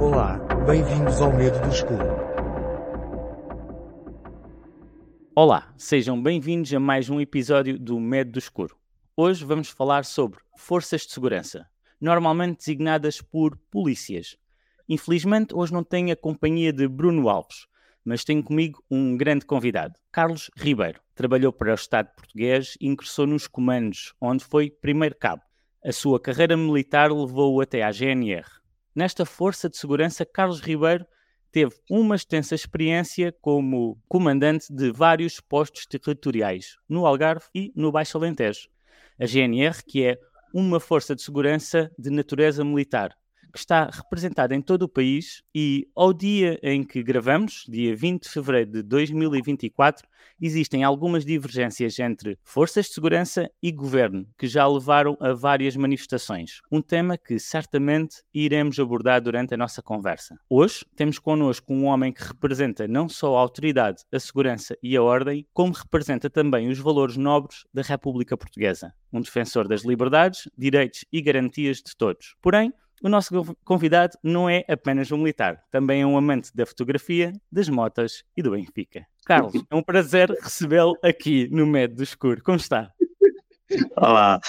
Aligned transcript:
Olá, 0.00 0.38
bem-vindos 0.64 1.20
ao 1.20 1.32
Medo 1.32 1.60
do 1.60 1.68
Escuro. 1.70 2.06
Olá, 5.34 5.74
sejam 5.76 6.22
bem-vindos 6.22 6.72
a 6.72 6.78
mais 6.78 7.10
um 7.10 7.20
episódio 7.20 7.76
do 7.76 7.98
Medo 7.98 8.30
do 8.30 8.38
Escuro. 8.38 8.76
Hoje 9.16 9.44
vamos 9.44 9.70
falar 9.70 10.04
sobre 10.04 10.38
forças 10.56 11.00
de 11.00 11.12
segurança, 11.12 11.66
normalmente 12.00 12.58
designadas 12.58 13.20
por 13.20 13.56
polícias. 13.72 14.36
Infelizmente, 14.88 15.52
hoje 15.52 15.72
não 15.72 15.82
tenho 15.82 16.12
a 16.12 16.16
companhia 16.16 16.72
de 16.72 16.86
Bruno 16.86 17.28
Alves, 17.28 17.66
mas 18.04 18.22
tenho 18.22 18.44
comigo 18.44 18.80
um 18.88 19.16
grande 19.16 19.44
convidado, 19.44 19.98
Carlos 20.12 20.48
Ribeiro. 20.56 21.00
Trabalhou 21.12 21.52
para 21.52 21.72
o 21.72 21.74
Estado 21.74 22.14
português 22.14 22.76
e 22.80 22.86
ingressou 22.86 23.26
nos 23.26 23.48
comandos, 23.48 24.14
onde 24.20 24.44
foi 24.44 24.70
primeiro 24.70 25.16
cabo. 25.16 25.42
A 25.84 25.90
sua 25.90 26.20
carreira 26.20 26.56
militar 26.56 27.10
levou-o 27.10 27.60
até 27.60 27.82
à 27.82 27.90
GNR. 27.90 28.57
Nesta 28.98 29.24
força 29.24 29.70
de 29.70 29.76
segurança, 29.76 30.26
Carlos 30.26 30.60
Ribeiro 30.60 31.06
teve 31.52 31.72
uma 31.88 32.16
extensa 32.16 32.56
experiência 32.56 33.32
como 33.40 33.96
comandante 34.08 34.66
de 34.74 34.90
vários 34.90 35.38
postos 35.38 35.86
territoriais 35.86 36.74
no 36.88 37.06
Algarve 37.06 37.44
e 37.54 37.72
no 37.76 37.92
Baixo 37.92 38.18
Alentejo. 38.18 38.68
A 39.16 39.24
GNR, 39.24 39.84
que 39.86 40.04
é 40.04 40.18
uma 40.52 40.80
força 40.80 41.14
de 41.14 41.22
segurança 41.22 41.92
de 41.96 42.10
natureza 42.10 42.64
militar, 42.64 43.16
que 43.52 43.58
está 43.58 43.90
representada 43.92 44.54
em 44.54 44.60
todo 44.60 44.82
o 44.82 44.88
país 44.88 45.42
e, 45.54 45.88
ao 45.94 46.12
dia 46.12 46.58
em 46.62 46.82
que 46.82 47.02
gravamos, 47.02 47.64
dia 47.68 47.94
20 47.94 48.22
de 48.24 48.28
fevereiro 48.28 48.70
de 48.70 48.82
2024, 48.82 50.06
existem 50.40 50.84
algumas 50.84 51.24
divergências 51.24 51.98
entre 51.98 52.38
forças 52.44 52.86
de 52.86 52.94
segurança 52.94 53.50
e 53.62 53.72
governo, 53.72 54.26
que 54.38 54.46
já 54.46 54.66
levaram 54.66 55.16
a 55.20 55.32
várias 55.32 55.76
manifestações. 55.76 56.60
Um 56.70 56.80
tema 56.80 57.18
que 57.18 57.38
certamente 57.38 58.22
iremos 58.32 58.78
abordar 58.78 59.20
durante 59.20 59.54
a 59.54 59.56
nossa 59.56 59.82
conversa. 59.82 60.38
Hoje 60.48 60.84
temos 60.96 61.18
connosco 61.18 61.72
um 61.72 61.84
homem 61.84 62.12
que 62.12 62.22
representa 62.22 62.86
não 62.86 63.08
só 63.08 63.36
a 63.36 63.40
autoridade, 63.40 64.02
a 64.12 64.20
segurança 64.20 64.76
e 64.82 64.96
a 64.96 65.02
ordem, 65.02 65.46
como 65.52 65.72
representa 65.72 66.30
também 66.30 66.68
os 66.68 66.78
valores 66.78 67.16
nobres 67.16 67.64
da 67.72 67.82
República 67.82 68.36
Portuguesa. 68.36 68.92
Um 69.12 69.20
defensor 69.20 69.66
das 69.66 69.82
liberdades, 69.84 70.48
direitos 70.56 71.04
e 71.12 71.20
garantias 71.20 71.78
de 71.78 71.96
todos. 71.96 72.36
Porém, 72.40 72.72
o 73.02 73.08
nosso 73.08 73.56
convidado 73.64 74.16
não 74.22 74.48
é 74.48 74.64
apenas 74.68 75.12
um 75.12 75.18
militar, 75.18 75.62
também 75.70 76.02
é 76.02 76.06
um 76.06 76.16
amante 76.16 76.50
da 76.54 76.66
fotografia, 76.66 77.32
das 77.50 77.68
motas 77.68 78.24
e 78.36 78.42
do 78.42 78.50
Benfica. 78.50 79.06
Carlos, 79.24 79.52
é 79.70 79.74
um 79.74 79.82
prazer 79.82 80.30
recebê-lo 80.30 80.96
aqui 81.02 81.48
no 81.50 81.66
Medo 81.66 81.96
do 81.96 82.02
Escuro. 82.02 82.42
Como 82.42 82.56
está? 82.56 82.90
Olá, 83.96 84.40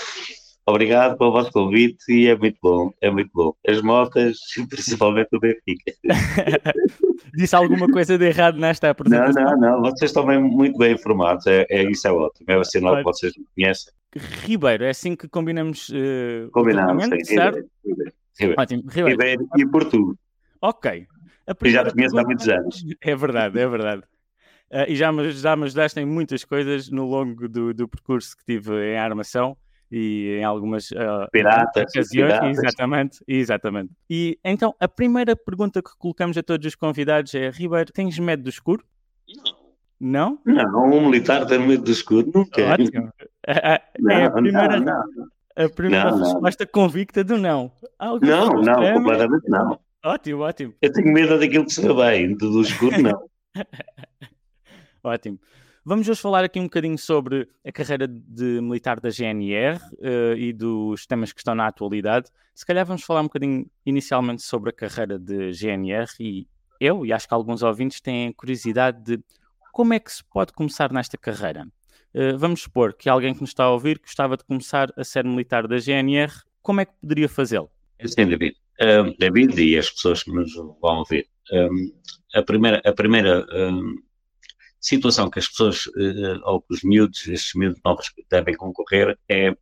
obrigado 0.66 1.18
pelo 1.18 1.32
vosso 1.32 1.52
convite 1.52 2.12
e 2.12 2.28
é 2.28 2.36
muito 2.36 2.58
bom, 2.62 2.92
é 3.02 3.12
muito 3.12 3.30
bom. 3.34 3.54
As 3.68 3.82
motas, 3.82 4.38
principalmente 4.70 5.30
o 5.36 5.40
Benfica. 5.40 5.94
Disse 7.36 7.56
alguma 7.56 7.88
coisa 7.88 8.18
de 8.18 8.26
errado 8.26 8.58
nesta 8.58 8.90
apresentação? 8.90 9.44
Não, 9.44 9.58
não, 9.58 9.82
não, 9.82 9.92
vocês 9.92 10.10
estão 10.10 10.26
bem, 10.26 10.42
muito 10.42 10.78
bem 10.78 10.94
informados, 10.94 11.46
é, 11.46 11.66
é, 11.70 11.84
isso 11.84 12.08
é 12.08 12.12
ótimo, 12.12 12.46
é 12.50 12.58
o 12.58 12.64
sinal 12.64 12.98
que 12.98 13.04
vocês 13.04 13.34
me 13.38 13.46
conhecem. 13.56 13.94
Ribeiro, 14.16 14.86
é 14.86 14.90
assim 14.90 15.16
que 15.16 15.28
combinamos 15.28 15.90
uh, 15.90 16.50
Combinamos, 16.52 17.06
sim, 17.06 17.24
certo? 17.26 17.70
Ribeiro. 18.38 18.62
Ótimo, 18.62 18.84
Ribeiro. 18.88 19.10
Ribeiro 19.10 19.48
e 19.58 19.66
Portugal. 19.66 20.16
Ok. 20.62 21.08
E 21.64 21.70
já 21.70 21.84
te 21.84 21.94
conheço 21.94 22.18
há 22.18 22.24
muitos 22.24 22.48
anos. 22.48 22.84
É 23.02 23.16
verdade, 23.16 23.60
é 23.60 23.68
verdade. 23.68 24.04
Uh, 24.72 24.86
e 24.88 24.96
já 24.96 25.12
me, 25.12 25.32
já 25.32 25.56
me 25.56 25.64
ajudaste 25.64 26.00
em 26.00 26.06
muitas 26.06 26.46
coisas 26.46 26.90
no 26.92 27.06
longo 27.06 27.50
do, 27.50 27.74
do 27.74 27.88
percurso 27.88 28.38
que 28.38 28.46
tive 28.46 28.94
em 28.94 28.98
armação 29.00 29.58
e 29.92 30.38
em 30.40 30.44
algumas 30.44 30.92
uh, 30.92 31.28
piratas, 31.32 31.84
ocasiões. 31.90 32.34
Piratas. 32.34 32.58
Exatamente, 32.60 33.20
exatamente. 33.28 33.92
E 34.08 34.38
então, 34.44 34.76
a 34.80 34.88
primeira 34.88 35.36
pergunta 35.36 35.82
que 35.82 35.90
colocamos 35.98 36.38
a 36.38 36.44
todos 36.44 36.68
os 36.68 36.76
convidados 36.76 37.34
é: 37.34 37.50
Ribeiro, 37.50 37.92
tens 37.92 38.20
medo 38.20 38.44
do 38.44 38.50
escuro? 38.50 38.84
Não. 40.00 40.40
Não? 40.46 40.72
Não, 40.72 40.86
um 40.86 41.10
militar 41.10 41.46
tem 41.48 41.60
medo 41.60 41.84
do 41.84 41.92
escuro, 41.92 42.32
nunca. 42.34 42.74
Ótimo. 42.74 43.12
É, 43.48 43.82
não, 44.00 44.12
é 44.12 44.26
a 44.26 44.32
primeira, 44.32 44.80
não, 44.80 45.04
não. 45.16 45.28
A 45.56 45.68
primeira 45.70 46.12
Não, 46.12 46.18
não. 46.20 46.26
resposta 46.34 46.66
convicta 46.66 47.24
do 47.24 47.38
não. 47.38 47.72
Algo 47.98 48.26
Não, 48.26 48.48
não, 48.54 48.60
extremo. 48.84 48.98
completamente 49.00 49.50
não. 49.50 49.80
Ótimo, 50.06 50.42
ótimo, 50.44 50.74
Eu 50.82 50.94
tenho 50.94 51.12
medo 51.14 51.38
daquilo 51.38 51.66
que 51.66 51.74
se 51.74 51.82
vê 51.82 51.94
bem, 51.94 52.36
do 52.38 52.62
escuro 52.62 53.02
não. 53.02 53.30
ótimo. 55.04 55.40
Vamos 55.84 56.08
hoje 56.08 56.22
falar 56.22 56.44
aqui 56.44 56.60
um 56.60 56.64
bocadinho 56.66 56.98
sobre 56.98 57.48
a 57.66 57.72
carreira 57.72 58.08
de 58.08 58.62
militar 58.62 59.00
da 59.00 59.10
GNR 59.10 59.80
eh, 60.00 60.36
e 60.38 60.54
dos 60.54 61.06
temas 61.06 61.34
que 61.34 61.40
estão 61.40 61.56
na 61.56 61.68
atualidade. 61.68 62.30
Se 62.54 62.66
calhar 62.66 62.86
vamos 62.86 63.04
falar 63.04 63.22
um 63.22 63.26
bocadinho 63.26 63.66
inicialmente 63.86 64.42
sobre 64.44 64.70
a 64.70 64.74
carreira 64.74 65.18
de 65.18 65.52
GNR 65.52 66.08
e 66.20 66.48
eu, 66.80 67.06
e 67.06 67.12
acho 67.12 67.28
que 67.28 67.34
alguns 67.34 67.64
ouvintes 67.64 68.00
têm 68.00 68.32
curiosidade 68.34 69.02
de 69.04 69.24
como 69.74 69.94
é 69.94 70.00
que 70.00 70.12
se 70.12 70.24
pode 70.24 70.54
começar 70.54 70.92
nesta 70.94 71.18
carreira. 71.18 71.68
Eh, 72.14 72.34
vamos 72.34 72.62
supor 72.62 72.94
que 72.94 73.08
alguém 73.08 73.34
que 73.34 73.42
nos 73.42 73.52
está 73.52 73.66
a 73.66 73.72
ouvir 73.72 74.00
gostava 74.00 74.36
de 74.36 74.44
começar 74.44 74.92
a 74.98 75.04
ser 75.04 75.24
militar 75.24 75.68
da 75.68 75.78
GNR, 75.78 76.32
como 76.62 76.82
é 76.82 76.86
que 76.86 76.94
poderia 77.00 77.30
fazê-lo? 77.30 77.70
Sim, 78.06 78.28
David. 78.28 78.56
Um, 78.82 79.14
David 79.20 79.62
e 79.62 79.78
as 79.78 79.90
pessoas 79.90 80.24
que 80.24 80.32
nos 80.32 80.54
vão 80.56 81.00
ouvir. 81.00 81.28
Um, 81.52 81.92
a 82.34 82.42
primeira, 82.42 82.82
a 82.86 82.94
primeira 82.94 83.46
um, 83.52 83.96
situação 84.80 85.30
que 85.30 85.40
as 85.40 85.48
pessoas, 85.48 85.86
uh, 85.88 86.40
ou 86.46 86.62
que 86.62 86.74
os 86.74 86.84
miúdos, 86.84 87.28
estes 87.28 87.54
miúdos 87.56 87.80
novos 87.84 88.12
devem 88.30 88.56
concorrer, 88.56 89.18
é 89.28 89.56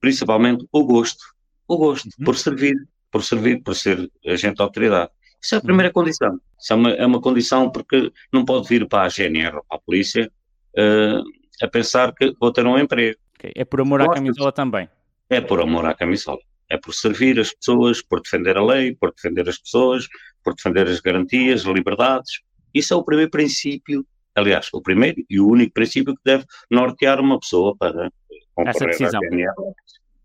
principalmente 0.00 0.66
o 0.72 0.84
gosto. 0.84 1.24
O 1.68 1.76
gosto 1.76 2.08
Uhum. 2.18 2.24
por 2.24 2.36
servir, 2.36 2.74
por 3.10 3.22
servir, 3.22 3.62
por 3.62 3.74
ser 3.74 4.10
agente 4.26 4.56
de 4.56 4.62
autoridade. 4.62 5.10
Isso 5.42 5.54
é 5.54 5.58
a 5.58 5.60
primeira 5.60 5.92
condição. 5.92 6.40
Isso 6.58 6.72
é 6.72 6.76
uma, 6.76 6.90
é 6.90 7.06
uma 7.06 7.20
condição 7.20 7.70
porque 7.70 8.12
não 8.32 8.44
pode 8.44 8.68
vir 8.68 8.86
para 8.88 9.04
a 9.04 9.08
GNR 9.08 9.56
ou 9.56 9.64
para 9.64 9.76
a 9.76 9.80
polícia 9.80 10.30
uh, 10.78 11.22
a 11.62 11.68
pensar 11.68 12.12
que 12.14 12.32
vou 12.40 12.52
ter 12.52 12.66
um 12.66 12.78
emprego. 12.78 13.18
Ok, 13.38 13.52
É 13.54 13.64
por 13.64 13.80
amor 13.80 14.00
à 14.02 14.08
camisola 14.12 14.52
também. 14.52 14.88
É 15.30 15.40
por 15.40 15.60
amor 15.60 15.84
à 15.86 15.94
camisola. 15.94 16.38
É 16.70 16.76
por 16.78 16.92
servir 16.94 17.38
as 17.38 17.52
pessoas, 17.52 18.02
por 18.02 18.20
defender 18.22 18.56
a 18.56 18.64
lei, 18.64 18.94
por 18.94 19.12
defender 19.14 19.48
as 19.48 19.58
pessoas, 19.58 20.08
por 20.42 20.54
defender 20.54 20.86
as 20.88 21.00
garantias, 21.00 21.60
as 21.66 21.66
liberdades. 21.74 22.40
Isso 22.72 22.92
é 22.94 22.96
o 22.96 23.04
primeiro 23.04 23.30
princípio, 23.30 24.04
aliás, 24.34 24.68
o 24.72 24.80
primeiro 24.80 25.22
e 25.28 25.38
o 25.40 25.46
único 25.48 25.72
princípio 25.72 26.14
que 26.14 26.20
deve 26.24 26.44
nortear 26.70 27.20
uma 27.20 27.38
pessoa 27.38 27.76
para 27.76 28.10
concorrer 28.54 28.88
decisão. 28.88 29.20
à 29.22 29.28
GNR. 29.28 29.52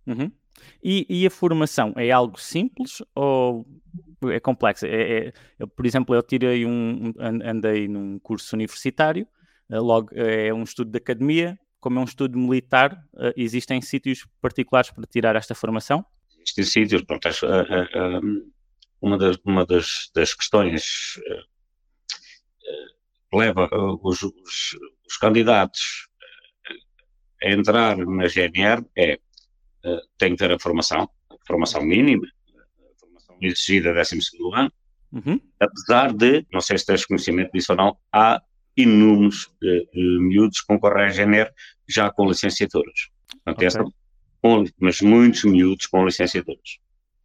Uhum. 0.07 0.31
E, 0.83 1.05
e 1.09 1.27
a 1.27 1.29
formação 1.29 1.93
é 1.97 2.09
algo 2.09 2.39
simples 2.39 3.01
ou 3.13 3.65
é 4.29 4.39
complexa? 4.39 4.87
É, 4.87 5.27
é- 5.27 5.33
eu, 5.59 5.67
por 5.67 5.85
exemplo, 5.85 6.15
eu 6.15 6.23
tirei 6.23 6.65
um, 6.65 7.13
an- 7.19 7.39
andei 7.51 7.87
num 7.87 8.17
curso 8.19 8.55
universitário, 8.55 9.27
logo 9.77 10.09
eh, 10.13 10.47
é 10.47 10.53
um 10.53 10.63
estudo 10.63 10.91
de 10.91 10.97
academia, 10.97 11.59
como 11.79 11.99
é 11.99 12.01
um 12.01 12.05
estudo 12.05 12.37
militar, 12.37 13.03
eh, 13.17 13.33
existem 13.37 13.81
sítios 13.81 14.25
particulares 14.41 14.91
para 14.91 15.05
tirar 15.05 15.35
esta 15.35 15.53
formação? 15.53 16.05
Existem 16.41 16.63
sítios, 16.63 17.03
pronto, 17.03 17.27
uma 19.01 19.17
das, 19.17 19.37
uma 19.45 19.65
das, 19.65 20.09
das 20.13 20.33
questões 20.33 21.19
leva 23.31 23.69
os, 24.01 24.23
os, 24.23 24.77
os 25.07 25.17
candidatos 25.17 26.07
a 27.43 27.49
entrar 27.49 27.97
na 27.97 28.27
GNR 28.27 28.83
é 28.97 29.19
tem 30.17 30.31
que 30.31 30.37
ter 30.37 30.51
a 30.51 30.59
formação, 30.59 31.09
a 31.29 31.35
formação 31.45 31.81
mínima, 31.81 32.27
a 32.27 32.99
formação 32.99 33.37
exigida 33.39 33.93
12 33.93 34.19
ano, 34.53 34.71
Uhum. 35.11 35.41
apesar 35.59 36.13
de, 36.13 36.45
não 36.53 36.61
sei 36.61 36.77
se 36.77 36.85
tens 36.85 37.03
conhecimento 37.03 37.51
disso 37.51 37.71
ou 37.71 37.77
não, 37.77 37.97
há 38.13 38.39
inúmeros 38.83 39.49
eh, 39.63 39.83
eh, 39.93 39.99
miúdos 40.19 40.61
concorrem 40.61 41.05
à 41.05 41.09
GNR 41.09 41.49
já 41.87 42.09
com 42.11 42.27
licenciaturas. 42.27 43.09
Portanto, 43.43 43.55
Ok. 43.57 43.67
essa- 43.67 43.83
com- 44.41 44.63
mas 44.79 45.01
muitos 45.01 45.43
miúdos 45.43 45.85
com 45.87 46.05
licenciaturas. 46.05 46.77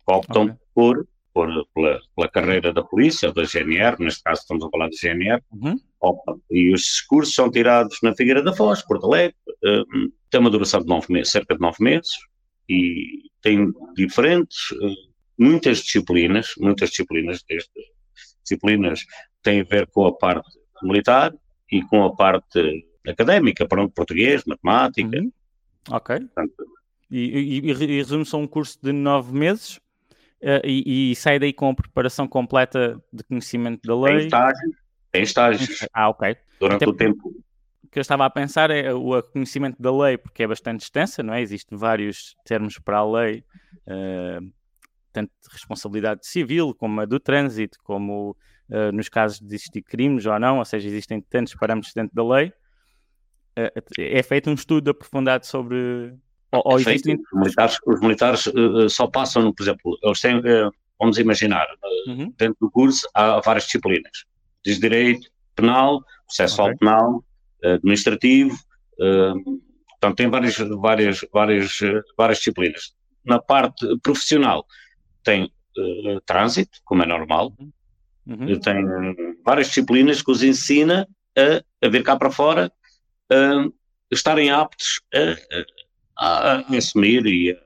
Optam 0.07 0.45
Ok. 0.45 0.55
por, 0.75 1.07
por 1.33 1.49
pela, 1.75 2.01
pela 2.15 2.29
carreira 2.29 2.73
da 2.73 2.83
polícia 2.83 3.29
ou 3.29 3.35
da 3.35 3.45
GNR, 3.45 3.97
neste 4.01 4.23
caso 4.23 4.41
estamos 4.43 4.65
a 4.65 4.71
falar 4.71 4.87
da 4.89 4.97
GNR, 4.97 5.43
Uhum. 5.53 5.77
optam. 6.01 6.41
E 6.51 6.73
os 6.73 7.01
cursos 7.03 7.35
são 7.35 7.51
tirados 7.51 7.99
na 8.03 8.15
Figueira 8.15 8.43
da 8.43 8.53
Foz, 8.55 8.83
Porto 8.83 9.07
Alegre, 9.07 9.35
eh, 9.65 9.83
tem 10.31 10.41
uma 10.41 10.51
duração 10.51 10.81
de 10.81 10.87
nove 10.87 11.07
meses, 11.13 11.31
cerca 11.33 11.55
de 11.55 11.61
nove 11.61 11.77
meses, 11.83 12.11
e 12.69 13.31
tem 13.43 13.73
diferentes, 13.97 14.59
eh, 14.81 14.95
muitas 15.39 15.79
disciplinas, 15.79 16.53
muitas 16.59 16.91
disciplinas, 16.91 17.43
desde 17.49 17.69
disciplinas 18.43 19.05
têm 19.43 19.61
a 19.61 19.65
ver 19.65 19.87
com 19.89 20.07
a 20.07 20.13
parte 20.17 20.49
militar 20.83 21.33
e 21.71 21.83
com 21.83 22.05
a 22.05 22.15
parte 22.15 22.87
académica, 23.07 23.67
pronto, 23.67 23.93
português, 23.93 24.45
matemática, 24.45 25.19
Uhum. 25.19 25.33
Ok. 25.91 26.19
portanto, 26.19 26.67
E, 27.11 27.61
e, 27.61 27.71
e, 27.71 27.73
resume-se 27.73 28.35
a 28.35 28.39
um 28.39 28.47
curso 28.47 28.79
de 28.83 28.93
nove 28.93 29.33
meses 29.33 29.79
eh, 30.41 30.63
e, 30.65 31.13
e 31.13 31.17
sai 31.17 31.39
daí 31.39 31.53
com 31.53 31.71
a 31.71 31.75
preparação 31.75 32.27
completa 32.27 33.01
de 33.13 33.23
conhecimento 33.25 33.81
da 33.87 33.95
tem 33.95 34.17
lei. 34.17 34.25
estágios, 34.27 34.77
tem 35.13 35.23
estágios 35.23 35.87
Ah, 35.93 36.09
ok. 36.09 36.37
durante 36.59 36.77
Até 36.83 36.89
o 36.91 36.95
tempo. 36.95 37.29
O 37.85 37.89
que 37.89 37.99
eu 37.99 38.03
estava 38.03 38.25
a 38.25 38.31
pensar 38.31 38.71
é 38.71 38.93
o 38.93 39.23
conhecimento 39.23 39.81
da 39.81 39.97
lei, 39.97 40.19
porque 40.19 40.43
é 40.43 40.47
bastante 40.49 40.83
extensa, 40.83 41.23
não 41.23 41.33
é? 41.35 41.41
Existem 41.43 41.79
vários 41.79 42.35
termos 42.45 42.79
para 42.79 42.99
a 42.99 43.09
lei, 43.09 43.45
eh, 43.87 44.41
tanto 45.13 45.31
de 45.43 45.49
responsabilidade 45.53 46.27
civil, 46.27 46.75
como 46.75 47.01
a 47.01 47.05
do 47.05 47.21
trânsito, 47.21 47.79
como 47.85 48.37
uh, 48.71 48.93
nos 48.93 49.09
casos 49.09 49.41
de 49.41 49.55
existir 49.55 49.83
crimes 49.83 50.27
ou 50.27 50.39
não, 50.39 50.59
ou 50.59 50.65
seja, 50.65 50.89
existem 50.89 51.21
tantos 51.21 51.55
parâmetros 51.55 51.93
dentro 51.95 52.15
da 52.15 52.25
lei. 52.27 52.53
Uh, 53.59 53.83
é 53.99 54.23
feito 54.23 54.51
um 54.51 54.55
estudo 54.55 54.91
aprofundado 54.91 55.47
sobre. 55.47 56.15
Ou, 56.53 56.63
ou 56.65 56.79
é 56.79 56.83
existem... 56.83 57.17
Os 57.33 57.41
militares, 57.41 57.79
os 57.87 58.01
militares 58.01 58.47
uh, 58.47 58.89
só 58.89 59.07
passam, 59.07 59.53
por 59.53 59.63
exemplo, 59.63 59.99
eles 60.03 60.21
têm, 60.21 60.41
vamos 60.99 61.19
imaginar, 61.19 61.67
uhum. 62.07 62.33
dentro 62.37 62.57
do 62.61 62.71
curso 62.71 63.09
há 63.15 63.41
várias 63.41 63.65
disciplinas: 63.65 64.25
diz 64.65 64.79
direito, 64.79 65.29
penal, 65.55 66.05
processual 66.27 66.69
okay. 66.69 66.79
penal, 66.79 67.25
administrativo. 67.63 68.57
Portanto, 70.05 70.17
tem 70.17 70.29
várias, 70.29 70.57
várias, 70.57 71.21
várias, 71.33 71.79
várias 72.17 72.39
disciplinas. 72.39 72.95
Na 73.25 73.41
parte 73.41 73.87
profissional, 74.03 74.67
tem 75.23 75.45
uh, 75.45 76.21
trânsito, 76.27 76.79
como 76.85 77.03
é 77.03 77.07
normal, 77.07 77.53
uhum. 78.27 78.61
tem 78.61 78.85
várias 79.45 79.69
disciplinas 79.69 80.23
que 80.23 80.31
os 80.31 80.43
ensina 80.43 81.07
a, 81.37 81.87
a 81.87 81.89
vir 81.89 82.03
cá 82.03 82.17
para 82.17 82.31
fora, 82.31 82.73
a 83.31 83.69
estarem 84.11 84.51
aptos 84.51 85.01
a, 85.15 85.37
a, 86.19 86.53
a 86.61 86.77
assumir 86.77 87.27
e, 87.27 87.57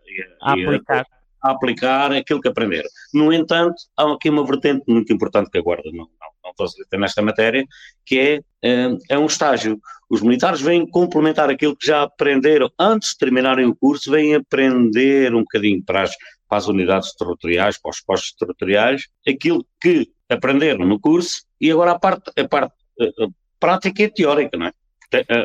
a, 0.43 0.52
aplicar. 0.52 1.06
a, 1.43 1.50
aplicar 1.50 2.12
aquilo 2.12 2.40
que 2.40 2.49
aprenderam. 2.49 2.88
No 3.12 3.32
entanto, 3.32 3.76
há 3.96 4.12
aqui 4.12 4.31
uma 4.31 4.44
vertente 4.44 4.84
muito 4.88 5.12
importante 5.12 5.50
que 5.50 5.58
a 5.58 5.62
Guarda 5.62 5.90
não, 5.93 6.05
não, 6.05 6.31
não 6.44 6.52
facilita 6.56 6.96
nesta 6.96 7.22
matéria, 7.22 7.64
que 8.05 8.19
é, 8.19 8.40
é, 8.62 8.96
é 9.10 9.19
um 9.19 9.26
estágio. 9.26 9.81
Os 10.10 10.22
militares 10.22 10.60
vêm 10.60 10.88
complementar 10.88 11.50
aquilo 11.50 11.76
que 11.76 11.87
já 11.87 12.02
aprenderam 12.02 12.70
antes 12.78 13.10
de 13.10 13.19
terminarem 13.19 13.66
o 13.66 13.76
curso, 13.76 14.10
vêm 14.10 14.34
aprender 14.34 15.34
um 15.34 15.40
bocadinho 15.40 15.82
para 15.84 16.02
as 16.02 16.12
para 16.48 16.58
as 16.58 16.68
unidades 16.68 17.14
territoriais, 17.14 17.78
para 17.78 17.90
os 17.90 18.00
postos 18.00 18.32
territoriais, 18.32 19.08
aquilo 19.26 19.66
que 19.80 20.10
aprenderam 20.28 20.86
no 20.86 20.98
curso 20.98 21.42
e 21.60 21.70
agora 21.70 21.92
a 21.92 21.98
parte, 21.98 22.30
a 22.36 22.48
parte 22.48 22.74
a, 23.00 23.28
prática 23.58 24.02
e 24.02 24.08
teórica, 24.08 24.56
não 24.56 24.66
é? 24.66 24.72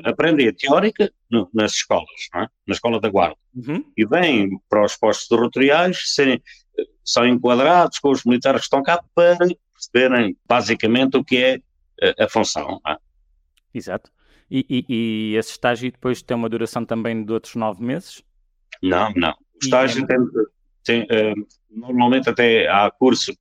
Aprendem 0.03 0.49
a 0.49 0.53
teórica 0.53 1.11
no, 1.31 1.49
nas 1.53 1.71
escolas, 1.71 2.09
é? 2.35 2.47
Na 2.67 2.73
escola 2.73 2.99
da 2.99 3.09
guarda. 3.09 3.37
Uhum. 3.55 3.83
E 3.95 4.05
vêm 4.05 4.49
para 4.69 4.83
os 4.83 4.97
postos 4.97 5.27
territoriais, 5.27 6.13
serem, 6.13 6.41
são 7.03 7.25
enquadrados 7.25 7.99
com 7.99 8.11
os 8.11 8.25
militares 8.25 8.61
que 8.61 8.65
estão 8.65 8.83
cá 8.83 9.01
para 9.15 9.37
perceberem 9.73 10.37
basicamente 10.45 11.17
o 11.17 11.23
que 11.23 11.37
é 11.37 11.61
a, 12.19 12.25
a 12.25 12.29
função. 12.29 12.81
É? 12.85 12.97
Exato. 13.73 14.11
E, 14.51 14.65
e, 14.69 14.85
e, 14.89 15.35
esse 15.35 15.51
estágio 15.51 15.91
depois 15.91 16.21
tem 16.21 16.35
uma 16.35 16.49
duração 16.49 16.85
também 16.85 17.23
de 17.23 17.31
outros 17.31 17.55
nove 17.55 17.83
meses? 17.83 18.21
Não, 18.81 19.11
não. 19.15 19.31
O 19.31 19.63
estágio 19.63 20.03
é... 20.03 20.07
tem, 20.07 20.17
tem, 20.83 21.03
uh, 21.03 21.47
normalmente 21.69 22.29
até 22.29 22.67
há 22.67 22.89
cursos, 22.91 23.35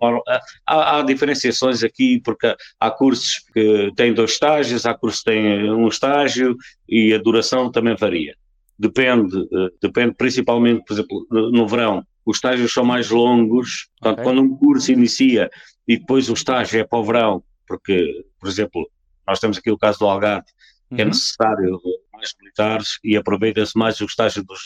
há, 0.67 0.99
há, 0.99 1.03
diferenciações 1.03 1.83
aqui, 1.83 2.21
porque 2.21 2.55
há 2.81 2.91
cursos 2.91 3.41
que 3.53 3.93
têm 3.97 4.15
dois 4.15 4.33
estágios, 4.33 4.87
há 4.87 4.95
cursos 4.95 5.23
que 5.23 5.31
têm 5.31 5.71
um 5.71 5.89
estágio 5.89 6.57
e 6.89 7.13
a 7.13 7.19
duração 7.19 7.71
também 7.71 7.97
varia. 7.97 8.35
Depende, 8.79 9.37
depende 9.81 10.15
principalmente, 10.15 10.83
por 10.85 10.95
exemplo, 10.95 11.27
no, 11.31 11.69
verão, 11.69 12.05
os 12.25 12.39
estágios 12.39 12.73
são 12.73 12.85
mais 12.85 13.11
longos, 13.11 13.89
portanto, 14.01 14.21
okay. 14.21 14.25
quando 14.25 14.43
um 14.43 14.57
curso 14.57 14.91
inicia 14.91 15.51
e 15.87 15.99
depois 15.99 16.29
o 16.29 16.33
estágio 16.33 16.81
é 16.81 16.85
para 16.85 16.99
o 16.99 17.05
verão, 17.05 17.45
porque, 17.67 18.25
por 18.41 18.49
exemplo, 18.49 18.91
nós 19.27 19.39
temos 19.39 19.59
aqui 19.59 19.71
o 19.71 19.79
caso 19.79 19.99
do 20.01 20.07
Algarve, 20.07 20.47
que 20.89 20.95
é 20.95 20.97
uhum. 20.97 21.01
é 21.03 21.05
necessário 21.05 21.81
mais 22.13 22.35
militares 22.41 22.99
e 23.03 23.17
aproveita-se 23.17 23.77
mais 23.77 24.01
o 24.01 24.05
estágio 24.05 24.45
dos, 24.45 24.61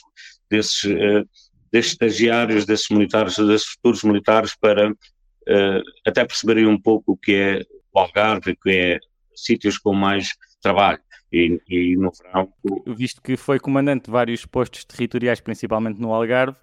desses 0.50 0.84
uh, 0.84 1.28
destes 1.76 1.92
estagiários, 1.92 2.64
desses 2.64 2.88
militares, 2.88 3.36
desses 3.36 3.68
futuros 3.68 4.02
militares, 4.02 4.56
para 4.56 4.90
uh, 4.90 5.82
até 6.06 6.24
perceberem 6.24 6.66
um 6.66 6.80
pouco 6.80 7.12
o 7.12 7.16
que 7.16 7.34
é 7.34 7.62
o 7.92 7.98
Algarve, 7.98 8.52
o 8.52 8.56
que 8.56 8.70
é 8.70 8.98
sítios 9.34 9.78
com 9.78 9.92
mais 9.92 10.30
trabalho. 10.62 11.00
E, 11.32 11.60
e, 11.68 11.96
no 11.96 12.10
verão. 12.12 12.52
Visto 12.86 13.20
que 13.20 13.36
foi 13.36 13.58
comandante 13.58 14.04
de 14.04 14.10
vários 14.10 14.46
postos 14.46 14.84
territoriais, 14.84 15.40
principalmente 15.40 16.00
no 16.00 16.14
Algarve, 16.14 16.56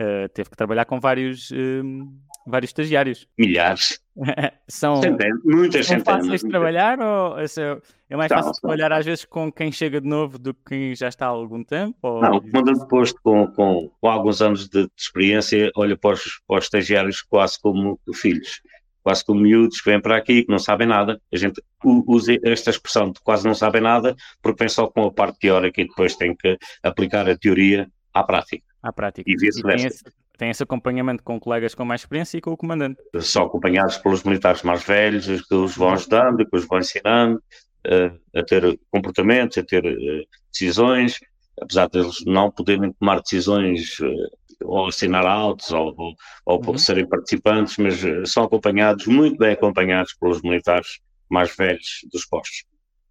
uh, 0.00 0.28
teve 0.30 0.50
que 0.50 0.56
trabalhar 0.56 0.84
com 0.84 1.00
vários, 1.00 1.50
uh, 1.50 2.08
vários 2.46 2.70
estagiários. 2.70 3.26
Milhares. 3.38 4.00
são 4.66 5.00
centenas, 5.00 5.40
muitas 5.44 5.86
são 5.86 5.98
centenas. 5.98 6.24
fáceis 6.24 6.40
de 6.42 6.48
trabalhar 6.48 6.98
ou 7.00 7.36
é 7.38 8.16
mais 8.16 8.32
fácil 8.32 8.52
de 8.52 8.60
trabalhar 8.60 8.92
às 8.92 9.06
vezes 9.06 9.24
com 9.24 9.52
quem 9.52 9.70
chega 9.70 10.00
de 10.00 10.08
novo 10.08 10.38
do 10.38 10.52
que 10.52 10.60
quem 10.68 10.94
já 10.94 11.08
está 11.08 11.26
há 11.26 11.30
algum 11.30 11.62
tempo? 11.62 11.96
Ou... 12.02 12.20
Não, 12.20 12.36
o 12.36 12.40
comandante 12.40 12.88
posto 12.88 13.20
com, 13.22 13.46
com, 13.48 13.90
com, 14.00 14.08
alguns 14.08 14.42
anos 14.42 14.68
de, 14.68 14.82
de 14.82 14.92
experiência 14.96 15.70
olha 15.76 15.96
para 15.96 16.14
os, 16.14 16.40
para 16.46 16.58
os 16.58 16.64
estagiários 16.64 17.22
quase 17.22 17.60
como 17.60 18.00
filhos 18.14 18.60
quase 19.08 19.24
como 19.24 19.40
miúdos 19.40 19.80
que 19.80 19.90
vêm 19.90 20.02
para 20.02 20.18
aqui, 20.18 20.42
que 20.42 20.50
não 20.50 20.58
sabem 20.58 20.86
nada. 20.86 21.18
A 21.32 21.36
gente 21.38 21.62
usa 21.82 22.36
esta 22.44 22.68
expressão 22.68 23.10
de 23.10 23.18
quase 23.20 23.46
não 23.46 23.54
sabem 23.54 23.80
nada, 23.80 24.14
porque 24.42 24.58
vem 24.58 24.68
só 24.68 24.86
com 24.86 25.06
a 25.06 25.10
parte 25.10 25.38
teórica 25.38 25.80
e 25.80 25.88
depois 25.88 26.14
tem 26.14 26.36
que 26.36 26.58
aplicar 26.82 27.26
a 27.26 27.34
teoria 27.34 27.88
à 28.12 28.22
prática. 28.22 28.67
À 28.82 28.92
prática. 28.92 29.30
E 29.30 29.36
vice-versa. 29.36 30.12
Tem 30.38 30.50
esse 30.50 30.62
acompanhamento 30.62 31.24
com 31.24 31.38
colegas 31.40 31.74
com 31.74 31.84
mais 31.84 32.02
experiência 32.02 32.38
e 32.38 32.40
com 32.40 32.52
o 32.52 32.56
comandante. 32.56 33.02
São 33.20 33.46
acompanhados 33.46 33.98
pelos 33.98 34.22
militares 34.22 34.62
mais 34.62 34.84
velhos, 34.84 35.26
que 35.26 35.54
os 35.54 35.76
vão 35.76 35.90
ajudando, 35.90 36.48
que 36.48 36.56
os 36.56 36.64
vão 36.64 36.78
ensinando 36.78 37.42
uh, 37.86 38.38
a 38.38 38.44
ter 38.44 38.78
comportamentos, 38.88 39.58
a 39.58 39.64
ter 39.64 39.84
uh, 39.84 40.26
decisões, 40.52 41.18
apesar 41.60 41.88
deles 41.88 42.24
não 42.24 42.52
poderem 42.52 42.92
tomar 42.92 43.20
decisões 43.20 43.98
uh, 43.98 44.30
ou 44.62 44.86
assinar 44.86 45.26
autos 45.26 45.72
ou, 45.72 45.92
ou, 45.98 46.14
ou 46.46 46.64
uhum. 46.64 46.78
serem 46.78 47.08
participantes, 47.08 47.76
mas 47.76 48.30
são 48.30 48.44
acompanhados, 48.44 49.06
muito 49.08 49.36
bem 49.38 49.52
acompanhados 49.54 50.14
pelos 50.14 50.40
militares 50.42 51.00
mais 51.28 51.54
velhos 51.56 52.00
dos 52.12 52.24
postos. 52.24 52.64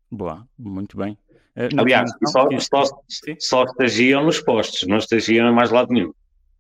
Boa, 0.10 0.48
muito 0.58 0.98
bem. 0.98 1.18
Aliás, 1.78 2.12
só, 2.28 2.48
só, 2.60 2.84
só 3.40 3.64
estagiam 3.64 4.24
nos 4.24 4.40
postos, 4.40 4.88
não 4.88 4.98
estagiam 4.98 5.50
em 5.50 5.54
mais 5.54 5.72
lado 5.72 5.92
nenhum. 5.92 6.14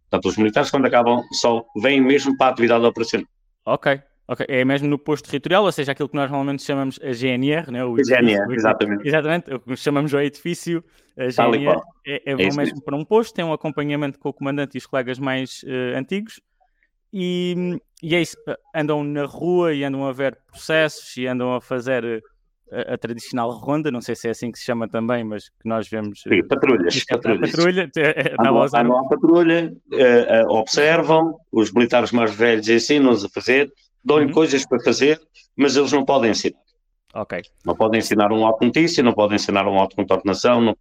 Portanto, 0.09 0.29
os 0.29 0.37
militares, 0.37 0.71
quando 0.71 0.85
acabam, 0.85 1.21
só 1.33 1.63
vêm 1.75 2.01
mesmo 2.01 2.35
para 2.35 2.47
a 2.47 2.49
atividade 2.49 2.83
operacional. 2.83 3.27
Ok, 3.65 4.01
ok. 4.27 4.45
É 4.49 4.65
mesmo 4.65 4.87
no 4.87 4.97
posto 4.97 5.29
territorial, 5.29 5.65
ou 5.65 5.71
seja, 5.71 5.91
aquilo 5.91 6.09
que 6.09 6.15
nós 6.15 6.31
normalmente 6.31 6.63
chamamos 6.63 6.99
a 7.03 7.11
GNR, 7.11 7.71
né? 7.71 7.85
o 7.85 7.93
a 7.93 8.03
GNR, 8.03 8.55
exatamente. 8.55 9.07
Exatamente, 9.07 9.53
o 9.53 9.59
que 9.59 9.75
chamamos 9.75 10.13
o 10.13 10.19
edifício, 10.19 10.83
a 11.17 11.29
GNR, 11.29 11.79
é, 12.05 12.15
é, 12.15 12.31
é 12.31 12.35
mesmo, 12.35 12.61
mesmo 12.61 12.81
para 12.81 12.95
um 12.95 13.05
posto, 13.05 13.35
tem 13.35 13.45
um 13.45 13.53
acompanhamento 13.53 14.17
com 14.17 14.29
o 14.29 14.33
comandante 14.33 14.75
e 14.75 14.77
os 14.79 14.85
colegas 14.87 15.19
mais 15.19 15.61
uh, 15.63 15.97
antigos, 15.97 16.39
e, 17.13 17.79
e 18.01 18.15
é 18.15 18.21
isso, 18.21 18.37
andam 18.73 19.03
na 19.03 19.25
rua 19.25 19.73
e 19.73 19.83
andam 19.83 20.05
a 20.05 20.13
ver 20.13 20.37
processos 20.47 21.15
e 21.17 21.27
andam 21.27 21.53
a 21.53 21.61
fazer 21.61 22.03
uh, 22.03 22.36
a, 22.71 22.93
a, 22.93 22.97
tradicional 22.97 23.51
ronda, 23.51 23.91
não 23.91 24.01
sei 24.01 24.15
se 24.15 24.27
é 24.27 24.31
assim 24.31 24.51
que 24.51 24.59
se 24.59 24.65
chama 24.65 24.87
também, 24.87 25.23
mas 25.23 25.49
que 25.49 25.67
nós 25.67 25.87
vemos. 25.87 26.21
Sim, 26.21 26.45
patrulhas. 26.47 27.03
patrulhas. 27.05 27.51
Patrulha, 27.51 27.91
andam, 28.39 28.57
usar... 28.61 28.85
andam 28.85 28.99
à 28.99 29.07
patrulha, 29.07 29.73
uh, 29.91 30.47
uh, 30.47 30.53
observam, 30.53 31.37
os 31.51 31.71
militares 31.71 32.11
mais 32.11 32.33
velhos 32.33 32.67
ensinam-nos 32.67 33.25
a 33.25 33.29
fazer, 33.29 33.71
dão-lhe 34.03 34.25
uhum. 34.25 34.31
coisas 34.31 34.65
para 34.65 34.79
fazer, 34.81 35.19
mas 35.55 35.75
eles 35.75 35.91
não 35.91 36.05
podem 36.05 36.31
ensinar. 36.31 36.59
Ok. 37.13 37.41
Não 37.65 37.75
podem 37.75 37.99
ensinar 37.99 38.31
um 38.31 38.45
auto 38.45 38.63
notícia, 38.65 39.03
não 39.03 39.13
podem 39.13 39.35
ensinar 39.35 39.67
um 39.67 39.79
auto 39.79 39.95
contornação, 39.95 40.61
não, 40.61 40.77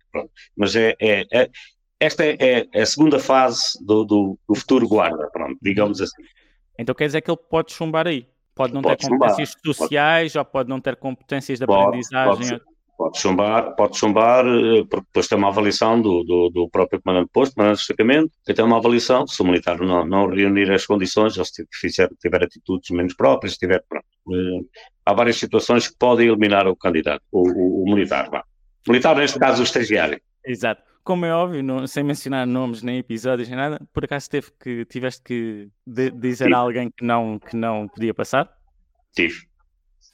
mas 0.56 0.76
é, 0.76 0.94
é, 1.00 1.24
é, 1.32 1.50
esta 1.98 2.24
é, 2.24 2.36
é, 2.72 2.82
a 2.82 2.86
segunda 2.86 3.18
fase 3.18 3.78
do, 3.84 4.04
do, 4.04 4.38
do 4.48 4.54
futuro 4.54 4.86
guarda, 4.86 5.30
pronto, 5.30 5.56
digamos 5.62 6.00
assim. 6.00 6.22
Então 6.78 6.94
quer 6.94 7.06
dizer 7.06 7.22
que 7.22 7.30
ele 7.30 7.40
pode 7.48 7.72
chumbar 7.72 8.06
aí? 8.06 8.28
Pode 8.56 8.72
não 8.72 8.80
pode 8.80 8.96
ter 8.96 9.08
competências 9.10 9.50
chumbar. 9.50 9.74
sociais 9.74 10.32
pode. 10.32 10.38
ou 10.38 10.44
pode 10.50 10.68
não 10.70 10.80
ter 10.80 10.96
competências 10.96 11.58
de 11.58 11.66
pode, 11.66 11.82
aprendizagem? 11.82 12.60
Pode, 12.96 13.18
chumbar, 13.18 13.76
pode 13.76 13.98
chumbar, 13.98 14.46
eh, 14.46 14.82
porque 14.88 15.06
depois 15.08 15.28
tem 15.28 15.36
uma 15.36 15.48
avaliação 15.48 16.00
do, 16.00 16.24
do, 16.24 16.48
do 16.48 16.70
próprio 16.70 16.98
comandante 17.02 17.26
de 17.26 17.32
posto, 17.32 17.54
comandante 17.54 17.76
de 17.76 17.86
destacamento, 17.86 18.32
que 18.46 18.54
tem 18.54 18.64
uma 18.64 18.78
avaliação, 18.78 19.26
se 19.26 19.42
o 19.42 19.44
militar 19.44 19.78
não, 19.78 20.06
não 20.06 20.26
reunir 20.30 20.72
as 20.72 20.86
condições, 20.86 21.36
ou 21.36 21.44
se 21.44 21.66
tiver, 21.66 22.08
tiver 22.18 22.44
atitudes 22.44 22.88
menos 22.90 23.12
próprias, 23.12 23.52
se 23.52 23.58
tiver, 23.58 23.84
pronto. 23.86 24.06
Eh, 24.32 24.80
há 25.04 25.12
várias 25.12 25.36
situações 25.36 25.86
que 25.88 25.96
podem 25.98 26.28
eliminar 26.28 26.66
o 26.66 26.74
candidato, 26.74 27.22
o, 27.30 27.46
o, 27.46 27.82
o 27.82 27.84
militar, 27.84 28.30
vá. 28.30 28.42
Militar, 28.88 29.16
neste 29.16 29.38
caso, 29.38 29.60
o 29.60 29.64
estagiário. 29.64 30.18
Exato 30.42 30.95
como 31.06 31.24
é 31.24 31.32
óbvio, 31.32 31.62
não, 31.62 31.86
sem 31.86 32.02
mencionar 32.02 32.44
nomes 32.44 32.82
nem 32.82 32.98
episódios 32.98 33.48
nem 33.48 33.56
nada, 33.56 33.80
por 33.94 34.04
acaso 34.04 34.28
teve 34.28 34.48
que, 34.60 34.84
tiveste 34.86 35.22
que 35.22 35.68
de, 35.86 36.10
dizer 36.10 36.48
Sim. 36.48 36.52
a 36.52 36.58
alguém 36.58 36.90
que 36.90 37.04
não, 37.04 37.38
que 37.38 37.54
não 37.54 37.86
podia 37.86 38.12
passar? 38.12 38.50
Tive. 39.14 39.46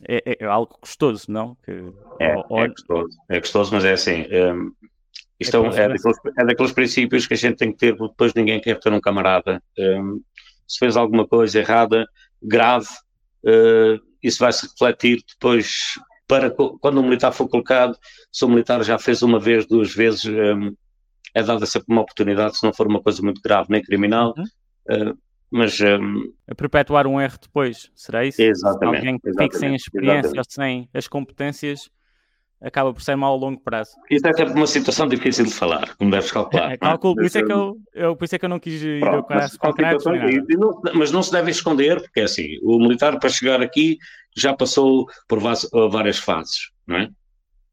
É, 0.07 0.23
é, 0.33 0.37
é 0.41 0.45
algo 0.45 0.77
gostoso, 0.79 1.25
não? 1.29 1.57
Que, 1.65 1.73
é, 2.21 2.35
ou, 2.47 2.61
é, 2.61 2.69
gostoso, 2.69 3.19
é 3.31 3.41
gostoso, 3.41 3.73
mas 3.73 3.85
é 3.87 3.93
assim. 3.93 4.27
Um, 4.31 4.71
isto 5.41 5.57
é, 5.57 5.61
é, 5.61 5.89
daqueles, 5.89 6.19
é, 6.39 6.45
daqueles, 6.45 6.73
princípios 6.73 7.27
que 7.27 7.35
a 7.35 7.39
gente 7.39 7.57
tem 7.57 7.73
que 7.73 7.79
ter, 7.79 7.97
depois 7.97 8.35
ninguém 8.35 8.61
quer 8.61 8.79
ter 8.79 8.93
um 8.93 9.01
camarada. 9.01 9.63
Um, 9.79 10.21
se 10.69 10.79
fez 10.79 10.95
alguma 10.95 11.27
coisa 11.27 11.59
errada, 11.59 12.07
grave, 12.43 12.89
uh, 13.45 13.99
isso 14.23 14.41
vai 14.41 14.53
se 14.53 14.67
refletir 14.67 15.23
depois 15.27 15.95
para 16.29 16.51
quando 16.51 16.99
o 16.99 17.03
militar 17.03 17.33
for 17.33 17.49
colocado, 17.49 17.97
se 18.31 18.45
o 18.45 18.49
militar 18.49 18.83
já 18.83 18.99
fez 18.99 19.23
uma 19.23 19.39
vez, 19.39 19.67
duas 19.67 19.95
vezes, 19.95 20.25
um, 20.25 20.75
é 21.35 21.43
dada 21.43 21.67
sempre 21.67 21.93
uma 21.93 22.03
oportunidade, 22.03 22.59
se 22.59 22.65
não 22.65 22.73
for 22.73 22.87
uma 22.87 23.03
coisa 23.03 23.23
muito 23.23 23.41
grave 23.43 23.69
nem 23.71 23.83
criminal, 23.83 24.35
uhum. 24.37 25.11
uh, 25.11 25.19
mas 25.51 25.79
um, 25.81 26.33
a 26.49 26.55
perpetuar 26.55 27.07
um 27.07 27.21
erro 27.21 27.37
depois, 27.41 27.91
será 27.95 28.25
isso? 28.25 28.41
Exatamente. 28.41 28.97
Alguém 28.99 29.19
que 29.19 29.33
fique 29.33 29.57
sem 29.59 29.71
a 29.71 29.77
experiência 29.77 30.33
ou 30.35 30.45
sem 30.49 30.89
as 30.95 31.07
competências 31.07 31.91
acaba 32.62 32.93
por 32.95 33.03
ser 33.03 33.17
mau 33.17 33.35
a 33.35 33.37
longo 33.37 33.61
prazo. 33.61 33.91
Isso 34.11 34.27
é 34.27 34.33
sempre 34.33 34.55
uma 34.55 34.67
situação 34.67 35.09
difícil 35.09 35.45
de 35.45 35.53
falar, 35.53 35.95
como 35.97 36.11
deves 36.11 36.31
calcular. 36.31 36.73
É, 36.73 36.77
calculo, 36.77 37.17
por 37.17 37.25
isso 37.25 37.39
é 37.39 37.43
que 37.43 37.53
hum, 37.53 37.77
eu, 37.93 38.03
eu, 38.05 38.17
por 38.17 38.25
isso 38.25 38.37
é 38.37 38.39
que 38.39 38.45
eu 38.45 38.49
não 38.49 38.61
quis 38.61 38.83
ir 38.83 39.01
Pronto, 39.01 39.17
ao 39.17 39.25
caso 39.27 39.59
concreto. 39.59 40.11
mas 40.95 41.11
não 41.11 41.23
se 41.23 41.33
deve 41.33 41.51
esconder, 41.51 42.01
porque 42.01 42.21
é 42.21 42.25
assim, 42.25 42.59
o 42.62 42.79
militar 42.79 43.19
para 43.19 43.29
chegar 43.29 43.61
aqui 43.61 43.99
já 44.37 44.55
passou 44.55 45.07
por 45.29 45.41
várias 45.91 46.19
fases, 46.19 46.71
não 46.87 46.97
é? 46.97 47.11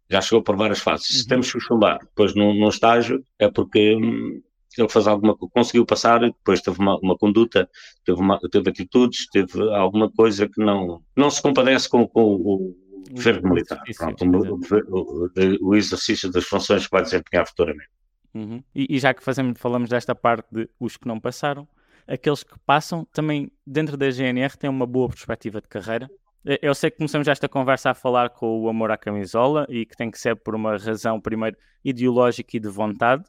Já 0.09 0.21
chegou 0.21 0.41
por 0.43 0.55
várias 0.55 0.79
fases. 0.79 1.07
Se 1.07 1.21
Uhum. 1.21 1.27
temos 1.27 1.51
que 1.53 1.59
chumbar 1.59 1.99
depois 1.99 2.33
num, 2.35 2.53
num 2.53 2.69
estágio, 2.69 3.23
é 3.37 3.49
porque 3.49 3.95
hum, 3.95 4.41
ele 4.77 4.89
faz 4.89 5.07
alguma 5.07 5.35
co- 5.37 5.49
conseguiu 5.49 5.85
passar, 5.85 6.23
e 6.23 6.27
depois 6.31 6.61
teve 6.61 6.79
uma, 6.79 6.97
uma 6.99 7.17
conduta, 7.17 7.69
teve, 8.05 8.19
uma, 8.19 8.39
teve 8.49 8.69
atitudes, 8.69 9.27
teve 9.29 9.61
alguma 9.73 10.09
coisa 10.11 10.47
que 10.47 10.63
não, 10.63 11.01
não 11.15 11.29
se 11.29 11.41
compadece 11.41 11.87
com, 11.89 12.07
com 12.07 12.23
o 12.23 12.53
O- 12.55 12.75
governo 13.11 13.49
militar. 13.49 13.81
Pronto, 13.97 14.25
o- 14.25 14.59
o- 14.95 15.29
o 15.69 15.75
exercício 15.75 16.31
das 16.31 16.43
funções 16.45 16.85
que 16.85 16.91
vai 16.91 17.03
desempenhar 17.03 17.47
futuramente. 17.47 17.89
Uhum. 18.33 18.63
E, 18.75 18.87
e 18.95 18.99
já 18.99 19.13
que 19.13 19.23
fazemos, 19.23 19.59
falamos 19.59 19.89
desta 19.89 20.13
parte 20.15 20.47
de 20.51 20.69
os 20.79 20.95
que 20.97 21.07
não 21.07 21.19
passaram, 21.19 21.67
aqueles 22.07 22.43
que 22.43 22.53
passam 22.65 23.05
também 23.11 23.51
dentro 23.65 23.95
da 23.97 24.09
GNR 24.11 24.55
têm 24.57 24.69
uma 24.69 24.85
boa 24.85 25.07
perspectiva 25.09 25.61
de 25.61 25.67
carreira. 25.67 26.09
Eu 26.43 26.73
sei 26.73 26.89
que 26.89 26.97
começamos 26.97 27.27
esta 27.27 27.49
conversa 27.49 27.91
a 27.91 27.93
falar 27.93 28.29
com 28.29 28.61
o 28.61 28.69
amor 28.69 28.91
à 28.91 28.97
camisola 28.97 29.65
e 29.69 29.85
que 29.85 29.95
tem 29.95 30.09
que 30.09 30.17
ser 30.17 30.35
por 30.35 30.55
uma 30.55 30.77
razão, 30.77 31.19
primeiro, 31.19 31.57
ideológica 31.83 32.55
e 32.55 32.59
de 32.59 32.69
vontade, 32.69 33.23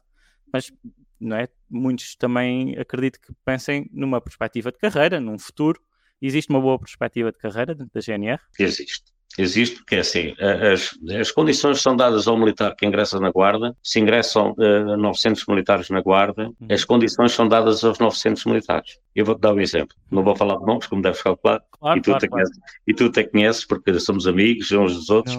mas 0.51 0.71
não 1.19 1.37
é? 1.37 1.47
muitos 1.69 2.15
também 2.15 2.77
acredito 2.77 3.19
que 3.19 3.33
pensem 3.45 3.89
numa 3.93 4.19
perspectiva 4.19 4.71
de 4.71 4.77
carreira, 4.77 5.19
num 5.19 5.37
futuro. 5.37 5.79
Existe 6.21 6.49
uma 6.49 6.61
boa 6.61 6.79
perspectiva 6.79 7.31
de 7.31 7.37
carreira 7.37 7.75
dentro 7.75 7.93
da 7.93 8.01
GNR? 8.01 8.41
Existe. 8.59 9.10
Existe 9.37 9.77
porque, 9.77 9.95
assim, 9.95 10.33
a- 10.39 10.73
as, 10.73 10.89
as 11.19 11.31
condições 11.31 11.81
são 11.81 11.95
dadas 11.95 12.27
ao 12.27 12.37
militar 12.37 12.75
que 12.75 12.85
ingressa 12.85 13.19
na 13.19 13.31
Guarda. 13.31 13.75
Se 13.81 13.99
ingressam 13.99 14.53
eh, 14.59 14.97
900 14.97 15.45
militares 15.47 15.89
na 15.89 16.01
Guarda, 16.01 16.47
Uhum. 16.59 16.67
as 16.69 16.83
condições 16.83 17.31
são 17.31 17.47
dadas 17.47 17.83
aos 17.83 17.97
900 17.99 18.45
militares. 18.45 18.99
Eu 19.15 19.25
vou-te 19.25 19.39
dar 19.41 19.53
um 19.53 19.59
exemplo. 19.61 19.95
Não 20.11 20.23
vou 20.23 20.35
falar 20.35 20.57
de 20.57 20.65
nomes, 20.65 20.85
como 20.87 21.01
deves 21.01 21.21
calcular, 21.21 21.61
Claro, 21.79 21.97
e, 21.97 22.01
tu 22.01 22.05
claro, 22.11 22.27
claro. 22.27 22.31
Conheces, 22.45 22.57
e 22.87 22.93
tu 22.93 23.09
te 23.09 23.23
conheces, 23.23 23.65
porque 23.65 23.99
somos 23.99 24.27
amigos 24.27 24.71
uns 24.71 24.95
dos 24.95 25.09
outros. 25.09 25.37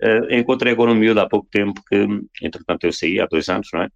Eh, 0.00 0.38
encontrei 0.38 0.72
agora 0.72 0.90
um 0.90 0.94
miúdo 0.94 1.20
há 1.20 1.28
pouco 1.28 1.46
tempo, 1.50 1.80
que, 1.88 2.06
entretanto, 2.42 2.84
eu 2.84 2.92
saí 2.92 3.20
há 3.20 3.26
dois 3.26 3.48
anos, 3.48 3.68
não 3.72 3.82
é? 3.82 3.88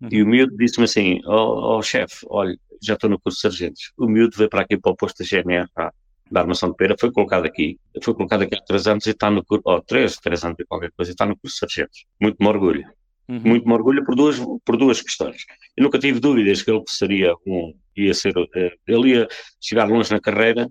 Uhum. 0.00 0.08
E 0.10 0.22
o 0.22 0.26
miúdo 0.26 0.56
disse-me 0.56 0.84
assim: 0.84 1.20
Ó 1.26 1.76
oh, 1.78 1.82
chefe, 1.82 2.24
olha, 2.28 2.56
já 2.82 2.94
estou 2.94 3.08
no 3.10 3.20
curso 3.20 3.36
de 3.36 3.42
sargentos. 3.42 3.92
O 3.96 4.06
miúdo 4.06 4.36
veio 4.36 4.48
para 4.50 4.62
aqui 4.62 4.76
para 4.76 4.90
o 4.92 4.96
posto 4.96 5.18
da 5.18 5.24
GNR, 5.24 5.68
da 6.32 6.40
Armação 6.40 6.70
de 6.70 6.76
Pera, 6.76 6.96
foi 6.98 7.12
colocado 7.12 7.44
aqui, 7.44 7.78
foi 8.02 8.14
colocado 8.14 8.42
aqui 8.42 8.54
há 8.54 8.60
três 8.62 8.86
anos 8.86 9.06
e 9.06 9.10
está 9.10 9.30
no 9.30 9.44
curso, 9.44 9.62
ó, 9.66 9.80
três, 9.80 10.16
três 10.16 10.42
anos 10.44 10.56
e 10.58 10.64
qualquer 10.64 10.90
coisa, 10.96 11.10
e 11.10 11.12
está 11.12 11.26
no 11.26 11.36
curso 11.36 11.54
de 11.54 11.60
sargentos. 11.60 12.06
Muito 12.20 12.36
me 12.40 12.48
orgulho. 12.48 12.84
Uhum. 13.28 13.40
Muito 13.44 13.66
me 13.66 13.74
orgulho 13.74 14.04
por 14.04 14.14
duas, 14.14 14.40
por 14.64 14.76
duas 14.76 15.00
questões. 15.00 15.44
Eu 15.76 15.84
nunca 15.84 15.98
tive 15.98 16.18
dúvidas 16.18 16.62
que 16.62 16.70
ele 16.70 16.82
seria 16.88 17.34
um, 17.46 17.74
ia 17.96 18.14
ser, 18.14 18.34
eh, 18.54 18.72
ele 18.86 19.10
ia 19.10 19.28
chegar 19.60 19.88
longe 19.88 20.10
na 20.10 20.20
carreira, 20.20 20.68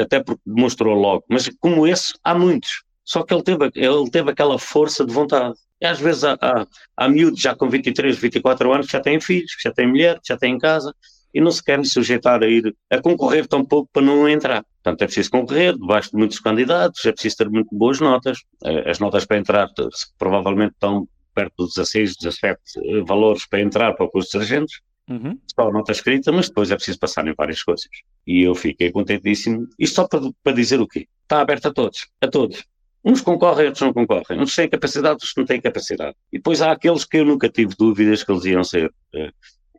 até 0.00 0.22
porque 0.22 0.42
demonstrou 0.44 0.94
logo. 0.94 1.24
Mas 1.28 1.48
como 1.60 1.86
esse, 1.86 2.12
há 2.22 2.34
muitos. 2.34 2.82
Só 3.04 3.22
que 3.22 3.32
ele 3.32 3.42
teve, 3.42 3.70
ele 3.74 4.10
teve 4.10 4.30
aquela 4.30 4.58
força 4.58 5.06
de 5.06 5.14
vontade. 5.14 5.54
E 5.80 5.86
às 5.86 5.98
vezes 5.98 6.24
há, 6.24 6.36
há, 6.40 6.66
há 6.96 7.08
miúdos 7.08 7.40
já 7.40 7.54
com 7.54 7.68
23, 7.68 8.18
24 8.18 8.72
anos 8.72 8.86
que 8.86 8.92
já 8.92 9.00
têm 9.00 9.20
filhos, 9.20 9.54
que 9.54 9.62
já 9.62 9.72
têm 9.72 9.86
mulher, 9.86 10.16
que 10.16 10.28
já 10.28 10.36
têm 10.36 10.58
casa 10.58 10.92
e 11.32 11.40
não 11.40 11.50
se 11.50 11.62
querem 11.62 11.84
sujeitar 11.84 12.42
a 12.42 12.46
ir 12.46 12.74
a 12.90 13.00
concorrer 13.00 13.46
tão 13.46 13.64
pouco 13.64 13.88
para 13.92 14.02
não 14.02 14.28
entrar. 14.28 14.64
Portanto, 14.88 15.02
é 15.02 15.06
preciso 15.06 15.30
concorrer 15.30 15.74
debaixo 15.76 16.10
de 16.10 16.16
muitos 16.16 16.38
candidatos, 16.40 17.04
é 17.04 17.12
preciso 17.12 17.36
ter 17.36 17.50
muito 17.50 17.68
boas 17.76 18.00
notas. 18.00 18.38
Eh, 18.64 18.90
As 18.90 18.98
notas 18.98 19.26
para 19.26 19.36
entrar 19.36 19.66
eh, 19.78 19.82
provavelmente 20.18 20.72
estão 20.72 21.06
perto 21.34 21.52
dos 21.58 21.74
16, 21.74 22.16
17 22.16 22.58
eh, 22.78 23.02
valores 23.06 23.46
para 23.46 23.60
entrar 23.60 23.92
para 23.94 24.06
o 24.06 24.10
curso 24.10 24.28
de 24.28 24.32
sargentos 24.46 24.80
Uhum. 25.10 25.38
só 25.54 25.68
a 25.68 25.72
nota 25.72 25.90
escrita, 25.92 26.30
mas 26.30 26.48
depois 26.48 26.70
é 26.70 26.76
preciso 26.76 26.98
passar 26.98 27.26
em 27.26 27.32
várias 27.34 27.62
coisas. 27.62 27.88
E 28.26 28.42
eu 28.42 28.54
fiquei 28.54 28.90
contentíssimo. 28.92 29.66
Isto 29.78 29.94
só 29.96 30.06
para, 30.08 30.20
para 30.42 30.52
dizer 30.52 30.78
o 30.82 30.86
quê? 30.86 31.06
Está 31.22 31.40
aberto 31.40 31.66
a 31.68 31.72
todos, 31.72 32.06
a 32.20 32.28
todos. 32.28 32.62
Uns 33.02 33.22
concorrem, 33.22 33.66
outros 33.66 33.80
não 33.82 33.94
concorrem. 33.94 34.38
Uns 34.38 34.54
têm 34.54 34.68
capacidade, 34.68 35.12
outros 35.14 35.32
não 35.34 35.46
têm 35.46 35.60
capacidade. 35.62 36.14
E 36.30 36.36
depois 36.36 36.60
há 36.60 36.72
aqueles 36.72 37.04
que 37.06 37.16
eu 37.18 37.24
nunca 37.24 37.48
tive 37.48 37.74
dúvidas 37.78 38.22
que 38.22 38.30
eles 38.30 38.44
iam 38.44 38.62
ser. 38.64 38.92
eh, 39.14 39.30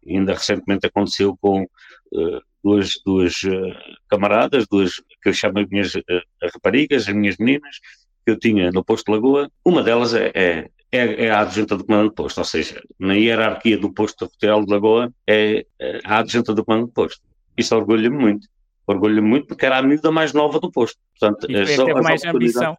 ainda 0.08 0.34
recentemente 0.34 0.88
aconteceu 0.88 1.38
com 1.39 1.62
eh, 1.62 2.39
duas, 2.63 3.00
duas 3.06 3.42
eh, 3.44 3.96
camaradas, 4.10 4.66
duas 4.70 4.96
que 5.22 5.30
eu 5.30 5.34
chamo 5.34 5.60
as 5.60 5.68
minhas 5.68 5.96
eh, 5.96 6.22
raparigas, 6.54 7.08
as 7.08 7.13
minhas 7.13 7.38
meninas, 7.38 7.80
que 8.25 8.32
eu 8.32 8.39
tinha 8.39 8.72
no 8.72 8.84
posto 8.84 9.06
de 9.06 9.12
Lagoa. 9.12 9.50
Uma 9.63 9.84
delas 9.84 10.13
é, 10.13 10.32
é, 10.34 10.70
é, 10.92 11.25
é 11.25 11.32
a 11.32 11.42
adjunta 11.42 11.78
do 11.78 11.84
comando 11.84 12.10
de 12.10 12.16
posto, 12.16 12.38
ou 12.38 12.46
seja, 12.46 12.82
na 13.00 13.13
hierarquia 13.13 13.78
do 13.78 13.92
posto 13.92 14.28
territorial 14.28 14.66
de 14.66 14.72
Lagoa 14.72 15.13
é, 15.28 15.66
é 15.80 16.00
a 16.04 16.20
adjunta 16.20 16.54
do 16.54 16.63
comando 16.66 16.88
de 16.88 16.94
posto. 16.94 17.22
Isso 17.58 17.75
orgulha-me 17.75 18.18
muito. 18.18 18.48
Orgulha-me 18.88 19.28
muito 19.28 19.48
porque 19.48 19.66
era 19.66 19.78
a 19.78 19.82
miúda 19.82 20.12
mais 20.12 20.34
nova 20.34 20.60
do 20.60 20.72
posto. 20.72 21.00
Portanto, 21.20 21.46
E 21.50 21.54
foi 21.66 21.74
a 21.74 21.75
só 21.75 21.86
que 21.86 21.94
teve 21.94 22.00
as 22.00 22.06
mais 22.06 22.25
ambição. 22.25 22.78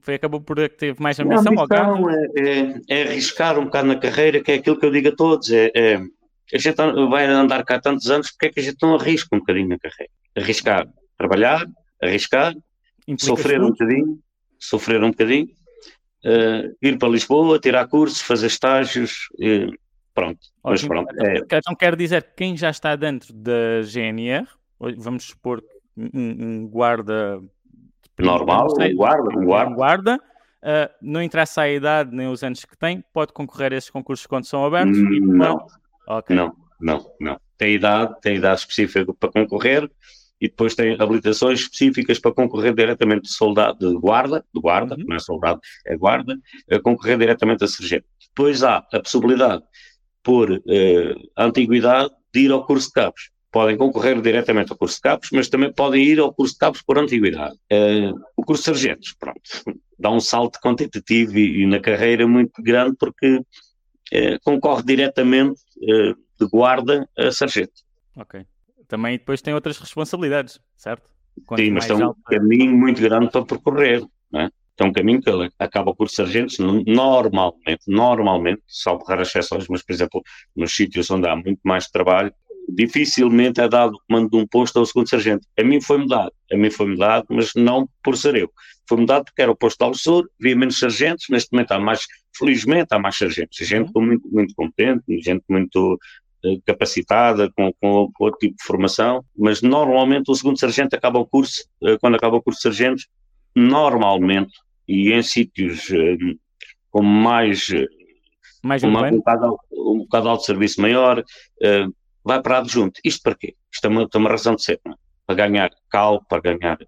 Foi, 0.00 0.14
acabou 0.14 0.40
por 0.40 0.68
teve 0.68 1.00
mais 1.00 1.18
ambição, 1.18 1.52
ao 1.56 1.64
ambição 1.64 2.10
é, 2.10 2.28
é, 2.36 2.80
é 2.88 3.02
arriscar 3.08 3.58
um 3.58 3.64
bocado 3.64 3.88
na 3.88 3.96
carreira, 3.96 4.42
que 4.42 4.52
é 4.52 4.56
aquilo 4.56 4.78
que 4.78 4.84
eu 4.84 4.90
digo 4.90 5.08
a 5.08 5.16
todos. 5.16 5.50
É, 5.50 5.70
é, 5.74 6.02
a 6.52 6.58
gente 6.58 6.76
vai 7.08 7.26
andar 7.26 7.64
cá 7.64 7.76
há 7.76 7.80
tantos 7.80 8.10
anos, 8.10 8.30
porque 8.30 8.46
é 8.46 8.50
que 8.50 8.60
a 8.60 8.62
gente 8.62 8.76
não 8.82 8.94
arrisca 8.94 9.34
um 9.34 9.38
bocadinho 9.38 9.68
na 9.68 9.78
carreira? 9.78 10.12
Arriscar, 10.36 10.88
trabalhar, 11.16 11.66
arriscar, 12.02 12.54
sofrer 13.18 13.60
um 13.60 13.70
bocadinho, 13.70 14.18
sofrer 14.58 15.02
um 15.02 15.10
bocadinho, 15.10 15.48
eh, 16.24 16.70
ir 16.82 16.98
para 16.98 17.08
Lisboa, 17.08 17.58
tirar 17.58 17.86
cursos, 17.86 18.20
fazer 18.20 18.46
estágios, 18.46 19.28
pronto. 20.14 20.40
Mas 20.62 20.84
pronto, 20.86 21.14
é, 21.20 21.38
Então 21.38 21.74
quer 21.74 21.96
dizer 21.96 22.22
que 22.22 22.34
quem 22.36 22.56
já 22.56 22.70
está 22.70 22.96
dentro 22.96 23.32
da 23.32 23.82
GNR, 23.82 24.46
vamos 24.96 25.24
supor 25.24 25.62
um, 25.96 26.08
um 26.14 26.68
guarda 26.68 27.40
normal, 28.18 28.68
não 28.68 28.70
sei, 28.70 28.92
um 28.92 28.96
guarda, 28.96 29.38
um 29.38 29.42
um 29.42 29.44
guarda. 29.44 29.74
guarda, 29.74 30.20
ah, 30.62 30.90
não 31.02 31.22
interessa 31.22 31.62
a 31.62 31.70
idade 31.70 32.14
nem 32.16 32.26
os 32.26 32.42
anos 32.42 32.64
que 32.64 32.76
tem, 32.76 33.04
pode 33.12 33.32
concorrer 33.34 33.72
a 33.74 33.76
esses 33.76 33.90
concursos 33.90 34.26
quando 34.26 34.46
são 34.46 34.64
abertos. 34.64 34.96
e 34.96 35.20
Hum, 35.20 35.36
Não, 35.36 35.66
pode- 36.06 36.18
Ok. 36.18 36.36
não, 36.36 36.52
não, 36.80 37.04
não. 37.20 37.40
Tem 37.56 37.74
idade, 37.74 38.14
tem 38.20 38.36
idade 38.36 38.60
específica 38.60 39.12
para 39.14 39.30
concorrer 39.30 39.90
e 40.40 40.48
depois 40.48 40.74
tem 40.74 40.96
habilitações 41.00 41.60
específicas 41.60 42.18
para 42.18 42.32
concorrer 42.34 42.74
diretamente 42.74 43.22
de 43.22 43.32
soldado, 43.32 43.78
de 43.92 43.96
guarda, 43.98 44.44
de 44.54 44.60
guarda, 44.60 44.94
Uhum. 44.96 45.04
não 45.06 45.16
é 45.16 45.18
soldado, 45.20 45.60
é 45.86 45.96
guarda, 45.96 46.36
a 46.70 46.78
concorrer 46.80 47.16
diretamente 47.18 47.64
a 47.64 47.68
sargento. 47.68 48.06
Depois 48.28 48.62
há 48.62 48.78
a 48.92 49.00
possibilidade, 49.00 49.62
por 50.22 50.50
eh, 50.68 51.14
antiguidade, 51.36 52.10
de 52.32 52.40
ir 52.40 52.50
ao 52.50 52.66
curso 52.66 52.88
de 52.88 52.94
cabos. 52.94 53.30
Podem 53.52 53.76
concorrer 53.76 54.20
diretamente 54.20 54.72
ao 54.72 54.76
curso 54.78 54.96
de 54.96 55.02
cabos, 55.02 55.28
mas 55.32 55.48
também 55.48 55.72
podem 55.72 56.02
ir 56.02 56.18
ao 56.18 56.34
curso 56.34 56.54
de 56.54 56.58
cabos 56.58 56.82
por 56.82 56.98
antiguidade. 56.98 57.54
Eh, 57.70 58.10
o 58.36 58.42
curso 58.44 58.62
de 58.62 58.66
sargentos, 58.80 59.14
pronto, 59.18 59.40
dá 59.98 60.10
um 60.10 60.18
salto 60.20 60.58
quantitativo 60.60 61.38
e, 61.38 61.62
e 61.62 61.66
na 61.66 61.78
carreira 61.78 62.26
muito 62.26 62.60
grande 62.62 62.96
porque 62.98 63.40
eh, 64.12 64.38
concorre 64.44 64.82
diretamente 64.84 65.60
eh, 65.82 66.14
de 66.40 66.46
guarda 66.50 67.08
a 67.16 67.30
sargento. 67.30 67.72
Ok. 68.16 68.44
Também 68.88 69.16
depois 69.18 69.40
tem 69.42 69.54
outras 69.54 69.78
responsabilidades, 69.78 70.60
certo? 70.76 71.08
Quanto 71.46 71.60
Sim, 71.62 71.70
mas 71.72 71.86
tem 71.86 71.96
um 71.96 72.04
alta- 72.04 72.20
caminho 72.26 72.76
muito 72.76 73.00
grande 73.00 73.30
para 73.30 73.44
percorrer. 73.44 74.04
Não 74.30 74.40
é? 74.42 74.50
Tem 74.76 74.86
um 74.88 74.92
caminho 74.92 75.20
que 75.22 75.30
ele 75.30 75.50
acaba 75.58 75.92
de 75.98 76.12
sargentos 76.14 76.58
no- 76.58 76.82
normalmente, 76.84 77.80
normalmente, 77.86 78.62
salvo 78.68 79.04
raras 79.04 79.28
exceções, 79.28 79.66
mas, 79.68 79.82
por 79.82 79.92
exemplo, 79.92 80.22
nos 80.54 80.74
sítios 80.74 81.10
onde 81.10 81.28
há 81.28 81.34
muito 81.36 81.60
mais 81.64 81.88
trabalho, 81.88 82.32
dificilmente 82.68 83.60
é 83.60 83.68
dado 83.68 83.94
o 83.94 84.00
comando 84.08 84.30
de 84.30 84.36
um 84.36 84.46
posto 84.46 84.78
ao 84.78 84.86
segundo 84.86 85.08
sargento. 85.08 85.46
A 85.58 85.62
mim 85.64 85.80
foi-me 85.80 86.08
dado, 86.08 86.32
a 86.52 86.56
mim 86.56 86.70
foi-me 86.70 86.96
dado, 86.96 87.26
mas 87.30 87.50
não 87.54 87.88
por 88.02 88.16
ser 88.16 88.34
eu. 88.36 88.50
Foi-me 88.88 89.06
dado 89.06 89.24
porque 89.24 89.42
era 89.42 89.50
o 89.52 89.56
posto 89.56 89.78
de 89.78 89.84
Alçor, 89.84 90.28
havia 90.40 90.56
menos 90.56 90.78
sargentos, 90.78 91.26
neste 91.30 91.52
momento 91.52 91.72
há 91.72 91.78
mais, 91.78 92.04
felizmente 92.36 92.88
há 92.92 92.98
mais 92.98 93.16
sargentos, 93.16 93.56
gente 93.58 93.90
Uhum. 93.94 94.06
muito, 94.06 94.28
muito 94.28 94.54
competente, 94.54 95.04
gente 95.20 95.44
muito 95.48 95.98
capacitada, 96.66 97.50
com, 97.56 97.72
com 97.80 98.10
outro 98.20 98.38
tipo 98.38 98.56
de 98.56 98.64
formação, 98.64 99.24
mas 99.34 99.62
normalmente 99.62 100.30
o 100.30 100.34
segundo 100.34 100.58
sargento 100.58 100.94
acaba 100.94 101.18
o 101.18 101.24
curso, 101.26 101.64
eh, 101.82 101.96
quando 101.98 102.16
acaba 102.16 102.36
o 102.36 102.42
curso 102.42 102.58
de 102.58 102.62
sargentos, 102.64 103.08
normalmente, 103.56 104.52
e 104.86 105.10
em 105.12 105.22
sítios 105.22 105.90
eh, 105.90 106.18
com 106.90 107.02
mais, 107.02 107.70
eh, 107.70 107.86
mais 108.62 108.82
com 108.82 108.88
uma- 108.88 109.08
um, 109.08 109.16
bocado, 109.16 109.56
um 109.72 109.98
bocado 110.00 110.28
alto 110.28 110.44
serviço 110.44 110.82
maior, 110.82 111.24
vai 112.22 112.42
para 112.42 112.58
adjunto. 112.58 113.00
Isto 113.02 113.22
para 113.22 113.34
quê? 113.36 113.54
Isto 113.72 113.86
é 113.86 113.88
uma, 113.88 114.08
tem 114.08 114.20
uma 114.20 114.30
razão 114.30 114.54
de 114.54 114.62
ser, 114.62 114.78
não 114.84 114.92
é? 114.92 114.96
para 115.26 115.36
ganhar 115.36 115.70
cal, 115.90 116.22
para 116.28 116.42
ganhar 116.42 116.78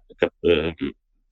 eh, 0.45 0.75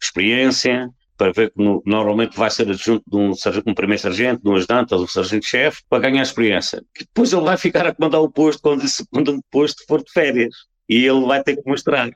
experiência, 0.02 0.90
para 1.18 1.32
ver 1.32 1.52
que 1.52 1.64
no- 1.64 1.82
normalmente 1.86 2.38
vai 2.38 2.50
ser 2.50 2.70
adjunto 2.70 3.04
de 3.08 3.16
um, 3.18 3.32
um 3.68 3.74
primeiro 3.74 4.02
sargento, 4.02 4.42
de 4.44 4.50
um 4.50 4.56
ajudante 4.56 4.94
ou 4.94 5.00
de 5.00 5.06
um 5.06 5.08
sargento-chefe, 5.08 5.82
para 5.90 6.00
ganhar 6.10 6.22
experiência. 6.22 6.82
Que 6.94 7.06
depois 7.06 7.32
ele 7.34 7.42
vai 7.44 7.58
ficar 7.58 7.86
a 7.88 7.94
comandar 7.94 8.22
o 8.22 8.30
posto 8.32 8.62
quando, 8.62 8.84
quando 9.12 9.30
o 9.36 9.42
posto 9.52 9.84
for 9.88 10.04
de 10.04 10.12
férias. 10.12 10.54
e 10.90 11.06
ele 11.06 11.26
vai 11.26 11.42
ter 11.44 11.56
que 11.58 11.68
mostrar 11.70 12.10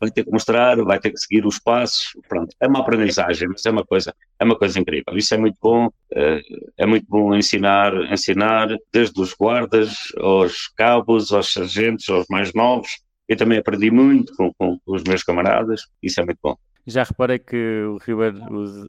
vai 0.00 0.10
ter 0.10 0.24
que 0.24 0.30
mostrar, 0.30 0.76
vai 0.84 0.98
ter 1.00 1.10
que 1.10 1.18
seguir 1.18 1.46
os 1.46 1.58
passos, 1.58 2.08
pronto, 2.28 2.54
é 2.60 2.66
uma 2.66 2.80
aprendizagem, 2.80 3.48
mas 3.48 3.64
é 3.64 3.70
uma 3.70 3.84
coisa, 3.84 4.14
é 4.38 4.44
uma 4.44 4.56
coisa 4.56 4.78
incrível, 4.78 5.16
isso 5.16 5.34
é 5.34 5.38
muito 5.38 5.56
bom, 5.60 5.88
eh, 6.12 6.40
é 6.76 6.86
muito 6.86 7.06
bom 7.08 7.34
ensinar, 7.34 7.94
ensinar 8.12 8.68
desde 8.92 9.18
os 9.20 9.32
guardas 9.34 9.94
aos 10.18 10.68
cabos, 10.76 11.32
aos 11.32 11.52
sargentos, 11.52 12.08
aos 12.10 12.26
mais 12.28 12.52
novos, 12.52 12.90
eu 13.28 13.36
também 13.36 13.58
aprendi 13.58 13.90
muito 13.90 14.34
com, 14.36 14.52
com 14.54 14.78
os 14.86 15.02
meus 15.02 15.22
camaradas, 15.22 15.82
isso 16.02 16.20
é 16.20 16.24
muito 16.24 16.38
bom. 16.42 16.56
Já 16.86 17.02
reparei 17.02 17.38
que 17.38 17.82
o 17.82 17.98
Ribeiro, 17.98 18.38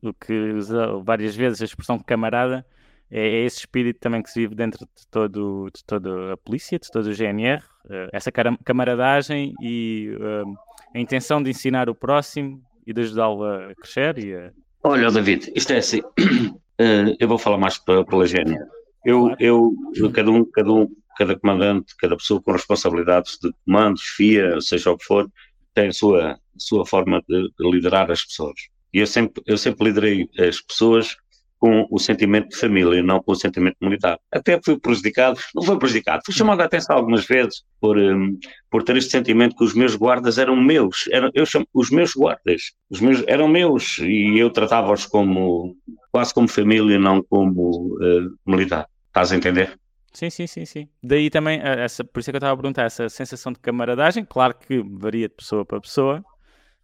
o, 0.04 0.14
que 0.14 0.34
usa 0.52 0.98
várias 1.04 1.36
vezes 1.36 1.62
a 1.62 1.66
expressão 1.66 1.98
camarada, 1.98 2.66
é, 3.10 3.20
é 3.20 3.46
esse 3.46 3.60
espírito 3.60 4.00
também 4.00 4.22
que 4.22 4.30
se 4.30 4.40
vive 4.40 4.54
dentro 4.54 4.86
de, 4.86 5.08
todo, 5.10 5.70
de 5.74 5.84
toda 5.84 6.34
a 6.34 6.38
polícia, 6.38 6.78
de 6.78 6.92
todo 6.92 7.08
o 7.08 7.14
GNR, 7.14 7.64
eh, 7.90 8.10
essa 8.12 8.32
camaradagem 8.32 9.54
e 9.62 10.12
uh, 10.20 10.54
a 10.94 11.00
intenção 11.00 11.42
de 11.42 11.50
ensinar 11.50 11.90
o 11.90 11.96
próximo 11.96 12.62
e 12.86 12.94
de 12.94 13.02
ajudá-lo 13.02 13.44
a 13.46 13.74
crescer 13.76 14.18
e 14.20 14.36
a... 14.36 14.52
Olha, 14.84 15.10
David, 15.10 15.52
isto 15.56 15.72
é 15.74 15.78
assim, 15.78 16.02
uh, 16.02 16.58
eu 17.20 17.28
vou 17.28 17.38
falar 17.38 17.58
mais 17.58 17.78
pela, 17.78 18.04
GNR. 18.04 18.66
Eu, 19.06 19.34
eu, 19.40 19.74
cada 20.14 20.30
um, 20.30 20.44
cada 20.44 20.72
um, 20.72 20.88
cada 21.18 21.40
comandante, 21.40 21.96
cada 21.98 22.18
pessoa 22.18 22.42
com 22.42 22.52
responsabilidades 22.52 23.40
de 23.42 23.52
comandos, 23.66 24.02
FIA, 24.02 24.60
seja 24.60 24.92
o 24.92 24.98
que 24.98 25.06
for, 25.06 25.30
tem 25.78 25.90
a 25.90 25.94
sua, 25.94 26.40
sua 26.58 26.86
forma 26.88 27.24
de, 27.30 27.50
de 27.60 27.72
liderar 27.72 28.10
as 28.10 28.26
pessoas. 28.26 28.56
E 28.92 29.00
eu 29.00 29.06
sempre, 29.06 29.44
eu 29.46 29.58
sempre 29.60 29.86
liderei 29.86 30.28
as 30.40 30.60
pessoas 30.60 31.16
com 31.60 31.88
o 31.92 32.00
sentimento 32.00 32.50
de 32.50 32.56
família, 32.56 33.02
não 33.04 33.22
com 33.22 33.32
o 33.32 33.36
sentimento 33.36 33.78
militar. 33.82 34.20
Até 34.32 34.60
fui 34.64 34.80
prejudicado, 34.80 35.40
não 35.56 35.64
foi 35.64 35.78
prejudicado, 35.78 36.22
fui 36.26 36.34
chamado 36.34 36.62
a 36.62 36.66
atenção 36.66 36.96
algumas 36.96 37.26
vezes 37.26 37.64
por, 37.80 37.98
um, 37.98 38.38
por 38.70 38.84
ter 38.84 38.96
este 38.98 39.12
sentimento 39.12 39.56
que 39.56 39.64
os 39.64 39.74
meus 39.74 39.96
guardas 39.96 40.38
eram 40.38 40.56
meus, 40.56 41.08
eram, 41.12 41.32
eu 41.34 41.46
chamo, 41.46 41.68
os 41.74 41.90
meus 41.90 42.14
guardas, 42.14 42.74
os 42.90 43.00
meus 43.00 43.24
eram 43.28 43.48
meus 43.48 43.98
e 44.00 44.38
eu 44.38 44.50
tratava-os 44.52 45.06
como, 45.06 45.76
quase 46.12 46.34
como 46.34 46.48
família, 46.48 47.00
não 47.00 47.24
como 47.24 47.96
uh, 47.96 48.36
militar. 48.46 48.88
Estás 49.08 49.32
a 49.32 49.36
entender? 49.36 49.80
Sim, 50.14 50.30
sim, 50.30 50.48
sim, 50.48 50.66
sim. 50.66 50.90
Daí 51.04 51.30
também, 51.30 51.60
eh, 51.60 51.84
essa, 51.84 52.04
por 52.04 52.20
isso 52.20 52.30
é 52.30 52.32
que 52.32 52.38
eu 52.38 52.40
estava 52.40 52.54
a 52.54 52.58
perguntar, 52.58 52.84
essa 52.84 53.08
sensação 53.10 53.52
de 53.52 53.60
camaradagem, 53.60 54.26
claro 54.26 54.56
que 54.56 54.82
varia 54.82 55.28
de 55.28 55.36
pessoa 55.36 55.66
para 55.66 55.80
pessoa, 55.82 56.24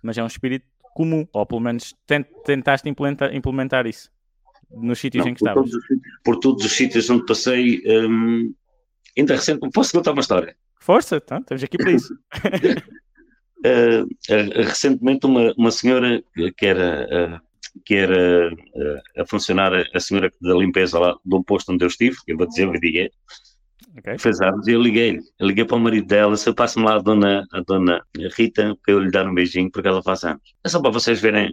mas 0.02 0.18
é 0.18 0.24
um 0.24 0.28
espírito 0.28 0.66
comum, 0.94 1.28
ou 1.34 1.46
pelo 1.46 1.62
menos 1.62 1.96
tentaste 2.46 2.88
implementar, 2.88 3.34
implementar 3.34 3.88
isso 3.88 4.12
nos 4.72 5.00
sítios 5.00 5.24
não, 5.24 5.32
em 5.32 5.36
que 5.36 5.42
estavas? 5.42 5.70
por 6.24 6.40
todos 6.40 6.66
os 6.66 6.72
sítios 6.72 7.10
onde 7.10 7.26
passei, 7.26 7.82
um, 7.86 8.54
ainda 9.18 9.36
recente, 9.36 9.60
posso 9.74 9.92
contar 9.92 10.12
uma 10.12 10.22
história? 10.22 10.56
Força, 10.80 11.18
então, 11.18 11.40
estamos 11.40 11.64
aqui 11.64 11.78
para 11.78 11.92
isso. 11.92 12.14
uh, 13.64 14.04
uh, 14.04 14.62
recentemente 14.64 15.26
uma, 15.26 15.54
uma 15.58 15.72
senhora 15.72 16.24
que 16.58 16.66
era, 16.66 17.40
uh, 17.40 17.42
que 17.86 17.96
era 17.96 18.52
a 19.18 19.26
funcionar, 19.26 19.72
a 19.94 20.00
senhora 20.00 20.32
da 20.42 20.54
limpeza 20.54 21.00
lá 21.00 21.16
de 21.24 21.36
um 21.36 21.44
posto 21.44 21.72
onde 21.72 21.84
eu 21.84 21.88
estive, 21.88 22.16
eu 22.28 22.38
vou 22.38 22.48
dizer, 22.48 22.66
eu 22.66 22.74
liguei, 22.74 23.12
okay. 23.98 24.18
fez 24.18 24.42
anos, 24.42 24.68
e 24.68 24.72
eu 24.72 24.82
liguei, 24.82 25.20
eu 25.40 25.48
liguei 25.48 25.66
para 25.66 25.78
o 25.78 25.80
marido 25.80 26.08
dela, 26.08 26.38
se 26.38 26.48
eu 26.48 26.54
passo-me 26.54 26.86
lá 26.86 26.96
a 26.96 27.00
dona, 27.00 27.46
a 27.52 27.62
dona 27.62 28.04
Rita, 28.38 28.78
para 28.84 28.94
eu 28.94 29.00
lhe 29.00 29.12
dar 29.12 29.28
um 29.28 29.34
beijinho, 29.34 29.72
porque 29.72 29.88
ela 29.88 30.04
faz 30.04 30.24
anos. 30.24 30.42
É 30.64 30.70
só 30.70 30.82
para 30.82 30.92
vocês 30.92 31.20
verem 31.20 31.52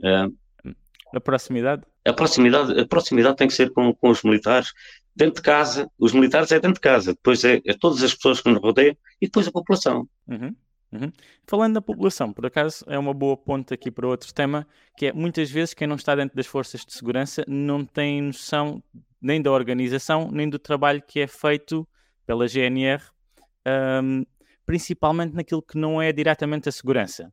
a 1.15 1.21
proximidade? 1.21 1.83
A 2.05 2.12
proximidade, 2.12 2.81
a 2.81 2.87
proximidade 2.87 3.37
tem 3.37 3.49
que 3.49 3.55
ser 3.55 3.73
com, 3.73 3.93
com 3.95 4.11
os 4.11 4.23
militares, 4.23 4.73
dentro 5.15 5.37
de 5.37 5.43
casa. 5.43 5.91
Os 5.99 6.12
militares 6.12 6.50
é 6.53 6.61
dentro 6.61 6.75
de 6.75 6.81
casa, 6.81 7.12
depois 7.12 7.45
é, 7.45 7.61
é 7.67 7.75
todas 7.75 8.03
as 8.03 8.15
pessoas 8.15 8.41
que 8.41 8.50
nos 8.50 8.62
rodeiam 8.62 8.97
e 9.21 9.27
depois 9.27 9.47
a 9.49 9.53
população. 9.53 10.09
Uhum. 10.29 10.55
Uhum. 10.92 11.12
Falando 11.47 11.75
da 11.75 11.80
população, 11.80 12.32
por 12.32 12.47
acaso 12.47 12.85
é 12.88 12.99
uma 12.99 13.14
boa 13.14 13.37
ponta 13.37 13.75
aqui 13.75 13.90
para 13.90 14.09
outro 14.09 14.35
tema, 14.35 14.66
que 14.97 15.06
é 15.06 15.12
muitas 15.12 15.50
vezes 15.50 15.73
quem 15.73 15.87
não 15.87 15.97
está 15.97 16.16
dentro 16.16 16.37
das 16.37 16.47
forças 16.47 16.84
de 16.84 16.93
segurança 16.93 17.45
não 17.47 17.84
tem 17.84 18.21
noção 18.21 18.82
nem 19.21 19.41
da 19.41 19.52
organização, 19.52 20.30
nem 20.32 20.49
do 20.49 20.58
trabalho 20.58 21.02
que 21.06 21.21
é 21.21 21.26
feito 21.26 21.86
pela 22.26 22.49
GNR, 22.49 23.02
um, 24.02 24.25
principalmente 24.65 25.34
naquilo 25.34 25.62
que 25.62 25.76
não 25.76 26.00
é 26.00 26.12
diretamente 26.12 26.69
a 26.69 26.73
segurança. 26.73 27.32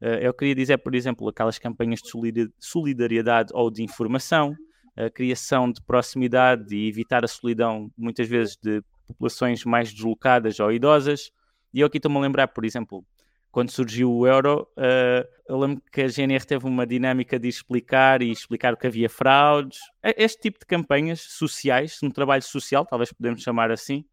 Uh, 0.00 0.20
eu 0.20 0.34
queria 0.34 0.54
dizer, 0.54 0.78
por 0.78 0.94
exemplo, 0.94 1.28
aquelas 1.28 1.58
campanhas 1.58 2.00
de 2.00 2.50
solidariedade 2.58 3.50
ou 3.54 3.70
de 3.70 3.82
informação, 3.82 4.54
a 4.96 5.10
criação 5.10 5.70
de 5.70 5.80
proximidade 5.82 6.74
e 6.74 6.88
evitar 6.88 7.24
a 7.24 7.28
solidão, 7.28 7.90
muitas 7.96 8.28
vezes, 8.28 8.56
de 8.56 8.82
populações 9.06 9.64
mais 9.64 9.92
deslocadas 9.92 10.58
ou 10.58 10.72
idosas. 10.72 11.30
E 11.72 11.80
eu 11.80 11.86
aqui 11.86 11.98
estou-me 11.98 12.16
a 12.18 12.20
lembrar, 12.20 12.48
por 12.48 12.64
exemplo, 12.64 13.04
quando 13.50 13.70
surgiu 13.70 14.12
o 14.12 14.26
euro, 14.26 14.68
uh, 14.76 15.26
eu 15.48 15.58
lembro 15.58 15.82
que 15.90 16.02
a 16.02 16.08
GNR 16.08 16.44
teve 16.44 16.66
uma 16.66 16.86
dinâmica 16.86 17.38
de 17.38 17.48
explicar 17.48 18.22
e 18.22 18.30
explicar 18.30 18.76
que 18.76 18.86
havia 18.86 19.08
fraudes. 19.08 19.78
Este 20.02 20.42
tipo 20.42 20.58
de 20.58 20.66
campanhas 20.66 21.20
sociais, 21.20 21.98
um 22.02 22.10
trabalho 22.10 22.42
social, 22.42 22.84
talvez 22.84 23.12
podemos 23.12 23.42
chamar 23.42 23.70
assim, 23.70 24.04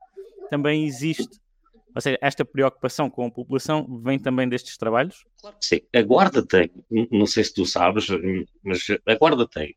também 0.50 0.86
existe 0.86 1.44
ou 1.96 2.02
seja, 2.02 2.18
esta 2.22 2.44
preocupação 2.44 3.10
com 3.10 3.26
a 3.26 3.32
população 3.32 4.02
vem 4.04 4.18
também 4.18 4.50
destes 4.50 4.78
trabalhos? 4.78 5.24
Claro 5.40 5.56
que 5.60 5.66
sim. 5.66 5.82
A 5.96 6.02
Guarda 6.02 6.46
tem, 6.46 6.72
não 7.12 7.28
sei 7.28 7.44
se 7.44 7.54
tu 7.54 7.66
sabes, 7.66 8.08
mas 8.64 8.88
a 9.06 9.16
Guarda 9.16 9.48
tem 9.48 9.76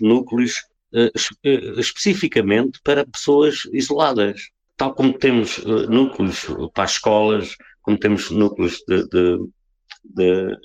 núcleos 0.00 0.66
eh, 0.92 1.10
eh, 1.44 1.80
especificamente 1.80 2.80
para 2.82 3.06
pessoas 3.06 3.62
isoladas. 3.72 4.50
Tal 4.80 4.94
como 4.94 5.12
temos 5.12 5.62
núcleos 5.90 6.46
para 6.72 6.84
as 6.84 6.92
escolas, 6.92 7.54
como 7.82 7.98
temos 7.98 8.30
núcleos 8.30 8.82
de, 8.88 9.06
de, 9.08 9.38
de, 10.04 10.58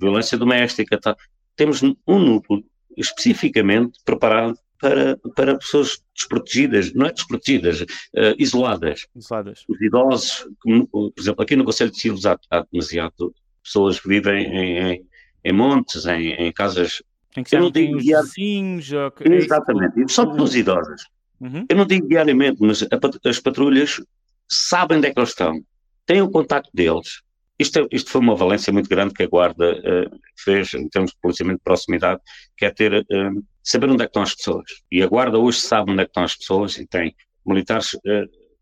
violência 0.00 0.36
doméstica, 0.36 0.98
tal. 0.98 1.16
temos 1.54 1.80
um 1.80 1.94
núcleo 2.18 2.64
especificamente 2.96 4.00
preparado 4.04 4.58
para, 4.80 5.16
para 5.36 5.56
pessoas 5.56 6.02
desprotegidas, 6.12 6.92
não 6.92 7.06
é 7.06 7.12
desprotegidas, 7.12 7.82
uh, 7.82 8.34
isoladas. 8.36 9.06
Isoladas. 9.14 9.64
Os 9.68 9.80
idosos, 9.80 10.48
como, 10.60 10.88
por 10.88 11.12
exemplo, 11.16 11.44
aqui 11.44 11.54
no 11.54 11.64
Conselho 11.64 11.92
de 11.92 12.00
Silves 12.00 12.26
há, 12.26 12.36
há 12.50 12.66
demasiado 12.72 13.32
pessoas 13.62 14.00
que 14.00 14.08
vivem 14.08 14.44
em, 14.44 14.78
em, 14.78 15.06
em 15.44 15.52
montes, 15.52 16.04
em, 16.04 16.32
em, 16.32 16.52
casas. 16.52 17.00
Em 17.36 17.44
que 17.44 17.54
eu 17.54 17.60
não 17.60 17.70
digo 17.70 17.96
vizinhos. 17.96 18.92
É 18.92 19.36
Exatamente, 19.36 20.10
só 20.10 20.26
pelos 20.26 20.56
idosos. 20.56 21.04
Uhum. 21.40 21.64
Eu 21.68 21.76
não 21.76 21.86
digo 21.86 22.08
diariamente, 22.08 22.58
mas 22.60 22.82
a, 22.82 23.28
as 23.28 23.40
patrulhas 23.40 24.00
sabem 24.48 24.98
onde 24.98 25.08
é 25.08 25.12
que 25.12 25.18
eles 25.18 25.30
estão, 25.30 25.60
têm 26.06 26.20
o 26.20 26.30
contacto 26.30 26.70
deles, 26.74 27.22
isto, 27.60 27.86
isto 27.92 28.10
foi 28.10 28.22
uma 28.22 28.34
valência 28.34 28.72
muito 28.72 28.88
grande 28.88 29.12
que 29.12 29.22
a 29.22 29.26
Guarda 29.26 29.72
uh, 29.72 30.18
fez 30.42 30.72
em 30.72 30.88
termos 30.88 31.10
de 31.10 31.18
policiamento 31.20 31.58
de 31.58 31.64
proximidade, 31.64 32.18
que 32.56 32.64
é 32.64 32.70
ter, 32.70 32.94
uh, 32.94 33.44
saber 33.62 33.90
onde 33.90 34.02
é 34.02 34.06
que 34.06 34.10
estão 34.10 34.22
as 34.22 34.34
pessoas. 34.34 34.64
E 34.90 35.02
a 35.02 35.06
Guarda 35.06 35.38
hoje 35.38 35.60
sabe 35.60 35.92
onde 35.92 36.00
é 36.00 36.04
que 36.06 36.10
estão 36.10 36.24
as 36.24 36.34
pessoas 36.34 36.78
e 36.78 36.86
tem 36.86 37.14
militares 37.44 37.92
uh, 37.92 38.00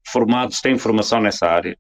formados, 0.09 0.61
têm 0.61 0.75
informação 0.75 1.21
nessa 1.21 1.47
área, 1.47 1.79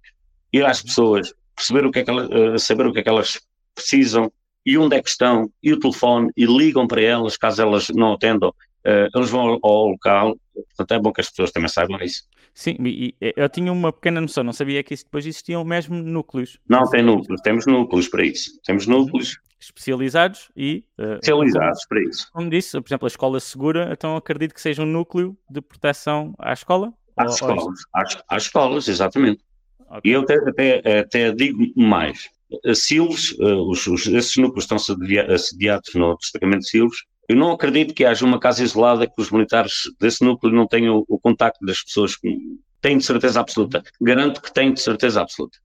ir 0.52 0.64
às 0.64 0.80
pessoas, 0.80 1.34
perceber 1.56 1.86
o 1.86 1.90
que 1.90 1.98
é 1.98 2.04
que 2.04 2.10
elas, 2.10 2.62
saber 2.62 2.86
o 2.86 2.92
que 2.92 3.00
é 3.00 3.02
que 3.02 3.08
elas 3.08 3.40
precisam 3.74 4.32
e 4.64 4.78
onde 4.78 4.94
é 4.94 5.02
que 5.02 5.08
estão, 5.08 5.50
e 5.60 5.72
o 5.72 5.80
telefone, 5.80 6.30
e 6.36 6.46
ligam 6.46 6.86
para 6.86 7.00
elas, 7.00 7.36
caso 7.36 7.60
elas 7.62 7.88
não 7.88 8.12
atendam, 8.12 8.54
eles 8.84 9.30
vão 9.30 9.40
ao, 9.40 9.58
ao 9.62 9.88
local, 9.88 10.36
portanto 10.54 10.92
é 10.92 10.98
bom 10.98 11.12
que 11.12 11.20
as 11.20 11.28
pessoas 11.28 11.50
também 11.50 11.68
saibam 11.68 11.98
isso. 12.00 12.22
Sim, 12.54 12.76
e, 12.84 13.14
eu 13.36 13.48
tinha 13.48 13.72
uma 13.72 13.92
pequena 13.92 14.20
noção, 14.20 14.42
não 14.42 14.52
sabia 14.52 14.82
que 14.82 14.92
isso 14.92 15.04
depois 15.04 15.24
existiam 15.24 15.64
mesmo 15.64 15.94
núcleos. 15.94 16.58
Não, 16.68 16.88
tem 16.90 17.02
núcleos, 17.02 17.40
temos 17.40 17.66
núcleos 17.66 18.08
para 18.08 18.24
isso. 18.24 18.60
Temos 18.64 18.84
núcleos 18.86 19.38
especializados 19.60 20.50
e 20.56 20.84
uh, 20.98 21.14
especializados 21.14 21.84
como, 21.84 21.88
para 21.88 22.10
isso. 22.10 22.28
Como 22.32 22.50
disse, 22.50 22.80
por 22.80 22.88
exemplo, 22.88 23.06
a 23.06 23.08
escola 23.08 23.40
segura, 23.40 23.90
então 23.92 24.16
acredito 24.16 24.54
que 24.54 24.60
seja 24.60 24.82
um 24.82 24.86
núcleo 24.86 25.36
de 25.48 25.60
proteção 25.60 26.34
à 26.38 26.52
escola? 26.52 26.92
Às 27.16 27.34
escolas, 27.34 27.64
ou 27.64 27.72
às, 27.94 28.22
às, 28.28 28.42
escolas, 28.44 28.88
exatamente. 28.88 29.40
Okay. 29.88 30.10
E 30.10 30.14
eu 30.14 30.22
até, 30.22 30.34
até, 30.34 30.98
até, 30.98 31.32
digo 31.32 31.64
mais. 31.76 32.28
A 32.64 32.74
Silves, 32.74 33.32
uh, 33.38 33.70
os, 33.70 33.86
os, 33.86 34.06
esses 34.06 34.36
núcleos 34.36 34.64
estão 34.64 34.78
assediados 35.32 35.94
no 35.94 36.16
destacamento 36.16 36.60
de 36.60 36.70
Silves, 36.70 36.98
eu 37.28 37.36
não 37.36 37.52
acredito 37.52 37.94
que 37.94 38.04
haja 38.04 38.24
uma 38.24 38.40
casa 38.40 38.64
isolada 38.64 39.06
que 39.06 39.20
os 39.20 39.30
militares 39.30 39.82
desse 40.00 40.24
núcleo 40.24 40.52
não 40.52 40.66
tenham 40.66 40.98
o, 40.98 41.04
o 41.08 41.18
contacto 41.18 41.64
das 41.64 41.82
pessoas 41.82 42.16
têm 42.80 42.98
de 42.98 43.04
certeza 43.04 43.40
absoluta. 43.40 43.82
Garanto 44.00 44.40
que 44.40 44.52
têm 44.52 44.72
de 44.72 44.80
certeza 44.80 45.20
absoluta. 45.20 45.58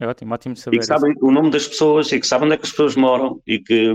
É 0.00 0.06
ótimo, 0.06 0.32
ótimo 0.32 0.56
saber. 0.56 0.76
E 0.76 0.80
que 0.80 0.86
sabem 0.86 1.12
isso. 1.12 1.24
o 1.24 1.30
nome 1.30 1.50
das 1.50 1.68
pessoas 1.68 2.10
e 2.10 2.18
que 2.18 2.26
sabem 2.26 2.46
onde 2.46 2.54
é 2.54 2.56
que 2.56 2.64
as 2.64 2.70
pessoas 2.70 2.96
moram 2.96 3.40
e 3.46 3.58
que 3.58 3.92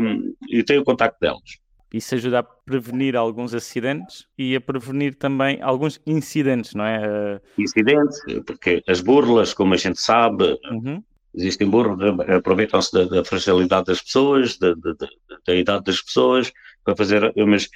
e 0.50 0.64
têm 0.64 0.78
o 0.78 0.84
contacto 0.84 1.20
delas. 1.20 1.60
Isso 1.92 2.14
ajuda 2.14 2.40
a 2.40 2.44
prevenir 2.44 3.16
alguns 3.16 3.56
acidentes 3.56 4.28
e 4.38 4.56
a 4.56 4.62
prevenir 4.62 5.16
também 5.16 5.62
alguns 5.62 6.00
incidentes, 6.06 6.76
não 6.76 6.86
é? 6.86 7.42
Incidentes, 7.58 8.20
porque 8.46 8.84
as 8.88 9.02
burlas, 9.02 9.54
como 9.54 9.74
a 9.74 9.78
gente 9.78 10.00
sabe, 10.00 10.60
uhum. 10.70 11.02
existem 11.34 11.68
burlas, 11.68 11.98
aproveitam-se 12.30 12.92
da, 12.92 13.06
da, 13.06 13.26
fragilidade 13.26 13.86
das 13.86 14.02
pessoas, 14.02 14.58
da, 14.58 14.74
da, 14.74 15.08
da 15.48 15.56
idade 15.56 15.86
das 15.86 16.02
pessoas, 16.02 16.52
para 16.86 16.96
fazer, 16.96 17.34
mas 17.36 17.68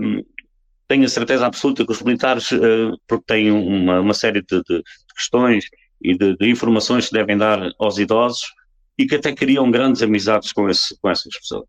um, 0.00 0.22
tenho 0.88 1.04
a 1.04 1.08
certeza 1.08 1.46
absoluta 1.46 1.84
que 1.84 1.92
os 1.92 2.02
militares, 2.02 2.50
uh, 2.50 2.98
porque 3.06 3.24
têm 3.26 3.50
uma, 3.52 4.00
uma 4.00 4.14
série 4.14 4.42
de, 4.42 4.62
de, 4.62 4.82
questões 5.14 5.66
e 6.02 6.16
de, 6.16 6.36
de, 6.36 6.50
informações 6.50 7.08
que 7.08 7.12
devem 7.12 7.36
dar 7.36 7.70
aos 7.78 7.98
idosos 7.98 8.42
e 8.98 9.06
que 9.06 9.16
até 9.16 9.32
criam 9.32 9.70
grandes 9.70 10.02
amizades 10.02 10.52
com, 10.52 10.68
esse, 10.68 10.98
com 11.00 11.10
essas 11.10 11.32
pessoas. 11.38 11.68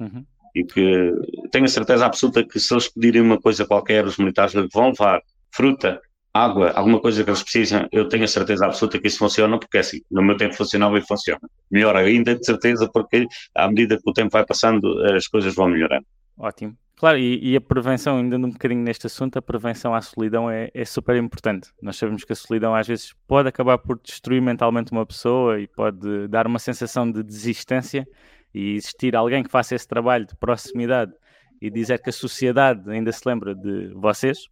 Uhum. 0.00 0.24
E 0.54 0.64
que 0.64 1.12
tenho 1.52 1.64
a 1.64 1.68
certeza 1.68 2.06
absoluta 2.06 2.42
que 2.42 2.58
se 2.58 2.72
eles 2.72 2.88
pedirem 2.88 3.20
uma 3.20 3.40
coisa 3.40 3.66
qualquer, 3.66 4.04
os 4.06 4.16
militares 4.16 4.54
vão 4.72 4.90
levar 4.90 5.20
fruta, 5.52 6.00
água, 6.32 6.72
alguma 6.72 7.00
coisa 7.00 7.22
que 7.22 7.30
eles 7.30 7.42
precisam, 7.42 7.86
eu 7.92 8.08
tenho 8.08 8.24
a 8.24 8.28
certeza 8.28 8.66
absoluta 8.66 8.98
que 8.98 9.06
isso 9.06 9.18
funciona, 9.18 9.58
porque 9.58 9.76
é 9.76 9.80
assim, 9.80 10.00
no 10.10 10.22
meu 10.22 10.36
tempo 10.36 10.54
funcionava 10.54 10.98
e 10.98 11.02
funciona. 11.02 11.40
Melhor 11.70 11.94
ainda, 11.96 12.34
de 12.34 12.44
certeza, 12.44 12.90
porque 12.92 13.26
à 13.54 13.68
medida 13.68 13.96
que 13.96 14.10
o 14.10 14.12
tempo 14.12 14.30
vai 14.30 14.44
passando, 14.44 15.00
as 15.14 15.28
coisas 15.28 15.54
vão 15.54 15.68
melhorando. 15.68 16.06
Ótimo. 16.36 16.76
Claro, 16.96 17.18
e, 17.18 17.52
e, 17.52 17.56
a 17.56 17.60
prevenção, 17.60 18.18
ainda 18.18 18.36
um 18.36 18.50
bocadinho 18.50 18.80
neste 18.80 19.06
assunto, 19.06 19.36
a 19.36 19.42
prevenção 19.42 19.94
à 19.94 20.00
solidão 20.00 20.48
é, 20.48 20.70
é, 20.72 20.84
super 20.84 21.16
importante. 21.16 21.70
Nós 21.82 21.96
sabemos 21.96 22.24
que 22.24 22.32
a 22.32 22.36
solidão 22.36 22.74
às 22.74 22.86
vezes 22.86 23.12
pode 23.26 23.48
acabar 23.48 23.78
por 23.78 24.00
destruir 24.00 24.40
mentalmente 24.40 24.92
uma 24.92 25.04
pessoa 25.04 25.60
e 25.60 25.66
pode 25.66 26.28
dar 26.28 26.46
uma 26.46 26.58
sensação 26.58 27.10
de 27.10 27.22
desistência 27.22 28.06
e 28.54 28.74
existir 28.74 29.16
alguém 29.16 29.42
que 29.42 29.50
faça 29.50 29.74
esse 29.74 29.88
trabalho 29.88 30.24
de 30.24 30.36
proximidade 30.36 31.12
e 31.60 31.68
dizer 31.68 32.00
que 32.00 32.10
a 32.10 32.12
sociedade 32.12 32.88
ainda 32.88 33.10
se 33.10 33.22
lembra 33.26 33.54
de 33.54 33.88
vocês, 33.94 34.46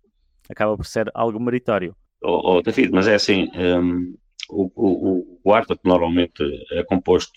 acaba 0.51 0.77
por 0.77 0.85
ser 0.85 1.11
algo 1.15 1.39
meritório. 1.39 1.95
Oh, 2.23 2.57
oh 2.57 2.63
David, 2.63 2.91
mas 2.93 3.07
é 3.07 3.15
assim, 3.15 3.49
um, 3.55 4.15
o, 4.51 4.71
o, 4.75 5.39
o 5.45 5.65
normalmente 5.85 6.43
é 6.73 6.83
composto 6.85 7.33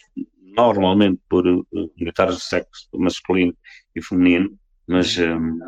normalmente 0.55 1.19
por 1.29 1.47
uh, 1.47 1.65
militares 1.97 2.37
de 2.37 2.43
sexo 2.43 2.87
masculino 2.93 3.55
e 3.95 4.01
feminino, 4.01 4.57
mas 4.87 5.17
um, 5.17 5.59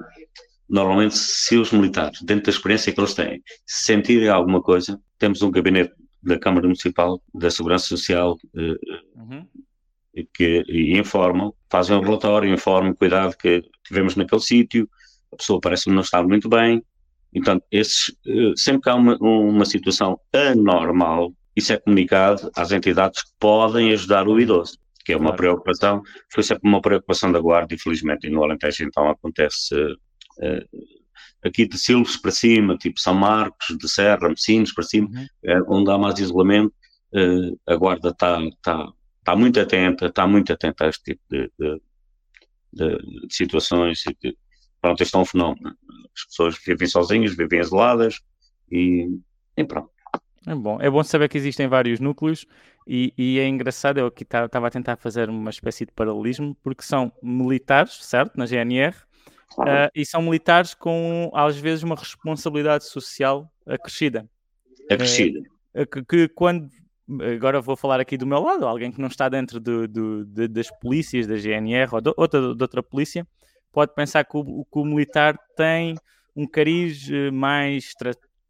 normalmente 0.70 1.18
se 1.18 1.58
os 1.58 1.72
militares, 1.72 2.22
dentro 2.22 2.46
da 2.46 2.52
experiência 2.52 2.94
que 2.94 3.00
eles 3.00 3.14
têm, 3.14 3.42
sentirem 3.66 4.30
alguma 4.30 4.62
coisa, 4.62 5.00
temos 5.18 5.42
um 5.42 5.52
gabinete 5.52 5.94
da 6.22 6.38
Câmara 6.38 6.68
Municipal 6.68 7.22
da 7.34 7.50
Segurança 7.50 7.88
Social 7.88 8.38
uh, 8.54 9.22
uhum. 9.22 9.46
que 10.34 10.64
informam, 10.98 11.54
fazem 11.70 11.96
um 11.96 12.02
relatório, 12.02 12.54
informam, 12.54 12.94
cuidado 12.94 13.36
que 13.38 13.64
tivemos 13.86 14.16
naquele 14.16 14.42
sítio, 14.42 14.90
a 15.32 15.36
pessoa 15.36 15.60
parece 15.60 15.90
não 15.90 16.02
estar 16.02 16.24
muito 16.24 16.48
bem, 16.48 16.84
então, 17.34 17.62
esses, 17.72 18.16
eh, 18.26 18.54
sempre 18.56 18.82
que 18.84 18.90
há 18.90 18.96
uma, 18.96 19.18
uma 19.18 19.66
situação 19.66 20.20
anormal, 20.34 21.34
isso 21.58 21.74
é 21.74 21.78
comunicado 21.78 22.52
às 22.56 22.72
entidades 22.72 23.24
que 23.24 23.32
podem 23.40 23.92
ajudar 23.92 24.28
o 24.28 24.40
idoso, 24.40 24.78
que 25.04 25.12
é 25.12 25.18
uma 25.18 25.32
claro. 25.32 25.38
preocupação, 25.38 26.04
foi 26.32 26.44
sempre 26.44 26.70
uma 26.70 26.80
preocupação 26.80 27.32
da 27.32 27.40
Guarda, 27.40 27.74
infelizmente, 27.74 28.28
e 28.28 28.30
no 28.30 28.44
Alentejo 28.44 28.84
então 28.84 29.10
acontece 29.10 29.74
uh, 29.74 30.88
aqui 31.44 31.68
de 31.68 31.80
Silves 31.80 32.16
para 32.16 32.30
cima, 32.30 32.78
tipo 32.78 33.00
São 33.00 33.16
Marcos, 33.16 33.76
de 33.76 33.90
Serra, 33.90 34.30
Messinos 34.30 34.72
para 34.72 34.84
cima, 34.84 35.10
uhum. 35.10 35.62
uh, 35.62 35.66
onde 35.68 35.90
há 35.90 35.98
mais 35.98 36.20
isolamento, 36.20 36.76
uh, 37.16 37.60
a 37.66 37.76
Guarda 37.76 38.10
está 38.10 38.40
tá, 38.62 38.88
tá 39.24 39.36
muito 39.36 39.60
atenta, 39.60 40.06
está 40.06 40.28
muito 40.28 40.54
atenta 40.54 40.86
a 40.86 40.90
este 40.90 41.04
tipo 41.06 41.22
de, 41.28 41.52
de, 41.58 41.82
de, 42.72 43.28
de 43.28 43.36
situações 43.36 44.06
e 44.06 44.16
de, 44.22 44.38
pronto, 44.80 45.02
este 45.02 45.16
é 45.16 45.20
um 45.20 45.26
fenómeno. 45.26 45.76
As 46.16 46.26
pessoas 46.26 46.56
vivem 46.64 46.88
sozinhas, 46.88 47.36
vivem 47.36 47.60
isoladas 47.60 48.20
e, 48.72 49.08
e 49.58 49.64
pronto. 49.64 49.97
É 50.48 50.56
bom. 50.56 50.82
é 50.82 50.90
bom 50.90 51.04
saber 51.04 51.28
que 51.28 51.38
existem 51.38 51.68
vários 51.68 52.00
núcleos 52.00 52.46
e, 52.88 53.14
e 53.18 53.38
é 53.38 53.46
engraçado, 53.46 53.98
eu 53.98 54.08
aqui 54.08 54.24
estava 54.24 54.68
a 54.68 54.70
tentar 54.70 54.96
fazer 54.96 55.30
uma 55.30 55.50
espécie 55.50 55.86
de 55.86 55.92
paralelismo, 55.92 56.56
porque 56.64 56.84
são 56.84 57.12
militares, 57.22 58.02
certo, 58.06 58.38
na 58.38 58.46
GNR, 58.46 58.96
uh, 59.58 59.92
e 59.94 60.06
são 60.06 60.22
militares 60.22 60.74
com, 60.74 61.30
às 61.34 61.58
vezes, 61.58 61.84
uma 61.84 61.98
responsabilidade 61.98 62.86
social 62.86 63.52
acrescida. 63.66 64.26
Acrescida. 64.90 65.42
É, 65.74 65.86
que, 65.86 66.02
que, 66.06 66.28
quando, 66.30 66.70
agora 67.36 67.60
vou 67.60 67.76
falar 67.76 68.00
aqui 68.00 68.16
do 68.16 68.26
meu 68.26 68.40
lado, 68.40 68.66
alguém 68.66 68.90
que 68.90 69.02
não 69.02 69.10
está 69.10 69.28
dentro 69.28 69.60
do, 69.60 69.86
do, 69.86 70.26
de, 70.26 70.48
das 70.48 70.72
polícias, 70.80 71.28
da 71.28 71.36
GNR 71.36 71.90
ou 71.92 72.00
de 72.00 72.14
outra, 72.16 72.56
de 72.56 72.64
outra 72.64 72.82
polícia, 72.82 73.28
pode 73.74 73.94
pensar 73.94 74.24
que 74.24 74.38
o, 74.38 74.64
que 74.64 74.80
o 74.80 74.86
militar 74.86 75.38
tem 75.58 75.98
um 76.34 76.48
cariz 76.48 77.10
eh, 77.12 77.32
mais 77.32 77.94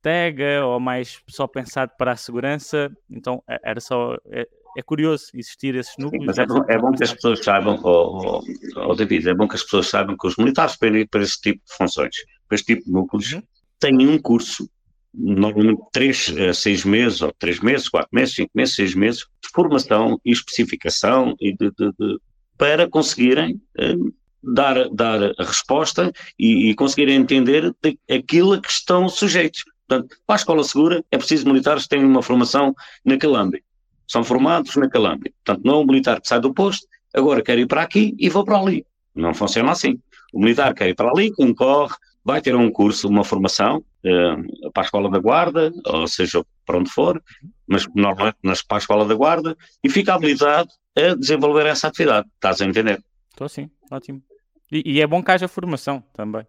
estratega 0.08 0.66
ou 0.66 0.80
mais 0.80 1.22
só 1.28 1.46
pensado 1.48 1.92
para 1.98 2.14
a 2.14 2.16
segurança. 2.16 2.92
Então 3.10 3.44
é, 3.48 3.60
era 3.64 3.80
só. 3.80 4.16
É, 4.32 4.48
é 4.78 4.82
curioso 4.84 5.32
existir 5.34 5.74
esses 5.76 5.96
núcleos. 5.98 6.36
Sim, 6.36 6.42
é, 6.42 6.46
bom, 6.46 6.66
é, 6.68 6.78
bom, 6.78 6.92
que 6.92 7.04
as 7.04 7.12
pessoas 7.12 7.44
saibam, 7.44 7.80
oh, 7.84 8.42
oh, 8.44 8.44
oh, 8.76 8.96
David, 8.96 9.28
é 9.28 9.34
bom 9.34 9.48
que 9.48 9.56
as 9.56 9.64
pessoas 9.64 9.88
saibam 9.88 10.16
que 10.16 10.28
os 10.28 10.38
militares 10.38 10.76
para 10.76 10.92
para 11.08 11.24
esse 11.24 11.42
tipo 11.42 11.62
de 11.66 11.76
funções, 11.76 12.16
para 12.48 12.56
este 12.56 12.76
tipo 12.76 12.86
de 12.86 12.92
núcleos, 12.92 13.34
uhum. 13.34 13.42
têm 13.80 14.08
um 14.08 14.20
curso, 14.20 14.70
normalmente 15.12 15.82
3 15.92 16.36
a 16.50 16.54
6 16.54 16.86
meses, 16.86 17.22
ou 17.24 17.34
3 17.40 17.60
meses, 17.62 17.90
4 17.90 18.10
meses, 18.14 18.36
5 18.36 18.52
meses, 18.54 18.76
6 18.76 18.96
meses, 18.96 19.20
de 19.22 19.50
formação 19.52 20.22
e 20.24 20.32
especificação 20.32 21.36
e 21.42 21.54
de, 21.54 21.72
de, 21.72 21.92
de, 21.98 22.20
para 22.56 22.88
conseguirem 22.88 23.60
eh, 23.80 23.96
dar, 24.44 24.90
dar 24.90 25.24
a 25.24 25.44
resposta 25.44 26.12
e, 26.38 26.70
e 26.70 26.76
conseguir 26.76 27.10
entender 27.10 27.74
aquilo 28.08 28.54
a 28.54 28.62
que 28.62 28.70
estão 28.70 29.10
sujeitos. 29.10 29.64
Portanto, 29.88 30.18
para 30.26 30.36
a 30.36 30.38
escola 30.38 30.64
segura 30.64 31.04
é 31.12 31.18
preciso 31.18 31.48
militares 31.48 31.84
que 31.84 31.90
tenham 31.90 32.08
uma 32.08 32.22
formação 32.22 32.76
naquele 33.06 33.36
âmbito. 33.36 33.66
São 34.08 34.24
formados 34.24 34.76
naquele 34.76 35.08
âmbito. 35.08 35.36
Portanto, 35.44 35.66
não 35.66 35.76
é 35.76 35.78
um 35.78 35.86
militar 35.86 36.22
que 36.22 36.28
sai 36.28 36.40
do 36.40 36.54
posto, 36.54 36.88
agora 37.14 37.42
quer 37.42 37.58
ir 37.58 37.68
para 37.68 37.82
aqui 37.82 38.16
e 38.20 38.30
vou 38.30 38.44
para 38.44 38.60
ali. 38.60 38.86
Não 39.16 39.34
funciona 39.34 39.72
assim. 39.72 40.00
O 40.34 40.40
militar 40.40 40.74
quer 40.74 40.90
ir 40.90 40.96
para 40.96 41.10
ali, 41.10 41.32
concorre, 41.32 41.96
vai 42.24 42.42
ter 42.42 42.56
um 42.56 42.70
curso, 42.70 43.08
uma 43.08 43.24
formação 43.24 43.84
eh, 44.04 44.36
para 44.74 44.84
a 44.84 44.86
escola 44.86 45.10
da 45.10 45.18
guarda, 45.18 45.72
ou 45.86 46.08
seja, 46.08 46.44
para 46.66 46.78
onde 46.78 46.90
for, 46.90 47.24
mas 47.66 47.88
normalmente 47.96 48.38
nas, 48.44 48.62
para 48.62 48.78
a 48.78 48.80
escola 48.80 49.06
da 49.06 49.16
guarda, 49.16 49.56
e 49.82 49.90
fica 49.90 50.14
habilitado 50.14 50.70
a 50.96 51.16
desenvolver 51.16 51.66
essa 51.66 51.88
atividade. 51.88 52.28
Estás 52.36 52.60
a 52.62 52.66
entender? 52.66 53.02
Estou 53.30 53.48
sim, 53.48 53.70
ótimo. 53.90 54.22
E, 54.70 54.84
e, 54.86 55.02
é 55.02 55.08
bom 55.08 55.24
que 55.24 55.32
haja 55.32 55.48
formação 55.48 56.04
também. 56.14 56.46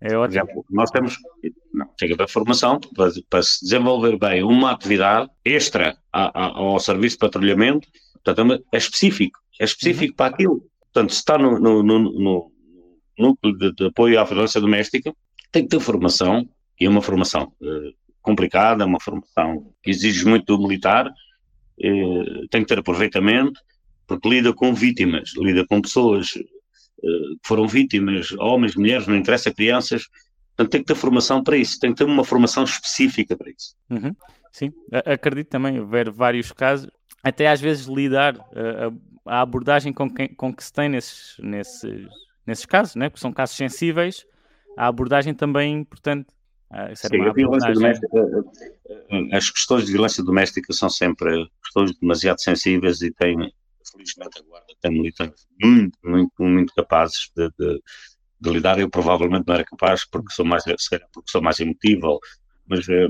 É 0.00 0.16
ótimo. 0.16 0.42
Exemplo, 0.42 0.64
nós 0.70 0.90
temos, 0.90 1.16
não, 1.74 1.88
chega 1.98 2.16
da 2.16 2.28
formação 2.28 2.78
para, 2.94 3.10
para, 3.28 3.42
se 3.42 3.64
desenvolver 3.64 4.16
bem 4.18 4.42
uma 4.44 4.72
atividade 4.72 5.28
extra 5.44 5.96
a, 6.12 6.40
a, 6.40 6.58
ao 6.58 6.78
serviço 6.78 7.16
de 7.16 7.20
patrulhamento, 7.20 7.88
portanto, 8.24 8.64
é 8.72 8.76
específico, 8.78 9.40
é 9.60 9.64
específico 9.64 10.12
uhum. 10.12 10.16
para 10.16 10.34
aquilo. 10.34 10.70
Portanto, 10.92 11.12
se 11.12 11.18
está 11.18 11.36
no, 11.36 11.58
no, 11.58 11.82
no, 11.82 11.98
no 11.98 12.52
núcleo 13.18 13.56
de, 13.58 13.74
de, 13.74 13.86
apoio 13.86 14.20
à 14.20 14.24
violência 14.24 14.60
doméstica, 14.60 15.12
tem 15.50 15.64
que 15.64 15.68
ter 15.68 15.80
formação, 15.80 16.48
e 16.80 16.86
é 16.86 16.88
uma 16.88 17.02
formação 17.02 17.52
eh, 17.60 17.92
complicada, 18.22 18.86
uma 18.86 19.00
formação 19.00 19.72
que 19.82 19.90
exige 19.90 20.24
muito 20.24 20.56
do 20.56 20.62
militar, 20.62 21.10
eh, 21.80 22.46
tem 22.50 22.62
que 22.62 22.68
ter 22.68 22.78
aproveitamento, 22.78 23.60
porque 24.06 24.28
lida 24.28 24.52
com 24.52 24.72
vítimas, 24.72 25.32
lida 25.36 25.66
com 25.66 25.80
pessoas 25.80 26.32
foram 27.44 27.66
vítimas, 27.66 28.32
homens, 28.32 28.74
mulheres, 28.74 29.06
não 29.06 29.16
interessa, 29.16 29.52
crianças. 29.52 30.08
Portanto, 30.56 30.72
tem 30.72 30.80
que 30.80 30.86
ter 30.88 30.94
formação 30.94 31.42
para 31.42 31.56
isso, 31.56 31.78
tem 31.78 31.92
que 31.92 31.98
ter 31.98 32.04
uma 32.04 32.24
formação 32.24 32.64
específica 32.64 33.36
para 33.36 33.50
isso. 33.50 33.76
Uhum. 33.88 34.14
Sim, 34.50 34.72
acredito 35.04 35.48
também 35.48 35.84
ver 35.86 36.10
vários 36.10 36.50
casos, 36.50 36.90
até 37.22 37.48
às 37.48 37.60
vezes 37.60 37.86
lidar 37.86 38.36
uh, 38.36 39.00
a, 39.24 39.40
abordagem 39.40 39.92
com, 39.92 40.12
quem, 40.12 40.28
com 40.34 40.52
que 40.52 40.64
se 40.64 40.72
tem 40.72 40.88
nesses, 40.88 41.36
nesses, 41.38 42.08
nesses 42.46 42.66
casos, 42.66 42.96
né? 42.96 43.08
porque 43.08 43.20
são 43.20 43.32
casos 43.32 43.56
sensíveis, 43.56 44.26
a 44.76 44.88
abordagem 44.88 45.34
também 45.34 45.74
é 45.74 45.78
importante. 45.78 46.28
Uh, 46.70 46.94
Sim, 46.96 47.22
a 47.22 47.32
violência 47.32 47.72
doméstica, 47.72 48.08
as 49.32 49.50
questões 49.50 49.86
de 49.86 49.92
violência 49.92 50.24
doméstica 50.24 50.72
são 50.72 50.90
sempre 50.90 51.48
questões 51.62 51.96
demasiado 51.98 52.40
sensíveis 52.40 53.00
e 53.00 53.12
têm 53.12 53.52
felizmente 53.90 54.38
a 54.38 54.42
Guarda 54.42 54.66
tem 54.80 54.92
militares 54.92 55.46
muito, 55.60 55.98
muito, 56.04 56.42
muito 56.42 56.74
capazes 56.74 57.30
de, 57.36 57.48
de, 57.58 57.82
de, 58.40 58.50
lidar. 58.50 58.78
Eu 58.78 58.88
provavelmente 58.88 59.46
não 59.46 59.54
era 59.54 59.64
capaz 59.64 60.04
porque 60.04 60.32
sou 60.32 60.44
mais, 60.44 60.64
porque 60.64 61.30
sou 61.30 61.42
mais 61.42 61.58
emotivo, 61.60 62.18
mas 62.66 62.88
é, 62.88 63.06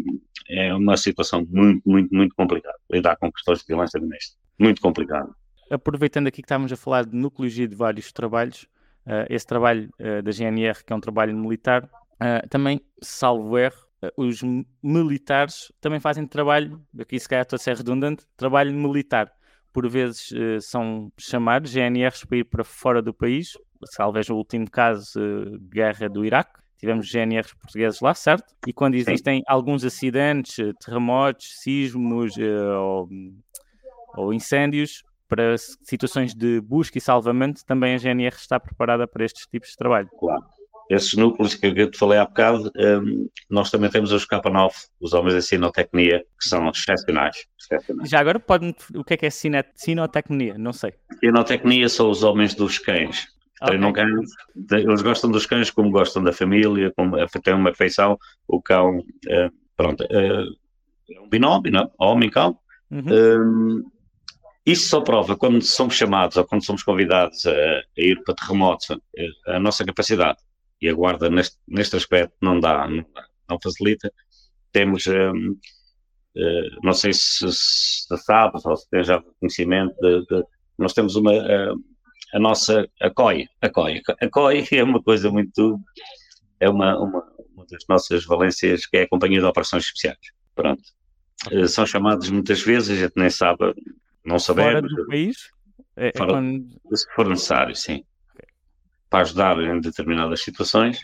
é 0.48 0.74
uma 0.74 0.96
situação 0.96 1.46
muito, 1.48 1.88
muito, 1.88 2.14
muito 2.14 2.34
complicada. 2.34 2.76
Lidar 2.90 3.16
com 3.16 3.30
questões 3.32 3.60
de 3.60 3.66
violência 3.66 4.00
doméstica. 4.00 4.38
Muito 4.58 4.80
complicado. 4.80 5.34
Aproveitando 5.70 6.28
aqui 6.28 6.42
que 6.42 6.46
estávamos 6.46 6.72
a 6.72 6.76
falar 6.76 7.04
de 7.04 7.14
núcleos 7.14 7.58
e 7.58 7.66
de 7.66 7.74
vários 7.74 8.10
trabalhos, 8.12 8.62
uh, 9.06 9.26
esse 9.28 9.46
trabalho 9.46 9.90
uh, 10.00 10.22
da 10.22 10.30
GNR, 10.30 10.82
que 10.84 10.92
é 10.92 10.96
um 10.96 11.00
trabalho 11.00 11.36
militar, 11.36 11.84
uh, 11.84 12.48
também, 12.48 12.80
salvo 13.02 13.58
erro, 13.58 13.86
os 14.16 14.42
militares 14.80 15.72
também 15.80 15.98
fazem 15.98 16.24
trabalho, 16.24 16.80
aqui 17.00 17.18
se 17.18 17.28
calhar 17.28 17.42
estou 17.42 17.56
a 17.56 17.58
ser 17.58 17.76
redundante, 17.76 18.24
trabalho 18.36 18.72
militar 18.72 19.28
por 19.72 19.88
vezes 19.88 20.30
uh, 20.30 20.60
são 20.60 21.12
chamados 21.18 21.72
GNRs 21.72 22.24
para 22.24 22.38
ir 22.38 22.44
para 22.44 22.64
fora 22.64 23.02
do 23.02 23.12
país. 23.12 23.52
Talvez 23.96 24.28
o 24.28 24.36
último 24.36 24.70
caso, 24.70 25.20
uh, 25.20 25.58
guerra 25.60 26.08
do 26.08 26.24
Iraque. 26.24 26.58
Tivemos 26.78 27.10
GNRs 27.10 27.54
portugueses 27.54 28.00
lá, 28.00 28.14
certo? 28.14 28.54
E 28.66 28.72
quando 28.72 28.94
existem 28.94 29.38
Sim. 29.38 29.44
alguns 29.48 29.84
acidentes, 29.84 30.60
eh, 30.60 30.72
terremotos, 30.78 31.60
sismos 31.60 32.36
ou, 32.38 33.08
ou 34.16 34.32
incêndios, 34.32 35.02
para 35.28 35.56
situações 35.58 36.34
de 36.34 36.60
busca 36.60 36.96
e 36.96 37.00
salvamento, 37.00 37.64
também 37.64 37.94
a 37.94 37.98
GNR 37.98 38.34
está 38.34 38.58
preparada 38.60 39.06
para 39.06 39.24
estes 39.24 39.46
tipos 39.46 39.70
de 39.70 39.76
trabalho. 39.76 40.08
Claro, 40.18 40.44
esses 40.88 41.14
núcleos 41.14 41.54
que 41.54 41.66
eu 41.66 41.90
te 41.90 41.98
falei 41.98 42.18
há 42.18 42.24
bocado, 42.24 42.70
um, 42.76 43.28
nós 43.50 43.70
também 43.70 43.90
temos 43.90 44.10
os 44.10 44.26
K9, 44.26 44.70
os 45.00 45.12
homens 45.12 45.34
da 45.34 45.42
sinotecnia, 45.42 46.24
que 46.40 46.48
são 46.48 46.68
excepcionais. 46.70 47.36
excepcionais. 47.60 48.08
Já 48.08 48.20
agora, 48.20 48.40
pode 48.40 48.74
o 48.94 49.04
que 49.04 49.14
é 49.14 49.16
que 49.16 49.26
é 49.26 49.30
sinotecnia? 49.30 50.56
Não 50.56 50.72
sei. 50.72 50.94
Sinotecnia 51.20 51.88
são 51.88 52.10
os 52.10 52.22
homens 52.22 52.54
dos 52.54 52.78
cães. 52.78 53.26
Treinam 53.64 53.90
okay. 53.90 54.04
cães, 54.04 54.30
eles 54.72 55.02
gostam 55.02 55.30
dos 55.30 55.44
cães 55.44 55.70
como 55.70 55.90
gostam 55.90 56.22
da 56.22 56.32
família, 56.32 56.92
como 56.96 57.16
têm 57.42 57.54
uma 57.54 57.70
afeição. 57.70 58.16
O 58.46 58.62
cão, 58.62 58.98
uh, 58.98 59.52
pronto, 59.76 60.04
uh, 60.04 61.14
é 61.14 61.20
um 61.20 61.28
binómio, 61.28 61.70
não? 61.70 61.90
homem-cão. 61.98 62.58
Uhum. 62.90 63.04
Um, 63.10 63.84
isso 64.64 64.88
só 64.88 65.00
prova 65.00 65.36
quando 65.36 65.60
somos 65.62 65.94
chamados 65.94 66.36
ou 66.36 66.46
quando 66.46 66.64
somos 66.64 66.82
convidados 66.82 67.44
a, 67.46 67.50
a 67.50 67.82
ir 67.96 68.22
para 68.22 68.34
terremotos, 68.34 68.90
a, 68.90 69.56
a 69.56 69.60
nossa 69.60 69.84
capacidade 69.84 70.38
e 70.80 70.88
a 70.88 70.94
guarda 70.94 71.28
neste, 71.28 71.56
neste 71.66 71.96
aspecto 71.96 72.34
não 72.40 72.60
dá, 72.60 72.88
não, 72.88 73.04
não 73.48 73.58
facilita. 73.62 74.12
Temos, 74.72 75.06
um, 75.06 75.50
uh, 75.50 75.58
eh, 76.36 76.68
não 76.82 76.92
sei 76.92 77.12
se, 77.12 77.50
se 77.52 78.16
sabe 78.18 78.58
ou 78.64 78.76
se 78.76 78.88
tem 78.88 79.02
já 79.02 79.22
conhecimento, 79.40 79.94
de, 80.00 80.24
de, 80.26 80.44
nós 80.78 80.92
temos 80.92 81.16
uma, 81.16 81.32
uh, 81.32 81.84
a 82.34 82.38
nossa, 82.38 82.88
a 83.00 83.10
COI, 83.10 83.46
a 83.60 83.68
COI, 83.68 84.00
a 84.20 84.28
COI 84.28 84.66
é 84.72 84.84
uma 84.84 85.02
coisa 85.02 85.30
muito, 85.30 85.80
é 86.60 86.68
uma, 86.68 86.96
uma, 86.98 87.24
uma 87.54 87.66
das 87.66 87.84
nossas 87.88 88.24
valências 88.24 88.86
que 88.86 88.98
é 88.98 89.02
a 89.02 89.08
Companhia 89.08 89.40
de 89.40 89.46
Operações 89.46 89.84
Especiais, 89.84 90.18
pronto. 90.54 90.82
Uh, 91.50 91.66
são 91.66 91.86
chamados 91.86 92.30
muitas 92.30 92.60
vezes, 92.62 92.90
a 92.90 93.02
gente 93.06 93.14
nem 93.16 93.30
sabe, 93.30 93.74
não 94.24 94.38
sabemos. 94.38 94.90
Fora 94.90 95.02
do 95.02 95.06
país? 95.06 95.36
É, 95.96 96.08
é 96.08 96.12
quando... 96.12 96.68
Se 96.94 97.06
for 97.14 97.28
necessário, 97.28 97.74
sim 97.74 98.04
para 99.08 99.20
ajudar 99.20 99.60
em 99.60 99.80
determinadas 99.80 100.42
situações. 100.42 101.00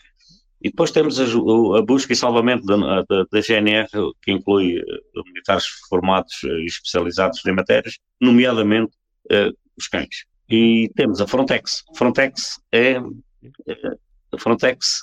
E 0.63 0.71
depois 0.71 0.91
temos 0.91 1.21
a, 1.21 1.25
a 1.25 1.83
busca 1.83 2.13
e 2.13 2.17
salvamento 2.17 2.65
da, 2.65 3.03
da, 3.03 3.25
da, 3.31 3.41
GNR, 3.41 3.87
que 4.23 4.33
inclui 4.33 4.79
uh, 4.79 5.25
militares 5.27 5.67
formados 5.89 6.43
e 6.43 6.47
uh, 6.47 6.65
especializados 6.65 7.45
em 7.45 7.53
matérias, 7.53 7.99
nomeadamente 8.19 8.93
uh, 9.31 9.55
os 9.77 9.89
cães. 9.89 10.25
E 10.49 10.91
temos 10.97 11.21
a 11.21 11.27
Frontex. 11.27 11.85
Frontex 11.95 12.61
é 12.73 12.97
a 12.97 14.39
Frontex, 14.39 15.03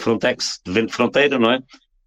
Frontex 0.00 0.60
de 0.64 0.72
vento 0.72 0.88
de 0.88 0.94
fronteira, 0.94 1.38
não 1.38 1.52
é? 1.52 1.60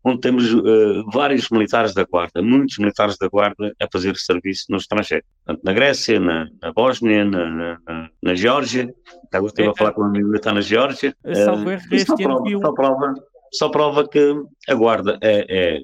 Onde 0.03 0.19
temos 0.19 0.53
uh, 0.53 1.09
vários 1.11 1.49
militares 1.49 1.93
da 1.93 2.03
Guarda, 2.03 2.41
muitos 2.41 2.77
militares 2.77 3.17
da 3.17 3.27
Guarda 3.27 3.73
a 3.81 3.87
fazer 3.91 4.15
serviço 4.17 4.65
no 4.69 4.77
estrangeiro. 4.77 5.23
Portanto, 5.45 5.63
na 5.63 5.73
Grécia, 5.73 6.19
na, 6.19 6.47
na 6.61 6.73
Bósnia, 6.73 7.23
na, 7.23 7.49
na, 7.49 8.09
na 8.21 8.35
Geórgia. 8.35 8.93
Agora 9.31 9.49
estive 9.49 9.69
a 9.69 9.75
falar 9.75 9.93
com 9.93 10.01
um 10.01 10.05
amigo 10.05 10.31
que 10.31 10.37
está 10.37 10.53
na 10.53 10.61
Geórgia. 10.61 11.15
Uh, 11.23 11.35
só, 11.35 12.15
prova, 12.15 12.49
só, 12.61 12.73
prova, 12.73 13.13
só 13.51 13.69
prova 13.69 14.07
que 14.07 14.35
a 14.67 14.73
Guarda 14.73 15.17
é, 15.21 15.45
é 15.49 15.81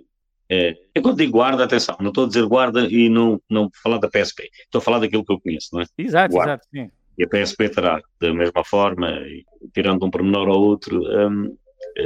é, 0.50 0.76
eu 0.96 1.02
quando 1.02 1.18
digo 1.18 1.34
guarda, 1.34 1.66
atenção, 1.66 1.98
não 2.00 2.08
estou 2.08 2.24
a 2.24 2.28
dizer 2.28 2.46
guarda 2.46 2.88
e 2.90 3.10
não, 3.10 3.42
não 3.50 3.70
falar 3.84 3.98
da 3.98 4.10
PSP, 4.10 4.50
estou 4.64 4.80
a 4.80 4.82
falar 4.82 5.00
daquilo 5.00 5.26
que 5.26 5.34
eu 5.34 5.42
conheço, 5.42 5.70
não 5.74 5.82
é? 5.82 5.86
Exato, 5.98 6.34
guarda. 6.34 6.54
exato, 6.54 6.68
sim. 6.74 6.90
E 7.18 7.24
a 7.24 7.28
PSP 7.28 7.70
terá 7.70 8.00
da 8.22 8.34
mesma 8.34 8.64
forma, 8.64 9.10
e, 9.28 9.44
tirando 9.74 10.06
um 10.06 10.10
pormenor 10.10 10.48
ou 10.48 10.64
outro, 10.64 11.02
um, 11.02 11.58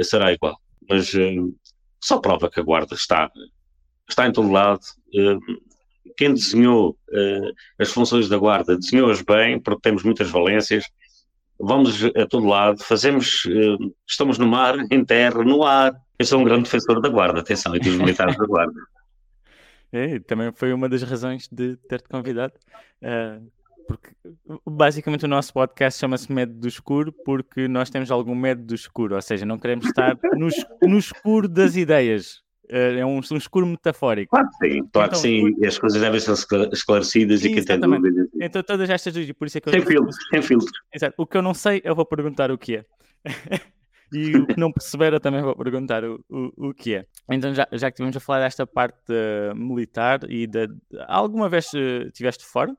será 0.02 0.32
igual. 0.32 0.56
Mas 0.88 1.14
um, 1.14 1.54
só 2.02 2.18
prova 2.18 2.50
que 2.50 2.60
a 2.60 2.62
Guarda 2.62 2.94
está, 2.94 3.30
está 4.08 4.26
em 4.26 4.32
todo 4.32 4.50
lado. 4.50 4.80
Eh, 5.14 5.38
quem 6.16 6.34
desenhou 6.34 6.98
eh, 7.12 7.50
as 7.78 7.90
funções 7.92 8.28
da 8.28 8.36
Guarda 8.36 8.76
desenhou-as 8.76 9.22
bem, 9.22 9.60
porque 9.60 9.80
temos 9.82 10.02
muitas 10.02 10.28
valências. 10.28 10.84
Vamos 11.58 12.04
a 12.04 12.26
todo 12.26 12.46
lado, 12.46 12.82
fazemos, 12.82 13.44
eh, 13.46 13.76
estamos 14.06 14.36
no 14.36 14.46
mar, 14.46 14.76
em 14.90 15.04
terra, 15.04 15.44
no 15.44 15.62
ar. 15.62 15.94
Eu 16.18 16.26
sou 16.26 16.40
um 16.40 16.44
grande 16.44 16.64
defensor 16.64 17.00
da 17.00 17.08
Guarda, 17.08 17.40
atenção, 17.40 17.74
e 17.76 17.78
dos 17.78 17.96
militares 17.96 18.36
da 18.36 18.46
Guarda. 18.46 18.74
É, 19.94 20.18
também 20.20 20.50
foi 20.54 20.72
uma 20.72 20.88
das 20.88 21.02
razões 21.02 21.46
de 21.52 21.76
ter-te 21.86 22.08
convidado. 22.08 22.54
Porque 23.92 24.10
basicamente 24.66 25.24
o 25.24 25.28
nosso 25.28 25.52
podcast 25.52 26.00
chama-se 26.00 26.32
Medo 26.32 26.54
do 26.54 26.66
Escuro 26.66 27.12
porque 27.12 27.68
nós 27.68 27.90
temos 27.90 28.10
algum 28.10 28.34
medo 28.34 28.62
do 28.64 28.74
escuro, 28.74 29.14
ou 29.14 29.22
seja, 29.22 29.44
não 29.44 29.58
queremos 29.58 29.86
estar 29.86 30.16
no, 30.36 30.48
no 30.88 30.98
escuro 30.98 31.48
das 31.48 31.76
ideias. 31.76 32.42
Eh, 32.68 33.00
é 33.00 33.06
um, 33.06 33.20
um 33.30 33.36
escuro 33.36 33.66
metafórico. 33.66 34.30
Claro 34.30 34.48
que 34.48 34.66
sim, 34.66 34.88
claro 34.92 35.08
então, 35.08 35.08
que 35.08 35.16
sim, 35.18 35.66
as 35.66 35.78
coisas 35.78 36.00
devem 36.00 36.20
ser 36.20 36.32
esclarecidas 36.72 37.44
e 37.44 37.52
que 37.52 37.62
tem 37.62 37.78
dúvidas. 37.78 38.28
Então 38.40 38.62
todas 38.62 38.88
estas 38.88 39.12
dúvidas, 39.12 39.36
por 39.36 39.46
isso 39.46 39.58
é 39.58 39.60
que 39.60 39.68
eu... 39.68 39.72
Sem 39.72 39.82
filtros, 39.82 40.16
sem 40.30 40.42
filtros. 40.42 40.72
Exato. 40.94 41.14
O 41.18 41.26
que 41.26 41.36
eu 41.36 41.42
não 41.42 41.52
sei, 41.52 41.82
eu 41.84 41.94
vou 41.94 42.06
perguntar 42.06 42.50
o 42.50 42.56
que 42.56 42.76
é. 42.76 42.84
e 44.12 44.36
o 44.36 44.46
que 44.46 44.58
não 44.58 44.72
perceber, 44.72 45.12
eu 45.12 45.20
também 45.20 45.42
vou 45.42 45.56
perguntar 45.56 46.04
o, 46.04 46.24
o, 46.30 46.68
o 46.68 46.74
que 46.74 46.94
é. 46.94 47.06
Então, 47.30 47.52
já, 47.54 47.66
já 47.72 47.90
que 47.90 47.94
estivemos 47.94 48.16
a 48.16 48.20
falar 48.20 48.40
desta 48.40 48.66
parte 48.66 49.12
uh, 49.12 49.54
militar 49.54 50.20
e 50.28 50.46
de, 50.46 50.68
alguma 51.08 51.48
vez 51.48 51.66
uh, 51.74 52.08
estiveste 52.08 52.44
fora? 52.44 52.74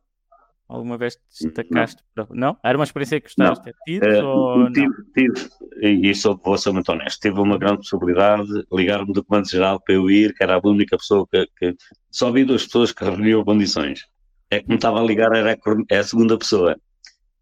Alguma 0.67 0.97
vez 0.97 1.19
destacaste? 1.29 2.01
Não? 2.15 2.27
Não? 2.31 2.57
Era 2.63 2.77
uma 2.77 2.83
experiência 2.83 3.19
que 3.19 3.27
gostaste 3.27 3.65
de 3.65 3.71
ter 3.71 3.75
tido? 3.85 4.21
Uh, 4.21 4.25
ou 4.25 4.71
tive, 4.71 4.87
não? 4.87 5.05
tive, 5.13 5.49
e 5.81 6.09
isso 6.09 6.39
vou 6.43 6.57
ser 6.57 6.71
muito 6.71 6.91
honesto, 6.91 7.19
tive 7.19 7.39
uma 7.39 7.57
grande 7.57 7.77
possibilidade 7.77 8.47
de 8.47 8.65
ligar-me 8.71 9.13
do 9.13 9.23
Comando 9.23 9.49
Geral 9.49 9.79
para 9.81 9.95
eu 9.95 10.09
ir, 10.09 10.33
que 10.33 10.41
era 10.41 10.55
a 10.55 10.61
única 10.63 10.97
pessoa 10.97 11.27
que, 11.29 11.47
que 11.57 11.75
só 12.09 12.31
vi 12.31 12.45
duas 12.45 12.65
pessoas 12.65 12.91
que 12.91 13.03
reuniam 13.03 13.43
condições. 13.43 14.05
É 14.49 14.61
que 14.61 14.69
me 14.69 14.75
estava 14.75 14.99
a 14.99 15.03
ligar, 15.03 15.35
era 15.35 15.51
a, 15.53 15.99
a 15.99 16.03
segunda 16.03 16.37
pessoa. 16.37 16.77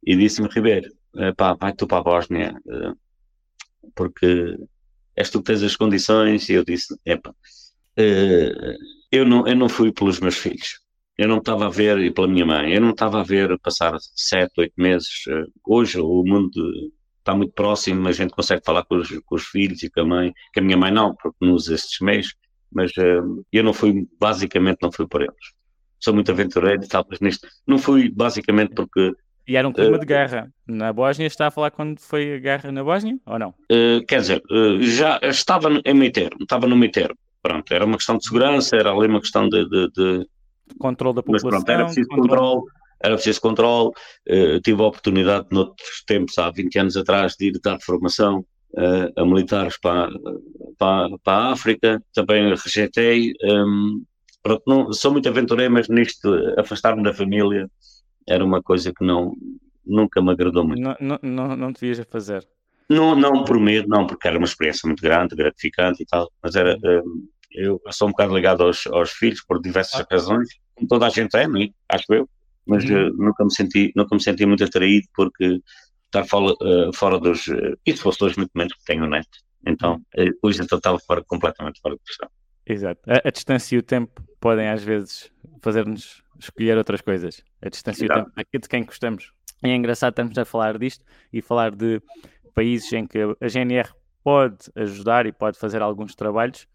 E 0.03 0.15
disse-me, 0.15 0.49
Ribeiro, 0.49 0.89
pá, 1.37 1.53
vai 1.53 1.73
tu 1.73 1.85
para 1.85 1.99
a 1.99 2.03
Bósnia, 2.03 2.55
uh, 2.65 2.97
porque 3.95 4.57
és 5.15 5.29
tu 5.29 5.39
que 5.39 5.45
tens 5.45 5.61
as 5.61 5.75
condições. 5.75 6.49
E 6.49 6.53
eu 6.53 6.65
disse, 6.65 6.95
epá, 7.05 7.33
eu, 9.11 9.25
não, 9.25 9.47
eu 9.47 9.55
não 9.55 9.69
fui 9.69 9.91
pelos 9.91 10.19
meus 10.19 10.37
filhos 10.37 10.80
eu 11.21 11.27
não 11.27 11.37
estava 11.37 11.67
a 11.67 11.69
ver, 11.69 11.99
e 11.99 12.09
pela 12.09 12.27
minha 12.27 12.45
mãe, 12.45 12.73
eu 12.73 12.81
não 12.81 12.89
estava 12.89 13.19
a 13.19 13.23
ver 13.23 13.55
passar 13.59 13.95
sete, 14.15 14.53
oito 14.57 14.73
meses. 14.75 15.27
Eh, 15.29 15.45
hoje 15.63 15.99
o 15.99 16.23
mundo 16.23 16.91
está 17.19 17.35
muito 17.35 17.53
próximo, 17.53 18.07
a 18.07 18.11
gente 18.11 18.31
consegue 18.31 18.63
falar 18.65 18.83
com 18.85 18.95
os, 18.95 19.09
com 19.19 19.35
os 19.35 19.43
filhos 19.43 19.83
e 19.83 19.89
com 19.91 20.01
a 20.01 20.05
mãe, 20.05 20.33
que 20.51 20.59
a 20.59 20.63
minha 20.63 20.77
mãe 20.77 20.91
não, 20.91 21.13
porque 21.15 21.37
não 21.39 21.53
usa 21.53 21.75
estes 21.75 21.99
meios, 21.99 22.33
mas 22.71 22.91
uh, 22.97 23.45
eu 23.51 23.63
não 23.63 23.71
fui, 23.71 24.07
basicamente 24.19 24.79
não 24.81 24.91
fui 24.91 25.07
por 25.07 25.21
eles. 25.21 25.35
Sou 25.99 26.11
muito 26.11 26.31
aventureiro 26.31 26.83
e 26.83 26.87
tal, 26.87 27.05
mas 27.07 27.19
nisto, 27.19 27.47
não 27.67 27.77
fui 27.77 28.09
basicamente 28.09 28.73
porque... 28.73 29.13
E 29.47 29.55
era 29.55 29.67
um 29.67 29.73
clima 29.73 29.97
uh, 29.97 29.99
de 29.99 30.05
guerra. 30.07 30.51
Na 30.65 30.91
Bósnia 30.91 31.27
está 31.27 31.47
a 31.47 31.51
falar 31.51 31.69
quando 31.69 31.99
foi 31.99 32.33
a 32.33 32.39
guerra 32.39 32.71
na 32.71 32.83
Bósnia, 32.83 33.19
ou 33.27 33.37
não? 33.37 33.49
Uh, 33.71 34.03
quer 34.07 34.21
dizer, 34.21 34.41
já 34.79 35.19
estava 35.21 35.69
em 35.85 35.93
meio 35.93 36.11
termo, 36.11 36.39
estava 36.41 36.65
no 36.65 36.75
meio 36.75 36.91
termo. 36.91 37.15
Pronto, 37.43 37.71
era 37.71 37.85
uma 37.85 37.97
questão 37.97 38.17
de 38.17 38.25
segurança, 38.25 38.75
era 38.75 38.91
ali 38.91 39.07
uma 39.07 39.19
questão 39.19 39.47
de, 39.47 39.67
de, 39.69 39.91
de 39.91 40.27
controle 40.79 41.15
da 41.15 41.23
população. 41.23 41.49
Mas 41.49 41.63
pronto, 41.63 41.69
era 41.69 41.85
preciso 41.85 42.07
controle, 42.09 42.29
controle 42.29 42.81
era 43.03 43.15
preciso 43.15 43.41
controle. 43.41 43.91
Uh, 44.29 44.61
tive 44.61 44.81
a 44.81 44.85
oportunidade, 44.85 45.47
noutros 45.51 46.03
tempos, 46.05 46.37
há 46.37 46.49
20 46.51 46.79
anos 46.79 46.97
atrás, 46.97 47.35
de 47.37 47.47
ir 47.47 47.59
dar 47.63 47.79
formação 47.81 48.45
uh, 48.73 49.21
a 49.21 49.25
militares 49.25 49.77
para, 49.79 50.09
para, 50.77 51.09
para 51.23 51.37
a 51.37 51.51
África, 51.51 52.01
também 52.13 52.53
rejeitei. 52.55 53.33
Um, 53.43 54.03
pronto, 54.43 54.63
não, 54.67 54.93
sou 54.93 55.11
muito 55.11 55.27
aventureiro, 55.27 55.73
mas 55.73 55.89
nisto, 55.89 56.31
afastar-me 56.57 57.03
da 57.03 57.13
família 57.13 57.69
era 58.27 58.45
uma 58.45 58.61
coisa 58.61 58.93
que 58.93 59.03
não, 59.03 59.35
nunca 59.85 60.21
me 60.21 60.31
agradou 60.31 60.65
muito. 60.65 60.81
Não, 60.81 60.95
não, 60.99 61.19
não, 61.21 61.55
não 61.55 61.71
devias 61.71 61.99
fazer? 62.09 62.47
Não, 62.89 63.15
não 63.15 63.43
por 63.45 63.59
medo, 63.59 63.87
não, 63.87 64.05
porque 64.05 64.27
era 64.27 64.37
uma 64.37 64.45
experiência 64.45 64.85
muito 64.85 65.01
grande, 65.01 65.35
gratificante 65.35 66.03
e 66.03 66.05
tal, 66.05 66.31
mas 66.43 66.55
era. 66.55 66.77
Um, 66.83 67.27
eu 67.53 67.81
sou 67.91 68.07
um 68.07 68.11
bocado 68.11 68.35
ligado 68.35 68.63
aos, 68.63 68.87
aos 68.87 69.11
filhos 69.11 69.41
por 69.41 69.61
diversas 69.61 70.01
ah. 70.01 70.07
razões, 70.09 70.49
como 70.75 70.87
toda 70.87 71.07
a 71.07 71.09
gente 71.09 71.35
é, 71.35 71.43
é? 71.43 71.69
acho 71.89 72.13
eu, 72.13 72.29
mas 72.65 72.83
uhum. 72.85 73.09
uh, 73.09 73.13
nunca, 73.17 73.43
me 73.43 73.53
senti, 73.53 73.91
nunca 73.95 74.15
me 74.15 74.21
senti 74.21 74.45
muito 74.45 74.63
atraído 74.63 75.07
porque 75.13 75.61
estar 76.05 76.25
fora, 76.25 76.53
uh, 76.53 76.93
fora 76.93 77.19
dos. 77.19 77.47
Uh, 77.47 77.77
e 77.85 77.95
se 77.95 78.01
fosse 78.01 78.19
dois 78.19 78.35
muito 78.35 78.51
menos, 78.53 78.73
porque 78.73 78.93
tenho 78.93 79.07
net. 79.07 79.27
Então, 79.65 79.95
uh, 79.95 80.37
hoje 80.43 80.61
então 80.61 80.77
estava 80.77 80.99
fora, 80.99 81.23
completamente 81.23 81.79
fora 81.81 81.95
de 81.95 82.01
questão. 82.03 82.29
Exato. 82.65 83.01
A, 83.07 83.27
a, 83.27 83.31
distância 83.31 83.75
e 83.75 83.79
o 83.79 83.83
tempo 83.83 84.21
podem 84.39 84.67
às 84.69 84.83
vezes 84.83 85.31
fazer-nos 85.61 86.21
escolher 86.39 86.77
outras 86.77 87.01
coisas. 87.01 87.43
A 87.61 87.69
distância 87.69 88.05
Exato. 88.05 88.19
e 88.19 88.21
o 88.21 88.25
tempo, 88.25 88.39
aqui 88.39 88.59
de 88.59 88.69
quem 88.69 88.83
gostamos. 88.83 89.31
E 89.63 89.69
é 89.69 89.75
engraçado 89.75 90.11
estarmos 90.11 90.37
a 90.37 90.45
falar 90.45 90.77
disto 90.77 91.03
e 91.31 91.41
falar 91.41 91.75
de 91.75 92.01
países 92.53 92.91
em 92.93 93.05
que 93.05 93.19
a 93.19 93.47
GNR 93.47 93.89
pode 94.23 94.57
ajudar 94.75 95.25
e 95.25 95.31
pode 95.31 95.57
fazer 95.57 95.81
alguns 95.81 96.15
trabalhos 96.15 96.61
eh, 96.61 96.65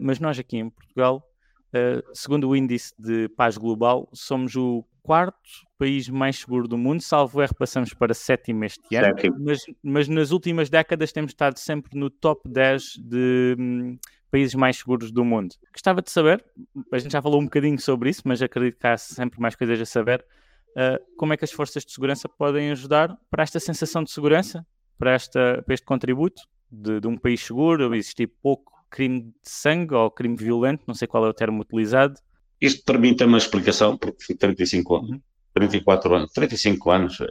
mas 0.00 0.18
nós 0.20 0.38
aqui 0.38 0.58
em 0.58 0.68
Portugal, 0.68 1.30
eh, 1.72 2.02
segundo 2.12 2.48
o 2.48 2.56
índice 2.56 2.92
de 2.98 3.28
paz 3.28 3.56
global, 3.56 4.08
somos 4.12 4.56
o 4.56 4.84
quarto 5.02 5.38
país 5.78 6.08
mais 6.08 6.38
seguro 6.40 6.66
do 6.66 6.76
mundo, 6.76 7.00
salvo 7.00 7.40
erro, 7.40 7.54
passamos 7.54 7.94
para 7.94 8.12
sétimo 8.12 8.64
este 8.64 8.96
ano, 8.96 9.14
mas, 9.38 9.64
mas, 9.82 10.08
nas 10.08 10.30
últimas 10.30 10.68
décadas 10.68 11.12
temos 11.12 11.30
estado 11.30 11.58
sempre 11.58 11.98
no 11.98 12.10
top 12.10 12.48
10 12.48 12.96
de 12.98 13.56
hum, 13.58 13.98
países 14.30 14.54
mais 14.54 14.78
seguros 14.78 15.10
do 15.12 15.24
mundo. 15.24 15.54
Gostava 15.72 16.02
de 16.02 16.10
saber, 16.10 16.44
a 16.92 16.98
gente 16.98 17.12
já 17.12 17.22
falou 17.22 17.40
um 17.40 17.44
bocadinho 17.44 17.78
sobre 17.78 18.10
isso, 18.10 18.22
mas 18.24 18.42
acredito 18.42 18.78
que 18.78 18.86
há 18.86 18.96
sempre 18.96 19.40
mais 19.40 19.54
coisas 19.54 19.80
a 19.80 19.86
saber, 19.86 20.24
uh, 20.70 21.16
como 21.16 21.32
é 21.32 21.36
que 21.36 21.44
as 21.44 21.52
forças 21.52 21.84
de 21.84 21.92
segurança 21.92 22.28
podem 22.28 22.72
ajudar 22.72 23.16
para 23.30 23.44
esta 23.44 23.60
sensação 23.60 24.02
de 24.02 24.10
segurança 24.10 24.66
para, 24.98 25.12
esta, 25.12 25.62
para 25.64 25.74
este 25.74 25.86
contributo 25.86 26.42
de, 26.70 27.00
de 27.00 27.06
um 27.06 27.16
país 27.16 27.40
seguro, 27.40 27.94
existir 27.94 28.26
pouco 28.26 28.79
crime 28.90 29.20
de 29.22 29.32
sangue 29.44 29.94
ou 29.94 30.10
crime 30.10 30.36
violento, 30.36 30.82
não 30.86 30.94
sei 30.94 31.06
qual 31.08 31.24
é 31.24 31.28
o 31.28 31.34
termo 31.34 31.62
utilizado. 31.62 32.14
Isto 32.60 32.84
para 32.84 32.98
mim 32.98 33.14
tem 33.14 33.26
uma 33.26 33.38
explicação, 33.38 33.96
porque 33.96 34.22
fui 34.24 34.34
35 34.36 34.96
anos, 34.96 35.10
Uhum. 35.10 35.20
34 35.54 36.14
anos, 36.14 36.32
35 36.32 36.90
anos, 36.90 37.20
eh, 37.20 37.26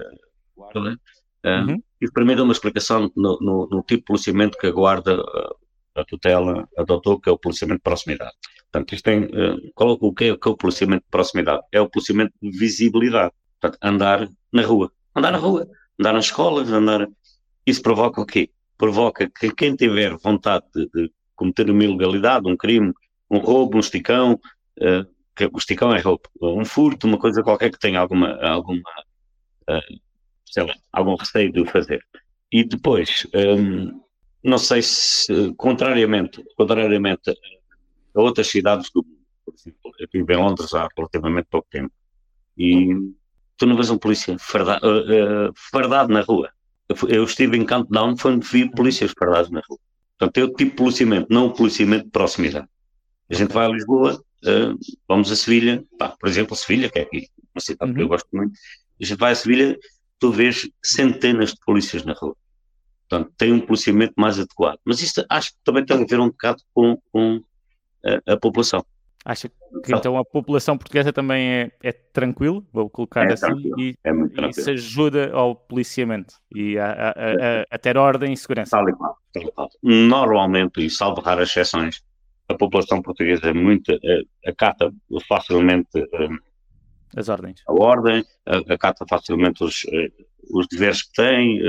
guarda, 0.56 1.00
eh, 1.44 1.62
Uhum. 1.62 1.84
isto 2.02 2.14
para 2.14 2.26
mim 2.26 2.36
dá 2.36 2.44
uma 2.44 2.54
explicação 2.54 3.12
no, 3.16 3.38
no- 3.42 3.68
no 3.70 3.84
tipo 3.84 4.00
de 4.02 4.06
policiamento 4.06 4.58
que 4.58 4.68
a 4.68 4.72
guarda, 4.72 5.14
eh, 5.14 6.02
a 6.02 6.06
tutela, 6.06 6.68
adotou, 6.78 7.20
que 7.20 7.30
é 7.30 7.32
o 7.32 7.38
policiamento 7.38 7.80
de 7.80 7.84
proximidade. 7.84 8.34
Portanto, 8.72 8.94
isto 8.96 9.04
tem, 9.04 9.28
qual 9.74 9.90
é 9.92 9.98
o 10.00 10.14
que 10.14 10.26
é, 10.26 10.32
o 10.34 10.38
que 10.38 10.48
é 10.48 10.52
o 10.52 10.56
policiamento 10.58 11.04
de 11.04 11.10
proximidade? 11.10 11.62
É 11.72 11.82
o 11.82 11.90
policiamento 11.90 12.34
de 12.42 12.52
visibilidade. 12.58 13.34
Portanto, 13.60 13.80
andar 13.84 14.30
na 14.54 14.62
rua. 14.62 14.92
Andar 15.16 15.32
na 15.32 15.38
rua, 15.40 15.68
andar 16.00 16.14
nas 16.14 16.26
escolas, 16.26 16.72
andar... 16.72 17.08
Isso 17.66 17.82
provoca 17.82 18.22
o 18.22 18.26
quê? 18.26 18.50
Provoca 18.78 19.28
que 19.30 19.52
quem 19.54 19.76
tiver 19.76 20.16
vontade 20.18 20.66
de, 20.74 20.88
de 20.94 21.12
cometer 21.40 21.70
uma 21.70 21.84
ilegalidade, 21.84 22.48
um 22.48 22.58
crime, 22.58 22.94
um 23.32 23.38
roubo, 23.40 23.78
um 23.78 23.80
esticão, 23.80 24.38
eh, 24.80 25.06
que 25.36 25.46
o 25.46 25.58
esticão 25.58 25.94
é 25.96 26.00
roubo, 26.02 26.24
um 26.42 26.66
furto, 26.66 27.08
uma 27.08 27.18
coisa 27.18 27.42
qualquer 27.42 27.72
que 27.72 27.80
tenha 27.80 28.00
alguma, 28.00 28.36
alguma 28.42 28.82
eh, 29.70 29.88
sei 30.46 30.64
lá, 30.66 30.74
algum 30.92 31.16
receio 31.16 31.52
de 31.52 31.66
fazer. 31.66 32.02
E 32.52 32.64
depois, 32.64 33.26
hum, 33.34 34.02
não 34.44 34.58
sei 34.58 34.82
se, 34.82 35.54
contrariamente, 35.56 36.44
contrariamente 36.58 37.30
a 38.16 38.22
outras 38.22 38.48
cidades 38.48 38.90
do 38.94 39.02
mundo, 39.04 39.18
por 39.46 39.54
exemplo, 39.56 39.92
eu 40.00 40.06
estive 40.06 40.34
em 40.34 40.38
Londres 40.38 40.74
há 40.74 40.90
relativamente 40.96 41.48
pouco 41.50 41.68
tempo, 41.72 41.94
e 42.58 42.90
tu 43.58 43.66
não 43.66 43.76
vês 43.76 43.90
um 43.90 43.98
polícia 43.98 44.38
farda- 44.40 44.82
eh, 44.84 45.16
eh, 45.16 45.52
fardado 45.72 46.12
na 46.12 46.22
rua. 46.22 46.50
Eu 47.08 47.24
estive 47.24 47.56
em 47.56 47.66
Countdown, 47.66 48.18
foi 48.18 48.34
onde 48.34 48.48
vi 48.48 48.70
polícias 48.70 49.14
fardados 49.18 49.52
na 49.52 49.62
rua. 49.70 49.80
Portanto, 50.20 50.38
é 50.38 50.44
o 50.44 50.54
tipo 50.54 50.72
de 50.72 50.76
policiamento, 50.78 51.28
não 51.30 51.48
o 51.48 51.54
policiamento 51.54 52.04
de 52.06 52.12
proximidade. 52.12 52.68
A 53.30 53.34
gente 53.34 53.54
vai 53.54 53.66
a 53.66 53.70
Lisboa, 53.70 54.22
eh, 54.46 54.74
vamos 55.08 55.32
a 55.32 55.36
Sevilha, 55.36 55.84
pá, 55.98 56.10
por 56.20 56.28
exemplo, 56.28 56.56
Sevilha, 56.58 56.90
que 56.90 57.00
é 57.00 57.02
aqui, 57.04 57.28
uma 57.56 57.62
cidade 57.62 57.94
que 57.94 58.00
eu 58.00 58.04
Uhum. 58.04 58.10
gosto 58.10 58.28
muito, 58.34 58.52
a 59.02 59.06
gente 59.06 59.18
vai 59.18 59.32
a 59.32 59.36
Sevilha, 59.36 59.78
tu 60.20 60.30
vês 60.32 60.70
centenas 60.84 61.52
de 61.54 61.60
polícias 61.66 62.04
na 62.04 62.14
rua. 62.14 62.36
Portanto, 63.08 63.34
tem 63.38 63.54
um 63.54 63.60
policiamento 63.62 64.14
mais 64.18 64.38
adequado. 64.38 64.78
Mas 64.84 65.02
isto 65.02 65.26
acho 65.30 65.52
que 65.52 65.58
também 65.64 65.86
tem 65.86 66.02
a 66.02 66.06
ver 66.06 66.20
um 66.20 66.28
bocado 66.28 66.62
com, 66.74 67.02
com 67.12 67.42
a, 68.06 68.34
a 68.34 68.38
população. 68.38 68.86
Acha 69.26 69.50
que 69.50 69.94
então 69.94 70.18
a 70.18 70.24
população 70.26 70.78
portuguesa 70.78 71.12
também 71.12 71.50
é, 71.50 71.72
é 71.84 71.92
tranquilo, 71.92 72.66
vou 72.72 72.90
colocar 72.90 73.30
É 73.30 73.34
assim, 73.34 73.52
e, 73.78 73.96
É 74.04 74.12
e 74.12 74.72
ajuda 74.72 75.32
ao 75.34 75.56
policiamento 75.56 76.36
e 76.54 76.78
a, 76.78 76.86
a- 76.86 77.10
a- 77.10 77.66
a- 77.70 77.78
ter 77.78 77.98
ordem 77.98 78.32
e 78.34 78.38
segurança. 78.38 78.72
Tal 78.72 78.88
e 78.90 78.94
qual. 78.94 79.18
Normalmente, 79.84 80.84
e 80.84 80.90
salvo 80.90 81.22
raras 81.22 81.50
exceções, 81.50 82.02
a 82.50 82.56
população 82.56 83.02
portuguesa 83.02 83.50
é 83.50 83.54
muito, 83.54 83.92
eh, 83.92 84.24
acata 84.46 84.92
facilmente 85.28 85.90
eh, 85.96 86.30
As 87.16 87.30
ordens. 87.30 87.62
a 87.68 87.74
ordem, 87.74 88.26
acata 88.70 89.06
facilmente 89.08 89.64
os, 89.64 89.86
eh, 89.94 90.12
os 90.52 90.68
deveres 90.68 91.04
que 91.04 91.14
tem. 91.14 91.60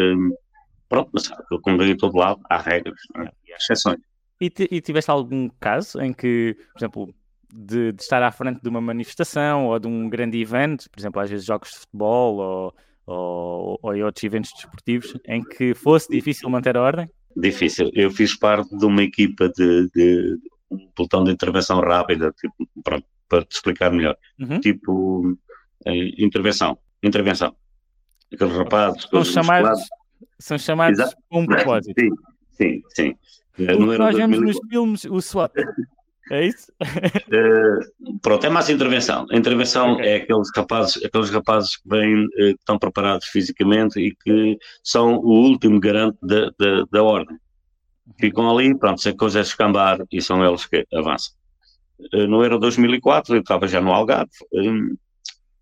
pronto, 0.89 1.11
mas 1.13 1.31
como 1.63 1.83
em 1.83 1.97
todo 1.97 2.17
lado, 2.17 2.41
há 2.49 2.57
regras 2.57 3.01
não 3.15 3.25
é? 3.25 3.33
e 3.47 3.53
há 3.53 3.57
exceções. 3.57 4.01
E, 4.41 4.51
e 4.71 4.81
tiveste 4.81 5.11
algum 5.11 5.51
caso 5.61 6.01
em 6.01 6.15
que, 6.15 6.57
por 6.73 6.79
exemplo, 6.79 7.15
de, 7.53 7.93
de 7.93 8.03
estar 8.03 8.23
à 8.23 8.31
frente 8.33 8.63
de 8.63 8.69
uma 8.69 8.81
manifestação 8.81 9.67
ou 9.67 9.79
de 9.79 9.87
um 9.87 10.09
grande 10.09 10.41
evento, 10.41 10.89
por 10.91 10.99
exemplo, 10.99 11.21
às 11.21 11.29
vezes 11.29 11.45
jogos 11.45 11.73
de 11.73 11.79
futebol 11.81 12.37
ou, 12.37 12.75
ou, 13.07 13.79
ou 13.83 14.05
outros 14.05 14.25
eventos 14.25 14.51
desportivos, 14.55 15.15
em 15.27 15.45
que 15.45 15.75
fosse 15.75 16.11
difícil 16.11 16.49
manter 16.49 16.77
a 16.77 16.83
ordem? 16.83 17.11
Difícil. 17.37 17.91
Eu 17.95 18.11
fiz 18.11 18.37
parte 18.37 18.77
de 18.77 18.85
uma 18.85 19.03
equipa 19.03 19.49
de, 19.49 19.89
de 19.95 20.39
um 20.71 20.89
pelotão 20.95 21.25
de 21.25 21.33
intervenção 21.33 21.81
rápida, 21.81 22.33
tipo, 22.33 22.69
pronto, 22.83 23.07
para 23.29 23.45
te 23.45 23.53
explicar 23.53 23.91
melhor. 23.91 24.17
Uhum. 24.39 24.61
Tipo, 24.61 25.39
eh, 25.87 26.23
intervenção. 26.23 26.79
Intervenção. 27.03 27.55
Aqueles 28.33 28.55
rapazes. 28.55 29.07
São 29.11 29.25
chamados, 29.25 29.81
são 30.39 30.59
chamados 30.59 30.99
Exato. 30.99 31.17
um 31.31 31.47
propósito. 31.47 32.01
Sim, 32.01 32.11
sim, 32.51 32.83
sim. 32.95 33.15
O 33.59 33.91
que 33.91 33.99
nós 33.99 34.17
vemos 34.17 34.39
2004. 34.39 34.43
nos 34.43 34.59
filmes, 34.69 35.05
o 35.05 35.21
SWAT. 35.21 35.53
É 36.31 36.47
isso? 36.47 36.73
Eh, 36.81 37.79
pronto, 38.23 38.47
é 38.47 38.49
mais 38.51 38.69
intervenção. 38.69 39.27
A 39.31 39.37
intervenção 39.37 39.95
Ok. 39.95 40.07
é 40.07 40.17
aqueles 40.17 40.49
rapazes, 40.55 41.05
aqueles 41.05 41.31
rapazes 41.31 41.77
que 41.77 41.89
vêm, 41.89 42.25
eh, 42.39 42.53
que 42.53 42.59
estão 42.61 42.79
preparados 42.79 43.27
fisicamente 43.27 43.99
e 44.01 44.15
que 44.15 44.57
são 44.83 45.17
o 45.17 45.29
último 45.49 45.81
garante 45.81 46.19
da, 46.23 46.51
da, 46.59 46.85
da 46.91 47.03
ordem. 47.03 47.37
Ficam 48.19 48.49
ali, 48.51 48.77
pronto, 48.79 49.01
se 49.01 49.09
a 49.09 49.17
coisa 49.17 49.41
é 49.41 49.43
escambar 49.43 49.99
e 50.11 50.21
são 50.23 50.45
eles 50.45 50.67
que 50.67 50.87
avançam. 50.95 51.35
Eh, 52.13 52.27
No 52.27 52.43
Euro 52.45 52.59
2004, 52.59 53.35
eu 53.37 53.41
estava 53.41 53.67
já 53.67 53.81
no 53.81 53.93
Algarve, 53.93 54.31
eh, 54.55 54.95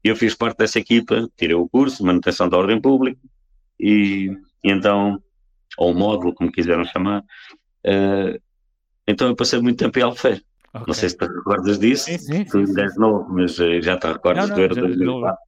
eu 0.05 0.15
fiz 0.17 0.35
parte 0.35 0.59
dessa 0.59 0.79
equipa, 0.79 1.29
tirei 1.37 1.55
o 1.57 1.69
curso 1.69 1.99
de 1.99 2.05
manutenção 2.05 2.49
da 2.49 2.57
ordem 2.59 2.81
pública 2.81 3.21
e, 3.81 4.31
e 4.65 4.71
então, 4.71 5.23
ou 5.79 5.95
módulo, 5.95 6.35
como 6.35 6.53
quiseram 6.53 6.85
chamar, 6.85 7.25
eh, 7.85 8.39
então 9.07 9.29
eu 9.29 9.35
passei 9.37 9.61
muito 9.61 9.79
tempo 9.79 9.99
em 9.99 10.03
Albufeira. 10.03 10.41
Ok. 10.79 10.87
Não 10.89 10.95
sei 10.95 11.09
se 11.09 11.17
te 11.17 11.27
recordas 11.27 11.79
disso. 11.79 12.05
Sim, 12.05 12.19
sim, 12.19 12.45
Tu 12.45 12.59
ainda 12.59 12.83
és 12.83 12.97
novo, 12.97 13.27
mas 13.33 13.59
eh, 13.61 13.81
já 13.83 13.97
te 13.99 14.07
recordas 14.07 14.49
Não, 14.49 14.57
já- 14.57 14.67
2004. 14.69 15.39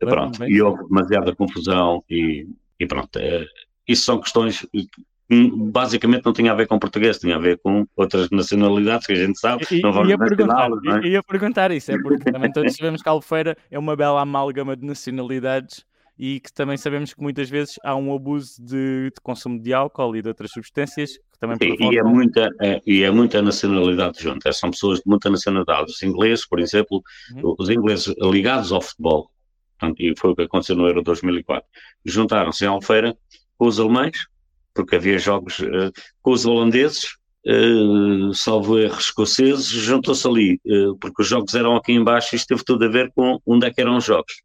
já- 0.00 0.06
Pronto, 0.08 0.44
e 0.44 0.62
houve 0.62 0.84
demasiada 0.88 1.34
confusão 1.34 2.04
e, 2.08 2.46
e 2.78 2.86
pronto. 2.86 3.16
eh, 3.18 3.44
isso 3.88 4.04
são 4.04 4.20
questões 4.20 4.64
que 4.70 4.86
hum, 5.30 5.70
basicamente 5.72 6.24
não 6.24 6.32
tinha 6.32 6.52
a 6.52 6.54
ver 6.54 6.66
com 6.68 6.78
português, 6.78 7.18
tinha 7.18 7.34
a 7.34 7.38
ver 7.38 7.58
com 7.58 7.84
outras 7.96 8.30
nacionalidades 8.30 9.06
que 9.06 9.12
a 9.12 9.16
gente 9.16 9.38
sabe. 9.40 9.64
I- 9.70 9.80
não 9.82 9.92
vamos 9.92 10.08
ia, 10.10 10.16
perguntar, 10.18 10.68
não 10.70 10.96
é? 10.98 11.06
ia 11.06 11.22
perguntar 11.22 11.70
isso, 11.72 11.90
é 11.90 11.98
porque 12.00 12.30
também 12.30 12.52
todos 12.52 12.74
sabemos 12.76 13.02
que 13.02 13.08
a 13.08 13.12
Albufeira 13.12 13.56
é 13.70 13.78
uma 13.78 13.96
bela 13.96 14.20
amálgama 14.20 14.76
de 14.76 14.86
nacionalidades 14.86 15.84
e 16.18 16.40
que 16.40 16.52
também 16.52 16.76
sabemos 16.76 17.14
que 17.14 17.22
muitas 17.22 17.48
vezes 17.48 17.78
há 17.84 17.94
um 17.94 18.14
abuso 18.14 18.60
de, 18.60 19.10
de 19.14 19.20
consumo 19.22 19.60
de 19.60 19.72
álcool 19.72 20.16
e 20.16 20.22
de 20.22 20.28
outras 20.28 20.50
substâncias 20.50 21.12
que 21.12 21.38
também 21.38 21.56
provocam... 21.56 21.92
e, 21.92 21.98
é 21.98 22.02
muita, 22.02 22.50
é, 22.60 22.82
e 22.86 23.02
é 23.02 23.10
muita 23.10 23.40
nacionalidade 23.40 24.22
junto. 24.22 24.52
São 24.52 24.70
pessoas 24.70 24.98
de 24.98 25.04
muita 25.06 25.30
nacionalidade. 25.30 25.92
Os 25.92 26.02
ingleses, 26.02 26.46
por 26.46 26.58
exemplo, 26.58 27.02
Uhum. 27.34 27.54
os 27.58 27.68
ingleses 27.68 28.14
ligados 28.20 28.72
ao 28.72 28.80
futebol, 28.80 29.30
portanto, 29.78 30.00
e 30.00 30.14
foi 30.16 30.30
o 30.30 30.36
que 30.36 30.42
aconteceu 30.42 30.76
no 30.76 30.86
Euro 30.86 31.02
2004, 31.02 31.68
juntaram-se 32.04 32.64
em 32.64 32.68
Alfeira 32.68 33.16
com 33.56 33.66
os 33.66 33.78
alemães, 33.78 34.26
porque 34.74 34.96
havia 34.96 35.18
jogos 35.18 35.60
eh, 35.60 35.90
com 36.22 36.30
os 36.32 36.46
holandeses, 36.46 37.16
eh, 37.46 38.32
salvo 38.32 38.78
erros 38.78 39.04
escoceses, 39.04 39.66
juntou-se 39.66 40.26
ali, 40.26 40.60
eh, 40.66 40.94
porque 41.00 41.22
os 41.22 41.28
jogos 41.28 41.54
eram 41.54 41.76
aqui 41.76 41.92
embaixo 41.92 42.34
e 42.34 42.36
isto 42.36 42.48
teve 42.48 42.64
tudo 42.64 42.84
a 42.84 42.88
ver 42.88 43.12
com 43.14 43.40
onde 43.46 43.66
é 43.66 43.70
que 43.72 43.80
eram 43.80 43.96
os 43.96 44.04
jogos. 44.04 44.42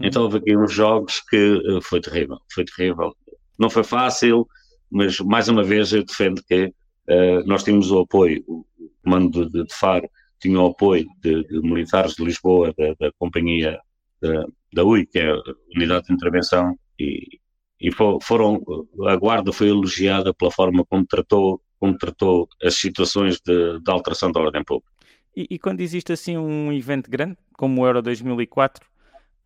Uhum. 0.00 0.06
Então 0.06 0.22
houve 0.22 0.38
aqui 0.38 0.56
uns 0.56 0.72
jogos 0.72 1.20
que 1.28 1.36
eh, 1.36 1.80
foi 1.82 2.00
terrível, 2.00 2.38
foi 2.52 2.64
terrível. 2.64 3.14
Não 3.58 3.70
foi 3.70 3.84
fácil, 3.84 4.46
mas 4.90 5.18
mais 5.20 5.48
uma 5.48 5.62
vez 5.62 5.92
eu 5.92 6.04
defendo 6.04 6.42
que 6.46 6.72
eh, 7.08 7.42
nós 7.44 7.62
tínhamos 7.62 7.90
o 7.90 8.00
apoio, 8.00 8.42
o 8.46 8.64
comando 9.02 9.48
de, 9.50 9.64
de 9.64 9.74
Faro 9.74 10.08
tinha 10.40 10.60
o 10.60 10.66
apoio 10.66 11.06
de, 11.22 11.42
de 11.44 11.60
militares 11.60 12.14
de 12.14 12.24
Lisboa, 12.24 12.74
da, 12.76 12.94
da 12.98 13.12
companhia 13.18 13.78
da, 14.20 14.44
da 14.72 14.84
UI, 14.84 15.06
que 15.06 15.18
é 15.18 15.30
a 15.30 15.42
Unidade 15.74 16.06
de 16.06 16.12
Intervenção, 16.14 16.76
e, 16.98 17.38
e 17.80 17.90
fo- 17.92 18.18
foram, 18.20 18.60
a 19.06 19.16
Guarda 19.16 19.52
foi 19.52 19.68
elogiada 19.68 20.34
pela 20.34 20.50
forma 20.50 20.84
como 20.84 21.06
tratou, 21.06 21.60
como 21.78 21.96
tratou 21.96 22.48
as 22.62 22.74
situações 22.74 23.40
de, 23.40 23.78
de 23.80 23.90
alteração 23.90 24.30
da 24.32 24.40
ordem 24.40 24.64
pública. 24.64 24.90
E, 25.36 25.46
e 25.50 25.58
quando 25.58 25.80
existe 25.80 26.12
assim 26.12 26.36
um 26.36 26.72
evento 26.72 27.10
grande, 27.10 27.36
como 27.54 27.82
o 27.82 27.86
Euro 27.86 28.02
2004, 28.02 28.86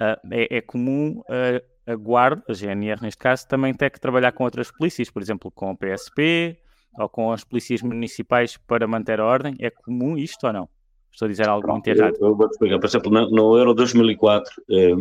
ah, 0.01 0.19
é, 0.31 0.59
é 0.59 0.61
comum 0.61 1.23
ah, 1.29 1.63
a 1.93 1.95
Guarda, 1.95 2.43
a 2.49 2.53
GNR 2.53 3.01
neste 3.01 3.19
caso, 3.19 3.49
também 3.49 3.73
ter 3.73 3.91
que 3.91 3.99
trabalhar 3.99 4.33
com 4.33 4.45
outras 4.45 4.71
polícias, 4.71 5.11
por 5.11 5.23
exemplo, 5.23 5.51
com 5.51 5.71
a 5.71 5.75
PSP 5.75 6.59
ou 6.99 7.09
com 7.09 7.33
as 7.33 7.45
polícias 7.45 7.81
municipais 7.81 8.57
para 8.57 8.87
manter 8.87 9.21
a 9.21 9.25
ordem. 9.25 9.55
É 9.59 9.71
comum 9.71 10.17
isto 10.17 10.47
ou 10.47 10.53
não? 10.53 10.69
Estou 11.11 11.27
a 11.27 11.31
dizer 11.31 11.49
algo 11.49 11.73
muito 11.73 11.89
errado. 11.89 12.15
eu 12.21 12.37
vou-te 12.37 12.53
explicar. 12.53 12.79
Por 12.79 12.87
exemplo, 12.87 13.11
no, 13.11 13.31
no 13.31 13.57
Euro 13.57 13.75
2004, 13.75 14.63
eh, 14.71 14.95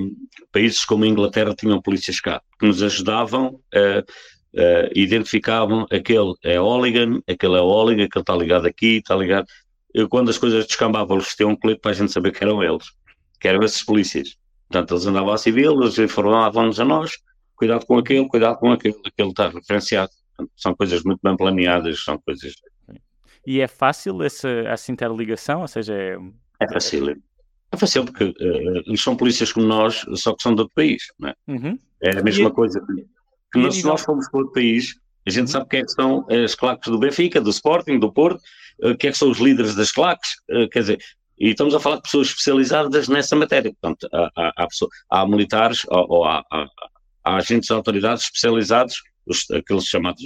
países 0.52 0.86
como 0.86 1.04
a 1.04 1.08
Inglaterra 1.08 1.54
tinham 1.54 1.82
polícias 1.82 2.20
cá, 2.20 2.42
que 2.58 2.66
nos 2.66 2.82
ajudavam 2.82 3.60
a, 3.74 4.00
a 4.00 4.90
identificavam 4.96 5.86
aquele 5.92 6.34
é 6.44 6.60
hooligan, 6.60 7.22
aquele 7.30 7.58
é 7.58 7.62
hooligan, 7.62 8.06
aquele 8.06 8.24
está 8.24 8.36
ligado 8.36 8.66
aqui, 8.66 8.98
está 8.98 9.16
ligado. 9.16 9.46
Eu, 9.94 10.08
quando 10.08 10.30
as 10.30 10.38
coisas 10.38 10.66
descambavam, 10.66 11.18
eles 11.18 11.36
tinham 11.36 11.52
um 11.52 11.56
colete 11.56 11.82
para 11.82 11.92
a 11.92 11.94
gente 11.94 12.12
saber 12.12 12.32
que 12.32 12.44
eram 12.44 12.64
eles, 12.64 12.86
que 13.40 13.48
eram 13.48 13.62
esses 13.62 13.84
polícias. 13.84 14.38
Portanto, 14.70 14.94
eles 14.94 15.06
andavam 15.06 15.34
a 15.34 15.38
civil, 15.38 15.82
eles 15.82 15.98
informavam-nos 15.98 16.80
a 16.80 16.86
nós, 16.86 17.18
cuidado 17.56 17.86
com 17.86 17.98
aquele, 17.98 18.28
cuidado 18.28 18.58
com 18.58 18.72
aquele, 18.72 18.96
aquele 19.06 19.30
está 19.30 19.50
referenciado. 19.50 20.12
Portanto, 20.36 20.52
são 20.56 20.76
coisas 20.76 21.04
muito 21.04 21.20
bem 21.24 21.36
planeadas, 21.38 22.04
são 22.04 22.20
coisas. 22.20 22.54
E 23.46 23.62
é 23.62 23.68
fácil 23.68 24.22
essa, 24.24 24.50
essa 24.50 24.92
interligação? 24.92 25.62
Ou 25.62 25.68
seja, 25.68 25.94
é... 25.94 26.18
É 26.60 26.68
fácil. 26.74 27.16
É 27.72 27.78
fácil 27.78 28.06
porque 28.06 28.24
eh, 28.26 28.84
eles 28.86 29.02
são 29.02 29.16
polícias 29.16 29.52
como 29.52 29.66
nós, 29.66 30.06
só 30.16 30.34
que 30.36 30.44
são 30.44 30.54
de 30.54 30.62
outro 30.62 30.74
país. 30.76 31.04
Não 31.20 31.30
é? 31.30 31.36
Uhum. 31.48 31.80
É 32.02 32.18
a 32.20 32.24
mesma 32.24 32.50
E- 32.50 32.54
coisa. 32.54 32.82
que- 33.52 33.60
nós, 33.60 33.76
se 33.76 33.86
nós 33.86 34.02
formos 34.02 34.30
para 34.30 34.40
outro 34.40 34.54
país, 34.54 34.96
a 35.26 35.30
gente 35.30 35.50
sabe 35.50 35.68
quem 35.70 35.80
é 35.80 35.84
que 35.84 35.92
são 35.92 36.26
as 36.30 36.56
claques 36.56 36.92
do 36.92 37.00
Benfica, 37.00 37.40
do 37.42 37.50
Sporting, 37.50 38.00
do 38.00 38.12
Porto, 38.12 38.42
uh, 38.84 38.96
quem 38.98 39.10
é 39.10 39.12
que 39.12 39.18
são 39.18 39.30
os 39.32 39.40
líderes 39.40 39.76
das 39.76 39.92
claques, 39.92 40.32
uh, 40.52 40.68
quer 40.70 40.80
dizer, 40.82 41.00
e 41.40 41.50
estamos 41.50 41.76
a 41.76 41.80
falar 41.80 41.98
de 41.98 42.04
pessoas 42.04 42.28
especializadas 42.28 43.08
nessa 43.08 43.36
matéria. 43.36 43.74
Portanto, 43.80 44.10
há, 44.14 44.32
há, 44.36 44.54
há, 44.64 44.68
há 45.22 45.28
militares 45.28 45.86
ou, 45.88 46.06
ou 46.10 46.26
há, 46.26 46.44
agentes 47.24 47.68
de 47.68 47.74
autoridades 47.74 48.24
especializados, 48.24 49.02
os, 49.26 49.50
aqueles 49.52 49.86
chamados 49.86 50.22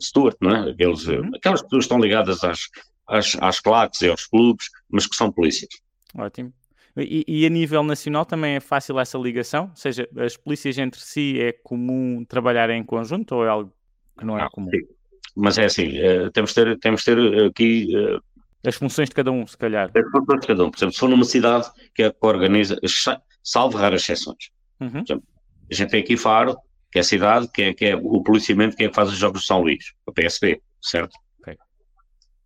Stuart, 0.00 0.36
não 0.40 0.54
é? 0.54 0.70
Aqueles, 0.70 1.06
uhum. 1.06 1.30
Aquelas 1.34 1.62
pessoas 1.62 1.84
que 1.84 1.94
estão 1.94 2.00
ligadas 2.00 2.42
às, 2.44 2.60
às, 3.06 3.36
às 3.40 3.60
claques 3.60 4.00
e 4.02 4.08
aos 4.08 4.26
clubes, 4.26 4.66
mas 4.88 5.06
que 5.06 5.16
são 5.16 5.30
polícias. 5.30 5.70
Ótimo. 6.16 6.52
E, 6.96 7.24
e, 7.28 7.46
a 7.46 7.48
nível 7.48 7.84
nacional 7.84 8.24
também 8.24 8.56
é 8.56 8.60
fácil 8.60 8.98
essa 8.98 9.16
ligação? 9.16 9.66
Ou 9.70 9.76
seja, 9.76 10.08
as 10.16 10.36
polícias 10.36 10.78
entre 10.78 11.00
si 11.00 11.40
é 11.40 11.52
comum 11.52 12.24
trabalhar 12.24 12.70
em 12.70 12.82
conjunto 12.82 13.36
ou 13.36 13.44
é 13.44 13.48
algo 13.48 13.72
que 14.18 14.24
não 14.24 14.36
é 14.36 14.42
ah, 14.42 14.48
comum? 14.50 14.68
Sim. 14.70 14.82
Mas 15.36 15.58
é 15.58 15.66
assim, 15.66 15.96
uh, 16.00 16.30
temos, 16.32 16.50
de 16.50 16.54
ter, 16.56 16.78
temos 16.80 17.04
de 17.04 17.14
ter 17.14 17.44
aqui. 17.44 17.88
As 18.64 18.74
funções 18.74 19.08
de 19.08 19.14
cada 19.14 19.30
um, 19.30 19.46
se 19.46 19.56
calhar. 19.56 19.90
As 19.94 20.10
funções 20.10 20.40
de 20.40 20.46
cada 20.46 20.64
um. 20.64 20.70
Por 20.70 20.78
exemplo, 20.78 20.92
se 20.92 20.98
for 20.98 21.08
numa 21.08 21.24
cidade 21.24 21.68
que 21.94 22.02
é 22.02 22.10
que 22.10 22.18
organiza, 22.22 22.78
salvo 23.42 23.78
raras 23.78 24.02
exceções. 24.02 24.50
Uhum. 24.80 24.90
Por 24.90 25.02
exemplo, 25.02 25.28
a 25.70 25.74
gente 25.74 25.90
tem 25.90 26.00
aqui 26.00 26.16
Faro, 26.16 26.56
que 26.90 26.98
é 26.98 27.00
a 27.00 27.04
cidade, 27.04 27.48
que 27.48 27.62
é, 27.62 27.74
que 27.74 27.84
é 27.86 27.96
o 27.96 28.22
policiamento 28.22 28.76
que 28.76 28.84
é 28.84 28.88
que 28.88 28.94
faz 28.94 29.10
os 29.10 29.16
Jogos 29.16 29.42
de 29.42 29.46
São 29.46 29.60
Luís, 29.60 29.92
a 30.06 30.12
PSP, 30.12 30.60
certo? 30.82 31.12
Okay. 31.40 31.56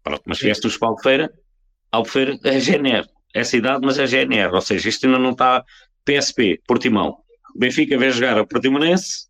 Pronto, 0.02 0.22
mas 0.26 0.38
se 0.38 0.44
vieste 0.44 0.68
do 0.68 0.84
Albufeira, 0.84 1.32
Albufeira 1.90 2.38
é 2.44 2.58
GNR, 2.58 3.06
é 3.34 3.44
cidade, 3.44 3.84
mas 3.84 3.98
é 3.98 4.06
GNR, 4.06 4.52
ou 4.52 4.60
seja, 4.60 4.88
isto 4.88 5.06
ainda 5.06 5.18
não 5.18 5.30
está 5.30 5.64
PSP, 6.04 6.60
Portimão. 6.66 7.18
Benfica 7.54 7.96
vem 7.96 8.10
jogar 8.10 8.38
a 8.38 8.46
Portimonense, 8.46 9.28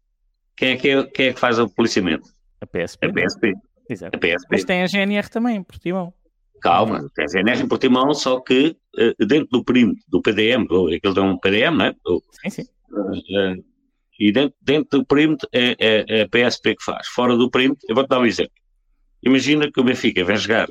quem 0.57 0.72
é 0.72 0.76
que, 0.76 0.89
é, 0.89 1.05
quem 1.05 1.26
é 1.28 1.33
que 1.33 1.41
faz 1.41 1.59
o 1.59 1.68
policiamento? 1.68 2.28
A 2.61 2.66
PSP. 2.66 3.07
A 3.07 3.12
PSP. 3.12 3.53
Exato. 3.89 4.16
A 4.16 4.18
PSP. 4.18 4.49
Mas 4.51 4.64
tem 4.64 4.83
a 4.83 4.87
GNR 4.87 5.28
também, 5.28 5.62
Portimão. 5.62 6.14
Calma, 6.63 7.11
tem 7.15 7.25
a 7.25 7.29
GNR 7.29 7.63
em 7.63 7.69
Portimão, 7.69 8.15
só 8.15 8.41
que 8.41 8.77
uh, 8.97 9.27
dentro 9.27 9.49
do 9.51 9.65
perímetro 9.65 10.03
do 10.09 10.23
PDM, 10.23 10.65
aquele 10.97 11.15
tem 11.15 11.23
um 11.25 11.39
PDM, 11.39 11.77
não 11.77 11.85
é? 11.87 11.95
Sim, 12.43 12.51
sim. 12.51 12.63
Uh, 12.91 13.65
e 14.19 14.31
dentro, 14.31 14.55
dentro 14.61 15.01
do 15.01 15.07
perímetro 15.07 15.49
é, 15.53 15.75
é, 15.79 16.05
é, 16.09 16.23
a 16.23 16.29
PSP 16.29 16.77
que 16.77 16.85
faz. 16.85 17.09
Fora 17.09 17.37
do 17.37 17.51
perímetro, 17.51 17.85
eu 17.89 17.95
vou-te 17.95 18.09
dar 18.09 18.21
um 18.21 18.27
exemplo. 18.27 18.53
Imagina 19.23 19.71
que 19.71 19.81
o 19.81 19.85
Benfica 19.85 20.25
vem 20.25 20.37
jogar 20.37 20.69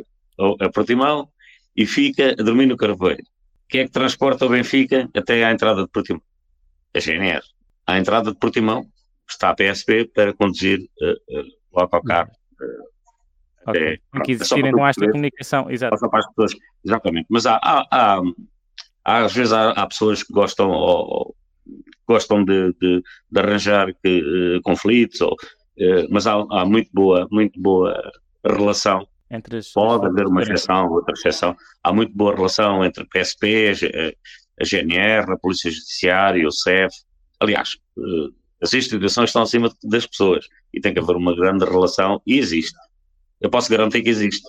a 0.59 0.69
Portimão 0.69 1.29
e 1.75 1.85
fica 1.85 2.31
a 2.31 2.43
dormir 2.43 2.65
no 2.67 2.77
Carvoeiro. 2.77 3.23
Quem 3.67 3.81
é 3.81 3.85
que 3.85 3.91
transporta 3.91 4.45
o 4.45 4.49
Benfica 4.49 5.09
até 5.15 5.43
à 5.43 5.51
entrada 5.51 5.83
de 5.83 5.89
Portimão? 5.89 6.21
A 6.93 6.99
GNR. 6.99 7.41
À 7.85 7.97
entrada 7.97 8.31
de 8.31 8.37
Portimão 8.37 8.85
está 9.29 9.49
a 9.49 9.55
PSP 9.55 10.05
para 10.13 10.33
conduzir 10.33 10.79
uh, 10.79 11.39
uh, 11.39 11.45
o 11.71 11.79
autocarro. 11.79 12.31
Uh, 12.53 12.90
okay. 13.67 13.99
Tem 14.11 14.21
que 14.23 14.31
existir 14.31 14.71
não 14.71 14.83
há 14.83 14.89
esta 14.89 15.05
comunicação, 15.05 15.69
exato. 15.69 16.09
Para 16.09 16.19
as 16.19 16.27
pessoas, 16.27 16.53
exatamente. 16.85 17.27
Mas 17.29 17.45
há, 17.45 17.59
há, 17.61 17.85
há, 17.91 18.21
há 19.05 19.25
às 19.25 19.33
vezes 19.33 19.53
há, 19.53 19.85
pessoas 19.87 20.23
que 20.23 20.33
gostam 20.33 20.69
ou, 20.69 21.35
gostam 22.07 22.43
de, 22.43 22.73
de, 22.79 23.03
de 23.31 23.39
arranjar 23.39 23.93
que, 24.03 24.57
uh, 24.57 24.61
conflitos, 24.63 25.21
ou, 25.21 25.33
uh, 25.33 26.07
mas 26.09 26.27
há, 26.27 26.33
há, 26.51 26.65
muito 26.65 26.89
boa, 26.93 27.27
muito 27.31 27.59
boa 27.59 28.11
relação. 28.45 29.07
Entre 29.29 29.57
as, 29.57 29.71
Pode 29.71 30.07
haver 30.07 30.27
uma 30.27 30.41
exceção, 30.41 30.89
outra 30.91 31.13
exceção. 31.13 31.55
Há 31.83 31.93
muito 31.93 32.15
boa 32.15 32.35
relação 32.35 32.83
entre 32.83 33.05
PSP, 33.05 33.71
a, 33.71 34.61
a 34.61 34.65
GNR, 34.65 35.31
a 35.31 35.37
Polícia 35.37 35.71
Judiciária, 35.71 36.45
o 36.45 36.51
CEF. 36.51 36.93
Aliás, 37.39 37.77
as 38.61 38.73
instituições 38.73 39.29
estão 39.29 39.41
acima 39.41 39.71
das 39.83 40.05
pessoas 40.05 40.45
e 40.73 40.79
tem 40.79 40.93
que 40.93 40.99
haver 40.99 41.15
uma 41.15 41.35
grande 41.35 41.65
relação 41.65 42.21
e 42.27 42.37
existe. 42.37 42.77
Eu 43.41 43.49
posso 43.49 43.69
garantir 43.69 44.03
que 44.03 44.09
existe. 44.09 44.47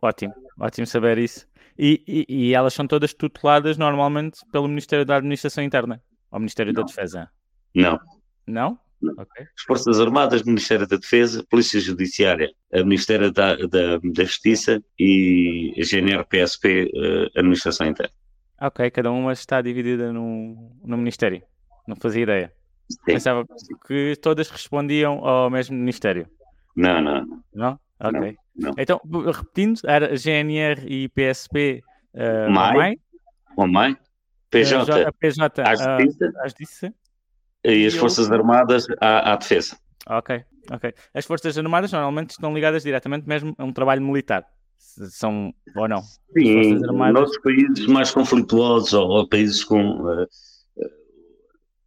Ótimo, 0.00 0.34
ótimo 0.58 0.86
saber 0.86 1.18
isso. 1.18 1.46
E, 1.78 2.02
e, 2.06 2.26
e, 2.28 2.54
elas 2.54 2.72
são 2.72 2.86
todas 2.86 3.12
tuteladas 3.12 3.76
normalmente 3.76 4.38
pelo 4.50 4.68
Ministério 4.68 5.04
da 5.04 5.16
Administração 5.16 5.62
Interna. 5.62 6.00
Ao 6.30 6.38
Ministério 6.38 6.72
não. 6.72 6.82
da 6.82 6.86
Defesa? 6.86 7.28
Não. 7.74 7.98
Não? 8.46 8.78
Okay. 9.02 9.46
As 9.56 9.62
Forças 9.66 10.00
Armadas, 10.00 10.42
Ministério 10.44 10.86
da 10.86 10.96
Defesa, 10.96 11.44
Polícia 11.50 11.78
Judiciária, 11.80 12.50
a 12.72 12.78
Ministério 12.78 13.30
da, 13.30 13.56
da, 13.56 13.98
da 13.98 14.24
Justiça 14.24 14.82
e 14.98 15.74
a 15.76 15.82
GNR-PSP, 15.82 16.84
uh, 16.84 16.96
eh, 16.96 17.30
Administração 17.36 17.86
Interna. 17.86 18.14
Ok, 18.60 18.90
cada 18.92 19.10
uma 19.10 19.32
está 19.32 19.60
dividida 19.60 20.12
no, 20.12 20.72
no 20.82 20.96
Ministério. 20.96 21.42
Não 21.86 21.96
fazia 21.96 22.22
ideia. 22.22 22.52
Sim. 22.88 22.98
Pensava 23.04 23.44
que 23.86 24.14
todas 24.22 24.48
respondiam 24.48 25.24
ao 25.26 25.50
mesmo 25.50 25.76
Ministério. 25.76 26.26
Não, 26.74 27.02
não. 27.02 27.42
Não? 27.52 27.80
Ok. 28.04 28.36
Não, 28.56 28.68
não. 28.68 28.74
Então, 28.78 29.00
repetindo, 29.32 29.80
era 29.84 30.16
GNR 30.16 30.84
e 30.86 31.08
PSP 31.08 31.82
uh, 32.14 32.50
MAI, 32.50 32.98
MAI, 33.56 33.96
PJ, 34.50 35.12
PJ 35.18 35.62
à 35.62 35.74
justiça, 35.74 36.32
à 36.38 36.44
justiça 36.44 36.94
e 37.64 37.86
as 37.86 37.94
Forças 37.94 38.30
Armadas 38.30 38.86
à, 39.00 39.32
à, 39.32 39.36
defesa. 39.36 39.76
Ok, 40.06 40.44
ok. 40.70 40.92
As 41.14 41.24
Forças 41.24 41.56
Armadas 41.56 41.90
normalmente 41.92 42.30
estão 42.30 42.54
ligadas 42.54 42.82
diretamente 42.82 43.26
mesmo 43.26 43.54
a 43.58 43.64
um 43.64 43.72
trabalho 43.72 44.02
militar. 44.02 44.44
São 44.76 45.52
ou 45.74 45.88
não? 45.88 46.02
Sim, 46.36 46.84
armadas... 46.84 47.14
noutros 47.14 47.38
países 47.38 47.86
mais 47.86 48.10
conflituosos 48.10 48.92
ou, 48.92 49.08
ou 49.08 49.28
países 49.28 49.64
com 49.64 50.02
uh, 50.02 50.26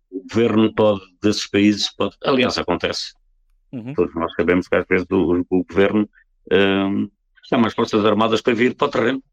o 0.09 0.21
governo 0.27 0.73
pode, 0.73 1.01
desses 1.21 1.47
países 1.47 1.95
pode, 1.95 2.17
aliás 2.23 2.57
acontece. 2.57 3.13
Uhum. 3.71 3.93
Todos 3.93 4.13
nós 4.15 4.33
sabemos 4.35 4.67
que 4.67 4.75
às 4.75 4.85
vezes 4.87 5.07
o, 5.11 5.45
o 5.49 5.63
governo 5.63 6.09
uh, 6.51 7.11
chama 7.43 7.67
as 7.67 7.73
Forças 7.73 8.05
Armadas 8.05 8.41
para 8.41 8.53
vir 8.53 8.75
para 8.75 8.87
o 8.87 8.91
terreno, 8.91 9.23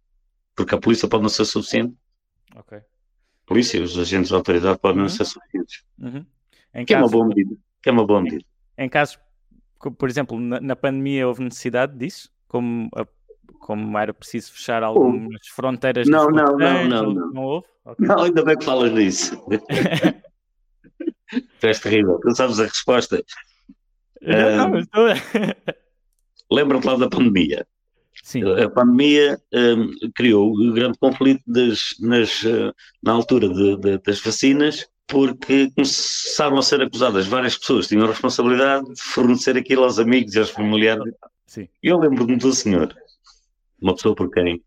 porque 0.55 0.74
a 0.74 0.78
polícia 0.78 1.09
pode 1.09 1.22
não 1.22 1.30
ser 1.30 1.45
suficiente. 1.45 1.95
Ok 2.57 2.80
polícia, 3.47 3.82
os 3.82 3.99
agentes 3.99 4.28
de 4.28 4.35
autoridade 4.35 4.78
podem 4.78 5.03
uhum. 5.03 5.09
ser 5.09 5.24
suficientes. 5.24 5.85
Uhum. 5.99 6.24
que 6.74 6.87
caso, 6.87 6.95
é 6.95 6.99
uma 6.99 7.09
boa 7.09 7.26
medida. 7.26 7.57
Que 7.82 7.89
é 7.89 7.93
uma 7.93 8.07
boa 8.07 8.22
medida. 8.22 8.45
Em, 8.76 8.85
em 8.85 8.89
caso, 8.89 9.18
por 9.99 10.09
exemplo, 10.09 10.39
na, 10.41 10.61
na, 10.61 10.76
pandemia 10.76 11.26
houve 11.26 11.43
necessidade 11.43 11.97
disso? 11.97 12.30
Como, 12.49 12.89
a, 12.95 13.07
como 13.59 13.99
era 13.99 14.14
preciso 14.14 14.53
fechar 14.53 14.82
algumas 14.82 15.41
oh. 15.43 15.55
fronteiras? 15.55 16.09
Não, 16.09 16.26
não, 16.28 16.57
não, 16.57 16.89
não, 16.89 17.12
não. 17.12 17.30
Não 17.32 17.43
houve? 17.43 17.66
Okay. 17.85 18.07
Não, 18.07 18.22
ainda 18.22 18.43
bem 18.45 18.57
que 18.57 18.64
falas 18.64 18.93
nisso. 18.93 19.37
tu 21.61 21.66
és 21.66 21.80
terrível, 21.80 22.18
tu 22.20 22.35
sabes 22.35 22.59
a 22.61 22.64
resposta. 22.64 23.22
Uh, 24.25 24.79
estou... 24.79 25.07
Lembra-te 26.51 26.87
lá 26.87 26.97
da 26.97 27.09
pandemia. 27.09 27.66
Sim. 28.22 28.43
A 28.45 28.70
pandemia 28.70 29.39
um, 29.53 30.11
criou 30.14 30.55
um 30.57 30.72
grande 30.72 30.99
conflito 30.99 31.43
das, 31.47 31.95
nas, 32.01 32.43
uh, 32.45 32.75
na 33.03 33.12
altura 33.12 33.49
de, 33.49 33.77
de, 33.77 33.99
das 33.99 34.20
vacinas, 34.20 34.87
porque 35.07 35.70
começaram 35.75 36.57
a 36.59 36.62
ser 36.62 36.81
acusadas 36.81 37.27
várias 37.27 37.59
pessoas 37.59 37.89
tinham 37.89 38.07
responsabilidade 38.07 38.87
de 38.93 39.03
fornecer 39.03 39.57
aquilo 39.57 39.85
aos 39.85 39.99
amigos 39.99 40.35
e 40.35 40.39
aos 40.39 40.51
familiares. 40.51 41.12
Sim. 41.47 41.68
Eu 41.83 41.99
lembro-me 41.99 42.37
do 42.37 42.53
senhor, 42.53 42.95
uma 43.81 43.95
pessoa 43.95 44.14
por 44.14 44.31
quem 44.31 44.62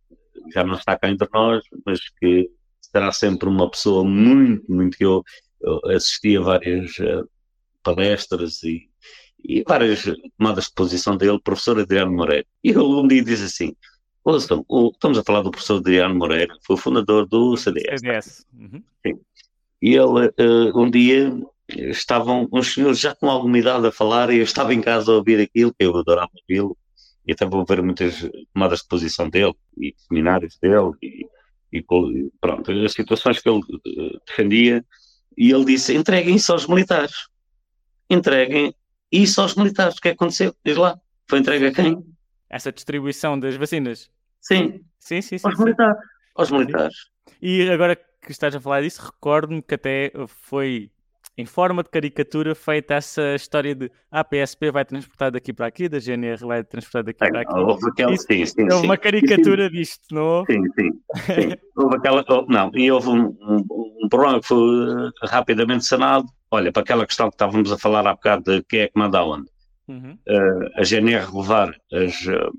já 0.53 0.63
não 0.63 0.75
está 0.75 0.97
cá 0.97 1.09
entre 1.09 1.27
nós, 1.33 1.63
mas 1.85 1.99
que 2.19 2.49
será 2.79 3.11
sempre 3.11 3.49
uma 3.49 3.69
pessoa 3.69 4.03
muito, 4.03 4.71
muito 4.71 4.95
eu, 5.01 5.23
eu 5.61 5.81
assisti 5.95 6.37
a 6.37 6.41
várias 6.41 6.97
uh, 6.99 7.27
palestras 7.83 8.61
e 8.63 8.87
e 9.47 9.63
várias 9.65 10.03
tomadas 10.37 10.65
de 10.65 10.73
posição 10.73 11.15
dele, 11.15 11.39
professor 11.39 11.79
Adriano 11.79 12.11
Moreira. 12.11 12.45
E 12.61 12.69
ele 12.71 12.79
um 12.79 13.07
dia 13.07 13.23
diz 13.23 13.41
assim: 13.41 13.73
Ouçam, 14.23 14.65
estamos 14.91 15.17
a 15.17 15.23
falar 15.23 15.41
do 15.41 15.51
professor 15.51 15.77
Adriano 15.77 16.13
Moreira, 16.13 16.53
que 16.53 16.65
foi 16.65 16.75
o 16.75 16.79
fundador 16.79 17.25
do 17.25 17.55
CDS. 17.55 18.01
CDS. 18.01 18.45
Uhum. 18.53 18.83
E 19.81 19.95
ele, 19.95 20.27
uh, 20.27 20.77
um 20.77 20.91
dia, 20.91 21.33
estavam 21.69 22.45
uns 22.51 22.73
senhores 22.73 22.99
já 22.99 23.15
com 23.15 23.29
alguma 23.29 23.57
idade 23.57 23.87
a 23.87 23.91
falar, 23.91 24.29
e 24.29 24.37
eu 24.37 24.43
estava 24.43 24.73
em 24.73 24.81
casa 24.81 25.13
a 25.13 25.15
ouvir 25.15 25.39
aquilo, 25.39 25.73
que 25.73 25.85
eu 25.85 25.95
adorava 25.95 26.29
ouvi-lo, 26.41 26.77
e 27.25 27.31
até 27.31 27.45
vou 27.45 27.63
ver 27.65 27.81
muitas 27.81 28.29
tomadas 28.53 28.79
de 28.81 28.87
posição 28.89 29.29
dele, 29.29 29.55
e 29.77 29.95
seminários 29.97 30.57
dele, 30.61 30.91
e, 31.01 31.25
e 31.71 31.85
pronto, 32.41 32.69
as 32.69 32.91
situações 32.91 33.39
que 33.39 33.47
ele 33.47 33.59
uh, 33.59 34.21
defendia, 34.27 34.83
e 35.37 35.51
ele 35.51 35.63
disse: 35.63 35.95
entreguem 35.95 36.35
isso 36.35 36.51
aos 36.51 36.67
militares. 36.67 37.29
Entreguem 38.09 38.73
isso 39.11 39.41
aos 39.41 39.55
militares. 39.55 39.97
O 39.97 40.01
que 40.01 40.09
é 40.09 40.11
aconteceu? 40.11 40.55
Diz 40.65 40.77
lá. 40.77 40.99
Foi 41.27 41.39
entregue 41.39 41.67
a 41.67 41.73
quem? 41.73 42.03
Essa 42.49 42.71
distribuição 42.71 43.39
das 43.39 43.55
vacinas. 43.55 44.09
Sim. 44.41 44.83
Sim, 44.99 45.21
sim, 45.21 45.37
sim. 45.37 45.47
Aos 45.47 45.57
sim. 45.57 45.63
militares. 45.63 46.01
Aos 46.35 46.51
militares. 46.51 46.95
E 47.41 47.69
agora 47.69 47.95
que 47.95 48.31
estás 48.31 48.55
a 48.55 48.59
falar 48.59 48.81
disso, 48.81 49.01
recordo-me 49.03 49.61
que 49.61 49.75
até 49.75 50.11
foi 50.27 50.91
em 51.37 51.45
forma 51.45 51.83
de 51.83 51.89
caricatura 51.89 52.55
feita 52.55 52.95
essa 52.95 53.35
história 53.35 53.75
de 53.75 53.91
a 54.11 54.21
ah, 54.21 54.23
PSP 54.23 54.71
vai 54.71 54.83
transportar 54.83 55.31
daqui 55.31 55.53
para 55.53 55.67
aqui, 55.67 55.87
da 55.87 55.99
GNR 55.99 56.39
vai 56.43 56.63
transportar 56.63 57.03
daqui 57.03 57.23
é, 57.23 57.29
para 57.29 57.41
aqui. 57.41 57.53
Houve 57.53 57.89
aquela, 57.89 58.13
Isso, 58.13 58.25
sim, 58.27 58.45
sim, 58.45 58.63
houve 58.71 58.85
uma 58.87 58.97
caricatura 58.97 59.67
sim, 59.67 59.71
disto, 59.71 60.01
não 60.11 60.23
houve? 60.23 60.53
Sim, 60.53 60.63
sim. 60.73 60.91
sim. 61.25 61.53
houve 61.77 61.95
aquela, 61.97 62.25
não, 62.47 62.71
e 62.73 62.91
houve 62.91 63.09
um, 63.09 63.37
um, 63.41 63.65
um, 64.03 64.09
problema 64.09 64.41
que 64.41 64.47
foi 64.47 65.11
rapidamente 65.23 65.85
sanado, 65.85 66.25
olha, 66.49 66.71
para 66.71 66.81
aquela 66.81 67.05
questão 67.05 67.29
que 67.29 67.35
estávamos 67.35 67.71
a 67.71 67.77
falar 67.77 68.07
há 68.07 68.13
bocado 68.13 68.43
de 68.43 68.63
quem 68.63 68.79
é 68.81 68.87
que 68.87 68.97
manda 68.97 69.23
onde, 69.23 69.47
Uhum. 69.87 70.17
uh, 70.27 70.69
a 70.75 70.83
GNR 70.83 71.33
levar 71.33 71.73
as, 71.93 72.25
uh, 72.25 72.51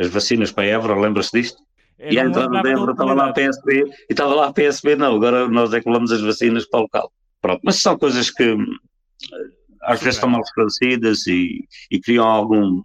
as 0.00 0.08
vacinas 0.08 0.50
para 0.50 0.64
a 0.64 0.66
Évora, 0.66 0.98
lembra-se 0.98 1.30
disto? 1.40 1.62
Eu 1.98 2.12
E 2.12 2.18
a 2.18 2.24
entrada 2.24 2.62
da 2.62 2.68
Évora 2.68 2.92
estava 2.92 3.14
lá 3.14 3.28
a. 3.28 3.32
PSP 3.32 3.84
e 3.84 3.86
estava 4.10 4.34
lá 4.34 4.48
a 4.48 4.52
PSP, 4.52 4.96
não, 4.96 5.14
agora 5.14 5.46
nós 5.48 5.72
é 5.72 5.80
que 5.80 5.88
levamos 5.88 6.10
as 6.10 6.20
vacinas 6.20 6.66
para 6.66 6.80
o 6.80 6.82
local. 6.82 7.12
Pronto, 7.44 7.60
mas 7.62 7.76
são 7.76 7.98
coisas 7.98 8.30
que 8.30 8.56
às 9.82 10.00
vezes 10.00 10.14
estão 10.14 10.30
mal 10.30 10.40
esclarecidas 10.40 11.26
e, 11.26 11.68
e 11.90 12.00
criam 12.00 12.26
algum. 12.26 12.82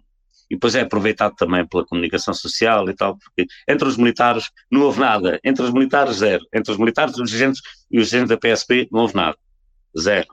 E 0.50 0.54
depois 0.54 0.74
é 0.74 0.82
aproveitado 0.82 1.34
também 1.34 1.66
pela 1.66 1.86
comunicação 1.86 2.34
social 2.34 2.86
e 2.90 2.94
tal, 2.94 3.16
porque 3.16 3.50
entre 3.66 3.88
os 3.88 3.96
militares 3.96 4.50
não 4.70 4.82
houve 4.82 5.00
nada, 5.00 5.40
entre 5.42 5.64
os 5.64 5.72
militares 5.72 6.16
zero, 6.16 6.44
entre 6.52 6.72
os 6.72 6.76
militares 6.76 7.16
os 7.16 7.32
agentes 7.32 7.62
e 7.90 7.98
os 7.98 8.08
agentes 8.08 8.28
da 8.28 8.36
PSP 8.36 8.86
não 8.92 9.00
houve 9.00 9.14
nada, 9.14 9.38
zero. 9.98 10.28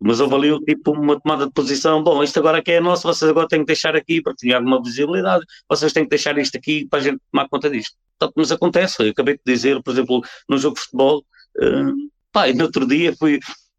Mas 0.00 0.18
houve 0.18 0.34
ali 0.34 0.64
tipo 0.64 0.90
uma 0.90 1.20
tomada 1.20 1.46
de 1.46 1.52
posição, 1.52 2.02
bom, 2.02 2.20
isto 2.20 2.40
agora 2.40 2.60
que 2.60 2.72
é 2.72 2.80
nosso, 2.80 3.06
vocês 3.06 3.30
agora 3.30 3.46
têm 3.46 3.60
que 3.60 3.66
deixar 3.66 3.94
aqui 3.94 4.20
para 4.20 4.34
ter 4.34 4.54
alguma 4.54 4.82
visibilidade, 4.82 5.44
vocês 5.68 5.92
têm 5.92 6.02
que 6.02 6.10
deixar 6.10 6.36
isto 6.36 6.58
aqui 6.58 6.88
para 6.88 6.98
a 6.98 7.02
gente 7.02 7.20
tomar 7.30 7.48
conta 7.48 7.70
disto. 7.70 7.94
Portanto, 8.18 8.34
mas 8.36 8.50
acontece, 8.50 9.04
eu 9.04 9.10
acabei 9.10 9.34
de 9.34 9.42
dizer, 9.46 9.80
por 9.84 9.92
exemplo, 9.92 10.20
num 10.48 10.58
jogo 10.58 10.74
de 10.74 10.80
futebol, 10.80 11.24
uh, 11.58 12.11
pá, 12.32 12.48
e 12.48 12.54
no 12.54 12.64
outro 12.64 12.86
dia 12.86 13.14
fui, 13.16 13.38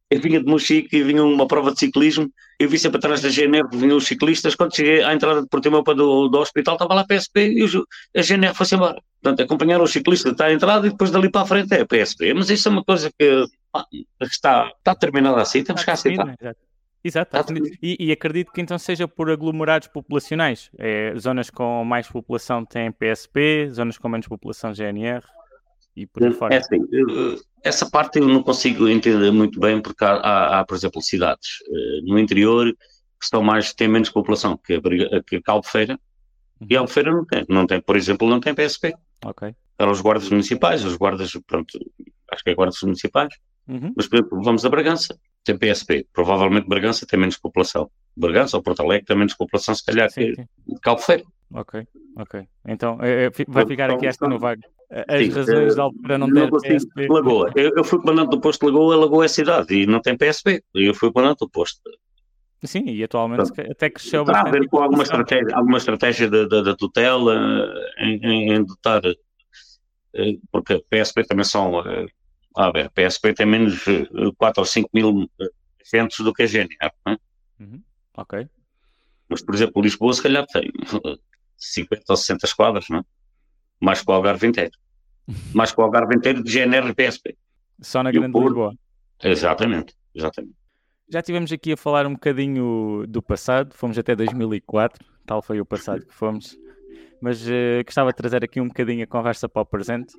eu 0.10 0.22
vinha 0.22 0.40
de 0.40 0.46
Mochique 0.46 0.96
e 0.96 1.04
vinha 1.04 1.24
uma 1.24 1.48
prova 1.48 1.72
de 1.72 1.80
ciclismo, 1.80 2.30
eu 2.60 2.70
vi 2.70 2.78
sempre 2.78 2.98
atrás 2.98 3.22
da 3.22 3.30
GNR, 3.30 3.68
vinham 3.72 3.98
os 3.98 4.06
ciclistas, 4.06 4.56
quando 4.56 4.76
cheguei 4.76 5.04
à 5.04 5.14
entrada 5.14 5.42
de 5.42 5.48
Portimão 5.48 5.84
para 5.84 5.96
do, 5.96 6.28
do 6.28 6.38
hospital, 6.38 6.76
estava 6.76 6.94
lá 6.94 7.02
a 7.02 7.08
PSP 7.08 7.48
e 7.48 7.64
o, 7.64 7.88
a 8.16 8.22
GNR 8.22 8.54
foi-se 8.54 8.76
embora. 8.76 9.02
Portanto, 9.22 9.44
acompanharam 9.44 9.84
os 9.84 9.92
ciclistas 9.92 10.34
até 10.34 10.46
à 10.46 10.54
entrada 10.54 10.86
e 10.86 10.92
depois 10.92 11.10
dali 11.10 11.30
para 11.32 11.42
a 11.42 11.46
frente 11.46 11.74
é 11.74 11.82
a 11.82 11.86
PSP. 11.86 12.34
Mas 12.34 12.50
isso 12.50 12.68
é 12.68 12.72
uma 12.72 12.84
coisa 12.84 13.10
que 13.18 13.46
pá, 13.72 13.86
está, 14.22 14.72
está 14.78 14.96
terminada 14.96 15.42
assim, 15.42 15.64
temos 15.64 15.84
que 15.84 15.92
aceitar. 15.92 16.26
definido, 16.26 16.44
exato. 16.44 16.60
Exato, 17.06 17.38
e, 17.82 17.98
e 18.00 18.12
acredito 18.14 18.54
que 18.54 18.62
então 18.62 18.80
seja 18.80 19.10
por 19.10 19.30
aglomerados 19.30 19.90
populacionais. 19.90 20.70
É, 20.78 21.14
zonas 21.20 21.50
com 21.50 21.84
mais 21.84 22.08
população 22.08 22.64
têm 22.64 22.94
PSP, 22.94 23.70
zonas 23.74 23.98
com 23.98 24.08
menos 24.08 24.26
população 24.26 24.74
GNR 24.74 25.22
e 25.98 26.06
por 26.06 26.24
aí 26.24 26.32
fora. 26.32 26.56
É 26.56 26.60
assim, 26.60 26.78
essa 27.64 27.90
parte 27.90 28.20
eu 28.20 28.28
não 28.28 28.44
consigo 28.44 28.88
entender 28.88 29.32
muito 29.32 29.60
bem 29.60 29.82
porque 29.82 30.04
há, 30.04 30.14
há- 30.16 30.60
há, 30.60 30.66
por 30.66 30.76
exemplo, 30.76 31.02
cidades 31.02 31.48
eh, 31.68 32.02
no 32.04 32.20
interior 32.20 32.72
que 32.74 33.24
estão 33.26 33.42
mais, 33.42 33.74
têm 33.74 33.88
menos 33.88 34.10
população 34.10 34.58
que 34.58 34.80
que 35.26 35.42
Albufeira 35.48 35.98
e 36.70 36.76
Albufeira 36.76 37.12
não 37.12 37.26
tem, 37.26 37.46
não 37.50 37.66
tem, 37.68 37.82
por 37.82 37.96
exemplo, 37.96 38.28
não 38.30 38.40
tem 38.40 38.54
PSP. 38.54 38.94
Ok. 39.26 39.56
Eram 39.80 39.92
os 39.92 40.02
guardas 40.02 40.30
municipais, 40.30 40.84
os 40.86 40.96
guardas, 40.96 41.32
pronto, 41.48 41.78
acho 42.32 42.44
que 42.44 42.50
é 42.50 42.56
guardas 42.56 42.80
municipais, 42.84 43.34
Uhum. 43.66 43.94
mas 43.96 44.08
por 44.08 44.18
exemplo, 44.18 44.42
vamos 44.44 44.66
a 44.66 44.70
Bragança, 44.70 45.18
tem 45.46 45.58
PSP, 45.58 46.06
provavelmente 46.12 46.68
Bragança 46.68 47.06
tem 47.06 47.18
menos 47.18 47.38
população. 47.38 47.90
Bragança 48.16 48.58
ou 48.58 48.64
Porto 48.64 48.82
Alegre 48.82 49.06
tem 49.06 49.16
menos 49.18 49.34
população, 49.36 49.74
se 49.74 49.86
calhar, 49.86 50.10
Sim, 50.12 50.34
que, 50.34 50.36
sim. 50.36 50.48
Albufeira. 50.86 51.24
Ok, 51.54 51.88
ok. 52.18 52.46
Então 52.68 52.98
é, 53.02 53.26
é, 53.26 53.32
vai 53.48 53.66
ficar 53.66 53.90
aqui 53.90 54.06
esta 54.06 54.28
no 54.28 54.38
vago. 54.38 54.62
As 55.08 55.26
Sim, 55.26 55.30
razões 55.32 55.72
eh, 55.72 55.76
de 55.76 55.80
Alpera 55.82 56.18
não 56.20 56.28
Não 56.28 56.50
ter. 56.60 56.80
PSP. 56.80 57.08
Lagoa. 57.10 57.52
Eu, 57.56 57.72
eu 57.76 57.84
fui 57.84 58.00
comandante 58.00 58.30
do 58.30 58.40
posto 58.40 58.60
de 58.66 58.72
Lagoa, 58.72 58.96
Lagoa 58.96 59.26
é 59.26 59.28
cidade 59.28 59.74
e 59.76 59.86
não 59.88 60.00
tem 60.00 60.16
PSP. 60.18 60.64
Eu 60.74 60.94
fui 60.94 61.12
comandante 61.12 61.40
do 61.40 61.50
posto. 61.50 61.82
Sim, 62.64 62.86
e 62.86 63.04
atualmente 63.04 63.52
ca- 63.52 63.64
até 63.70 63.90
cresceu 63.90 64.22
a 64.22 64.26
bastante. 64.26 64.52
ver 64.52 64.68
com 64.70 64.78
alguma 64.80 65.04
estratégia, 65.04 65.56
alguma 65.56 65.78
estratégia 65.80 66.30
da, 66.30 66.46
da, 66.46 66.62
da 66.62 66.76
tutela 66.76 67.34
eh, 68.00 68.06
em, 68.06 68.26
em, 68.26 68.54
em 68.54 68.64
dotar, 68.64 69.02
eh, 70.14 70.38
porque 70.52 70.74
a 70.74 70.80
PSP 70.90 71.26
também 71.26 71.44
são, 71.44 71.78
a 72.56 72.72
ver, 72.72 72.86
a 72.86 72.90
PSP 72.90 73.34
tem 73.34 73.46
menos 73.46 73.84
4 74.38 74.62
ou 74.62 74.66
5 74.66 74.90
mil 74.94 75.30
agentes 75.94 76.20
do 76.24 76.32
que 76.34 76.44
a 76.44 76.46
GNR, 76.48 76.92
não 77.06 77.14
é? 77.14 77.18
Uhum. 77.60 77.82
Ok. 78.16 78.48
mas 79.28 79.42
por 79.44 79.56
exemplo 79.56 79.82
Lisboa 79.82 80.14
se 80.14 80.22
calhar 80.24 80.46
tem 80.48 80.72
50 81.58 82.04
ou 82.10 82.16
60 82.18 82.46
esquadras, 82.46 82.86
não 82.90 83.00
é? 83.00 83.04
Mais 83.80 84.02
que 84.02 84.10
o 84.10 84.14
Algarve 84.14 84.48
inteiro. 84.48 84.72
Mais 85.54 85.72
que 85.72 85.80
o 85.80 85.84
Algarve 85.84 86.16
inteiro 86.16 86.44
de 86.44 86.52
GNR 86.52 86.90
e 86.90 86.94
PSP. 86.94 87.38
Só 87.82 88.04
na 88.04 88.10
E 88.10 88.14
Grande? 88.14 88.40
Lisboa. 88.40 88.74
Exatamente, 89.24 89.96
exatamente. 90.14 90.56
Já 91.10 91.22
tivemos 91.22 91.52
aqui 91.52 91.74
a 91.74 91.78
falar 91.78 92.08
um 92.08 92.14
bocadinho 92.14 93.06
do 93.08 93.22
passado, 93.22 93.74
fomos 93.74 93.98
até 93.98 94.16
2004, 94.16 95.06
tal 95.26 95.42
foi 95.42 95.60
o 95.60 95.66
passado 95.66 96.06
que 96.06 96.14
fomos, 96.14 96.58
mas 97.22 97.48
eh, 97.48 97.84
gostava 97.84 98.10
de 98.10 98.16
trazer 98.16 98.44
aqui 98.44 98.60
um 98.60 98.68
bocadinho 98.68 99.04
a 99.04 99.08
conversa 99.08 99.48
para 99.48 99.62
o 99.62 99.66
presente. 99.66 100.14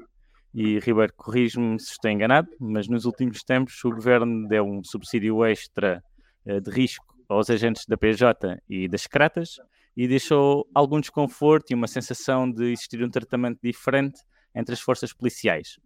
E 0.54 0.78
Ribeiro, 0.78 1.12
corrige-me 1.16 1.80
se 1.80 1.92
estou 1.92 2.10
enganado, 2.10 2.48
mas 2.60 2.86
nos 2.86 3.06
últimos 3.06 3.42
tempos 3.42 3.82
o 3.84 3.90
governo 3.90 4.46
deu 4.46 4.64
um 4.64 4.84
subsídio 4.84 5.44
extra 5.44 6.02
eh, 6.46 6.60
de 6.60 6.70
risco 6.70 7.04
aos 7.28 7.50
agentes 7.50 7.86
da 7.86 7.96
PJ 7.96 8.62
e 8.68 8.86
das 8.86 9.06
Cratas 9.06 9.58
e 9.96 10.08
deixou 10.08 10.68
algum 10.74 11.00
desconforto 11.00 11.70
e 11.70 11.74
uma 11.74 11.86
sensação 11.86 12.50
de 12.50 12.72
existir 12.72 13.02
um 13.04 13.10
tratamento 13.10 13.58
diferente 13.62 14.20
entre 14.54 14.72
as 14.74 14.80
forças 14.80 15.12
policiais. 15.12 15.78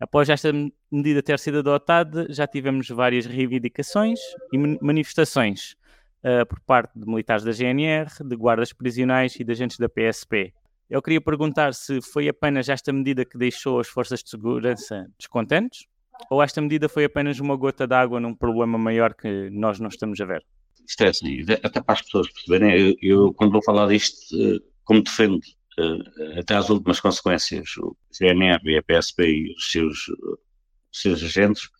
Após 0.00 0.28
esta 0.28 0.52
me- 0.52 0.72
medida 0.90 1.22
ter 1.22 1.38
sido 1.38 1.58
adotada, 1.58 2.26
já 2.30 2.46
tivemos 2.46 2.88
várias 2.88 3.24
reivindicações 3.26 4.18
e 4.52 4.58
man- 4.58 4.78
manifestações 4.80 5.76
eh, 6.24 6.44
por 6.44 6.60
parte 6.60 6.98
de 6.98 7.06
militares 7.06 7.44
da 7.44 7.52
GNR, 7.52 8.08
de 8.24 8.36
guardas 8.36 8.72
prisionais 8.72 9.34
e 9.38 9.44
de 9.44 9.52
agentes 9.52 9.76
da 9.78 9.88
PSP. 9.88 10.52
Eu 10.90 11.00
queria 11.00 11.20
perguntar 11.20 11.72
se 11.74 12.00
foi 12.02 12.28
apenas 12.28 12.68
esta 12.68 12.92
medida 12.92 13.24
que 13.24 13.38
deixou 13.38 13.80
as 13.80 13.88
forças 13.88 14.22
de 14.22 14.30
segurança 14.30 15.06
descontentes 15.18 15.86
ou 16.30 16.42
esta 16.42 16.60
medida 16.60 16.88
foi 16.88 17.04
apenas 17.04 17.40
uma 17.40 17.56
gota 17.56 17.86
d'água 17.86 18.20
num 18.20 18.34
problema 18.34 18.76
maior 18.78 19.14
que 19.14 19.48
nós 19.50 19.80
não 19.80 19.88
estamos 19.88 20.20
a 20.20 20.24
ver. 20.24 20.44
Isto 20.86 21.04
é 21.04 21.08
assim, 21.08 21.40
até 21.62 21.80
para 21.80 21.94
as 21.94 22.02
pessoas 22.02 22.30
perceberem, 22.32 22.78
eu, 22.78 22.96
eu, 23.00 23.34
quando 23.34 23.52
vou 23.52 23.62
falar 23.62 23.88
disto, 23.88 24.16
eh, 24.34 24.58
como 24.84 25.02
defendo 25.02 25.40
eh, 25.78 26.40
até 26.40 26.54
às 26.54 26.68
últimas 26.70 27.00
consequências 27.00 27.76
o 27.78 27.96
GNR 28.18 28.60
e 28.64 28.78
a 28.78 28.82
PSP 28.82 29.24
e 29.24 29.54
os 29.54 29.70
seus, 29.70 30.08
os 30.08 31.00
seus 31.00 31.22
agentes, 31.22 31.70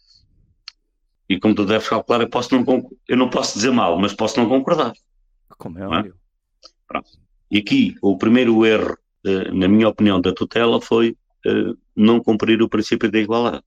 e 1.28 1.38
como 1.38 1.54
tu 1.54 1.64
deves 1.64 1.88
calcular, 1.88 2.20
eu, 2.20 2.28
posso 2.28 2.54
não, 2.54 2.90
eu 3.08 3.16
não 3.16 3.28
posso 3.30 3.54
dizer 3.54 3.70
mal, 3.70 3.98
mas 3.98 4.14
posso 4.14 4.38
não 4.38 4.48
concordar. 4.48 4.92
Como 5.58 5.78
é 5.78 5.82
é? 5.82 5.86
óbvio. 5.86 6.16
E 7.50 7.58
aqui, 7.58 7.94
o 8.02 8.16
primeiro 8.16 8.64
erro, 8.64 8.96
eh, 9.24 9.50
na 9.52 9.68
minha 9.68 9.88
opinião, 9.88 10.20
da 10.20 10.32
tutela 10.32 10.80
foi 10.80 11.16
não 11.96 12.20
cumprir 12.20 12.62
o 12.62 12.68
princípio 12.68 13.10
da 13.10 13.18
igualdade. 13.18 13.64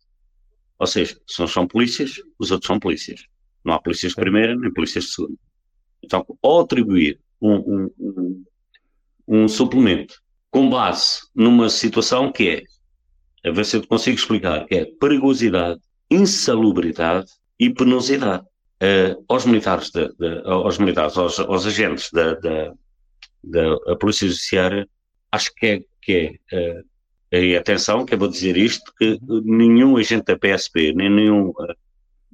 Ou 0.79 0.87
seja, 0.87 1.19
se 1.27 1.41
uns 1.41 1.51
são 1.51 1.67
polícias, 1.67 2.21
os 2.39 2.51
outros 2.51 2.67
são 2.67 2.79
polícias. 2.79 3.25
Não 3.65 3.73
há 3.73 3.81
polícias 3.81 4.11
de 4.11 4.21
primeira 4.21 4.55
nem 4.55 4.71
polícias 4.71 5.05
de 5.05 5.11
segunda. 5.11 5.37
Então, 6.03 6.25
ao 6.41 6.61
atribuir 6.61 7.19
um, 7.41 7.89
um, 7.99 8.43
um, 9.27 9.47
suplemento 9.47 10.21
com 10.51 10.69
base 10.69 11.21
numa 11.35 11.69
situação 11.69 12.31
que 12.31 12.63
é, 13.43 13.49
a 13.49 13.51
ver 13.51 13.65
se 13.65 13.77
eu 13.77 13.81
te 13.81 13.87
consigo 13.87 14.17
explicar, 14.17 14.65
que 14.65 14.75
é 14.75 14.85
perigosidade, 14.99 15.81
insalubridade 16.09 17.27
e 17.59 17.69
penosidade. 17.69 18.45
Eh, 18.79 19.15
aos 19.27 19.45
militares, 19.45 19.89
da- 19.91 20.09
da- 20.19 20.41
aos, 20.51 20.77
militares 20.77 21.17
aos, 21.17 21.39
aos 21.39 21.65
agentes 21.65 22.09
da, 22.11 22.33
da, 22.35 23.95
Polícia 23.99 24.27
Judiciária, 24.27 24.87
acho 25.31 25.53
que 25.55 25.65
é, 25.65 25.79
que 26.01 26.39
é 26.51 26.83
eh, 27.31 27.45
e 27.45 27.55
atenção, 27.55 28.05
que 28.05 28.13
eu 28.13 28.17
vou 28.19 28.27
dizer 28.27 28.55
isto, 28.57 28.93
que 28.97 29.17
nenhum 29.43 29.97
agente 29.97 30.25
da 30.25 30.37
PSP, 30.37 30.93
nem 30.93 31.09
nenhum 31.09 31.53
eh, 31.61 31.75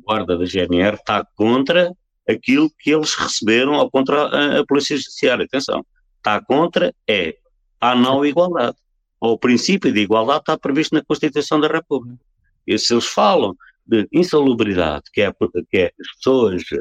guarda 0.05 0.37
da 0.37 0.45
GNR 0.45 0.95
está 0.95 1.25
contra 1.35 1.91
aquilo 2.27 2.69
que 2.79 2.91
eles 2.91 3.13
receberam 3.15 3.73
ou 3.73 3.89
contra 3.89 4.23
a, 4.23 4.59
a 4.59 4.65
Polícia 4.65 4.95
Judiciária. 4.97 5.45
Atenção, 5.45 5.85
está 6.17 6.43
contra 6.43 6.93
é 7.07 7.35
a 7.79 7.95
não 7.95 8.25
igualdade. 8.25 8.77
Ou 9.19 9.33
o 9.33 9.37
princípio 9.37 9.91
de 9.91 9.99
igualdade 9.99 10.41
está 10.41 10.57
previsto 10.57 10.95
na 10.95 11.03
Constituição 11.03 11.59
da 11.59 11.67
República. 11.67 12.23
E 12.65 12.77
se 12.77 12.93
eles 12.93 13.05
falam 13.05 13.55
de 13.85 14.07
insalubridade, 14.11 15.03
que 15.11 15.21
é, 15.21 15.31
que 15.69 15.77
é 15.77 15.91
as 15.99 16.15
pessoas, 16.15 16.63
eh, 16.71 16.77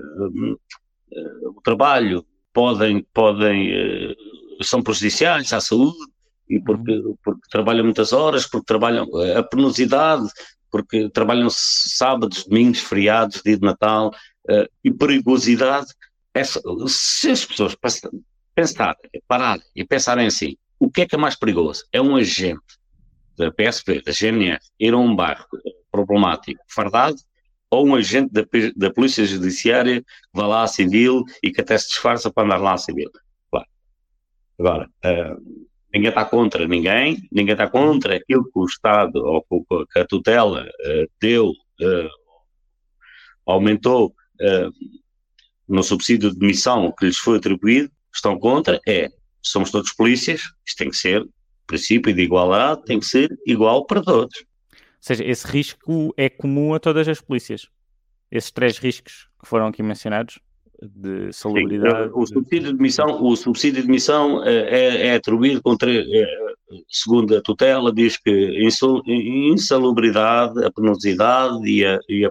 eh, 1.12 1.48
o 1.48 1.60
trabalho, 1.62 2.24
podem, 2.52 3.06
podem, 3.12 3.72
eh, 3.72 4.14
são 4.62 4.82
prejudiciais 4.82 5.52
à 5.52 5.60
saúde, 5.60 5.98
e 6.48 6.60
porque, 6.60 7.02
porque 7.24 7.40
trabalham 7.50 7.84
muitas 7.84 8.12
horas, 8.12 8.46
porque 8.46 8.66
trabalham 8.66 9.06
a 9.36 9.42
penosidade, 9.42 10.28
porque 10.70 11.08
trabalham 11.10 11.48
sábados, 11.50 12.44
domingos, 12.44 12.80
feriados, 12.80 13.42
dia 13.44 13.56
de 13.56 13.62
Natal, 13.62 14.12
eh, 14.48 14.68
e 14.84 14.90
perigosidade. 14.90 15.88
Essa, 16.32 16.60
se 16.86 17.30
as 17.30 17.44
pessoas 17.44 17.76
pensarem, 18.54 19.10
pararem 19.26 19.64
e 19.74 19.84
pensarem 19.84 20.26
assim, 20.26 20.56
o 20.78 20.90
que 20.90 21.02
é 21.02 21.06
que 21.06 21.14
é 21.14 21.18
mais 21.18 21.36
perigoso? 21.36 21.84
É 21.92 22.00
um 22.00 22.16
agente 22.16 22.78
da 23.36 23.50
PSP, 23.50 24.02
da 24.02 24.12
GNR, 24.12 24.60
ir 24.78 24.94
a 24.94 24.98
um 24.98 25.14
bairro 25.14 25.46
problemático, 25.90 26.62
fardado, 26.68 27.16
ou 27.70 27.86
um 27.86 27.94
agente 27.94 28.32
da, 28.32 28.42
da 28.76 28.92
Polícia 28.92 29.24
Judiciária 29.24 30.02
que 30.02 30.06
vai 30.32 30.46
lá 30.46 30.62
a 30.62 30.68
civil 30.68 31.24
e 31.42 31.52
que 31.52 31.60
até 31.60 31.78
se 31.78 31.88
disfarça 31.88 32.30
para 32.30 32.44
andar 32.44 32.58
lá 32.58 32.74
a 32.74 32.78
civil. 32.78 33.10
Claro. 33.50 33.66
Agora, 34.58 34.90
eh, 35.04 35.36
ninguém 35.92 36.08
está 36.08 36.24
contra 36.24 36.66
ninguém, 36.66 37.18
ninguém 37.30 37.52
está 37.52 37.68
contra 37.68 38.16
aquilo 38.16 38.44
que 38.44 38.58
o 38.58 38.64
Estado 38.64 39.16
ou 39.16 39.44
que 39.86 39.98
a 39.98 40.06
tutela 40.06 40.68
eh, 40.80 41.06
deu, 41.20 41.52
eh, 41.80 42.08
aumentou 43.46 44.14
uh, 44.40 44.72
no 45.68 45.82
subsídio 45.82 46.32
de 46.32 46.46
missão 46.46 46.92
que 46.96 47.06
lhes 47.06 47.18
foi 47.18 47.38
atribuído, 47.38 47.90
estão 48.14 48.38
contra 48.38 48.80
é, 48.86 49.08
somos 49.42 49.70
todos 49.70 49.92
polícias, 49.92 50.42
isto 50.66 50.78
tem 50.78 50.90
que 50.90 50.96
ser, 50.96 51.26
princípio 51.66 52.12
de 52.12 52.22
igualdade, 52.22 52.84
tem 52.84 52.98
que 52.98 53.06
ser 53.06 53.30
igual 53.46 53.86
para 53.86 54.02
todos. 54.02 54.36
Ou 54.72 54.76
seja, 55.00 55.24
esse 55.24 55.46
risco 55.46 56.12
é 56.16 56.28
comum 56.28 56.74
a 56.74 56.80
todas 56.80 57.08
as 57.08 57.20
polícias. 57.20 57.68
Esses 58.30 58.50
três 58.50 58.78
riscos 58.78 59.28
que 59.40 59.48
foram 59.48 59.66
aqui 59.66 59.82
mencionados, 59.82 60.38
de 60.82 61.32
salubridade. 61.32 62.08
Sim, 62.08 62.12
o 62.14 62.26
subsídio 62.26 62.72
de 62.72 62.80
missão, 62.80 63.22
o 63.22 63.36
subsídio 63.36 63.82
de 63.82 63.88
é, 64.44 65.08
é 65.08 65.14
atribuído 65.14 65.62
com 65.62 65.76
três, 65.76 66.06
é, 66.10 66.26
segundo 66.88 67.36
a 67.36 67.42
tutela, 67.42 67.92
diz 67.92 68.16
que 68.16 68.68
insalubridade, 69.06 70.64
a 70.64 70.70
penosidade 70.70 71.68
e 71.68 71.84
a, 71.84 71.98
e 72.08 72.24
a 72.24 72.30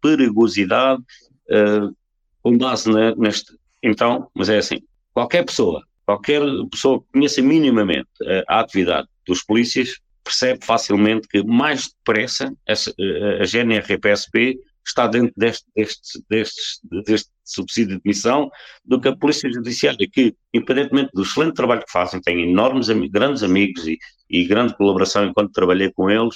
perigosidade, 0.00 1.02
uh, 1.50 1.94
com 2.42 2.56
base 2.56 2.90
na, 2.90 3.14
neste. 3.16 3.52
Então, 3.82 4.28
mas 4.34 4.48
é 4.48 4.58
assim: 4.58 4.80
qualquer 5.12 5.44
pessoa, 5.44 5.82
qualquer 6.04 6.42
pessoa 6.70 7.00
que 7.00 7.06
conheça 7.12 7.42
minimamente 7.42 8.08
a, 8.48 8.56
a 8.56 8.60
atividade 8.60 9.08
dos 9.26 9.42
polícias, 9.42 9.98
percebe 10.24 10.64
facilmente 10.64 11.26
que 11.28 11.42
mais 11.42 11.88
depressa 11.88 12.52
a, 12.68 12.72
a 12.72 13.44
GNR-PSP 13.44 14.58
está 14.88 15.06
dentro 15.06 15.32
deste, 15.36 15.64
deste, 15.74 16.22
deste, 16.28 16.80
deste 17.04 17.30
subsídio 17.44 17.96
de 17.96 18.02
missão 18.04 18.50
do 18.84 19.00
que 19.00 19.08
a 19.08 19.16
Polícia 19.16 19.50
Judiciária, 19.50 20.08
que, 20.10 20.34
independentemente 20.52 21.10
do 21.14 21.22
excelente 21.22 21.54
trabalho 21.54 21.84
que 21.84 21.92
fazem, 21.92 22.20
têm 22.20 22.50
enormes, 22.50 22.88
grandes 23.10 23.42
amigos 23.42 23.86
e, 23.86 23.98
e 24.28 24.44
grande 24.44 24.76
colaboração 24.76 25.24
enquanto 25.24 25.52
trabalhei 25.52 25.90
com 25.92 26.10
eles, 26.10 26.34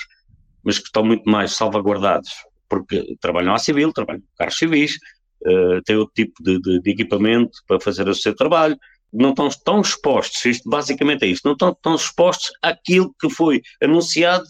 mas 0.62 0.78
que 0.78 0.86
estão 0.86 1.04
muito 1.04 1.28
mais 1.28 1.52
salvaguardados, 1.52 2.30
porque 2.68 3.16
trabalham 3.20 3.54
à 3.54 3.58
civil, 3.58 3.92
trabalham 3.92 4.20
com 4.20 4.26
carros 4.36 4.56
civis, 4.56 4.96
uh, 5.46 5.82
têm 5.84 5.96
outro 5.96 6.14
tipo 6.14 6.42
de, 6.42 6.60
de, 6.60 6.80
de, 6.80 6.90
equipamento 6.90 7.58
para 7.66 7.80
fazer 7.80 8.08
o 8.08 8.14
seu 8.14 8.34
trabalho, 8.34 8.76
não 9.12 9.30
estão 9.30 9.48
tão 9.64 9.80
expostos, 9.80 10.44
isto 10.44 10.68
basicamente 10.68 11.24
é 11.24 11.28
isto, 11.28 11.44
não 11.44 11.52
estão 11.52 11.74
tão 11.80 11.94
expostos 11.94 12.50
àquilo 12.60 13.14
que 13.20 13.30
foi 13.30 13.62
anunciado 13.80 14.44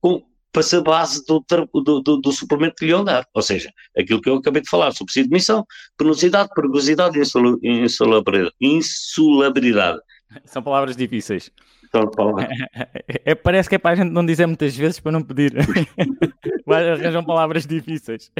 com, 0.00 0.22
para 0.52 0.62
ser 0.62 0.82
base 0.82 1.24
do, 1.26 1.44
do, 1.72 2.00
do, 2.00 2.16
do, 2.16 2.32
suplemento 2.32 2.76
que 2.76 2.86
lhe 2.86 2.90
iam 2.90 3.04
dar. 3.04 3.26
Ou 3.32 3.42
seja, 3.42 3.70
aquilo 3.96 4.20
que 4.20 4.28
eu 4.28 4.36
acabei 4.36 4.62
de 4.62 4.68
falar, 4.68 4.92
subsídio 4.92 5.28
de 5.30 5.34
missão, 5.34 5.64
penosidade, 5.96 6.48
perigosidade 6.54 7.18
e 7.18 7.70
insulabilidade. 7.70 8.54
insulabilidade. 8.60 10.00
São 10.44 10.62
palavras 10.62 10.96
difíceis. 10.96 11.50
São 11.90 12.08
palavras. 12.10 12.48
É, 13.24 13.34
parece 13.34 13.68
que 13.68 13.74
é 13.74 13.78
para 13.78 13.90
a 13.90 13.94
gente 13.94 14.10
não 14.10 14.24
dizer 14.24 14.46
muitas 14.46 14.76
vezes 14.76 15.00
para 15.00 15.12
não 15.12 15.22
pedir. 15.22 15.52
Mas 16.66 16.86
arranjam 16.86 17.24
palavras 17.24 17.66
difíceis. 17.66 18.30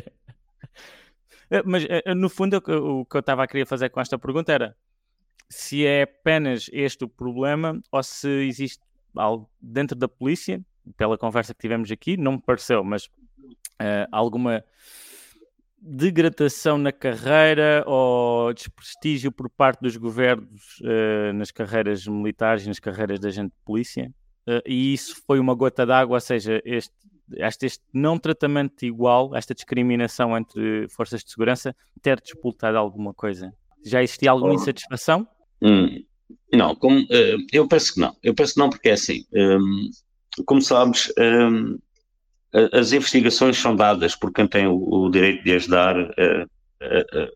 Mas, 1.64 1.84
é, 1.88 2.14
no 2.14 2.28
fundo, 2.28 2.56
o 2.58 3.04
que 3.04 3.16
eu 3.16 3.20
estava 3.20 3.42
a 3.42 3.46
querer 3.46 3.66
fazer 3.66 3.90
com 3.90 4.00
esta 4.00 4.18
pergunta 4.18 4.52
era 4.52 4.76
se 5.48 5.84
é 5.84 6.02
apenas 6.02 6.70
este 6.72 7.04
o 7.04 7.08
problema 7.08 7.80
ou 7.90 8.02
se 8.02 8.28
existe 8.46 8.80
algo 9.16 9.50
dentro 9.60 9.96
da 9.98 10.08
polícia 10.08 10.64
pela 10.96 11.18
conversa 11.18 11.54
que 11.54 11.60
tivemos 11.60 11.90
aqui, 11.90 12.16
não 12.16 12.32
me 12.32 12.42
pareceu, 12.42 12.82
mas 12.84 13.08
uh, 13.80 14.06
alguma 14.12 14.64
degradação 15.82 16.76
na 16.76 16.92
carreira 16.92 17.82
ou 17.86 18.52
desprestígio 18.52 19.32
por 19.32 19.48
parte 19.48 19.80
dos 19.80 19.96
governos 19.96 20.78
uh, 20.80 21.32
nas 21.34 21.50
carreiras 21.50 22.06
militares 22.06 22.64
e 22.64 22.68
nas 22.68 22.78
carreiras 22.78 23.18
da 23.18 23.30
gente 23.30 23.50
de 23.50 23.64
polícia. 23.64 24.12
Uh, 24.46 24.60
e 24.66 24.92
isso 24.92 25.22
foi 25.26 25.38
uma 25.40 25.54
gota 25.54 25.86
d'água, 25.86 26.16
ou 26.16 26.20
seja, 26.20 26.60
este, 26.64 26.94
este, 27.32 27.66
este, 27.66 27.84
não 27.94 28.18
tratamento 28.18 28.84
igual, 28.84 29.34
esta 29.34 29.54
discriminação 29.54 30.36
entre 30.36 30.86
forças 30.90 31.24
de 31.24 31.30
segurança, 31.30 31.74
ter 32.02 32.20
disputado 32.20 32.76
alguma 32.76 33.14
coisa. 33.14 33.52
Já 33.84 34.02
existia 34.02 34.30
alguma 34.30 34.54
insatisfação? 34.54 35.26
Hum, 35.62 36.04
não, 36.52 36.74
como, 36.74 37.06
eu 37.50 37.66
penso 37.66 37.94
que 37.94 38.00
não. 38.00 38.14
Eu 38.22 38.34
penso 38.34 38.54
que 38.54 38.60
não, 38.60 38.68
porque 38.68 38.90
é 38.90 38.92
assim. 38.92 39.24
Um, 39.32 39.90
como 40.44 40.62
sabes, 40.62 41.12
um, 41.18 41.78
as 42.72 42.92
investigações 42.92 43.58
são 43.58 43.76
dadas 43.76 44.16
por 44.16 44.32
quem 44.32 44.46
tem 44.46 44.66
o, 44.66 45.08
direito 45.08 45.44
de 45.44 45.54
as 45.54 45.66
dar 45.66 45.96
uh, 45.96 46.42
uh, 46.82 47.22
uh, 47.22 47.32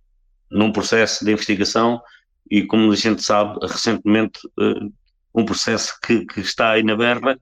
num 0.50 0.72
processo 0.72 1.24
de 1.24 1.32
investigação 1.32 2.00
e, 2.50 2.64
como 2.64 2.90
a 2.92 2.96
gente 2.96 3.22
sabe, 3.22 3.58
recentemente 3.62 4.40
um 5.34 5.44
processo 5.44 5.98
que, 6.04 6.24
que, 6.26 6.40
está 6.40 6.72
aí 6.72 6.82
na 6.82 6.94
berra 6.94 7.38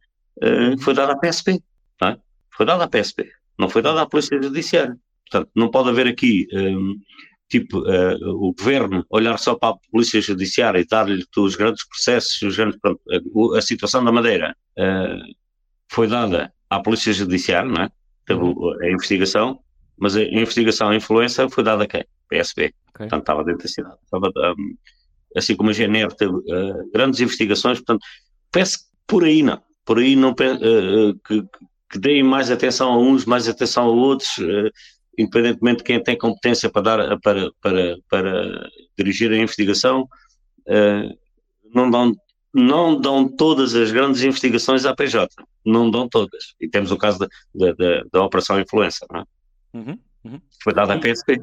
foi 0.80 0.94
dado 0.94 1.12
à 1.12 1.18
PSP, 1.18 1.62
é? 2.02 2.16
Foi 2.50 2.64
dado 2.64 2.82
à 2.82 2.88
PSP, 2.88 3.28
não 3.58 3.68
foi 3.68 3.82
dado 3.82 3.98
à 3.98 4.06
Polícia 4.06 4.40
Judiciária. 4.40 4.96
Portanto, 5.28 5.50
não 5.54 5.70
pode 5.70 5.88
haver 5.88 6.06
aqui 6.06 6.46
um, 6.52 6.96
tipo, 7.52 7.80
uh, 7.80 8.48
o 8.48 8.54
governo 8.54 9.04
olhar 9.10 9.38
só 9.38 9.54
para 9.54 9.74
a 9.74 9.78
polícia 9.90 10.22
judiciária 10.22 10.78
e 10.78 10.86
dar-lhe 10.86 11.22
os 11.36 11.54
grandes 11.54 11.86
processos, 11.86 12.40
os 12.40 12.56
grandes, 12.56 12.78
a, 12.82 13.58
a, 13.58 13.60
situação 13.60 14.02
da 14.02 14.10
Madeira 14.10 14.56
uh, 14.78 15.34
foi 15.92 16.08
dada 16.08 16.52
à 16.70 16.80
Polícia 16.80 17.12
Judiciária, 17.12 17.70
não 17.70 17.84
é? 17.84 17.90
Teve 18.26 18.40
uhum. 18.40 18.80
a 18.80 18.90
investigação, 18.90 19.60
mas 19.98 20.16
a 20.16 20.22
investigação 20.22 20.88
a 20.88 20.96
influência 20.96 21.48
foi 21.50 21.62
dada 21.62 21.84
a 21.84 21.86
quem? 21.86 22.04
PSB. 22.28 22.62
Okay. 22.64 22.74
Portanto, 22.94 23.20
estava 23.20 23.44
dentro 23.44 23.62
da 23.62 23.68
cidade. 23.68 23.96
Estava, 24.02 24.32
um, 24.58 24.74
assim 25.36 25.54
como 25.54 25.68
a 25.68 25.72
GNR 25.72 26.14
teve 26.16 26.32
uh, 26.32 26.90
grandes 26.92 27.20
investigações, 27.20 27.78
portanto, 27.78 28.02
peço 28.50 28.78
que 28.78 28.84
por 29.06 29.24
aí 29.24 29.42
não. 29.42 29.60
Por 29.84 29.98
aí 29.98 30.16
não 30.16 30.30
uh, 30.30 30.34
que, 31.26 31.42
que 31.90 31.98
deem 31.98 32.22
mais 32.22 32.50
atenção 32.50 32.90
a 32.90 32.98
uns, 32.98 33.26
mais 33.26 33.46
atenção 33.46 33.84
a 33.84 33.90
outros, 33.90 34.38
uh, 34.38 34.70
independentemente 35.18 35.78
de 35.78 35.84
quem 35.84 36.02
tem 36.02 36.16
competência 36.16 36.70
para 36.70 36.82
dar 36.82 37.20
para, 37.20 37.50
para, 37.60 37.96
para 38.08 38.70
dirigir 38.96 39.30
a 39.30 39.36
investigação, 39.36 40.08
não 41.74 41.90
dão 41.90 42.14
não 42.52 43.00
dão 43.00 43.28
todas 43.28 43.74
as 43.74 43.90
grandes 43.90 44.22
investigações 44.22 44.84
à 44.84 44.94
PJ, 44.94 45.28
não 45.64 45.90
dão 45.90 46.08
todas. 46.08 46.54
E 46.60 46.68
temos 46.68 46.90
o 46.90 46.98
caso 46.98 47.18
da, 47.18 47.28
da, 47.54 47.72
da, 47.72 48.04
da 48.12 48.22
Operação 48.24 48.60
Influenza, 48.60 49.06
não 49.10 49.20
é? 49.20 49.24
Uhum, 49.74 49.98
uhum. 50.24 50.40
Foi 50.62 50.74
dada 50.74 50.94
à 50.94 50.98
PSP. 50.98 51.42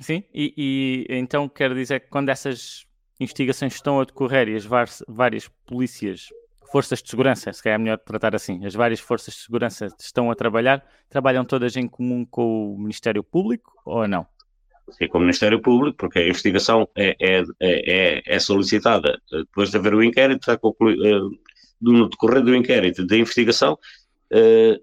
Sim, 0.00 0.24
e, 0.32 0.54
e, 0.56 1.06
então 1.10 1.48
quer 1.48 1.74
dizer 1.74 2.00
que 2.00 2.08
quando 2.08 2.28
essas 2.28 2.86
investigações 3.18 3.74
estão 3.74 4.00
a 4.00 4.04
decorrer 4.04 4.48
e 4.48 4.56
as 4.56 4.64
várias 5.08 5.48
polícias, 5.66 6.28
forças 6.70 7.02
de 7.02 7.08
segurança, 7.08 7.52
se 7.52 7.62
calhar 7.62 7.78
é 7.78 7.82
melhor 7.82 7.98
tratar 7.98 8.34
assim, 8.34 8.64
as 8.64 8.74
várias 8.74 9.00
forças 9.00 9.34
de 9.34 9.40
segurança 9.40 9.88
estão 9.98 10.30
a 10.30 10.34
trabalhar, 10.34 10.84
trabalham 11.08 11.44
todas 11.44 11.76
em 11.76 11.88
comum 11.88 12.24
com 12.24 12.74
o 12.74 12.78
Ministério 12.78 13.22
Público 13.22 13.72
ou 13.84 14.06
não? 14.06 14.26
Com 15.10 15.18
o 15.18 15.20
Ministério 15.20 15.60
Público, 15.60 15.96
porque 15.98 16.18
a 16.18 16.28
investigação 16.28 16.88
é, 16.96 17.16
é, 17.20 17.44
é, 17.60 18.22
é 18.24 18.38
solicitada 18.38 19.20
depois 19.30 19.70
de 19.70 19.76
haver 19.76 19.94
o 19.94 20.02
inquérito, 20.02 20.40
está 20.40 20.56
concluído, 20.56 21.30
no 21.80 22.08
decorrer 22.08 22.42
do 22.42 22.54
inquérito 22.54 23.04
da 23.04 23.16
investigação, 23.16 23.78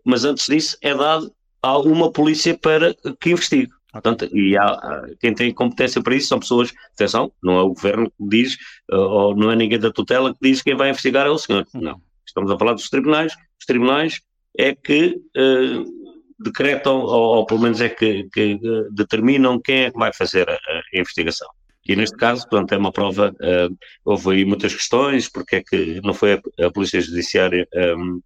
mas 0.06 0.26
antes 0.26 0.46
disso 0.46 0.78
é 0.82 0.94
dado 0.94 1.34
a 1.62 1.78
uma 1.78 2.12
polícia 2.12 2.58
para 2.58 2.94
que 3.20 3.32
investigue. 3.32 3.72
Portanto, 3.92 4.28
e 4.34 4.58
há, 4.58 5.04
quem 5.20 5.34
tem 5.34 5.54
competência 5.54 6.02
para 6.02 6.16
isso 6.16 6.28
são 6.28 6.40
pessoas, 6.40 6.74
atenção, 6.94 7.32
não 7.42 7.58
é 7.58 7.62
o 7.62 7.70
governo 7.70 8.12
que 8.12 8.28
diz, 8.28 8.58
ou 8.92 9.36
não 9.36 9.52
é 9.52 9.56
ninguém 9.56 9.80
da 9.80 9.92
tutela 9.92 10.34
que 10.34 10.40
diz 10.42 10.62
que 10.62 10.72
quem 10.72 10.78
vai 10.78 10.90
investigar 10.90 11.26
é 11.26 11.30
o 11.30 11.38
senhor. 11.38 11.66
Não. 11.74 12.02
Estamos 12.26 12.52
a 12.52 12.58
falar 12.58 12.74
dos 12.74 12.90
tribunais. 12.90 13.34
Os 13.60 13.66
tribunais 13.66 14.22
é 14.58 14.74
que 14.74 15.22
uh, 15.38 16.03
decretam, 16.40 17.00
ou, 17.00 17.38
ou, 17.38 17.46
pelo 17.46 17.62
menos 17.62 17.82
é 17.82 17.90
que, 17.90 18.28
que, 18.34 18.60
determinam 18.92 19.60
quem 19.60 19.86
é 19.86 19.92
que 19.92 19.98
vai 19.98 20.14
fazer 20.14 20.50
a, 20.50 20.54
a 20.54 21.00
investigação. 21.00 21.48
E 21.86 21.96
neste 21.96 22.16
caso, 22.16 22.48
portanto, 22.48 22.74
é 22.74 22.78
uma 22.78 22.92
prova, 22.92 23.32
uh, 23.32 23.78
houve 24.06 24.32
aí 24.32 24.46
muitas 24.46 24.74
questões, 24.74 25.30
porque 25.30 25.58
é 25.58 25.64
que 25.64 26.02
não 26.02 26.14
foi 26.14 26.34
a, 26.34 26.66
a 26.66 26.72
Polícia 26.72 27.02
Judiciária 27.02 27.68
um, 27.98 28.22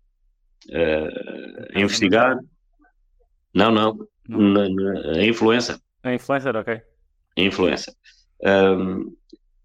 uh, 0.69 1.75
a 1.75 1.79
investigar. 1.79 2.37
Não, 3.53 3.71
não, 3.71 3.97
na, 4.27 4.69
na, 4.69 5.17
a 5.17 5.25
influência. 5.25 5.79
A 6.03 6.13
influência, 6.13 6.51
ok. 6.51 6.81
A 7.37 7.41
influência. 7.41 7.93
Um, 8.43 9.15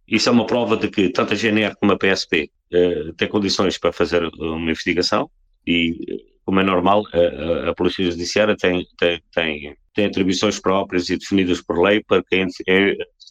isso 0.09 0.29
é 0.29 0.33
uma 0.33 0.47
prova 0.47 0.77
de 0.77 0.89
que 0.89 1.11
tanto 1.11 1.35
a 1.35 1.37
GNR 1.37 1.75
como 1.77 1.93
a 1.93 1.99
PSP 1.99 2.51
uh, 2.73 2.77
eh, 2.77 3.13
têm 3.17 3.29
condições 3.29 3.79
para 3.79 3.93
fazer 3.93 4.25
uma 4.39 4.71
investigação 4.71 5.31
e 5.67 6.32
como 6.45 6.61
é 6.61 6.63
normal, 6.63 7.05
a, 7.13 7.71
a 7.71 7.75
Polícia 7.75 8.11
Judiciária 8.11 8.57
tem, 8.57 8.87
tem, 8.99 9.23
tem, 9.33 9.77
tem, 9.95 10.07
atribuições 10.07 10.59
próprias 10.59 11.09
e 11.09 11.17
definidas 11.17 11.61
por 11.61 11.81
lei 11.81 12.03
para 12.03 12.23
que 12.23 12.37
as 12.37 12.53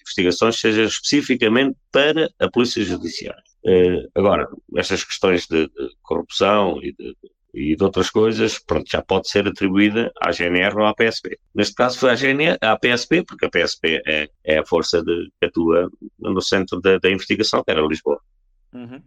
investigações 0.01 0.59
sejam 0.59 0.85
especificamente 0.85 1.75
para 1.91 2.29
a 2.39 2.49
Polícia 2.49 2.83
Judiciária. 2.83 3.43
Uh, 3.63 4.09
agora, 4.15 4.47
estas 4.75 5.03
questões 5.03 5.45
de, 5.47 5.67
de 5.67 5.89
corrupção 6.01 6.79
e 6.81 6.93
de, 6.93 7.15
e 7.53 7.75
de 7.75 7.83
outras 7.83 8.09
coisas, 8.09 8.59
pronto, 8.59 8.89
já 8.89 9.01
pode 9.01 9.29
ser 9.29 9.47
atribuída 9.47 10.11
à 10.21 10.31
GNR 10.31 10.75
ou 10.77 10.85
à 10.85 10.93
PSP. 10.93 11.37
Neste 11.53 11.75
caso 11.75 11.99
foi 11.99 12.11
à 12.11 12.15
GNR, 12.15 12.57
à 12.61 12.77
PSP, 12.77 13.23
porque 13.23 13.45
a 13.45 13.49
PSP 13.49 14.01
é, 14.07 14.29
é 14.43 14.59
a 14.59 14.65
força 14.65 15.03
de, 15.03 15.29
que 15.39 15.47
atua 15.47 15.89
no 16.17 16.41
centro 16.41 16.79
da, 16.79 16.97
da 16.97 17.11
investigação, 17.11 17.63
que 17.63 17.71
era 17.71 17.85
Lisboa. 17.85 18.19
Uhum. 18.73 19.01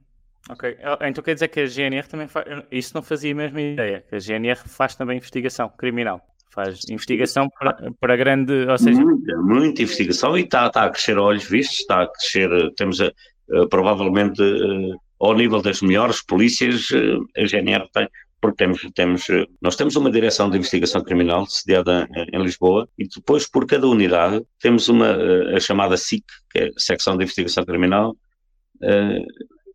Ok, 0.51 0.76
eh, 0.78 1.09
então 1.09 1.24
quer 1.24 1.34
dizer 1.34 1.49
que 1.49 1.61
a 1.61 1.66
GNR 1.66 2.07
também 2.07 2.28
faz. 2.28 2.47
Isso 2.70 2.92
não 2.95 3.03
fazia 3.03 3.32
a 3.32 3.36
mesma 3.36 3.61
ideia, 3.61 4.05
que 4.09 4.14
a 4.14 4.18
GNR 4.18 4.61
faz 4.66 4.95
também 4.95 5.16
investigação 5.16 5.68
criminal. 5.70 6.20
faz 6.51 6.80
investigação 6.88 7.49
para, 7.59 7.76
para 7.99 8.16
grande, 8.16 8.53
ou 8.53 8.78
seja... 8.78 9.01
Muita, 9.01 9.36
muita 9.38 9.82
investigação 9.82 10.38
e 10.38 10.42
está, 10.42 10.66
está 10.66 10.84
a 10.84 10.90
crescer 10.90 11.16
a 11.16 11.22
olhos 11.22 11.49
vistos, 11.49 11.80
está 11.80 12.03
a 12.03 12.09
crescer, 12.09 12.51
eh, 12.53 12.70
temos 12.76 13.01
a, 13.01 13.07
a, 13.07 13.66
provavelmente 13.68 14.40
a, 14.40 15.24
ao 15.26 15.34
nível 15.34 15.61
das 15.62 15.80
melhores 15.80 16.22
polícias, 16.22 16.88
a 17.36 17.45
GNR 17.45 17.88
tem, 17.92 18.09
porque 18.40 18.59
temos, 18.59 18.86
temos, 18.95 19.26
nós 19.61 19.74
temos 19.74 19.97
uma 19.97 20.11
direção 20.11 20.51
de 20.51 20.59
investigação 20.59 21.03
criminal 21.03 21.47
sediada 21.47 22.07
em 22.32 22.42
Lisboa 22.42 22.86
e 22.99 23.09
depois 23.09 23.49
por 23.49 23.66
cada 23.66 23.88
unidade 23.88 24.45
temos 24.61 24.88
uma, 24.88 25.16
a 25.57 25.59
chamada 25.59 25.97
SIC, 25.97 26.24
que 26.51 26.59
é 26.59 26.66
a 26.66 26.70
Secção 26.76 27.16
de 27.16 27.24
Investigação 27.24 27.64
Criminal, 27.64 28.14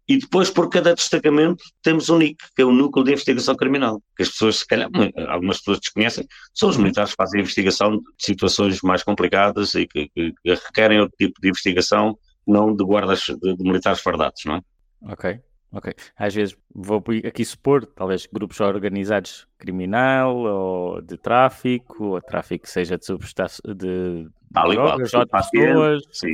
e 0.10 0.18
depois, 0.18 0.50
por 0.50 0.68
cada 0.70 0.96
destacamento, 0.96 1.64
temos 1.84 2.10
o 2.10 2.18
NIC, 2.18 2.36
que 2.56 2.64
é 2.64 2.66
o 2.66 2.72
Núcleo 2.72 3.06
de 3.06 3.12
Investigação 3.12 3.56
Criminal, 3.56 4.02
que 4.18 4.24
as 4.24 4.30
pessoas, 4.30 4.58
se 4.58 4.68
calhar, 4.68 4.90
algumas 5.28 5.60
pessoas 5.60 5.80
desconhecem, 5.80 6.28
são 6.52 6.70
os 6.70 6.78
militares 6.78 7.12
que 7.12 7.16
fazem 7.16 7.40
a 7.40 7.44
investigação 7.44 7.98
de 7.98 8.04
situações 8.18 8.82
mais 8.82 9.04
complicadas 9.04 9.76
e 9.76 9.86
que, 9.86 10.10
que, 10.10 10.34
que 10.44 10.50
requerem 10.50 11.00
outro 11.00 11.16
tipo 11.16 11.40
de 11.40 11.50
investigação, 11.50 12.18
não 12.48 12.76
de 12.76 12.84
guardas 12.84 13.20
de, 13.20 13.56
de 13.56 13.64
militares 13.64 14.02
fardados, 14.02 14.42
não 14.46 14.56
é? 14.56 14.62
Ok. 15.04 15.40
Ok. 15.72 15.94
Às 16.18 16.34
vezes 16.34 16.58
vou 16.74 17.04
aqui 17.24 17.46
supor, 17.46 17.86
talvez 17.86 18.26
grupos 18.26 18.60
organizados 18.60 19.48
criminal 19.60 20.36
ou 20.36 21.02
de 21.02 21.16
tráfico, 21.16 22.06
ou 22.06 22.22
tráfico 22.22 22.68
seja 22.68 22.98
de 22.98 23.06
substâncias 23.06 23.62
de 23.76 24.28
Tal 24.52 24.72
drogas 24.72 25.14
ou 25.14 25.24
de 25.24 25.30
pessoas, 25.30 26.04
sim. 26.12 26.34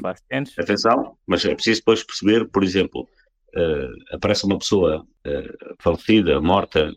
Atenção, 0.58 1.18
mas 1.28 1.44
é 1.44 1.54
preciso 1.54 1.82
depois 1.82 2.02
perceber, 2.02 2.46
por 2.46 2.64
exemplo, 2.64 3.06
uh, 3.56 4.16
aparece 4.16 4.46
uma 4.46 4.58
pessoa 4.58 5.06
uh, 5.26 5.76
falecida, 5.80 6.40
morta 6.42 6.94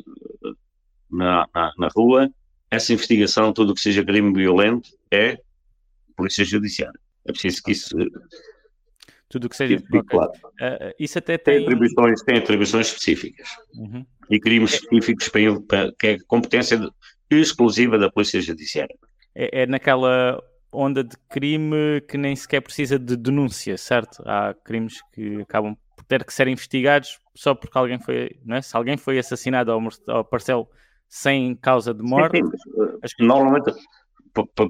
na, 1.11 1.47
na, 1.55 1.73
na, 1.79 1.89
rua, 1.95 2.31
essa 2.71 2.93
investigação, 2.93 3.53
tudo 3.53 3.73
o 3.73 3.75
que 3.75 3.81
seja 3.81 4.05
crime 4.05 4.33
violento, 4.33 4.91
é 5.11 5.39
polícia 6.17 6.45
judiciária. 6.45 6.99
É 7.25 7.33
preciso 7.33 7.63
que 7.63 7.73
isso. 7.73 7.97
Tudo 9.29 9.47
o 9.47 9.49
que 9.49 9.57
seja. 9.57 9.77
okay. 9.77 10.03
claro. 10.05 10.33
Uh, 10.33 10.95
isso 10.99 11.19
até 11.19 11.39
tem. 11.39 11.57
Tem 11.57 11.65
atribuições, 11.65 12.23
tem 12.23 12.39
atribuições 12.39 12.87
específicas. 12.89 13.49
Uhum. 13.75 14.05
E 14.31 14.41
crimes 14.41 14.75
específicos 14.75 15.29
para, 15.29 15.61
para, 15.61 15.93
que 15.99 16.07
é 16.07 16.19
competência 16.27 16.79
exclusiva 17.31 17.99
da 17.99 18.11
Polícia 18.11 18.41
Judiciária. 18.41 18.97
É, 19.35 19.63
é 19.63 19.67
naquela 19.67 20.43
onda 20.73 21.03
de 21.05 21.17
crime 21.29 22.01
que 22.09 22.19
nem 22.19 22.35
sequer 22.35 22.61
precisa 22.61 22.99
de 22.99 23.17
denúncia, 23.17 23.77
certo? 23.77 24.23
Há 24.27 24.55
crimes 24.65 25.01
que 25.13 25.41
acabam 25.43 25.77
ter 26.09 26.25
que 26.25 26.33
ser 26.33 26.49
investigados 26.49 27.21
só 27.35 27.55
porque 27.55 27.77
alguém 27.77 28.01
foi, 28.01 28.31
é? 28.51 28.63
Se 28.63 28.77
alguém 28.77 28.97
foi 28.97 29.19
assassinado 29.19 29.71
ou, 29.71 29.81
ou 30.09 30.17
apareceu 30.17 30.69
sem 31.09 31.55
causa 31.55 31.95
de 31.95 32.03
morte. 32.03 32.39
Sim, 32.39 32.45
sim. 32.45 33.17
Que... 33.17 33.25
Normalmente, 33.25 33.73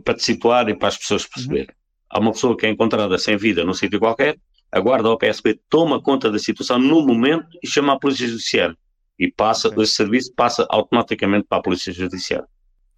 para 0.03 0.14
te 0.14 0.24
situar 0.24 0.68
e 0.68 0.76
para 0.76 0.89
as 0.89 0.99
pessoas 0.99 1.26
perceberem, 1.26 1.66
uhum. 1.66 1.74
há 2.11 2.20
uma 2.20 2.32
pessoa 2.32 2.57
que 2.57 2.66
é 2.66 2.68
encontrada 2.68 3.16
sem 3.18 3.36
vida 3.36 3.64
num 3.64 3.72
sítio 3.72 3.99
qualquer, 3.99 4.39
a 4.70 4.80
guarda 4.80 5.09
ou 5.09 5.16
PSP 5.16 5.59
toma 5.68 6.03
conta 6.03 6.30
da 6.30 6.39
situação 6.39 6.78
no 6.78 7.07
momento 7.07 7.47
e 7.62 7.66
chama 7.66 7.95
a 7.95 7.99
Polícia 7.99 8.26
Judiciária. 8.26 8.76
E 9.18 9.30
passa, 9.30 9.68
okay. 9.68 9.82
esse 9.82 9.95
serviço 9.95 10.32
passa 10.34 10.66
automaticamente 10.68 11.47
para 11.49 11.59
a 11.59 11.62
Polícia 11.62 11.93
Judiciária. 11.93 12.47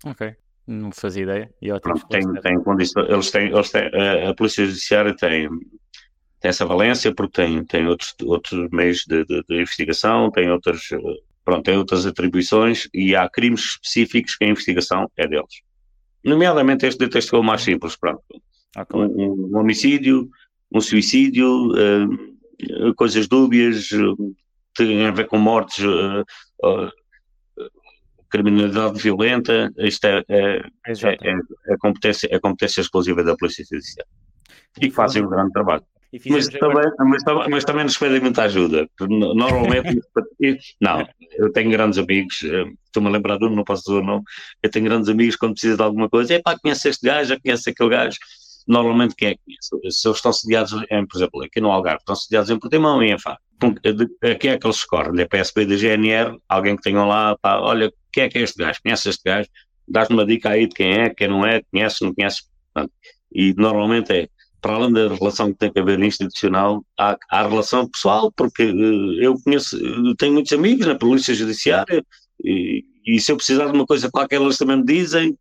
Ok. 0.05 0.34
Não 0.66 0.93
fazia 0.93 1.22
ideia. 1.22 1.55
E 1.62 1.70
ótimo. 1.72 1.95
Pronto, 1.95 2.09
tem, 2.09 2.22
tem 2.41 2.55
eles 3.09 3.30
têm, 3.30 3.49
eles 3.49 3.70
têm, 3.70 3.91
a, 3.95 4.30
a 4.30 4.34
Polícia 4.34 4.66
Judiciária 4.66 5.14
tem 5.16 5.49
tem 6.41 6.49
essa 6.49 6.64
valência 6.64 7.14
porque 7.14 7.43
tem, 7.43 7.64
tem 7.64 7.86
outros, 7.86 8.14
outros 8.24 8.70
meios 8.70 9.05
de, 9.07 9.24
de, 9.24 9.43
de 9.49 9.61
investigação, 9.61 10.30
tem 10.30 10.51
outras, 10.51 10.88
pronto, 11.45 11.62
tem 11.62 11.76
outras 11.76 12.07
atribuições 12.07 12.88
e 12.95 13.14
há 13.14 13.28
crimes 13.28 13.61
específicos 13.61 14.36
que 14.36 14.45
a 14.45 14.49
investigação 14.49 15.11
é 15.16 15.28
deles. 15.28 15.62
Nomeadamente 16.24 16.86
este 16.86 17.34
é 17.34 17.38
o 17.38 17.43
mais 17.43 17.62
simples, 17.62 17.97
pronto. 17.97 18.22
Ah, 18.76 18.84
claro. 18.84 19.11
um, 19.11 19.51
um, 19.53 19.59
homicídio, 19.59 20.28
um 20.72 20.80
suicídio, 20.80 21.72
uh, 21.72 22.95
coisas 22.95 23.26
dúbias, 23.26 23.91
uh, 23.91 24.34
tem 24.74 25.07
a 25.07 25.11
ver 25.11 25.26
com 25.26 25.38
mortes, 25.38 25.84
uh, 25.84 26.24
criminalidade 28.30 29.03
violenta, 29.03 29.72
isto 29.78 30.07
é, 30.07 30.24
é, 30.28 30.57
é, 30.86 30.93
é, 30.93 31.72
é, 31.72 31.76
competência, 31.78 32.28
é 32.30 32.38
competência 32.38 32.80
exclusiva 32.80 33.24
da 33.24 33.36
Polícia 33.36 33.64
Judiciária. 33.64 34.11
E 34.80 34.88
que 34.88 34.95
fazem 34.95 35.24
um 35.24 35.28
grande 35.28 35.53
trabalho. 35.53 35.82
Mas 36.29 36.49
também, 36.49 36.91
mas, 36.99 37.23
mas, 37.49 37.65
também 37.65 37.85
nos 37.85 37.97
pedem 37.97 38.21
muita 38.21 38.43
ajuda. 38.43 38.89
Normalmente, 39.01 40.01
não, 40.81 41.07
eu 41.39 41.53
tenho 41.53 41.71
grandes 41.71 41.99
amigos, 41.99 42.43
eh, 42.43 42.65
estou-me 42.85 43.09
a 43.09 43.13
lembrar 43.13 43.39
de 43.39 43.45
um, 43.47 43.55
não 43.55 43.63
posso 43.63 43.85
dizer 43.85 43.99
o 43.99 44.05
nome, 44.05 44.25
eu 44.61 44.71
tenho 44.71 44.87
grandes 44.87 45.09
amigos 45.09 45.37
quando 45.37 45.53
precisa 45.53 45.77
de 45.77 45.83
alguma 45.83 46.09
coisa, 46.09 46.35
é 46.35 46.43
pá, 46.43 46.59
conhece 46.59 46.89
este 46.89 47.07
gajo, 47.07 47.29
já 47.29 47.41
conhece 47.41 47.71
aquele 47.71 47.91
gajo. 47.91 48.19
Normalmente 48.67 49.15
quem 49.15 49.29
é 49.29 49.35
que 49.35 49.41
conhece? 49.45 49.99
Se 49.99 50.09
eles 50.09 50.19
estão 50.19 50.33
sediados, 50.33 50.73
em, 50.91 51.07
por 51.07 51.17
exemplo, 51.17 51.45
aqui 51.45 51.61
no 51.61 51.71
Algarve, 51.71 52.01
estão 52.01 52.17
sediados 52.17 52.51
em 52.51 52.59
Portimão 52.59 53.03
e 53.03 53.13
em 53.13 53.19
Fá. 53.19 53.39
Quem 54.41 54.51
é 54.51 54.59
que 54.59 54.67
eles 54.67 54.77
escorrem? 54.77 55.15
Da 55.15 55.27
PSP, 55.27 55.65
da 55.65 55.77
GNR, 55.77 56.37
alguém 56.49 56.77
que 56.77 56.83
tenham 56.83 57.07
lá, 57.07 57.37
pá, 57.39 57.59
olha, 57.61 57.93
quem 58.13 58.25
é 58.25 58.29
que 58.29 58.39
é 58.39 58.43
este 58.43 58.59
gajo? 58.59 58.81
Conhece 58.83 59.09
este 59.09 59.23
gajo? 59.25 59.49
Dás-me 59.87 60.17
uma 60.17 60.27
dica 60.27 60.51
aí 60.51 60.67
de 60.67 60.75
quem 60.75 60.93
é, 60.93 61.11
quem 61.11 61.29
não 61.29 61.47
é, 61.47 61.63
conhece, 61.71 62.05
não 62.05 62.13
conhece. 62.15 62.43
E 63.33 63.55
normalmente 63.55 64.13
é 64.13 64.29
para 64.61 64.75
além 64.75 64.93
da 64.93 65.09
relação 65.15 65.53
que 65.53 65.59
tem 65.59 65.73
que 65.73 65.81
haver 65.81 66.01
institucional, 66.01 66.85
há, 66.99 67.17
há 67.31 67.41
a 67.41 67.49
relação 67.49 67.89
pessoal, 67.89 68.33
porque 68.33 68.65
uh, 68.65 69.23
eu 69.23 69.35
conheço, 69.43 69.79
tenho 70.17 70.35
muitos 70.35 70.53
amigos 70.53 70.87
na 70.87 70.95
Polícia 70.95 71.35
Judiciária 71.35 72.05
e, 72.45 72.85
e, 73.07 73.21
se 73.21 73.33
eu 73.33 73.37
precisar 73.37 73.67
de 73.67 73.73
uma 73.73 73.87
coisa 73.87 74.11
qualquer, 74.11 74.41
eles 74.41 74.57
também 74.57 74.79
me 74.79 74.85
dizem. 74.85 75.37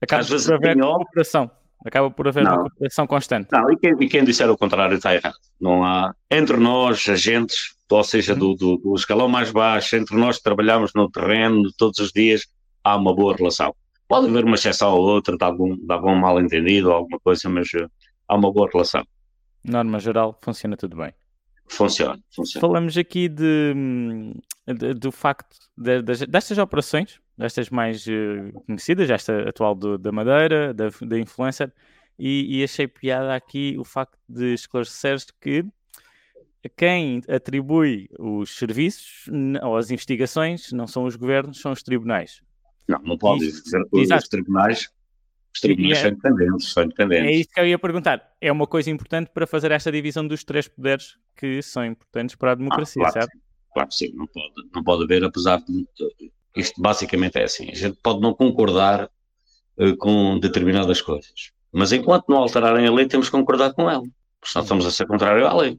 Acaba 0.00 0.22
às 0.22 0.28
vezes 0.28 0.46
por 0.46 0.54
haver 0.54 0.78
cooperação. 0.78 1.50
Acaba 1.84 2.10
por 2.10 2.28
haver 2.28 2.44
não, 2.44 2.52
uma 2.52 2.62
cooperação 2.62 3.06
constante. 3.06 3.48
Não, 3.52 3.70
e 3.70 3.76
quem, 3.76 3.94
e 4.00 4.08
quem, 4.08 4.24
disser 4.24 4.50
o 4.50 4.56
contrário 4.56 4.96
está 4.96 5.14
errado. 5.14 5.34
Não 5.60 5.84
há, 5.84 6.14
entre 6.30 6.56
nós, 6.56 7.08
agentes, 7.08 7.74
ou 7.90 8.04
seja, 8.04 8.34
do, 8.34 8.54
do, 8.54 8.76
do 8.76 8.94
escalão 8.94 9.28
mais 9.28 9.50
baixo, 9.50 9.96
entre 9.96 10.16
nós 10.16 10.36
que 10.36 10.42
trabalhamos 10.42 10.92
no 10.94 11.10
terreno 11.10 11.70
todos 11.76 11.98
os 11.98 12.12
dias, 12.12 12.46
há 12.84 12.96
uma 12.96 13.14
boa 13.14 13.34
relação. 13.34 13.74
Pode 14.06 14.28
haver 14.28 14.44
uma 14.44 14.56
exceção 14.56 14.92
ou 14.94 15.02
outra 15.02 15.36
de 15.36 15.44
algum, 15.44 15.76
de 15.76 15.92
algum 15.92 16.14
mal 16.14 16.40
entendido 16.40 16.88
ou 16.88 16.94
alguma 16.94 17.18
coisa, 17.20 17.48
mas 17.48 17.68
eh, 17.74 17.86
há 18.30 18.36
uma 18.36 18.52
boa 18.52 18.68
relação. 18.72 19.04
Norma 19.64 19.98
geral, 19.98 20.38
funciona 20.42 20.76
tudo 20.76 20.96
bem. 20.96 21.12
Funciona, 21.68 22.18
funciona. 22.34 22.60
Falamos 22.60 22.96
aqui 22.96 23.28
de, 23.28 23.74
de 24.66 24.94
do 24.94 25.12
facto 25.12 25.56
de, 25.76 26.02
de, 26.02 26.26
destas 26.26 26.58
operações, 26.58 27.20
destas 27.36 27.70
mais 27.70 28.06
uh, 28.06 28.60
conhecidas, 28.66 29.10
esta 29.10 29.48
atual 29.48 29.74
do, 29.74 29.98
da 29.98 30.10
Madeira, 30.10 30.72
da, 30.74 30.88
da 31.02 31.18
influencer, 31.18 31.72
e, 32.18 32.58
e, 32.58 32.64
achei 32.64 32.86
piada 32.86 33.34
aqui 33.34 33.76
o 33.78 33.84
facto 33.84 34.18
de 34.28 34.52
esclareceres 34.52 35.26
que 35.40 35.64
quem 36.76 37.22
atribui 37.28 38.10
os 38.18 38.58
serviços 38.58 39.26
ou 39.62 39.76
as 39.76 39.90
investigações 39.90 40.70
não 40.72 40.86
são 40.86 41.04
os 41.04 41.16
governos, 41.16 41.60
são 41.60 41.72
os 41.72 41.82
tribunais. 41.82 42.42
Não, 42.86 42.98
não 42.98 43.16
pode 43.16 43.50
ser 43.50 43.80
os 43.90 44.28
tribunais 44.28 44.90
os 45.52 45.60
tribunais 45.60 45.98
é, 45.98 46.02
são 46.02 46.10
independentes, 46.10 46.72
são 46.72 46.82
independentes. 46.84 47.26
É 47.26 47.32
isso 47.32 47.50
que 47.52 47.60
eu 47.60 47.66
ia 47.66 47.78
perguntar. 47.78 48.34
É 48.40 48.52
uma 48.52 48.66
coisa 48.66 48.90
importante 48.90 49.30
para 49.32 49.46
fazer 49.46 49.72
esta 49.72 49.90
divisão 49.90 50.26
dos 50.26 50.44
três 50.44 50.68
poderes 50.68 51.16
que 51.36 51.60
são 51.62 51.84
importantes 51.84 52.36
para 52.36 52.52
a 52.52 52.54
democracia, 52.54 53.02
ah, 53.02 53.10
claro 53.10 53.26
certo? 53.26 53.38
Claro 53.72 53.88
que 53.88 53.94
sim, 53.94 54.12
não 54.14 54.26
pode, 54.26 54.54
não 54.74 54.84
pode 54.84 55.04
haver, 55.04 55.24
apesar 55.24 55.60
de. 55.60 55.86
Isto 56.56 56.80
basicamente 56.80 57.38
é 57.38 57.44
assim: 57.44 57.70
a 57.70 57.74
gente 57.74 57.98
pode 58.02 58.20
não 58.20 58.34
concordar 58.34 59.08
uh, 59.78 59.96
com 59.96 60.38
determinadas 60.38 61.00
coisas, 61.00 61.52
mas 61.72 61.92
enquanto 61.92 62.28
não 62.28 62.38
alterarem 62.38 62.86
a 62.86 62.92
lei, 62.92 63.06
temos 63.06 63.26
que 63.26 63.32
concordar 63.32 63.72
com 63.72 63.88
ela. 63.90 64.02
Porque 64.40 64.52
senão 64.52 64.62
estamos 64.62 64.86
a 64.86 64.90
ser 64.90 65.06
contrário 65.06 65.46
à 65.46 65.54
lei. 65.54 65.78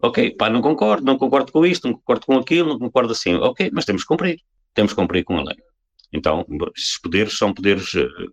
Ok, 0.00 0.32
pá, 0.32 0.50
não 0.50 0.60
concordo, 0.60 1.04
não 1.04 1.16
concordo 1.16 1.52
com 1.52 1.64
isto, 1.64 1.86
não 1.86 1.94
concordo 1.94 2.26
com 2.26 2.36
aquilo, 2.36 2.70
não 2.70 2.78
concordo 2.78 3.12
assim. 3.12 3.34
Ok, 3.34 3.70
mas 3.72 3.84
temos 3.84 4.02
que 4.02 4.08
cumprir. 4.08 4.40
Temos 4.74 4.92
que 4.92 5.00
cumprir 5.00 5.24
com 5.24 5.38
a 5.38 5.44
lei. 5.44 5.56
Então, 6.12 6.44
esses 6.76 6.98
poderes 6.98 7.38
são 7.38 7.54
poderes. 7.54 7.94
Uh, 7.94 8.32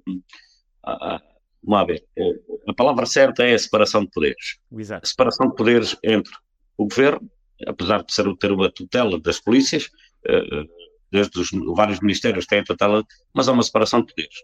vamos 1.63 1.87
ver, 1.87 2.03
eh, 2.17 2.39
a 2.67 2.73
palavra 2.73 3.05
certa 3.05 3.43
é 3.43 3.53
a 3.53 3.59
separação 3.59 4.03
de 4.03 4.11
poderes. 4.11 4.59
Exato. 4.71 5.03
A 5.03 5.07
separação 5.07 5.49
de 5.49 5.55
poderes 5.55 5.97
entre 6.03 6.31
o 6.77 6.87
governo, 6.87 7.29
apesar 7.67 8.03
de 8.03 8.13
ser, 8.13 8.25
ter 8.37 8.51
uma 8.51 8.71
tutela 8.71 9.19
das 9.19 9.39
polícias, 9.39 9.89
eh, 10.25 10.37
eh, 10.37 10.63
desde 11.11 11.39
os 11.39 11.49
vários 11.75 11.99
ministérios 11.99 12.45
têm 12.45 12.59
a 12.59 12.63
tutela, 12.63 13.03
mas 13.33 13.47
há 13.47 13.51
uma 13.51 13.63
separação 13.63 14.01
de 14.01 14.07
poderes. 14.07 14.37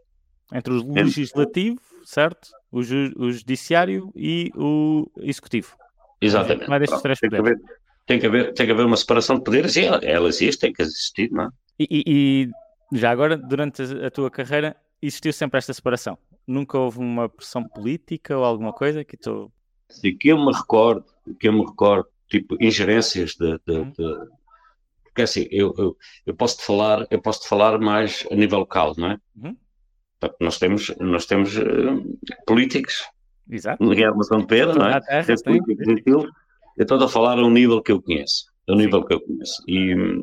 Entre 0.54 0.74
o 0.74 0.94
legislativo, 0.94 1.80
certo? 2.04 2.50
O, 2.72 2.84
ju 2.84 3.12
o, 3.16 3.32
judiciário 3.32 4.12
e 4.16 4.52
o 4.56 5.10
executivo. 5.22 5.76
Exatamente. 6.22 6.66
Tem, 6.66 7.30
que 7.30 7.36
haver, 7.36 7.62
tem, 8.06 8.20
que 8.20 8.28
haver, 8.28 8.54
tem 8.54 8.66
que 8.66 8.72
haver 8.72 8.86
uma 8.86 8.98
separação 8.98 9.38
de 9.38 9.44
poderes 9.44 9.76
e 9.76 9.86
ela, 9.86 9.98
ela 10.04 10.28
existe, 10.28 10.62
tem 10.62 10.74
que 10.74 10.82
existir, 10.82 11.32
não 11.32 11.46
é? 11.46 11.50
E, 11.80 11.88
e, 11.90 12.04
e 12.92 12.98
já 12.98 13.12
agora, 13.12 13.38
durante 13.38 13.82
a 13.82 14.12
tua 14.12 14.30
carreira, 14.30 14.76
existiu 15.02 15.34
sempre 15.34 15.58
esta 15.58 15.74
separação. 15.74 16.18
Nunca 16.48 16.78
houve 16.78 17.00
uma 17.00 17.28
pressão 17.28 17.64
política 17.64 18.38
ou 18.38 18.44
alguma 18.44 18.74
coisa 18.74 19.04
que 19.04 19.18
tu. 19.18 19.52
Sim, 19.90 20.16
que 20.18 20.30
eu 20.30 20.38
me 20.38 20.52
recordo, 20.52 21.06
que 21.40 21.48
eu 21.48 21.54
me 21.54 21.66
recordo, 21.66 22.08
tipo, 22.28 22.56
ingerências 22.62 23.36
de. 23.36 23.60
de, 23.66 23.72
uhum. 23.72 23.92
de... 23.92 24.46
Porque 25.06 25.22
assim, 25.22 25.48
eu, 25.50 25.74
eu, 25.78 25.98
eu 26.26 26.36
posso 26.36 26.58
te 26.58 26.64
falar, 26.66 27.08
eu 27.10 27.22
posso 27.22 27.42
te 27.42 27.48
falar 27.48 27.80
mais 27.80 28.28
a 28.30 28.36
nível 28.36 28.60
local, 28.60 28.94
não 28.98 29.12
é? 29.12 29.20
Uhum. 29.36 29.56
Nós 30.40 30.58
temos, 30.58 30.94
nós 31.00 31.26
temos 31.26 31.56
uh, 31.56 32.20
políticos, 32.46 33.08
Exato. 33.50 33.88
Guilherme 33.88 34.20
de 34.20 34.48
Pedro, 34.48 34.80
não 34.80 34.88
é? 34.88 35.00
Terra, 35.02 35.26
eu 36.78 36.84
estou 36.84 37.02
a 37.02 37.08
falar 37.08 37.40
a 37.40 37.46
um 37.46 37.50
nível 37.50 37.82
que 37.82 37.92
eu 37.92 38.02
conheço, 38.02 38.52
a 38.68 38.74
um 38.74 38.76
nível 38.76 39.06
que 39.06 39.14
eu 39.14 39.22
conheço. 39.22 39.64
E, 39.68 40.22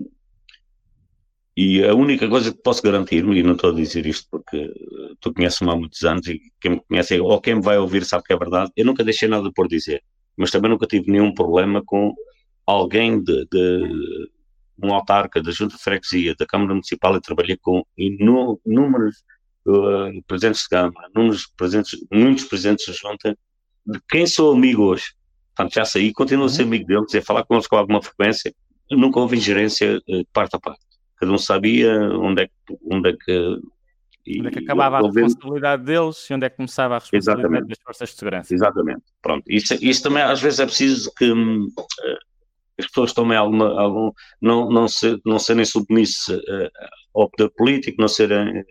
e 1.56 1.84
a 1.84 1.94
única 1.94 2.28
coisa 2.28 2.52
que 2.52 2.62
posso 2.62 2.82
garantir-me, 2.82 3.38
e 3.38 3.42
não 3.42 3.52
estou 3.52 3.70
a 3.70 3.74
dizer 3.74 4.06
isto 4.06 4.26
porque 4.30 4.72
tu 5.20 5.32
conheces-me 5.34 5.70
há 5.70 5.76
muitos 5.76 6.02
anos 6.02 6.26
e 6.26 6.40
quem 6.60 6.72
me 6.72 6.80
conhece, 6.80 7.20
ou 7.20 7.40
quem 7.40 7.56
me 7.56 7.62
vai 7.62 7.78
ouvir 7.78 8.04
sabe 8.04 8.24
que 8.24 8.32
é 8.32 8.36
verdade, 8.36 8.70
eu 8.76 8.86
nunca 8.86 9.04
deixei 9.04 9.28
nada 9.28 9.50
por 9.54 9.68
dizer, 9.68 10.02
mas 10.36 10.50
também 10.50 10.70
nunca 10.70 10.86
tive 10.86 11.10
nenhum 11.10 11.34
problema 11.34 11.82
com 11.84 12.14
alguém 12.66 13.22
de, 13.22 13.46
de 13.50 14.30
um 14.82 14.92
autarca 14.94 15.42
da 15.42 15.50
Junta 15.50 15.76
de 15.76 15.82
Freguesia, 15.82 16.34
da 16.38 16.46
Câmara 16.46 16.72
Municipal, 16.72 17.16
e 17.16 17.20
trabalhei 17.20 17.56
com 17.56 17.84
inúmeros 17.96 19.16
uh, 19.66 20.22
presidentes 20.26 20.62
de 20.62 20.68
Câmara, 20.70 21.08
inúmeros 21.14 21.46
presidentes, 21.56 21.98
muitos 22.10 22.44
presidentes 22.44 22.86
da 22.86 22.92
Junta, 22.92 23.36
de 23.86 24.00
quem 24.08 24.26
sou 24.26 24.52
amigo 24.52 24.84
hoje. 24.84 25.12
Portanto, 25.54 25.74
já 25.74 25.84
saí, 25.84 26.12
continuo 26.12 26.46
a 26.46 26.48
ser 26.48 26.62
uhum. 26.62 26.68
amigo 26.68 26.86
deles, 26.86 27.14
a 27.14 27.22
falar 27.22 27.44
com 27.44 27.54
eles 27.54 27.66
com 27.66 27.76
alguma 27.76 28.02
frequência. 28.02 28.54
Nunca 28.90 29.20
houve 29.20 29.36
ingerência 29.36 29.98
uh, 29.98 30.26
parte 30.32 30.56
a 30.56 30.60
parte. 30.60 30.80
Cada 31.22 31.32
um 31.32 31.38
sabia 31.38 31.96
onde 32.18 32.42
é 32.42 32.46
que. 32.48 32.78
Onde 32.90 33.10
é 33.10 33.12
que 33.12 33.60
e, 34.26 34.40
onde 34.40 34.48
é 34.48 34.50
que 34.50 34.58
acabava 34.58 34.98
a 34.98 35.02
responsabilidade 35.02 35.84
deles 35.84 36.28
e 36.28 36.34
onde 36.34 36.46
é 36.46 36.50
que 36.50 36.56
começava 36.56 36.96
a 36.96 36.98
responsabilidade 36.98 37.40
Exatamente. 37.40 37.68
das 37.68 37.78
forças 37.80 38.08
de 38.10 38.16
segurança. 38.16 38.54
Exatamente. 38.54 39.02
Pronto. 39.20 39.44
Isso, 39.48 39.74
isso 39.80 40.02
também 40.02 40.22
às 40.24 40.42
vezes 40.42 40.58
é 40.58 40.66
preciso 40.66 41.12
que 41.14 41.32
hum, 41.32 41.68
as 42.76 42.86
pessoas 42.86 43.12
tomem 43.12 43.38
alguma, 43.38 43.80
algum, 43.80 44.10
não, 44.40 44.68
não, 44.68 44.88
ser, 44.88 45.20
não 45.24 45.38
serem 45.38 45.64
submissas 45.64 46.38
uh, 46.38 46.70
ao 47.14 47.30
poder 47.30 47.50
político, 47.50 48.00
não 48.00 48.08
serem. 48.08 48.64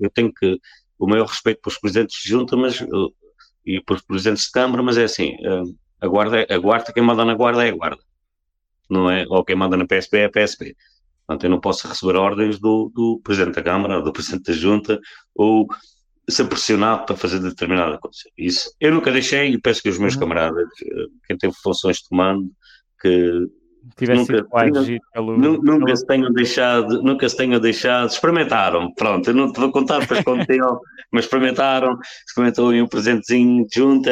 Eu 0.00 0.08
tenho 0.08 0.32
que 0.32 0.58
o 0.98 1.06
maior 1.06 1.26
respeito 1.26 1.60
pelos 1.60 1.78
presidentes 1.78 2.22
de 2.22 2.30
junta 2.30 2.56
mas, 2.56 2.80
uh, 2.80 3.12
e 3.66 3.82
pelos 3.82 4.00
presidentes 4.00 4.44
de 4.44 4.52
Câmara, 4.52 4.82
mas 4.82 4.96
é 4.96 5.04
assim: 5.04 5.34
uh, 5.46 5.76
a, 6.00 6.08
guarda, 6.08 6.40
é, 6.40 6.54
a 6.54 6.58
guarda, 6.58 6.90
quem 6.90 7.02
manda 7.02 7.22
na 7.22 7.34
guarda 7.34 7.66
é 7.66 7.68
a 7.68 7.74
guarda, 7.74 8.02
não 8.88 9.10
é? 9.10 9.26
Ou 9.28 9.44
quem 9.44 9.56
manda 9.56 9.76
na 9.76 9.86
PSP 9.86 10.18
é 10.18 10.24
a 10.24 10.30
PSP. 10.30 10.74
Portanto, 11.26 11.44
eu 11.44 11.50
não 11.50 11.60
posso 11.60 11.88
receber 11.88 12.16
ordens 12.16 12.58
do, 12.58 12.90
do 12.94 13.20
presidente 13.22 13.56
da 13.56 13.62
Câmara, 13.62 14.00
do 14.00 14.12
presidente 14.12 14.44
da 14.44 14.52
junta, 14.52 15.00
ou 15.34 15.66
ser 16.28 16.44
pressionado 16.46 17.06
para 17.06 17.16
fazer 17.16 17.40
determinada 17.40 17.98
coisa. 17.98 18.18
Isso 18.36 18.70
eu 18.80 18.92
nunca 18.92 19.12
deixei 19.12 19.52
e 19.52 19.60
peço 19.60 19.82
que 19.82 19.88
os 19.88 19.98
meus 19.98 20.14
uhum. 20.14 20.20
camaradas, 20.20 20.68
quem 21.26 21.36
tem 21.36 21.50
funções 21.62 21.98
de 21.98 22.08
comando, 22.08 22.50
que 23.00 23.46
tivesse 23.96 24.20
nunca, 24.20 24.34
sido 24.84 25.00
pelo, 25.12 25.38
nunca, 25.38 25.84
pelo... 25.84 25.96
se 25.96 26.06
tenham 26.06 26.32
deixado, 26.32 27.02
nunca 27.02 27.28
se 27.28 27.36
tenham 27.36 27.60
deixado, 27.60 28.10
experimentaram, 28.10 28.92
pronto, 28.94 29.30
eu 29.30 29.34
não 29.34 29.52
te 29.52 29.60
vou 29.60 29.70
contar 29.70 30.00
depois 30.00 30.46
tenham, 30.46 30.80
mas 31.12 31.24
experimentaram, 31.24 31.96
experimentou 32.26 32.72
um 32.72 32.88
presentezinho 32.88 33.64
de 33.66 33.78
junta, 33.78 34.10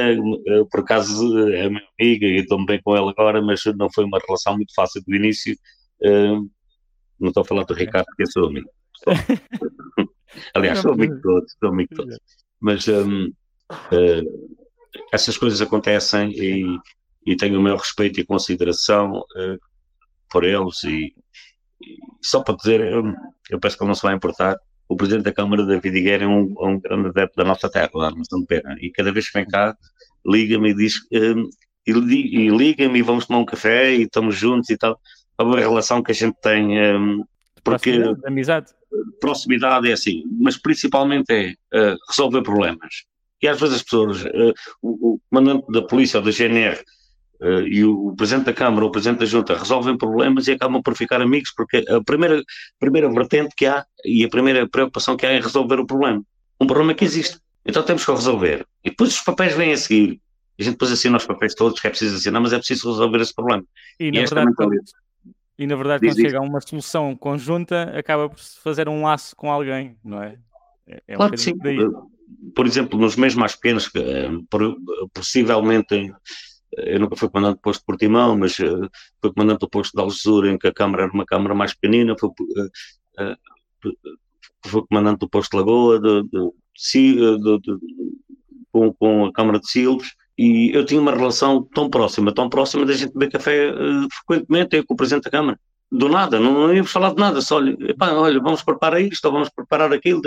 por 0.70 0.80
acaso 0.80 1.48
é 1.48 1.68
minha 1.68 1.82
amiga 1.98 2.26
e 2.26 2.36
estou 2.36 2.64
bem 2.64 2.80
com 2.82 2.96
ela 2.96 3.10
agora, 3.10 3.42
mas 3.42 3.62
não 3.76 3.88
foi 3.92 4.04
uma 4.04 4.20
relação 4.24 4.54
muito 4.54 4.72
fácil 4.74 5.02
do 5.04 5.14
início, 5.14 5.56
uh, 6.04 6.48
não 7.18 7.28
estou 7.28 7.42
a 7.42 7.46
falar 7.46 7.64
do 7.64 7.74
Ricardo 7.74 8.06
porque 8.06 8.22
eu 8.24 8.30
sou 8.30 8.46
amigo. 8.48 8.70
Aliás, 10.54 10.80
sou 10.80 10.92
amigo 10.92 11.14
de 11.14 11.22
todos, 11.22 11.56
sou 11.58 11.68
amigo 11.68 11.94
todos. 11.94 12.18
Mas 12.60 12.88
um, 12.88 13.26
uh, 13.26 14.58
essas 15.12 15.36
coisas 15.36 15.60
acontecem 15.60 16.30
e 16.32 16.78
e 17.26 17.36
tenho 17.36 17.58
o 17.58 17.62
meu 17.62 17.76
respeito 17.76 18.20
e 18.20 18.24
consideração 18.24 19.18
uh, 19.18 19.58
por 20.30 20.44
eles 20.44 20.82
e, 20.84 21.14
e, 21.82 21.96
só 22.22 22.42
para 22.42 22.56
dizer, 22.56 22.80
eu, 22.80 23.04
eu 23.50 23.58
penso 23.58 23.76
que 23.76 23.82
ele 23.82 23.88
não 23.88 23.94
se 23.94 24.02
vai 24.02 24.14
importar, 24.14 24.56
o 24.88 24.96
Presidente 24.96 25.24
da 25.24 25.32
Câmara, 25.32 25.64
David 25.64 25.96
Higuera, 25.96 26.24
é 26.24 26.26
um, 26.26 26.54
é 26.58 26.66
um 26.66 26.78
grande 26.78 27.08
adepto 27.08 27.36
da 27.36 27.44
nossa 27.44 27.70
terra, 27.70 27.90
lá 27.94 28.10
no 28.10 28.22
de 28.22 28.46
Pena, 28.46 28.76
e 28.80 28.90
cada 28.90 29.12
vez 29.12 29.28
que 29.28 29.38
vem 29.38 29.48
cá, 29.48 29.74
liga-me 30.26 30.70
e 30.70 30.74
diz, 30.74 30.96
um, 31.12 31.48
e, 31.86 31.92
e 31.92 32.48
liga-me 32.50 32.98
e 32.98 33.02
vamos 33.02 33.26
tomar 33.26 33.40
um 33.40 33.46
café 33.46 33.94
e 33.94 34.02
estamos 34.02 34.36
juntos 34.36 34.68
e 34.68 34.76
tal, 34.76 35.00
é 35.38 35.42
uma 35.42 35.58
relação 35.58 36.02
que 36.02 36.12
a 36.12 36.14
gente 36.14 36.36
tem, 36.40 36.80
um, 36.96 37.24
porque... 37.62 37.92
Proximidade, 37.92 38.26
amizade. 38.26 38.66
Proximidade 39.20 39.90
é 39.90 39.92
assim, 39.92 40.22
mas 40.40 40.56
principalmente 40.56 41.30
é 41.30 41.54
uh, 41.74 41.96
resolver 42.08 42.42
problemas. 42.42 43.04
E 43.42 43.48
às 43.48 43.58
vezes 43.58 43.76
as 43.76 43.82
pessoas, 43.82 44.24
uh, 44.24 44.54
o, 44.80 45.14
o 45.14 45.20
comandante 45.28 45.66
da 45.70 45.82
polícia 45.82 46.18
ou 46.18 46.24
da 46.24 46.30
GNR 46.30 46.82
Uh, 47.40 47.66
e 47.66 47.84
o, 47.84 48.08
o, 48.08 48.16
Presidente 48.16 48.46
da 48.46 48.52
Câmara 48.54 48.84
ou 48.84 48.88
o 48.88 48.92
Presidente 48.92 49.18
da 49.18 49.26
Junta 49.26 49.58
resolvem 49.58 49.98
problemas 49.98 50.46
e 50.46 50.52
acabam 50.52 50.80
por 50.82 50.96
ficar 50.96 51.20
amigos, 51.20 51.52
porque 51.54 51.84
a 51.88 52.02
primeira, 52.02 52.42
primeira 52.78 53.10
vertente 53.10 53.54
que 53.56 53.66
há 53.66 53.84
e 54.04 54.24
a 54.24 54.28
primeira 54.28 54.68
preocupação 54.68 55.16
que 55.16 55.26
há 55.26 55.32
é 55.32 55.40
resolver 55.40 55.78
o 55.80 55.86
problema. 55.86 56.22
Um 56.60 56.66
problema 56.66 56.94
que 56.94 57.04
existe. 57.04 57.38
Então 57.66 57.82
temos 57.82 58.04
que 58.04 58.10
o 58.10 58.14
resolver. 58.14 58.64
E 58.84 58.90
depois 58.90 59.10
os 59.10 59.20
papéis 59.20 59.54
vêm 59.54 59.72
a 59.72 59.76
seguir. 59.76 60.20
A 60.58 60.62
gente 60.62 60.74
depois 60.74 60.92
assina 60.92 61.16
os 61.16 61.26
papéis 61.26 61.54
todos 61.54 61.80
que 61.80 61.86
é 61.86 61.90
preciso 61.90 62.16
assinar, 62.16 62.40
mas 62.40 62.52
é 62.52 62.58
preciso 62.58 62.90
resolver 62.90 63.20
esse 63.20 63.34
problema. 63.34 63.64
E, 63.98 64.06
e 64.06 64.12
na 64.12 64.20
verdade, 64.20 64.54
quando, 64.54 64.80
e 65.58 65.66
na 65.66 65.76
verdade, 65.76 66.06
quando 66.06 66.20
chega 66.20 66.38
a 66.38 66.42
uma 66.42 66.60
solução 66.60 67.16
conjunta, 67.16 67.96
acaba 67.96 68.28
por 68.28 68.38
fazer 68.38 68.88
um 68.88 69.02
laço 69.02 69.36
com 69.36 69.50
alguém, 69.50 69.96
não 70.04 70.22
é? 70.22 70.38
É, 70.86 71.02
é 71.08 71.16
claro 71.16 71.32
um 71.32 71.36
que 71.36 71.40
sim. 71.40 71.54
Por 72.54 72.66
exemplo, 72.66 72.98
nos 72.98 73.16
meios 73.16 73.34
mais 73.34 73.54
pequenos, 73.54 73.90
eh, 73.96 74.28
possivelmente 75.12 76.12
eu 76.76 77.00
nunca 77.00 77.16
fui 77.16 77.28
comandante 77.28 77.56
do 77.56 77.62
posto 77.62 77.80
de 77.80 77.86
Portimão, 77.86 78.36
mas 78.36 78.58
uh, 78.58 78.90
fui 79.20 79.32
comandante 79.32 79.60
do 79.60 79.68
posto 79.68 79.94
de 79.94 80.02
Algesura, 80.02 80.50
em 80.50 80.58
que 80.58 80.66
a 80.66 80.72
Câmara 80.72 81.04
era 81.04 81.12
uma 81.12 81.24
Câmara 81.24 81.54
mais 81.54 81.72
pequenina, 81.74 82.16
fui, 82.18 82.30
uh, 82.30 83.22
uh, 83.22 83.92
fui 84.66 84.82
comandante 84.88 85.20
do 85.20 85.28
posto 85.28 85.52
de 85.52 85.56
Lagoa, 85.58 86.00
de, 86.00 86.22
de, 86.22 87.58
de, 87.60 87.78
com, 88.72 88.92
com 88.94 89.26
a 89.26 89.32
Câmara 89.32 89.60
de 89.60 89.70
Silves, 89.70 90.14
e 90.36 90.70
eu 90.74 90.84
tinha 90.84 91.00
uma 91.00 91.14
relação 91.14 91.62
tão 91.74 91.88
próxima, 91.88 92.34
tão 92.34 92.48
próxima 92.48 92.84
da 92.84 92.92
gente 92.92 93.12
beber 93.12 93.30
café 93.30 93.72
frequentemente, 94.26 94.76
eu 94.76 94.84
com 94.84 94.94
o 94.94 94.96
Presidente 94.96 95.24
da 95.24 95.30
Câmara. 95.30 95.58
Do 95.92 96.08
nada, 96.08 96.40
não, 96.40 96.52
não 96.54 96.74
íamos 96.74 96.90
falar 96.90 97.10
de 97.10 97.20
nada, 97.20 97.40
só 97.40 97.56
olha, 97.56 97.76
epá, 97.88 98.12
olha, 98.12 98.40
vamos 98.40 98.62
preparar 98.62 99.00
isto, 99.00 99.24
ou 99.26 99.32
vamos 99.32 99.48
preparar 99.48 99.92
aquilo, 99.92 100.20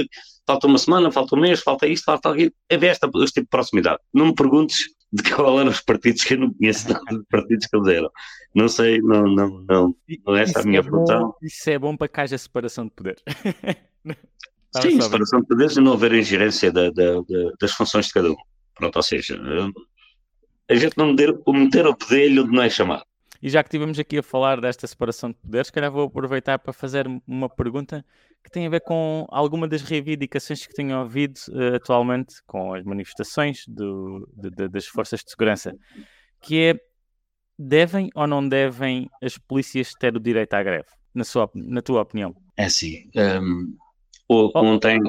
falta 0.46 0.66
uma 0.66 0.78
semana, 0.78 1.12
falta 1.12 1.36
um 1.36 1.42
mês, 1.42 1.60
falta 1.60 1.86
isto, 1.88 2.06
falta 2.06 2.32
aquilo. 2.32 2.52
É 2.70 2.76
esta, 2.86 3.10
este 3.16 3.34
tipo 3.34 3.46
de 3.46 3.50
proximidade. 3.50 4.00
Não 4.14 4.28
me 4.28 4.36
perguntes 4.36 4.86
de 5.12 5.24
qual 5.24 5.60
eram 5.60 5.72
os 5.72 5.82
partidos 5.82 6.24
que 6.24 6.36
eu 6.36 6.40
não 6.40 6.54
conheço 6.54 6.88
nada 6.90 7.04
dos 7.12 7.26
partidos 7.30 7.66
que 7.66 7.76
eles 7.76 7.88
eram. 7.88 8.10
Não 8.56 8.70
sei, 8.70 9.02
não, 9.02 9.24
não, 9.24 9.66
não, 9.68 9.96
não 10.26 10.36
é 10.38 10.44
essa 10.44 10.62
a 10.62 10.64
minha 10.64 10.80
é 10.80 10.84
função. 10.84 11.36
Isso 11.42 11.70
é 11.70 11.78
bom 11.78 11.98
para 11.98 12.08
que 12.08 12.22
haja 12.22 12.38
separação 12.38 12.86
de 12.86 12.92
poder. 12.92 13.18
Sim, 14.82 15.02
separação 15.02 15.42
de 15.42 15.48
poderes 15.48 15.76
e 15.76 15.82
não 15.82 15.94
haver 15.94 16.14
ingerência 16.14 16.72
da, 16.72 16.90
da, 16.92 17.16
da, 17.16 17.52
das 17.60 17.72
funções 17.72 18.08
de 18.08 18.14
cada 18.14 18.32
um. 18.32 18.36
Pronto, 18.76 18.96
ou 18.96 19.04
seja, 19.04 19.38
a 20.70 20.76
gente 20.76 20.98
não 20.98 21.08
meter, 21.08 21.34
meter 21.48 21.88
o 21.88 21.96
poder 21.96 22.40
onde 22.40 22.52
não 22.52 22.64
é 22.64 22.70
chamado. 22.70 23.04
E 23.42 23.50
já 23.50 23.62
que 23.62 23.68
estivemos 23.68 24.00
aqui 24.00 24.18
a 24.18 24.24
falar 24.24 24.60
desta 24.60 24.88
separação 24.88 25.30
de 25.30 25.36
poderes, 25.36 25.70
calhar 25.70 25.92
vou 25.92 26.06
aproveitar 26.06 26.58
para 26.58 26.74
fazer 26.74 27.06
uma 27.28 27.48
pergunta 27.48 28.04
que 28.44 28.50
tem 28.50 28.66
a 28.66 28.70
ver 28.70 28.82
com 28.82 29.26
alguma 29.30 29.68
das 29.68 29.82
reivindicações 29.82 30.66
que 30.66 30.74
tenho 30.74 30.98
ouvido 30.98 31.38
uh, 31.50 31.76
atualmente 31.76 32.36
com 32.46 32.74
as 32.74 32.84
manifestações 32.84 33.64
do, 33.68 34.28
de, 34.36 34.50
de, 34.50 34.68
das 34.70 34.88
forças 34.88 35.24
de 35.24 35.30
segurança, 35.30 35.76
que 36.42 36.62
é 36.62 36.80
devem 37.60 38.10
ou 38.16 38.28
não 38.28 38.48
devem 38.48 39.10
as 39.22 39.38
polícias 39.38 39.92
ter 40.00 40.16
o 40.16 40.20
direito 40.20 40.54
à 40.54 40.64
greve, 40.64 40.88
na, 41.14 41.24
sua, 41.24 41.50
na 41.54 41.82
tua 41.82 42.02
opinião? 42.02 42.36
É 42.56 42.66
assim, 42.66 43.10
um, 43.16 43.76
ontem, 44.30 45.00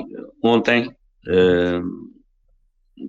ontem 0.43 0.91
um, 1.27 2.18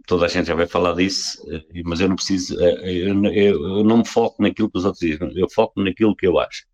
toda 0.06 0.26
a 0.26 0.30
gente 0.30 0.48
já 0.48 0.56
vai 0.56 0.68
falar 0.68 0.94
disso, 0.94 1.42
eh, 1.52 1.82
mas 1.86 2.00
eu 2.00 2.10
não 2.10 2.16
preciso, 2.16 2.60
eh, 2.60 2.92
eu, 2.92 3.26
eu, 3.26 3.78
eu, 3.78 3.84
não 3.84 3.98
me 4.00 4.08
foco 4.08 4.42
naquilo 4.42 4.70
que 4.70 4.78
os 4.78 4.86
outros 4.86 5.02
dizem, 5.02 5.32
eu 5.36 5.50
foco 5.50 5.82
naquilo 5.82 6.16
que 6.16 6.28
eu 6.28 6.40
acho. 6.40 6.66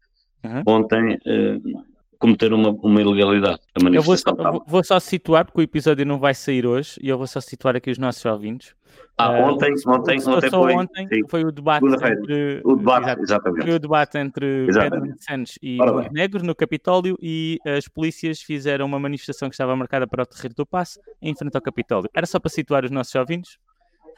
Uhum. 0.43 0.63
Ontem 0.68 1.16
uh, 1.16 1.86
cometer 2.26 2.51
uma, 2.51 2.69
uma 2.69 3.01
ilegalidade. 3.01 3.59
eu 3.93 4.01
vou 4.01 4.17
só, 4.17 4.34
vou 4.65 4.84
só, 4.84 4.99
situar, 4.99 5.45
porque 5.45 5.61
o 5.61 5.63
episódio 5.63 6.05
não 6.05 6.17
vai 6.17 6.34
sair 6.34 6.65
hoje, 6.65 6.99
e 7.01 7.09
eu 7.09 7.17
vou 7.17 7.28
só 7.28 7.39
situar 7.39 7.76
aqui 7.76 7.91
os 7.91 7.99
nossos 7.99 8.26
ouvintes. 8.26 8.73
Ah, 9.17 9.30
uh, 9.30 9.53
ontem, 9.53 9.73
ontem, 9.88 10.19
ontem 10.28 10.49
foi, 10.49 10.73
ontem 10.73 11.07
foi 11.30 11.45
o 11.45 11.51
debate 11.51 11.86
entre 11.86 12.61
o 12.65 12.76
debate, 12.76 13.21
exatamente. 13.21 13.65
Foi 13.65 13.76
o 13.76 13.80
debate 13.80 14.17
entre 14.17 14.65
Pedro 14.65 15.13
Santos 15.19 15.57
e 15.61 15.78
Montenegro 15.78 16.43
no 16.43 16.55
Capitólio 16.55 17.17
e 17.21 17.59
as 17.65 17.88
polícias 17.88 18.41
fizeram 18.41 18.86
uma 18.86 18.99
manifestação 18.99 19.47
que 19.47 19.53
estava 19.53 19.76
marcada 19.76 20.05
para 20.05 20.23
o 20.23 20.26
Terreiro 20.26 20.55
do 20.55 20.65
Passo 20.65 20.99
em 21.21 21.34
frente 21.36 21.55
ao 21.55 21.61
Capitólio. 21.61 22.09
Era 22.13 22.26
só 22.26 22.39
para 22.39 22.49
situar 22.49 22.84
os 22.84 22.91
nossos 22.91 23.15
ouvintes. 23.15 23.57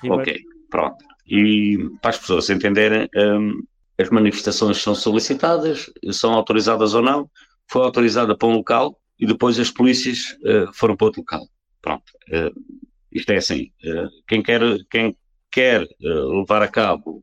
Ribeiro. 0.01 0.21
Ok, 0.21 0.41
pronto. 0.69 1.05
E 1.27 1.77
para 2.01 2.11
as 2.11 2.17
pessoas 2.17 2.49
entenderem, 2.49 3.07
um, 3.15 3.61
as 3.99 4.09
manifestações 4.09 4.77
são 4.77 4.93
solicitadas, 4.93 5.91
são 6.11 6.33
autorizadas 6.33 6.93
ou 6.93 7.01
não, 7.01 7.29
foi 7.67 7.83
autorizada 7.83 8.37
para 8.37 8.47
um 8.47 8.55
local 8.55 8.99
e 9.19 9.25
depois 9.25 9.59
as 9.59 9.71
polícias 9.71 10.37
uh, 10.43 10.71
foram 10.73 10.95
para 10.95 11.05
outro 11.05 11.21
local. 11.21 11.47
Pronto. 11.81 12.11
Uh, 12.29 12.85
isto 13.11 13.31
é 13.31 13.37
assim. 13.37 13.71
Uh, 13.83 14.09
quem 14.27 14.41
quer, 14.41 14.61
quem 14.89 15.15
quer 15.51 15.87
levar 15.99 16.61
a 16.61 16.67
cabo 16.67 17.21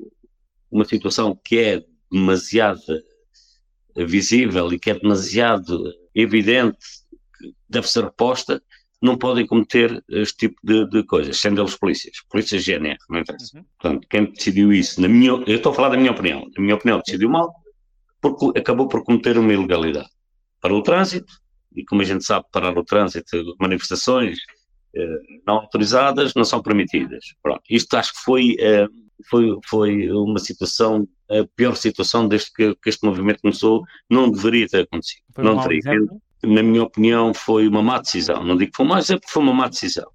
uma 0.70 0.84
situação 0.84 1.38
que 1.45 1.59
é 1.59 1.84
demasiado 2.11 2.80
visível 3.97 4.72
e 4.72 4.78
que 4.78 4.90
é 4.90 4.99
demasiado 4.99 5.92
evidente 6.14 6.78
que 7.38 7.55
deve 7.68 7.88
ser 7.88 8.05
reposta, 8.05 8.61
não 9.01 9.18
podem 9.18 9.47
cometer 9.47 10.03
este 10.09 10.49
tipo 10.49 10.57
de, 10.64 10.88
de 10.88 11.03
coisas, 11.05 11.38
sendo 11.38 11.61
eles 11.61 11.76
polícias, 11.76 12.16
polícias 12.30 12.64
GNR, 12.64 12.97
não 13.11 13.20
interessa. 13.20 13.59
Uhum. 13.59 13.64
Portanto, 13.78 14.07
quem 14.09 14.32
decidiu 14.32 14.72
isso, 14.72 15.01
na 15.01 15.09
minha, 15.09 15.30
eu 15.30 15.57
estou 15.57 15.72
a 15.72 15.74
falar 15.74 15.90
da 15.90 15.97
minha 15.99 16.11
opinião, 16.11 16.49
na 16.57 16.62
minha 16.62 16.74
opinião 16.74 17.03
decidiu 17.05 17.28
mal, 17.28 17.53
porque 18.20 18.59
acabou 18.59 18.88
por 18.88 19.05
cometer 19.05 19.36
uma 19.36 19.53
ilegalidade. 19.53 20.09
Para 20.65 20.75
o 20.75 20.83
trânsito, 20.83 21.31
e 21.77 21.85
como 21.85 22.01
a 22.01 22.05
gente 22.07 22.25
sabe, 22.25 22.47
parar 22.51 22.79
o 22.79 22.83
trânsito, 22.83 23.55
manifestações 23.61 24.39
eh, 24.97 25.19
não 25.47 25.57
autorizadas 25.57 26.33
não 26.33 26.43
são 26.43 26.62
permitidas. 26.62 27.23
Pronto, 27.43 27.61
isto 27.69 27.95
acho 27.95 28.15
que 28.15 28.21
foi, 28.21 28.57
eh, 28.59 28.89
foi, 29.29 29.59
foi 29.67 30.11
uma 30.11 30.39
situação, 30.39 31.07
a 31.31 31.47
pior 31.55 31.77
situação 31.77 32.27
desde 32.27 32.51
que, 32.51 32.75
que 32.77 32.89
este 32.89 33.05
movimento 33.05 33.43
começou, 33.43 33.83
não 34.09 34.31
deveria 34.31 34.67
ter 34.67 34.85
acontecido. 34.85 35.23
Foi 35.35 35.45
não 35.45 35.61
teria. 35.61 35.83
Na 36.45 36.62
minha 36.62 36.83
opinião, 36.83 37.35
foi 37.35 37.69
uma 37.69 37.83
má 37.83 37.99
decisão. 37.99 38.43
Não 38.43 38.57
digo 38.57 38.71
que 38.71 38.77
foi 38.79 38.87
uma, 38.87 39.01
é 39.01 39.03
porque 39.03 39.29
foi 39.29 39.43
uma 39.43 39.53
má 39.53 39.69
decisão. 39.69 40.11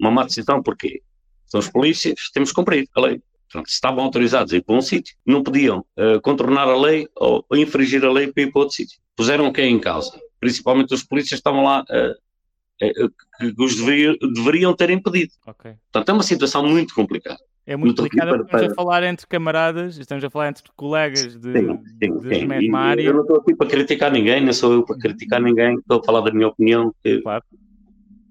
Uma 0.00 0.10
má 0.10 0.24
decisão 0.24 0.60
porquê? 0.60 1.00
São 1.46 1.60
os 1.60 1.68
polícias, 1.68 2.28
temos 2.34 2.48
que 2.50 2.56
cumprir 2.56 2.88
a 2.96 3.00
lei. 3.02 3.22
Portanto, 3.52 3.68
estavam 3.68 4.04
autorizados 4.04 4.52
a 4.52 4.56
ir 4.56 4.62
para 4.62 4.74
um 4.74 4.80
sítio, 4.80 5.14
não 5.26 5.42
podiam 5.42 5.84
uh, 5.98 6.20
contornar 6.22 6.66
a 6.66 6.76
lei 6.76 7.06
ou, 7.14 7.44
ou 7.48 7.56
infringir 7.58 8.02
a 8.02 8.10
lei 8.10 8.32
para 8.32 8.44
ir 8.44 8.50
para 8.50 8.60
outro 8.60 8.74
sítio. 8.74 8.98
Puseram 9.14 9.52
quem 9.52 9.74
em 9.74 9.78
causa? 9.78 10.18
Principalmente 10.40 10.94
os 10.94 11.02
polícias 11.02 11.38
estavam 11.38 11.62
lá 11.62 11.84
uh, 11.90 13.06
uh, 13.06 13.54
que 13.54 13.62
os 13.62 13.76
deveriam, 13.76 14.16
deveriam 14.32 14.74
ter 14.74 14.88
impedido. 14.88 15.32
Okay. 15.46 15.74
Portanto, 15.92 16.08
é 16.08 16.12
uma 16.14 16.22
situação 16.22 16.66
muito 16.66 16.94
complicada. 16.94 17.38
É 17.66 17.76
muito 17.76 18.02
complicado, 18.02 18.42
estamos 18.42 18.50
para... 18.50 18.72
a 18.72 18.74
falar 18.74 19.02
entre 19.04 19.26
camaradas, 19.26 19.98
estamos 19.98 20.24
a 20.24 20.30
falar 20.30 20.48
entre 20.48 20.64
colegas 20.74 21.38
de, 21.38 21.52
sim, 21.52 21.78
sim, 22.02 22.18
de 22.18 22.34
sim. 22.34 22.46
mesma 22.46 22.78
área. 22.80 23.02
Eu 23.02 23.14
não 23.14 23.20
estou 23.20 23.36
aqui 23.36 23.54
para 23.54 23.68
criticar 23.68 24.10
ninguém, 24.10 24.44
não 24.44 24.52
sou 24.52 24.72
eu 24.72 24.84
para 24.84 24.98
criticar 24.98 25.40
ninguém, 25.40 25.76
estou 25.76 26.00
a 26.00 26.04
falar 26.04 26.22
da 26.22 26.32
minha 26.32 26.48
opinião 26.48 26.92
que, 27.04 27.20
claro. 27.20 27.44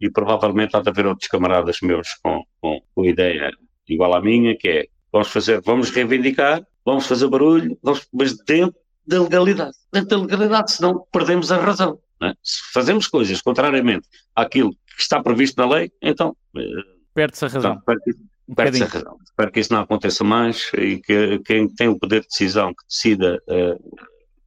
e 0.01 0.09
provavelmente 0.09 0.75
há 0.75 0.81
de 0.81 0.89
haver 0.89 1.05
outros 1.05 1.29
camaradas 1.29 1.77
meus 1.81 2.15
com, 2.15 2.43
com, 2.59 2.81
com 2.93 3.05
ideia 3.05 3.51
igual 3.87 4.13
à 4.13 4.21
minha, 4.21 4.57
que 4.57 4.67
é 4.67 4.87
vamos 5.11 5.27
fazer, 5.29 5.61
vamos 5.61 5.89
reivindicar, 5.89 6.65
vamos 6.85 7.05
fazer 7.05 7.27
barulho, 7.27 7.77
vamos, 7.81 8.07
mas 8.11 8.35
dentro 8.45 8.75
da 9.05 9.21
legalidade. 9.21 9.75
Dentro 9.91 10.09
da 10.09 10.17
legalidade, 10.17 10.71
senão 10.71 11.05
perdemos 11.11 11.51
a 11.51 11.57
razão. 11.57 11.99
É? 12.21 12.33
Se 12.43 12.61
fazemos 12.71 13.07
coisas 13.07 13.41
contrariamente 13.41 14.07
àquilo 14.35 14.71
que 14.71 15.01
está 15.01 15.21
previsto 15.21 15.59
na 15.59 15.67
lei, 15.67 15.91
então. 16.01 16.35
Perde-se 17.13 17.45
a 17.45 17.47
razão. 17.47 17.81
um 18.47 18.55
perde-se 18.55 18.83
a 18.83 18.87
razão. 18.87 19.17
Espero 19.23 19.51
que 19.51 19.59
isso 19.59 19.73
não 19.73 19.81
aconteça 19.81 20.23
mais 20.23 20.71
e 20.75 20.99
que 20.99 21.39
quem 21.39 21.67
tem 21.67 21.87
o 21.87 21.97
poder 21.97 22.21
de 22.21 22.27
decisão 22.27 22.73
que 22.73 22.85
decida 22.87 23.41
uh, 23.47 23.97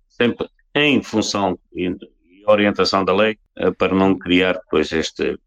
sempre 0.09 0.49
em 0.75 1.03
função 1.03 1.59
e 1.73 1.95
orientação 2.47 3.05
da 3.05 3.15
lei 3.15 3.39
uh, 3.59 3.75
para 3.75 3.95
não 3.95 4.17
criar 4.17 4.55
depois 4.55 4.93
este 4.93 5.39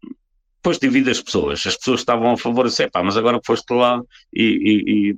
depois 0.58 0.78
divide 0.78 1.10
as 1.10 1.22
pessoas. 1.22 1.66
As 1.66 1.76
pessoas 1.76 2.00
estavam 2.00 2.32
a 2.32 2.36
favor, 2.36 2.66
assim, 2.66 2.88
pá, 2.88 3.02
mas 3.02 3.16
agora 3.16 3.40
foste 3.44 3.72
lá 3.72 4.02
e, 4.32 4.44
e, 4.44 5.14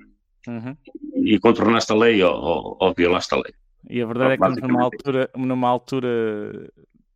e, 0.47 0.51
uhum. 0.51 0.77
e 1.25 1.39
contornaste 1.39 1.93
a 1.93 1.97
lei 1.97 2.23
ou, 2.23 2.35
ou, 2.35 2.77
ou, 2.81 2.95
violaste 2.95 3.35
a 3.35 3.39
lei. 3.39 3.55
E 3.89 4.01
a 4.03 4.07
verdade 4.07 4.35
então, 4.35 4.53
é 4.53 4.55
que 4.55 4.61
numa 4.61 4.83
altura, 4.83 5.31
numa 5.35 5.69
altura 5.69 6.71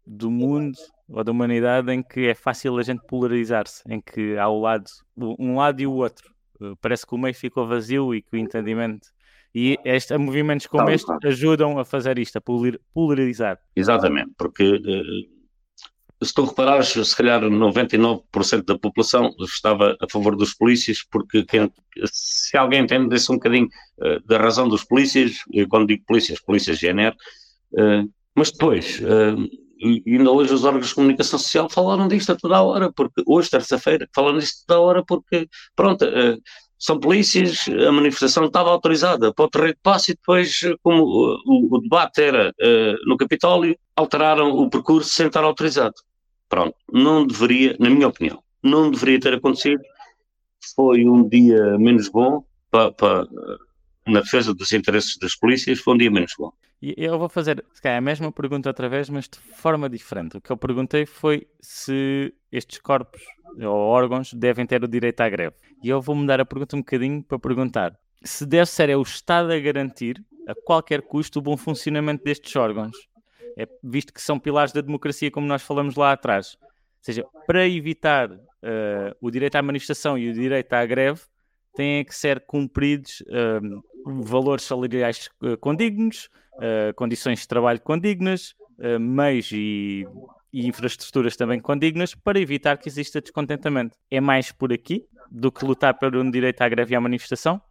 do 0.07 0.31
mundo 0.31 0.77
ou 1.09 1.23
da 1.23 1.31
humanidade 1.31 1.93
em 1.93 2.03
que 2.03 2.27
é 2.27 2.35
fácil 2.35 2.79
a 2.79 2.83
gente 2.83 3.05
polarizar-se, 3.07 3.83
em 3.89 4.01
que 4.01 4.37
há 4.39 4.49
o 4.49 4.61
lado, 4.61 4.87
um 5.17 5.57
lado 5.57 5.81
e 5.81 5.87
o 5.87 5.93
outro. 5.93 6.33
Uh, 6.61 6.77
parece 6.77 7.07
que 7.07 7.15
o 7.15 7.19
meio 7.19 7.35
ficou 7.35 7.67
vazio 7.67 8.15
e 8.15 8.23
que 8.23 8.37
o 8.37 8.39
entendimento 8.39 9.09
e 9.55 9.79
este, 9.85 10.17
movimentos 10.19 10.67
como 10.67 10.91
este 10.91 11.13
ajudam 11.25 11.79
a 11.79 11.85
fazer 11.85 12.19
isto, 12.19 12.39
a 12.39 12.43
polarizar. 12.93 13.61
Exatamente, 13.77 14.33
porque 14.37 14.65
uh, 14.65 15.34
se 16.23 16.33
tu 16.33 16.45
reparares, 16.45 16.89
se 16.89 17.17
calhar 17.17 17.43
99% 17.43 18.65
da 18.65 18.79
população 18.79 19.35
estava 19.41 19.97
a 20.01 20.07
favor 20.11 20.37
dos 20.37 20.55
polícias, 20.55 20.99
porque 21.11 21.45
quem, 21.45 21.71
se 22.05 22.57
alguém 22.57 22.83
entendesse 22.83 23.31
um 23.31 23.37
bocadinho 23.37 23.69
uh, 23.99 24.27
da 24.27 24.39
razão 24.39 24.69
dos 24.69 24.85
polícias, 24.85 25.39
eu 25.53 25.69
quando 25.69 25.89
digo 25.89 26.05
polícias, 26.07 26.41
polícias 26.41 26.79
GNR, 26.79 27.15
uh, 27.73 28.11
mas 28.35 28.51
depois, 28.51 29.01
uh, 29.01 29.49
ainda 30.07 30.31
hoje 30.31 30.55
os 30.55 30.65
órgãos 30.65 30.89
de 30.89 30.95
comunicação 30.95 31.39
social 31.39 31.69
falaram 31.69 32.09
disto 32.09 32.33
a 32.33 32.37
toda 32.37 32.57
a 32.57 32.63
hora, 32.63 32.93
porque 32.93 33.23
hoje, 33.27 33.51
terça-feira, 33.51 34.09
falam 34.15 34.39
disto 34.39 34.65
toda 34.67 34.79
a 34.79 34.83
hora, 34.83 35.05
porque, 35.05 35.49
pronto, 35.77 36.05
são 36.85 37.01
polícias, 37.01 37.65
a 37.89 37.91
manifestação 37.91 38.45
estava 38.45 38.69
autorizada 38.69 39.33
para 39.33 39.47
o 39.47 39.49
terreno 39.49 39.73
de 39.73 39.81
passe 39.83 40.13
e 40.13 40.15
depois, 40.15 40.61
como 40.83 41.03
o, 41.03 41.77
o 41.77 41.81
debate 41.81 42.21
era 42.21 42.53
no 43.07 43.17
Capitólio, 43.17 43.75
alteraram 43.97 44.51
o 44.51 44.69
percurso 44.69 45.09
sem 45.09 45.29
estar 45.29 45.43
autorizado. 45.43 45.95
Pronto, 46.47 46.77
não 46.93 47.27
deveria, 47.27 47.75
na 47.81 47.89
minha 47.89 48.09
opinião, 48.09 48.43
não 48.63 48.91
deveria 48.91 49.19
ter 49.19 49.33
acontecido. 49.33 49.83
Foi 50.77 51.09
um 51.09 51.27
dia 51.27 51.79
menos 51.79 52.11
bom 52.11 52.45
para, 52.71 52.93
para, 52.93 53.27
na 54.07 54.21
defesa 54.21 54.55
dos 54.55 54.73
interesses 54.73 55.17
das 55.17 55.35
polícias, 55.35 55.81
foi 55.81 55.95
um 55.95 55.99
dia 55.99 56.11
menos 56.11 56.35
bom. 56.39 56.53
E 56.83 56.95
eu 56.97 57.19
vou 57.19 57.29
fazer 57.29 57.65
calhar, 57.83 57.99
a 57.99 58.01
mesma 58.01 58.31
pergunta 58.31 58.69
outra 58.69 58.89
vez, 58.89 59.09
mas 59.09 59.29
de 59.29 59.39
forma 59.39 59.89
diferente. 59.89 60.37
O 60.37 60.41
que 60.41 60.51
eu 60.51 60.57
perguntei 60.57 61.07
foi 61.07 61.47
se 61.61 62.35
estes 62.53 62.79
corpos 62.79 63.23
ou 63.59 63.69
órgãos 63.69 64.35
devem 64.35 64.67
ter 64.67 64.85
o 64.85 64.89
direito 64.89 65.21
à 65.21 65.29
greve. 65.29 65.55
E 65.83 65.89
eu 65.89 66.01
vou 66.03 66.15
mudar 66.15 66.41
a 66.41 66.45
pergunta 66.45 66.77
um 66.77 66.81
bocadinho 66.81 67.23
para 67.23 67.39
perguntar 67.39 67.99
se 68.23 68.47
deve 68.47 68.67
ser 68.67 68.89
é 68.89 68.97
o 68.97 69.03
Estado 69.03 69.53
a 69.53 69.59
garantir, 69.59 70.25
a 70.49 70.55
qualquer 70.55 71.03
custo, 71.03 71.39
o 71.39 71.43
bom 71.43 71.57
funcionamento 71.57 72.25
destes 72.25 72.55
órgãos 72.57 72.97
é, 73.57 73.69
visto 73.83 74.13
que 74.13 74.21
são 74.21 74.39
pilares 74.39 74.73
da 74.73 74.81
democracia, 74.81 75.31
como 75.31 75.47
nós 75.47 75.63
falamos 75.63 75.95
lá 75.95 76.13
atrás. 76.13 76.57
Ou 76.61 76.69
seja, 77.01 77.25
para 77.47 77.69
evitar 77.69 78.31
uh, 78.31 79.15
o 79.21 79.31
direito 79.31 79.57
à 79.57 79.63
manifestação 79.63 80.19
e 80.19 80.31
o 80.31 80.33
direito 80.33 80.73
à 80.73 80.85
greve, 80.85 81.21
têm 81.75 82.05
que 82.05 82.15
ser 82.15 82.45
cumpridos 82.47 83.23
uh, 83.23 84.23
valores 84.23 84.65
salariais 84.65 85.29
uh, 85.43 85.57
condignos, 85.59 86.29
uh, 86.55 86.95
condições 86.95 87.41
de 87.41 87.49
trabalho 87.49 87.81
condignas, 87.81 88.55
meios 89.01 89.53
e, 89.53 90.05
e 90.53 90.67
infraestruturas 90.67 91.37
também 91.37 91.61
condignas, 91.61 92.13
para 92.13 92.41
evitar 92.41 92.77
que 92.77 92.89
exista 92.89 93.21
descontentamento. 93.21 93.97
É 94.11 94.21
mais 94.21 94.51
por 94.51 94.73
aqui 94.73 95.07
do 95.31 95.53
que 95.53 95.65
lutar 95.65 95.97
pelo 95.97 96.21
um 96.21 96.29
direito 96.29 96.61
à 96.61 96.69
greve 96.69 96.93
e 96.93 96.97
à 96.97 97.01
manifestação? 97.01 97.63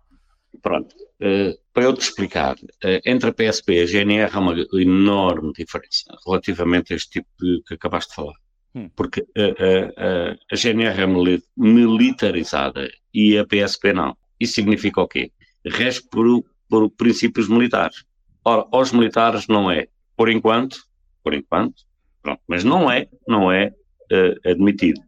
Pronto, 0.61 0.95
uh, 1.21 1.57
para 1.73 1.83
eu 1.83 1.93
te 1.93 2.01
explicar, 2.01 2.55
uh, 2.55 3.01
entre 3.05 3.29
a 3.29 3.33
PSP 3.33 3.73
e 3.73 3.81
a 3.81 3.85
GNR 3.85 4.29
há 4.31 4.39
uma 4.39 4.55
enorme 4.73 5.51
diferença 5.53 6.15
relativamente 6.25 6.93
a 6.93 6.95
este 6.95 7.21
tipo 7.21 7.29
de 7.39 7.61
que 7.67 7.73
acabaste 7.73 8.09
de 8.09 8.15
falar. 8.15 8.35
Hum. 8.75 8.89
Porque 8.95 9.21
uh, 9.21 10.37
a 10.51 10.55
GNR 10.55 11.01
é 11.01 11.07
militarizada 11.57 12.89
e 13.13 13.37
a 13.37 13.45
PSP 13.45 13.93
não. 13.93 14.15
Isso 14.39 14.53
significa 14.53 15.01
o 15.01 15.07
quê? 15.07 15.31
Rege 15.65 16.01
por, 16.09 16.43
por 16.69 16.89
princípios 16.91 17.47
militares. 17.47 18.03
Ora, 18.43 18.65
aos 18.71 18.91
militares 18.91 19.47
não 19.47 19.71
é. 19.71 19.87
Por 20.17 20.29
enquanto, 20.29 20.77
por 21.23 21.33
enquanto, 21.33 21.83
pronto, 22.21 22.41
mas 22.47 22.63
não 22.63 22.91
é, 22.91 23.07
não 23.27 23.51
é 23.51 23.73
admitido. 24.45 25.01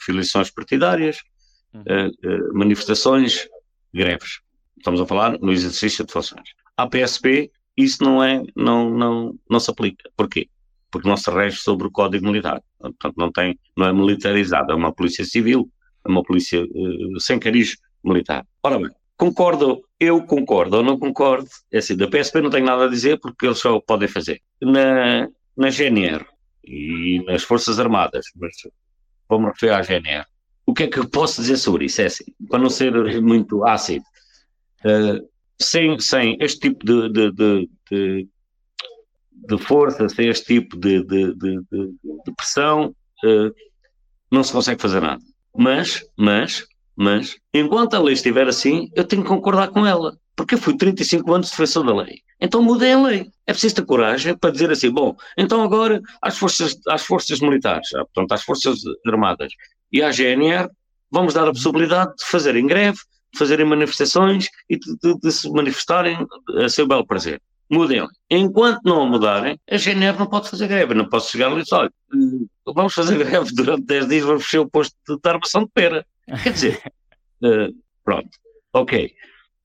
filiações 0.00 0.50
partidárias, 0.50 1.18
hum. 1.74 1.82
manifestações, 2.54 3.48
greves 3.92 4.40
Estamos 4.78 5.00
a 5.00 5.06
falar 5.06 5.38
no 5.40 5.52
exercício 5.52 6.04
de 6.06 6.12
funções. 6.12 6.50
A 6.76 6.86
PSP, 6.86 7.50
isso 7.76 8.02
não 8.02 8.22
é, 8.22 8.42
não, 8.56 8.88
não, 8.88 9.34
não 9.50 9.60
se 9.60 9.70
aplica. 9.70 10.08
Porquê? 10.16 10.48
Porque 10.90 11.08
não 11.08 11.16
se 11.16 11.30
rege 11.30 11.58
sobre 11.58 11.88
o 11.88 11.90
Código 11.90 12.24
Militar. 12.24 12.62
Portanto, 12.78 13.14
não 13.16 13.32
tem, 13.32 13.58
não 13.76 13.86
é 13.86 13.92
militarizada, 13.92 14.72
é 14.72 14.76
uma 14.76 14.92
polícia 14.92 15.24
civil, 15.24 15.68
uma 16.06 16.22
polícia 16.22 16.62
uh, 16.62 17.20
sem 17.20 17.38
cariz 17.38 17.76
militar. 18.04 18.44
Ora 18.62 18.78
bem, 18.78 18.90
concordo, 19.16 19.82
eu 19.98 20.22
concordo 20.22 20.78
ou 20.78 20.82
não 20.82 20.98
concordo, 20.98 21.48
é 21.72 21.78
assim, 21.78 21.96
da 21.96 22.08
PSP 22.08 22.40
não 22.40 22.50
tenho 22.50 22.66
nada 22.66 22.84
a 22.84 22.88
dizer 22.88 23.18
porque 23.20 23.46
eles 23.46 23.58
só 23.58 23.80
podem 23.80 24.08
fazer. 24.08 24.40
Na, 24.60 25.28
na 25.56 25.70
GNR 25.70 26.24
e 26.64 27.22
nas 27.26 27.42
Forças 27.42 27.80
Armadas, 27.80 28.26
mas 28.36 28.52
vou-me 29.28 29.46
referir 29.46 29.72
à 29.72 29.82
GNR, 29.82 30.24
o 30.64 30.72
que 30.72 30.84
é 30.84 30.86
que 30.86 30.98
eu 30.98 31.08
posso 31.08 31.40
dizer 31.40 31.56
sobre 31.56 31.86
isso? 31.86 32.00
É 32.00 32.06
assim, 32.06 32.24
para 32.48 32.58
não 32.58 32.70
ser 32.70 32.92
muito 33.20 33.66
ácido. 33.66 34.04
Uh, 34.84 35.28
sem, 35.60 35.98
sem 35.98 36.36
este 36.40 36.60
tipo 36.60 36.84
de, 36.84 37.08
de, 37.08 37.32
de, 37.32 37.70
de, 37.90 38.28
de 39.32 39.58
força, 39.58 40.08
sem 40.08 40.28
este 40.28 40.46
tipo 40.46 40.78
de, 40.78 41.02
de, 41.04 41.34
de 41.34 42.32
pressão, 42.36 42.94
uh, 43.24 43.54
não 44.30 44.44
se 44.44 44.52
consegue 44.52 44.80
fazer 44.80 45.00
nada. 45.00 45.22
Mas, 45.58 46.04
mas, 46.16 46.64
mas, 46.96 47.36
enquanto 47.52 47.94
a 47.94 47.98
lei 47.98 48.14
estiver 48.14 48.46
assim, 48.46 48.88
eu 48.94 49.02
tenho 49.02 49.22
que 49.22 49.28
concordar 49.28 49.68
com 49.68 49.84
ela. 49.84 50.16
Porque 50.36 50.54
eu 50.54 50.58
fui 50.58 50.76
35 50.76 51.34
anos 51.34 51.48
de 51.48 51.52
defensor 51.52 51.84
da 51.84 51.92
lei. 51.92 52.20
Então 52.40 52.62
mudei 52.62 52.92
a 52.92 53.02
lei. 53.02 53.26
É 53.44 53.52
preciso 53.52 53.74
ter 53.74 53.84
coragem 53.84 54.36
para 54.36 54.52
dizer 54.52 54.70
assim, 54.70 54.88
bom, 54.88 55.16
então 55.36 55.60
agora 55.60 56.00
às 56.22 56.38
forças, 56.38 56.78
às 56.86 57.02
forças 57.02 57.40
militares, 57.40 57.92
ah, 57.94 58.04
portanto 58.04 58.32
às 58.32 58.42
forças 58.44 58.78
armadas 59.04 59.52
e 59.92 60.00
à 60.00 60.12
GNR, 60.12 60.68
vamos 61.10 61.34
dar 61.34 61.48
a 61.48 61.52
possibilidade 61.52 62.14
de 62.16 62.24
fazerem 62.24 62.64
greve, 62.64 62.98
de 63.32 63.38
fazerem 63.38 63.66
manifestações 63.66 64.48
e 64.70 64.78
de, 64.78 64.96
de, 65.02 65.18
de, 65.18 65.32
se 65.32 65.50
manifestarem 65.50 66.24
a 66.56 66.68
seu 66.68 66.86
belo 66.86 67.04
prazer. 67.04 67.42
Mudem. 67.70 68.06
Enquanto 68.30 68.82
não 68.84 69.08
mudarem, 69.08 69.58
a 69.70 69.76
GNR 69.76 70.18
não 70.18 70.26
pode 70.26 70.48
fazer 70.48 70.68
greve. 70.68 70.94
Não 70.94 71.08
posso 71.08 71.30
chegar 71.30 71.46
ali 71.46 71.60
e 71.60 71.62
dizer, 71.62 71.74
olha, 71.74 71.92
vamos 72.66 72.94
fazer 72.94 73.16
greve 73.24 73.52
durante 73.54 73.84
10 73.84 74.08
dias, 74.08 74.24
vamos 74.24 74.44
fechar 74.44 74.60
o 74.60 74.70
posto 74.70 74.94
de 75.06 75.28
armação 75.28 75.64
de 75.64 75.70
pera. 75.72 76.06
Quer 76.42 76.52
dizer, 76.52 76.82
uh, 77.42 77.74
pronto, 78.04 78.30
ok. 78.72 79.12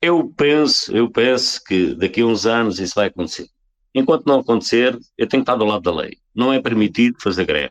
Eu 0.02 0.34
penso, 0.36 0.96
eu 0.96 1.10
penso 1.10 1.64
que 1.64 1.96
daqui 1.96 2.22
a 2.22 2.26
uns 2.26 2.46
anos 2.46 2.80
isso 2.80 2.96
vai 2.96 3.08
acontecer. 3.08 3.48
Enquanto 3.96 4.26
não 4.26 4.40
acontecer, 4.40 4.98
eu 5.18 5.28
tenho 5.28 5.44
que 5.44 5.50
estar 5.50 5.56
do 5.56 5.66
lado 5.66 5.84
da 5.84 5.94
lei. 5.94 6.18
Não 6.36 6.52
é 6.52 6.60
permitido 6.60 7.22
fazer 7.22 7.46
greve. 7.46 7.70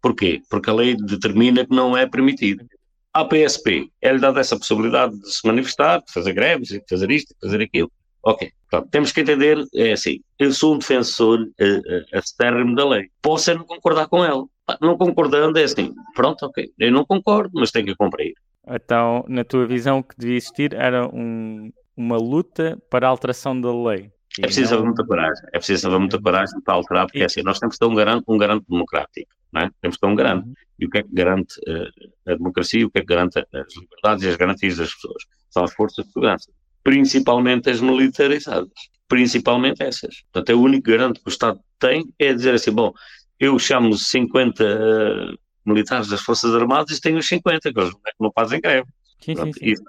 Porquê? 0.00 0.42
Porque 0.50 0.68
a 0.68 0.74
lei 0.74 0.94
determina 0.94 1.64
que 1.64 1.74
não 1.74 1.96
é 1.96 2.06
permitido. 2.06 2.64
À 3.12 3.24
PSP 3.24 3.90
é-lhe 4.02 4.18
dada 4.18 4.40
essa 4.40 4.56
possibilidade 4.56 5.18
de 5.18 5.32
se 5.32 5.46
manifestar, 5.46 6.02
de 6.02 6.12
fazer 6.12 6.32
greves, 6.32 6.68
de 6.68 6.84
fazer 6.88 7.10
isto, 7.10 7.28
de 7.28 7.40
fazer 7.40 7.62
aquilo. 7.62 7.90
Ok, 8.24 8.50
pronto, 8.70 8.88
temos 8.90 9.12
que 9.12 9.20
entender, 9.20 9.62
é 9.74 9.92
assim, 9.92 10.20
eu 10.38 10.50
sou 10.50 10.74
um 10.74 10.78
defensor 10.78 11.40
uh, 11.40 12.18
uh, 12.18 12.74
da 12.74 12.88
lei. 12.88 13.10
Posso 13.20 13.50
é 13.50 13.54
não 13.54 13.64
concordar 13.64 14.08
com 14.08 14.24
ela. 14.24 14.46
Não 14.80 14.96
concordando 14.96 15.58
é 15.58 15.64
assim, 15.64 15.92
pronto, 16.14 16.46
ok, 16.46 16.72
eu 16.78 16.90
não 16.90 17.04
concordo, 17.04 17.50
mas 17.54 17.70
tenho 17.70 17.84
que 17.84 17.94
cumprir. 17.94 18.32
Então, 18.66 19.24
na 19.28 19.44
tua 19.44 19.66
visão, 19.66 19.98
o 19.98 20.02
que 20.02 20.14
devia 20.16 20.36
existir 20.38 20.72
era 20.72 21.06
um, 21.06 21.70
uma 21.94 22.16
luta 22.16 22.80
para 22.88 23.06
a 23.06 23.10
alteração 23.10 23.60
da 23.60 23.70
lei. 23.70 24.10
É 24.38 24.46
preciso 24.46 24.74
haver 24.74 24.86
muita 24.86 25.04
coragem, 25.04 25.44
é 25.52 25.58
preciso 25.58 25.86
haver 25.86 26.00
muita 26.00 26.20
coragem 26.20 26.60
para 26.62 26.74
alterar, 26.74 27.06
porque 27.06 27.20
é 27.20 27.26
assim, 27.26 27.42
nós 27.42 27.58
temos 27.58 27.76
que 27.76 27.78
ter 27.78 27.92
um 27.92 27.94
garante, 27.94 28.24
um 28.26 28.38
garante 28.38 28.64
democrático, 28.68 29.30
não 29.52 29.62
é? 29.62 29.70
Temos 29.80 29.96
que 29.96 30.00
ter 30.00 30.06
um 30.06 30.14
garante. 30.14 30.48
Uhum. 30.48 30.54
E 30.78 30.86
o 30.86 30.90
que 30.90 30.98
é 30.98 31.02
que 31.02 31.14
garante 31.14 31.60
uh, 31.68 32.32
a 32.32 32.34
democracia, 32.34 32.86
o 32.86 32.90
que 32.90 32.98
é 32.98 33.00
que 33.02 33.06
garante 33.06 33.38
as 33.38 33.76
liberdades 33.76 34.24
e 34.24 34.28
as 34.28 34.36
garantias 34.36 34.78
das 34.78 34.92
pessoas? 34.92 35.22
São 35.50 35.62
as 35.62 35.72
forças 35.72 36.06
de 36.06 36.12
segurança, 36.12 36.50
principalmente 36.84 37.68
as 37.68 37.80
militarizadas, 37.80 38.70
principalmente 39.08 39.82
essas. 39.82 40.22
Portanto, 40.32 40.50
é 40.50 40.54
o 40.54 40.62
único 40.62 40.88
garante 40.88 41.20
que 41.20 41.28
o 41.28 41.30
Estado 41.30 41.58
tem 41.80 42.04
é 42.18 42.32
dizer 42.32 42.54
assim, 42.54 42.70
bom, 42.70 42.92
eu 43.40 43.58
chamo 43.58 43.96
50 43.96 44.64
uh, 44.64 45.38
militares 45.66 46.06
das 46.08 46.20
Forças 46.20 46.54
Armadas 46.54 46.96
e 46.96 47.00
tenho 47.00 47.18
os 47.18 47.26
50, 47.26 47.72
que 47.72 47.80
eles 47.80 47.92
não 48.20 48.30
fazem 48.32 48.60
greve. 48.60 48.86
Sim, 49.20 49.34
Pronto, 49.34 49.54
sim, 49.54 49.64
sim. 49.64 49.72
Isso, 49.72 49.82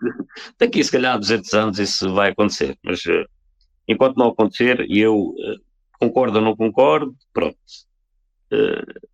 daqui, 0.57 0.83
se 0.83 0.91
calhar, 0.91 1.19
200 1.19 1.53
anos 1.53 1.79
isso 1.79 2.11
vai 2.11 2.31
acontecer, 2.31 2.75
mas... 2.83 3.05
Uh, 3.05 3.25
Enquanto 3.87 4.17
não 4.17 4.29
acontecer, 4.29 4.85
e 4.89 4.99
eu 4.99 5.15
uh, 5.15 5.35
concordo 5.99 6.39
ou 6.39 6.43
não 6.43 6.55
concordo, 6.55 7.15
pronto. 7.31 7.57
Uh, 8.51 9.09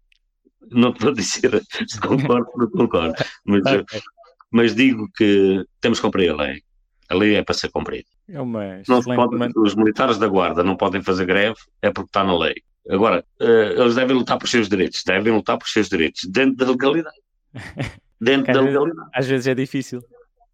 não 0.69 0.93
te 0.93 1.01
vou 1.01 1.13
dizer 1.13 1.61
se 1.87 1.99
concordo 1.99 2.49
ou 2.53 2.59
não 2.59 2.71
concordo, 2.71 3.13
mas, 3.43 3.61
mas 4.49 4.75
digo 4.75 5.09
que 5.15 5.65
temos 5.81 5.99
que 5.99 6.05
cumprir 6.05 6.29
a 6.29 6.35
lei. 6.35 6.63
A 7.11 7.15
lei 7.15 7.35
é 7.35 7.43
para 7.43 7.53
ser 7.53 7.69
cumprida. 7.69 8.07
É 8.29 8.39
uma 8.39 8.81
não 8.87 9.01
pode, 9.01 9.51
os 9.57 9.75
militares 9.75 10.17
da 10.17 10.27
guarda 10.27 10.63
não 10.63 10.77
podem 10.77 11.01
fazer 11.01 11.25
greve, 11.25 11.57
é 11.81 11.91
porque 11.91 12.07
está 12.07 12.23
na 12.23 12.37
lei. 12.37 12.55
Agora, 12.89 13.25
eles 13.39 13.95
devem 13.95 14.15
lutar 14.15 14.39
por 14.39 14.47
seus 14.47 14.69
direitos, 14.69 15.03
devem 15.05 15.33
lutar 15.33 15.57
por 15.57 15.67
seus 15.67 15.89
direitos, 15.89 16.23
dentro 16.29 16.55
da 16.55 16.71
legalidade. 16.71 17.17
Dentro 18.21 18.53
da 18.53 18.61
legalidade. 18.61 19.09
Às 19.15 19.27
vezes 19.27 19.47
é 19.47 19.55
difícil. 19.55 19.99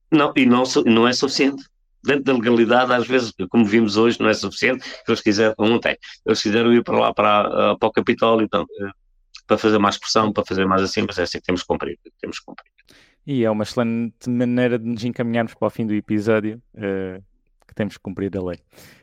Não, 0.10 0.32
e 0.38 0.46
não, 0.46 0.64
não 0.86 1.06
é 1.06 1.12
suficiente 1.12 1.66
dentro 2.04 2.24
da 2.24 2.34
legalidade, 2.34 2.94
às 2.94 3.06
vezes, 3.06 3.34
como 3.50 3.66
vimos 3.66 3.98
hoje, 3.98 4.20
não 4.20 4.30
é 4.30 4.34
suficiente, 4.34 4.84
eles 5.08 5.22
quiseram, 5.22 5.54
ontem, 5.60 5.98
eles 6.26 6.42
quiseram 6.42 6.74
ir 6.74 6.82
para 6.82 6.98
lá, 6.98 7.14
para, 7.14 7.74
uh, 7.74 7.78
para 7.78 7.90
o 7.90 7.92
Capitólio, 7.92 8.46
então, 8.46 8.64
uh, 8.64 8.92
para 9.46 9.58
fazer 9.58 9.78
mais 9.78 9.98
pressão, 9.98 10.32
para 10.32 10.46
fazer 10.46 10.66
mais 10.66 10.82
assim, 10.82 11.04
mas 11.06 11.20
é 11.20 11.24
assim 11.24 11.40
que 11.40 11.46
temos 11.46 11.62
que 11.62 11.68
cumprir, 11.68 12.00
temos 12.22 12.40
que 12.40 12.46
cumprir. 12.46 12.72
E 13.28 13.44
é 13.44 13.52
uma 13.52 13.64
excelente 13.64 14.30
maneira 14.30 14.80
de 14.80 14.86
nos 14.88 15.04
encaminharmos 15.04 15.54
para 15.54 15.68
o 15.68 15.70
fim 15.70 15.86
do 15.86 15.94
episódio, 15.94 16.62
uh, 16.76 17.22
que 17.68 17.76
temos 17.76 17.98
que 17.98 18.02
cumprir 18.02 18.32
a 18.38 18.42
lei. 18.42 18.58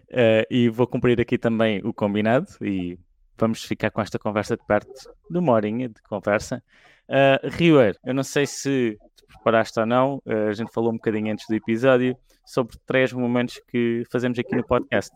Uh, 0.08 0.46
e 0.50 0.70
vou 0.70 0.86
cumprir 0.86 1.20
aqui 1.20 1.36
também 1.36 1.82
o 1.84 1.92
combinado 1.92 2.46
e 2.62 2.98
vamos 3.36 3.62
ficar 3.62 3.90
com 3.90 4.00
esta 4.00 4.18
conversa 4.18 4.56
de 4.56 4.64
perto 4.64 4.90
de 5.30 5.38
uma 5.38 5.52
horinha 5.52 5.90
de 5.90 6.00
conversa. 6.02 6.64
Uh, 7.06 7.92
eu 8.02 8.14
não 8.14 8.22
sei 8.22 8.46
se 8.46 8.96
te 9.14 9.26
preparaste 9.26 9.78
ou 9.78 9.84
não, 9.84 10.22
uh, 10.24 10.48
a 10.48 10.52
gente 10.54 10.72
falou 10.72 10.90
um 10.90 10.96
bocadinho 10.96 11.30
antes 11.30 11.46
do 11.46 11.54
episódio, 11.54 12.16
sobre 12.46 12.78
três 12.86 13.12
momentos 13.12 13.60
que 13.68 14.04
fazemos 14.10 14.38
aqui 14.38 14.56
no 14.56 14.64
podcast. 14.64 15.14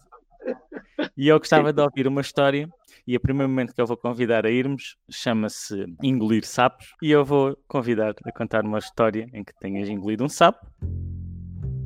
E 1.17 1.29
eu 1.29 1.39
gostava 1.39 1.73
de 1.73 1.81
ouvir 1.81 2.07
uma 2.07 2.21
história, 2.21 2.69
e 3.07 3.17
o 3.17 3.21
primeiro 3.21 3.49
momento 3.49 3.75
que 3.75 3.81
eu 3.81 3.87
vou 3.87 3.97
convidar 3.97 4.45
a 4.47 4.51
irmos 4.51 4.97
chama-se 5.11 5.87
Engolir 6.03 6.45
Sapos, 6.45 6.95
e 7.03 7.11
eu 7.11 7.25
vou 7.25 7.57
convidar 7.67 8.15
a 8.25 8.33
contar 8.33 8.65
uma 8.65 8.79
história 8.79 9.29
em 9.33 9.45
que 9.45 9.53
tenhas 9.61 9.89
engolido 9.89 10.25
um 10.25 10.29
sapo. 10.29 10.67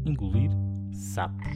Engolir 0.07 0.51
sapos. 0.93 1.47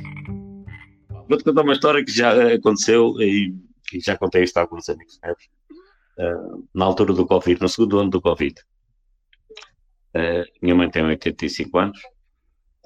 Vou-te 1.28 1.44
contar 1.44 1.62
uma 1.62 1.72
história 1.72 2.04
que 2.04 2.12
já 2.12 2.54
aconteceu 2.54 3.14
e, 3.20 3.54
e 3.92 4.00
já 4.00 4.16
contei 4.16 4.44
isto 4.44 4.56
a 4.58 4.62
alguns 4.62 4.88
amigos 4.88 5.18
uh, 5.24 6.68
na 6.74 6.84
altura 6.84 7.12
do 7.12 7.26
Covid, 7.26 7.60
no 7.60 7.68
segundo 7.68 7.98
ano 7.98 8.10
do 8.10 8.20
Covid. 8.20 8.54
Uh, 10.14 10.44
minha 10.62 10.74
mãe 10.74 10.90
tem 10.90 11.02
85 11.02 11.78
anos 11.78 12.00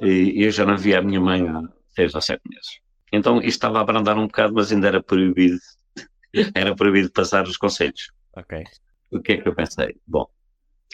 e 0.03 0.45
eu 0.45 0.51
já 0.51 0.64
não 0.64 0.77
via 0.77 0.99
a 0.99 1.03
minha 1.03 1.21
mãe 1.21 1.47
há 1.47 1.62
seis 1.95 2.14
ou 2.14 2.21
sete 2.21 2.43
meses. 2.49 2.81
Então 3.13 3.39
isto 3.39 3.49
estava 3.49 3.79
a 3.79 3.83
abrandar 3.83 4.19
um 4.19 4.27
bocado, 4.27 4.55
mas 4.55 4.73
ainda 4.73 4.89
era 4.89 5.03
proibido, 5.03 5.59
era 6.55 6.75
proibido 6.75 7.11
passar 7.11 7.45
os 7.47 7.57
conselhos. 7.57 8.13
Ok. 8.37 8.65
O 9.11 9.21
que 9.21 9.33
é 9.33 9.37
que 9.39 9.49
eu 9.49 9.55
pensei? 9.55 9.97
Bom, 10.07 10.27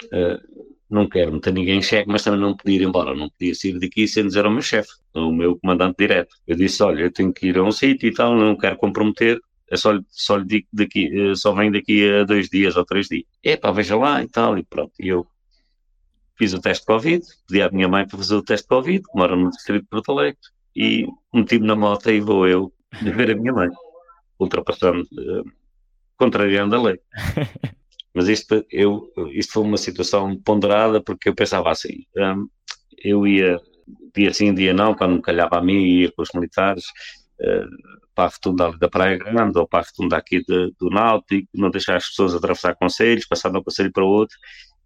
uh, 0.04 0.66
não 0.88 1.08
quero 1.08 1.32
meter 1.32 1.52
ninguém 1.52 1.78
em 1.78 1.82
cheque, 1.82 2.08
mas 2.08 2.22
também 2.22 2.40
não 2.40 2.56
podia 2.56 2.76
ir 2.76 2.82
embora, 2.82 3.14
não 3.14 3.28
podia 3.28 3.54
sair 3.54 3.78
daqui 3.78 4.06
sem 4.06 4.26
dizer 4.26 4.44
ao 4.44 4.50
meu 4.50 4.62
chefe, 4.62 4.90
ao 5.14 5.32
meu 5.32 5.58
comandante 5.58 5.96
direto. 5.98 6.34
Eu 6.46 6.56
disse, 6.56 6.82
olha, 6.82 7.02
eu 7.02 7.12
tenho 7.12 7.32
que 7.32 7.48
ir 7.48 7.58
a 7.58 7.62
um 7.62 7.72
sítio 7.72 8.08
e 8.08 8.14
tal, 8.14 8.34
não 8.34 8.56
quero 8.56 8.76
comprometer, 8.76 9.38
é 9.68 9.76
só, 9.76 9.98
só 10.08 10.36
lhe 10.36 10.46
digo 10.46 10.68
daqui, 10.72 11.10
eh, 11.12 11.34
só 11.34 11.52
venho 11.52 11.72
daqui 11.72 12.08
a 12.08 12.24
dois 12.24 12.48
dias 12.48 12.76
ou 12.76 12.84
três 12.84 13.08
dias. 13.08 13.24
É 13.42 13.56
pá, 13.56 13.72
veja 13.72 13.96
lá 13.96 14.22
e 14.22 14.28
tal, 14.28 14.56
e 14.56 14.64
pronto. 14.64 14.92
E 15.00 15.08
eu 15.08 15.26
fiz 16.38 16.52
o 16.54 16.60
teste 16.60 16.82
de 16.82 16.86
Covid, 16.86 17.24
pedi 17.48 17.62
à 17.62 17.70
minha 17.70 17.88
mãe 17.88 18.06
para 18.06 18.18
fazer 18.18 18.36
o 18.36 18.42
teste 18.42 18.64
de 18.64 18.68
Covid, 18.68 19.02
que 19.02 19.18
mora 19.18 19.34
no 19.34 19.50
distrito 19.50 19.82
de 19.82 19.88
Porto 19.88 20.12
Alegre, 20.12 20.38
e 20.76 21.06
meti-me 21.32 21.66
na 21.66 21.74
moto 21.74 22.10
e 22.10 22.20
vou 22.20 22.46
eu 22.46 22.70
ver 23.02 23.30
a 23.30 23.34
minha 23.34 23.52
mãe, 23.52 23.68
ultrapassando, 24.38 25.02
uh, 25.02 25.50
contrariando 26.16 26.76
a 26.76 26.82
lei. 26.82 27.00
Mas 28.14 28.28
isto, 28.28 28.64
eu, 28.70 29.12
isto 29.32 29.54
foi 29.54 29.62
uma 29.62 29.76
situação 29.76 30.36
ponderada 30.42 31.02
porque 31.02 31.28
eu 31.28 31.34
pensava 31.34 31.70
assim, 31.70 32.04
um, 32.16 32.46
eu 33.02 33.26
ia 33.26 33.58
dia 34.14 34.32
sim, 34.32 34.54
dia 34.54 34.72
não, 34.72 34.94
quando 34.94 35.16
me 35.16 35.22
calhava 35.22 35.58
a 35.58 35.62
mim, 35.62 35.84
ia 35.84 36.12
com 36.12 36.22
os 36.22 36.30
militares 36.34 36.84
uh, 37.40 38.06
para 38.14 38.24
a 38.24 38.28
rotunda 38.28 38.72
da 38.78 38.88
Praia 38.88 39.18
Grande 39.18 39.58
ou 39.58 39.68
para 39.68 39.80
a 39.80 39.82
rotunda 39.82 40.16
aqui 40.16 40.42
de, 40.44 40.72
do 40.78 40.88
Náutico, 40.88 41.48
não 41.54 41.70
deixar 41.70 41.96
as 41.96 42.08
pessoas 42.08 42.34
atravessar 42.34 42.74
conselhos, 42.74 43.26
passar 43.26 43.50
de 43.50 43.58
um 43.58 43.62
conselho 43.62 43.92
para 43.92 44.04
o 44.04 44.08
outro, 44.08 44.36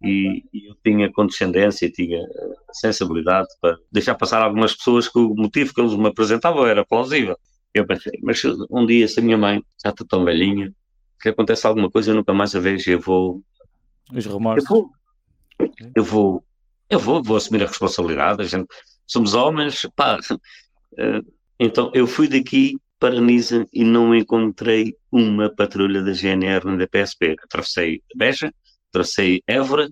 e, 0.03 0.45
e, 0.53 0.69
eu 0.69 0.77
tinha 0.85 1.13
condescendência, 1.13 1.91
tinha 1.91 2.27
sensibilidade 2.73 3.49
para 3.61 3.77
deixar 3.93 4.15
passar 4.15 4.43
algumas 4.43 4.75
pessoas 4.75 5.09
que 5.09 5.19
o 5.19 5.35
motivo 5.35 5.75
que 5.75 5.81
eles 5.81 5.95
me 5.95 6.09
apresentavam 6.09 6.67
era 6.67 6.85
plausível. 6.85 7.37
Eu 7.73 7.87
pensei, 7.87 8.19
mas 8.23 8.43
um 8.71 8.87
dia, 8.87 9.07
se 9.07 9.21
a 9.21 9.23
minha 9.23 9.39
mãe 9.39 9.63
já 9.83 9.91
está 9.91 10.05
tão 10.09 10.25
velhinha, 10.25 10.73
que 11.21 11.29
acontece 11.29 11.67
alguma 11.67 11.91
coisa, 11.91 12.11
eu 12.11 12.15
nunca 12.15 12.33
mais 12.33 12.55
a 12.55 12.61
vejo, 12.61 12.91
eu 12.91 13.01
vou. 13.01 13.43
Os 14.13 14.27
remorsos. 14.27 14.69
Eu 14.69 14.75
vou, 14.75 14.91
eu 15.95 16.05
vou, 16.05 16.45
eu 16.89 16.99
vou, 16.99 17.23
vou 17.23 17.37
assumir 17.37 17.63
a 17.63 17.67
responsabilidade. 17.67 18.43
A 18.43 18.45
gente, 18.47 18.67
somos 19.07 19.35
homens, 19.35 19.87
pá. 19.95 20.19
Eh, 20.99 21.21
então 21.61 21.89
eu 21.95 22.05
fui 22.05 22.27
daqui 22.27 22.77
para 22.99 23.21
Nisa 23.21 23.65
e 23.73 23.85
não 23.85 24.13
encontrei 24.13 24.97
uma 25.11 25.49
patrulha 25.49 26.03
da 26.03 26.13
GNR 26.13 26.67
nem 26.67 26.77
da 26.77 26.89
PSP. 26.89 27.37
Atravessei 27.45 28.03
Beja, 28.17 28.53
tracei 28.91 29.43
Évora 29.47 29.89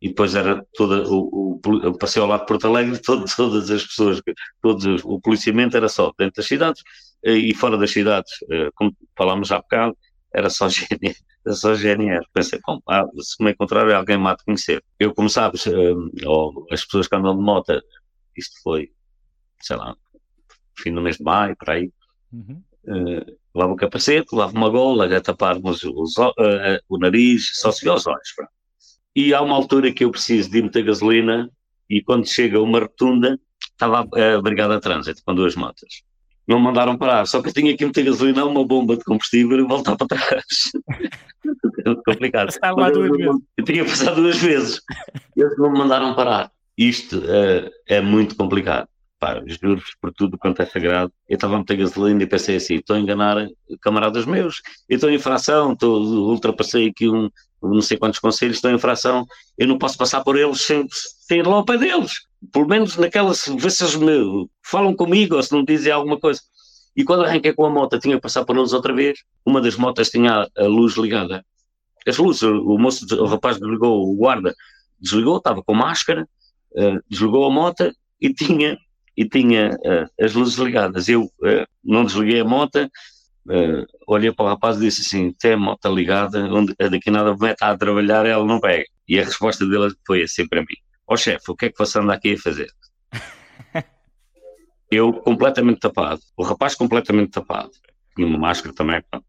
e 0.00 0.08
depois 0.08 0.34
era 0.34 0.64
toda 0.74 1.08
o, 1.08 1.60
o, 1.64 1.98
passei 1.98 2.22
ao 2.22 2.28
lado 2.28 2.40
de 2.40 2.46
Porto 2.46 2.66
Alegre, 2.66 2.98
todo, 3.02 3.24
todas 3.36 3.70
as 3.70 3.84
pessoas, 3.84 4.22
todos, 4.62 5.02
o 5.04 5.20
policiamento 5.20 5.76
era 5.76 5.88
só 5.88 6.12
dentro 6.18 6.36
das 6.36 6.46
cidades 6.46 6.82
eh, 7.24 7.36
e 7.36 7.54
fora 7.54 7.76
das 7.76 7.90
cidades, 7.90 8.32
eh, 8.50 8.70
como 8.74 8.96
falámos 9.16 9.52
há 9.52 9.58
bocado, 9.58 9.96
era 10.34 10.48
só 10.48 10.68
GNR. 10.70 11.16
Era 11.44 11.54
só 11.54 11.74
GNR. 11.74 12.26
Pensei, 12.32 12.60
bom, 12.66 12.80
ah, 12.88 13.04
se 13.20 13.42
me 13.42 13.52
encontrar 13.52 13.90
alguém 13.92 14.18
me 14.18 14.28
há 14.28 14.34
de 14.34 14.44
conhecer. 14.44 14.82
Eu, 14.98 15.14
como 15.14 15.28
sabes, 15.28 15.66
eh, 15.66 15.94
ou 16.26 16.66
as 16.70 16.84
pessoas 16.84 17.08
que 17.08 17.16
andam 17.16 17.36
de 17.36 17.42
moto, 17.42 17.80
isto 18.36 18.60
foi, 18.62 18.90
sei 19.60 19.76
lá, 19.76 19.96
fim 20.78 20.94
do 20.94 21.02
mês 21.02 21.16
de 21.16 21.24
maio, 21.24 21.56
para 21.56 21.74
aí. 21.74 21.92
Uhum. 22.32 22.62
Levava 23.54 23.72
o 23.72 23.76
capacete, 23.76 24.28
levava 24.32 24.56
uma 24.56 24.68
gola 24.68 25.16
a 25.16 25.20
tapar-nos 25.20 25.82
os, 25.82 26.16
uh, 26.16 26.32
o 26.88 26.98
nariz, 26.98 27.50
só 27.54 27.72
se 27.72 27.84
vê 27.84 27.90
os 27.90 28.06
olhos. 28.06 28.32
Pronto. 28.36 28.50
E 29.14 29.34
há 29.34 29.42
uma 29.42 29.56
altura 29.56 29.92
que 29.92 30.04
eu 30.04 30.10
preciso 30.10 30.50
de 30.50 30.62
meter 30.62 30.84
gasolina 30.84 31.50
e 31.88 32.00
quando 32.00 32.28
chega 32.28 32.60
uma 32.60 32.78
rotunda, 32.78 33.38
estava 33.60 34.00
a 34.00 34.40
brigada 34.40 34.76
de 34.76 34.80
trânsito 34.80 35.22
com 35.24 35.34
duas 35.34 35.56
motas. 35.56 36.02
Não 36.46 36.58
me 36.58 36.64
mandaram 36.64 36.96
parar, 36.96 37.26
só 37.26 37.42
que 37.42 37.48
eu 37.48 37.52
tinha 37.52 37.76
que 37.76 37.84
meter 37.84 38.04
gasolina, 38.04 38.44
uma 38.44 38.64
bomba 38.64 38.96
de 38.96 39.04
combustível 39.04 39.58
e 39.58 39.62
voltar 39.62 39.96
para 39.96 40.06
trás. 40.06 40.44
complicado. 42.06 42.52
Eu, 42.94 43.40
eu 43.56 43.64
tinha 43.64 43.84
passado 43.84 44.16
duas 44.16 44.38
vezes. 44.38 44.80
Eles 45.36 45.56
não 45.58 45.72
me 45.72 45.78
mandaram 45.78 46.14
parar. 46.14 46.50
Isto 46.76 47.18
uh, 47.18 47.70
é 47.86 48.00
muito 48.00 48.36
complicado. 48.36 48.88
Pá, 49.20 49.42
juro-vos 49.46 49.94
por 50.00 50.12
tudo 50.12 50.38
quanto 50.38 50.62
é 50.62 50.66
sagrado, 50.66 51.12
eu 51.28 51.34
estava 51.34 51.54
a 51.54 51.58
meter 51.58 51.76
gasolina 51.76 52.22
e 52.22 52.26
pensei 52.26 52.56
assim, 52.56 52.76
estou 52.76 52.96
a 52.96 52.98
enganar 52.98 53.46
camaradas 53.82 54.24
meus, 54.24 54.62
eu 54.88 54.96
estou 54.96 55.10
em 55.10 55.16
infração, 55.16 55.74
estou, 55.74 56.00
ultrapassei 56.02 56.88
aqui 56.88 57.08
um, 57.08 57.30
não 57.62 57.82
sei 57.82 57.98
quantos 57.98 58.18
conselhos, 58.18 58.56
estou 58.56 58.70
em 58.70 58.76
infração, 58.76 59.26
eu 59.58 59.68
não 59.68 59.76
posso 59.76 59.98
passar 59.98 60.24
por 60.24 60.38
eles 60.38 60.62
sem, 60.62 60.86
sem 60.90 61.40
ir 61.40 61.46
lá 61.46 61.56
ao 61.56 61.64
pé 61.64 61.76
deles, 61.76 62.12
pelo 62.50 62.66
menos 62.66 62.96
naquelas, 62.96 63.44
ver 63.46 63.70
se 63.70 63.84
eles 63.84 63.96
me 63.96 64.48
falam 64.62 64.96
comigo 64.96 65.36
ou 65.36 65.42
se 65.42 65.52
não 65.52 65.62
dizem 65.62 65.92
alguma 65.92 66.18
coisa. 66.18 66.40
E 66.96 67.04
quando 67.04 67.24
arranquei 67.24 67.52
com 67.52 67.66
a 67.66 67.70
moto, 67.70 67.98
tinha 67.98 68.16
que 68.16 68.22
passar 68.22 68.44
por 68.44 68.56
eles 68.56 68.72
outra 68.72 68.94
vez, 68.94 69.22
uma 69.44 69.60
das 69.60 69.76
motas 69.76 70.08
tinha 70.08 70.48
a, 70.56 70.64
luz 70.64 70.96
ligada. 70.96 71.44
As 72.06 72.16
luzes, 72.16 72.42
o 72.42 72.78
moço, 72.78 73.06
o 73.14 73.26
rapaz 73.26 73.60
desligou, 73.60 74.10
o 74.10 74.16
guarda 74.16 74.54
desligou, 74.98 75.36
estava 75.36 75.62
com 75.62 75.74
máscara, 75.74 76.26
uh, 76.72 77.00
desligou 77.08 77.44
a 77.44 77.50
moto 77.50 77.92
e 78.20 78.32
tinha 78.32 78.78
e 79.20 79.28
tinha 79.28 79.76
uh, 79.84 80.24
as 80.24 80.32
luzes 80.32 80.56
ligadas. 80.56 81.06
Eu 81.06 81.24
uh, 81.24 81.66
não 81.84 82.06
desliguei 82.06 82.40
a 82.40 82.44
moto, 82.44 82.76
uh, 82.78 83.86
olhei 84.06 84.32
para 84.32 84.46
o 84.46 84.48
rapaz 84.48 84.78
e 84.78 84.80
disse 84.80 85.02
assim: 85.02 85.30
tem 85.32 85.52
a 85.52 85.56
moto 85.58 85.94
ligada, 85.94 86.42
onde 86.50 86.74
daqui 86.78 87.10
nada 87.10 87.36
me 87.36 87.52
está 87.52 87.68
a 87.68 87.76
trabalhar, 87.76 88.24
ela 88.24 88.46
não 88.46 88.58
pega. 88.58 88.86
E 89.06 89.20
a 89.20 89.24
resposta 89.24 89.66
dele 89.66 89.92
foi 90.06 90.22
assim 90.22 90.48
para 90.48 90.62
mim: 90.62 90.74
Ó 91.06 91.12
oh, 91.12 91.16
chefe, 91.18 91.50
o 91.50 91.54
que 91.54 91.66
é 91.66 91.70
que 91.70 91.78
você 91.78 91.98
anda 91.98 92.14
aqui 92.14 92.32
a 92.32 92.38
fazer? 92.38 92.70
Eu 94.90 95.12
completamente 95.12 95.80
tapado, 95.80 96.22
o 96.34 96.42
rapaz 96.42 96.74
completamente 96.74 97.32
tapado, 97.32 97.72
tinha 98.16 98.26
uma 98.26 98.38
máscara 98.38 98.74
também, 98.74 99.02
pronto. 99.10 99.26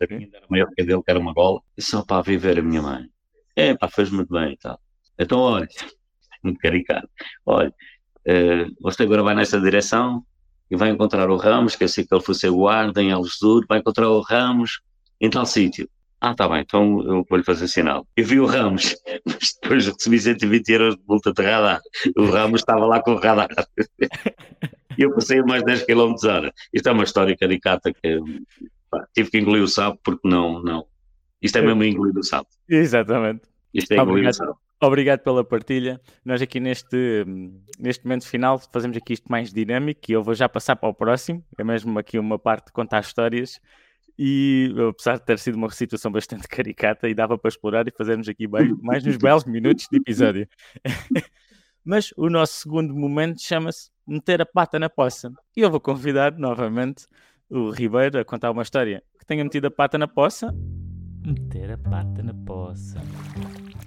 A 0.00 0.06
minha 0.14 0.28
era 0.32 0.46
maior 0.48 0.68
que 0.74 0.82
a 0.82 0.84
dele, 0.84 1.02
que 1.02 1.10
era 1.10 1.18
uma 1.18 1.32
gola, 1.32 1.60
e 1.76 1.82
só 1.82 2.04
para 2.04 2.22
viver 2.22 2.58
a 2.60 2.62
minha 2.62 2.82
mãe. 2.82 3.08
É, 3.56 3.74
pá, 3.74 3.88
fez 3.88 4.10
muito 4.10 4.32
bem 4.32 4.52
e 4.52 4.56
tal. 4.56 4.78
Então, 5.18 5.38
olha, 5.40 5.68
muito 6.44 6.58
caricato, 6.58 7.08
olha, 7.44 7.74
Uh, 8.26 8.74
você 8.80 9.02
agora 9.02 9.22
vai 9.22 9.34
nessa 9.34 9.60
direção 9.60 10.24
e 10.70 10.76
vai 10.76 10.90
encontrar 10.90 11.28
o 11.30 11.36
Ramos, 11.36 11.76
que 11.76 11.84
eu 11.84 11.88
sei 11.88 12.06
que 12.06 12.14
ele 12.14 12.22
foi 12.22 12.34
ser 12.34 12.50
guarda 12.50 13.02
em 13.02 13.12
Algesur, 13.12 13.64
vai 13.68 13.78
encontrar 13.78 14.08
o 14.08 14.20
Ramos 14.20 14.80
em 15.20 15.30
tal 15.30 15.46
sítio. 15.46 15.88
Ah, 16.20 16.34
tá 16.34 16.48
bem, 16.48 16.60
então 16.60 17.02
eu 17.02 17.26
vou-lhe 17.28 17.44
fazer 17.44 17.68
sinal. 17.68 18.06
Eu 18.16 18.24
vi 18.24 18.40
o 18.40 18.46
Ramos, 18.46 18.96
mas 19.26 19.58
depois 19.60 19.86
recebi 19.86 20.18
120 20.18 20.68
euros 20.70 20.96
de 20.96 21.02
multa 21.06 21.32
de 21.32 21.42
radar. 21.42 21.80
O 22.16 22.24
Ramos 22.26 22.60
estava 22.60 22.86
lá 22.86 23.02
com 23.02 23.12
o 23.12 23.20
radar. 23.20 23.48
E 24.96 25.02
eu 25.02 25.12
passei 25.12 25.42
mais 25.42 25.62
10 25.64 25.84
km 25.84 26.14
hora. 26.24 26.52
Isto 26.72 26.88
é 26.88 26.92
uma 26.92 27.04
história 27.04 27.36
caricata 27.36 27.92
que 27.92 28.20
pá, 28.90 29.06
tive 29.14 29.30
que 29.30 29.38
engolir 29.38 29.62
o 29.62 29.68
sapo 29.68 29.98
porque 30.02 30.26
não, 30.26 30.62
não. 30.62 30.86
Isto 31.42 31.58
é 31.58 31.62
mesmo 31.62 31.84
engolir 31.84 32.16
o 32.16 32.22
sapo. 32.22 32.48
Exatamente. 32.68 33.42
Isto 33.74 33.92
é 33.92 33.96
engolir 33.98 34.28
o 34.28 34.32
sapo. 34.32 34.58
Obrigado 34.82 35.20
pela 35.20 35.44
partilha. 35.44 36.00
Nós 36.24 36.42
aqui 36.42 36.60
neste, 36.60 37.24
neste 37.78 38.04
momento 38.04 38.26
final 38.26 38.58
fazemos 38.72 38.96
aqui 38.96 39.14
isto 39.14 39.30
mais 39.30 39.52
dinâmico 39.52 40.00
e 40.08 40.12
eu 40.12 40.22
vou 40.22 40.34
já 40.34 40.48
passar 40.48 40.76
para 40.76 40.88
o 40.88 40.94
próximo. 40.94 41.44
É 41.56 41.64
mesmo 41.64 41.98
aqui 41.98 42.18
uma 42.18 42.38
parte 42.38 42.66
de 42.66 42.72
contar 42.72 43.00
histórias 43.00 43.60
e 44.18 44.72
apesar 44.88 45.16
de 45.18 45.24
ter 45.24 45.38
sido 45.38 45.56
uma 45.56 45.70
situação 45.70 46.10
bastante 46.10 46.46
caricata 46.48 47.08
e 47.08 47.14
dava 47.14 47.38
para 47.38 47.48
explorar 47.48 47.86
e 47.88 47.90
fazermos 47.90 48.28
aqui 48.28 48.46
bem, 48.46 48.76
mais 48.82 49.06
uns 49.06 49.16
belos 49.16 49.44
minutos 49.44 49.86
de 49.90 49.98
episódio. 49.98 50.48
Mas 51.84 52.12
o 52.16 52.30
nosso 52.30 52.60
segundo 52.60 52.94
momento 52.94 53.42
chama-se 53.42 53.90
meter 54.06 54.40
a 54.40 54.46
pata 54.46 54.78
na 54.78 54.88
poça. 54.88 55.30
E 55.56 55.60
eu 55.60 55.70
vou 55.70 55.80
convidar 55.80 56.32
novamente 56.32 57.06
o 57.50 57.70
Ribeiro 57.70 58.18
a 58.18 58.24
contar 58.24 58.50
uma 58.50 58.62
história 58.62 59.02
que 59.18 59.26
tenha 59.26 59.44
metido 59.44 59.66
a 59.66 59.70
pata 59.70 59.98
na 59.98 60.08
poça. 60.08 60.54
Meter 61.26 61.72
a 61.72 61.78
pata 61.78 62.22
na 62.22 62.32
poça 62.32 63.00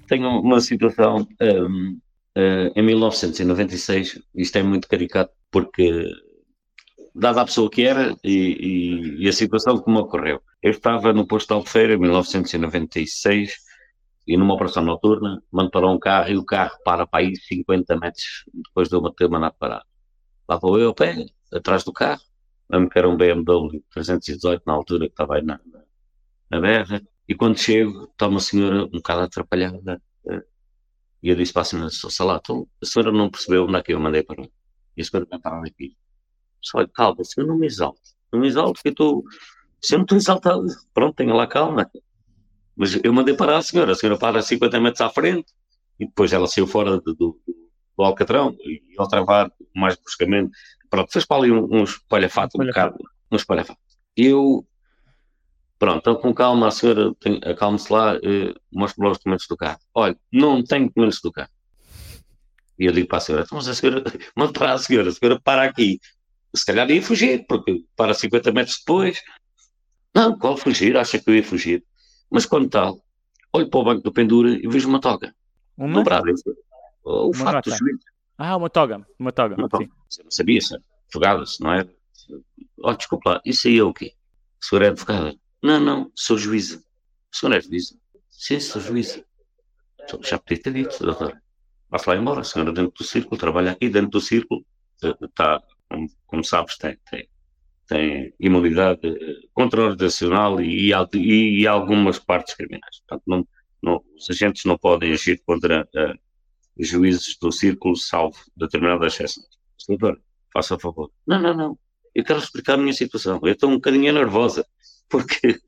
tenho 0.08 0.28
uma 0.42 0.62
situação 0.62 1.28
um, 1.42 1.92
uh, 1.94 2.02
eh, 2.36 2.72
em 2.76 2.82
1996, 2.84 4.22
isto 4.36 4.56
é 4.58 4.64
muito 4.64 4.88
caricato 4.88 5.32
porque 5.52 6.10
dada 7.14 7.42
a 7.42 7.46
pessoa 7.46 7.70
que 7.70 7.84
era 7.84 8.16
e, 8.24 9.18
e, 9.20 9.24
e, 9.24 9.28
a 9.28 9.34
situação 9.34 9.80
como 9.80 10.00
ocorreu. 10.00 10.42
Eu 10.62 10.72
estava 10.72 11.14
no 11.14 11.26
posto 11.28 11.48
de 11.48 11.54
Albufeira 11.56 11.94
em 11.94 11.98
1996 11.98 13.56
e 14.28 14.38
numa 14.38 14.54
operação 14.54 14.84
noturna 14.84 15.42
mando 15.52 15.72
para 15.72 15.88
um 15.90 15.98
carro 15.98 16.30
e 16.30 16.38
o 16.38 16.46
carro 16.46 16.78
para 16.84 17.08
para 17.08 17.24
aí 17.24 17.36
50 17.36 17.98
metros 17.98 18.44
depois 18.54 18.90
de 18.90 18.96
eu 18.96 19.10
ter 19.12 19.30
mandado 19.30 19.56
parar. 19.58 19.84
Lá 20.48 20.58
vou 20.58 20.80
eu 20.80 20.92
a 20.92 20.94
pé, 20.94 21.26
atrás 21.52 21.84
do 21.84 21.92
carro, 21.92 22.22
lembro 22.70 22.90
que 22.90 23.00
era 23.00 23.10
um 23.10 23.18
BMW 23.18 23.82
318 23.92 24.64
na 24.66 24.74
altura 24.74 25.08
que 25.08 25.14
estava 25.14 25.36
aí 25.36 25.42
na, 25.42 25.60
na, 26.52 26.60
na 26.60 27.02
e 27.28 27.36
quando 27.36 27.58
chego, 27.58 28.06
está 28.06 28.28
uma 28.28 28.40
senhora 28.40 28.86
um 28.86 28.90
bocado 28.90 29.22
atrapalhada. 29.22 30.02
Eh, 30.30 30.44
e 31.24 31.30
eu 31.30 31.36
disse 31.36 31.52
para 31.52 31.64
a 31.64 31.66
senhora, 31.66 31.90
sei 31.90 32.26
lá, 32.26 32.40
então, 32.42 32.68
a 32.82 32.86
senhora 32.86 33.12
não 33.12 33.30
percebeu 33.30 33.66
onde 33.66 33.78
é 33.78 33.84
que 33.84 33.94
eu 33.94 34.00
mandei 34.00 34.24
para 34.24 34.42
mim. 34.42 34.50
E 34.96 35.02
a 35.02 35.06
senhora 35.06 35.28
vai 35.30 35.40
parar 35.40 35.66
aqui. 35.66 35.98
Só, 36.62 36.80
olha, 36.80 36.90
calma, 36.94 37.24
senhor, 37.24 37.48
não 37.48 37.58
me 37.58 37.68
exalte. 37.68 38.16
Não 38.32 38.40
me 38.40 38.48
exalte, 38.48 38.74
porque 38.74 38.90
eu 38.90 38.92
estou. 38.92 39.24
Se 39.82 39.96
eu 39.96 40.00
não 40.00 40.06
estou 40.06 40.18
exaltado, 40.18 40.66
pronto, 40.94 41.16
tenha 41.16 41.34
lá 41.34 41.48
calma. 41.48 41.90
Mas 42.76 43.00
eu 43.04 43.14
mandei 43.14 43.36
parar 43.36 43.58
a 43.58 43.62
senhora. 43.62 43.92
A 43.92 43.96
senhora 43.96 44.18
para 44.18 44.42
50 44.42 44.80
metros 44.80 45.02
à 45.02 45.10
frente 45.10 45.52
e 46.00 46.06
depois 46.06 46.32
ela 46.32 46.48
saiu 46.48 46.68
fora 46.68 47.00
do, 47.00 47.14
do, 47.14 47.40
do 47.98 48.04
Alcatrão 48.04 48.56
e 48.62 48.82
ao 48.98 49.08
travar 49.08 49.52
mais 49.76 49.96
bruscamente, 49.96 50.52
pronto, 50.90 51.12
fez 51.12 51.26
para 51.26 51.38
ali 51.38 51.52
um, 51.52 51.68
um 51.72 51.84
espalhafato, 51.84 52.62
um 52.62 52.66
bocado, 52.66 52.98
um 53.32 53.36
espalhafato. 53.36 53.80
Eu 54.16 54.66
Pronto, 55.80 56.00
então 56.00 56.16
com 56.16 56.34
calma, 56.34 56.68
a 56.68 56.72
senhora 56.72 57.14
acalme-se 57.46 57.92
lá, 57.94 58.16
eh, 58.16 58.54
mostre 58.72 59.04
lá 59.04 59.12
os 59.12 59.18
documentos 59.18 59.46
do 59.48 59.56
carro. 59.56 59.80
Olha, 59.94 60.18
não 60.32 60.64
tenho 60.64 60.88
documentos 60.88 61.20
do 61.22 61.32
carro. 61.32 61.52
E 62.80 62.86
eu 62.86 62.92
digo 62.92 63.08
para 63.08 63.18
a 63.18 63.22
senhora, 63.22 63.44
então, 63.46 63.58
mas 63.58 63.68
a 63.68 63.76
senhora, 63.76 64.04
manda 64.36 64.54
para 64.54 64.74
a 64.74 64.78
senhora, 64.78 65.10
a 65.10 65.12
senhora 65.12 65.40
para 65.40 65.64
aqui. 65.64 66.00
Se 66.56 66.66
calhar 66.66 66.90
ia 66.90 67.02
fugir, 67.02 67.46
porque 67.48 67.84
para 67.96 68.14
50 68.14 68.52
metros 68.52 68.78
depois. 68.80 69.22
Não, 70.16 70.38
qual 70.38 70.58
fugir? 70.58 70.98
Acha 70.98 71.20
que 71.20 71.30
eu 71.30 71.36
ia 71.36 71.44
fugir? 71.44 71.84
Mas 72.30 72.46
quando 72.46 72.70
tal, 72.70 73.00
olho 73.54 73.70
para 73.70 73.80
o 73.80 73.84
banco 73.84 74.02
do 74.02 74.12
pendura 74.12 74.50
e 74.50 74.68
vejo 74.68 74.90
uma 74.90 75.00
toga. 75.00 75.34
Uma? 75.78 76.00
Dobrada. 76.00 76.32
O 77.04 77.28
uma 77.28 77.34
fato. 77.36 77.70
Ah, 78.38 78.56
uma 78.56 78.70
toga, 78.70 79.06
uma 79.20 79.32
toga. 79.32 79.56
Uma 79.56 79.70
toga. 79.70 79.90
Você 80.10 80.24
não 80.24 80.32
sabia, 80.32 80.62
sabe? 80.62 80.84
Advogada-se, 81.08 81.62
não 81.62 81.74
é? 81.74 81.88
Oh, 82.80 82.94
desculpa 82.94 83.32
lá, 83.32 83.42
isso 83.46 83.68
aí 83.68 83.78
é 83.78 83.84
o 83.84 83.94
quê? 83.94 84.14
A 84.62 84.66
senhora 84.66 84.88
é 84.88 84.90
advogada? 84.90 85.36
Não, 85.62 85.80
não, 85.80 86.12
sou 86.16 86.38
juíza. 86.38 86.84
O 87.32 87.36
senhor 87.36 87.56
é 87.56 87.62
juíza? 87.62 87.96
Sim, 88.30 88.60
sou 88.60 88.82
juíza. 88.82 89.26
Já 90.22 90.38
podia 90.38 90.62
ter 90.62 90.74
dito, 90.74 91.04
doutor. 91.04 91.42
Vá-se 91.90 92.10
lá 92.10 92.16
embora, 92.16 92.42
a 92.42 92.44
senhora 92.44 92.72
dentro 92.72 92.94
do 92.98 93.04
círculo, 93.04 93.38
trabalha 93.38 93.72
aqui 93.72 93.90
dentro 93.90 94.12
do 94.12 94.22
círculo, 94.22 94.66
está, 95.22 95.62
como, 96.26 96.44
sabes, 96.44 96.78
tem, 96.78 96.98
tem, 97.10 97.30
tem 97.88 98.34
imunidade 98.40 99.08
eh, 99.08 99.48
contra-organizacional 99.54 100.62
e, 100.62 100.92
e, 100.92 101.62
e, 101.62 101.68
algumas 101.68 102.20
partes 102.20 102.56
criminais. 102.56 103.00
Portanto, 103.08 103.24
não, 103.26 103.48
não, 103.82 104.04
os 104.16 104.30
agentes 104.30 104.66
não 104.66 104.78
podem 104.78 105.14
agir 105.14 105.42
contra 105.46 105.84
uh, 105.84 106.20
juízes 106.78 107.38
do 107.40 107.52
círculo, 107.52 107.96
salvo 107.96 108.38
determinadas 108.56 109.14
exceções. 109.14 109.48
Doutor, 109.88 110.22
faça 110.54 110.78
favor. 110.78 111.10
Não, 111.26 111.42
não, 111.42 111.56
não. 111.56 111.80
Eu 112.14 112.24
quero 112.24 112.40
explicar 112.40 112.74
a 112.74 112.78
minha 112.78 112.94
situação. 112.94 113.40
Eu 113.44 113.54
estou 113.54 113.70
um 113.70 113.76
bocadinho 113.76 114.12
nervosa 114.12 114.66
porque 115.10 115.60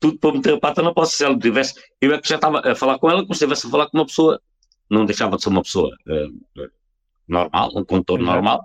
tudo 0.00 0.18
para 0.18 0.32
meter 0.32 0.54
a 0.54 0.60
pata 0.60 0.82
não 0.82 0.92
posso. 0.92 1.16
Se 1.16 1.24
ela 1.24 1.38
tivesse, 1.38 1.74
eu 2.00 2.12
é 2.12 2.20
que 2.20 2.28
já 2.28 2.36
estava 2.36 2.60
a 2.60 2.74
falar 2.74 2.98
com 2.98 3.10
ela 3.10 3.22
como 3.22 3.34
se 3.34 3.44
estivesse 3.44 3.66
a 3.66 3.70
falar 3.70 3.88
com 3.88 3.98
uma 3.98 4.06
pessoa, 4.06 4.40
não 4.90 5.06
deixava 5.06 5.36
de 5.36 5.42
ser 5.42 5.48
uma 5.48 5.62
pessoa 5.62 5.90
uh, 6.06 6.68
normal, 7.26 7.70
um 7.74 7.84
condutor 7.84 8.20
uhum. 8.20 8.26
normal, 8.26 8.64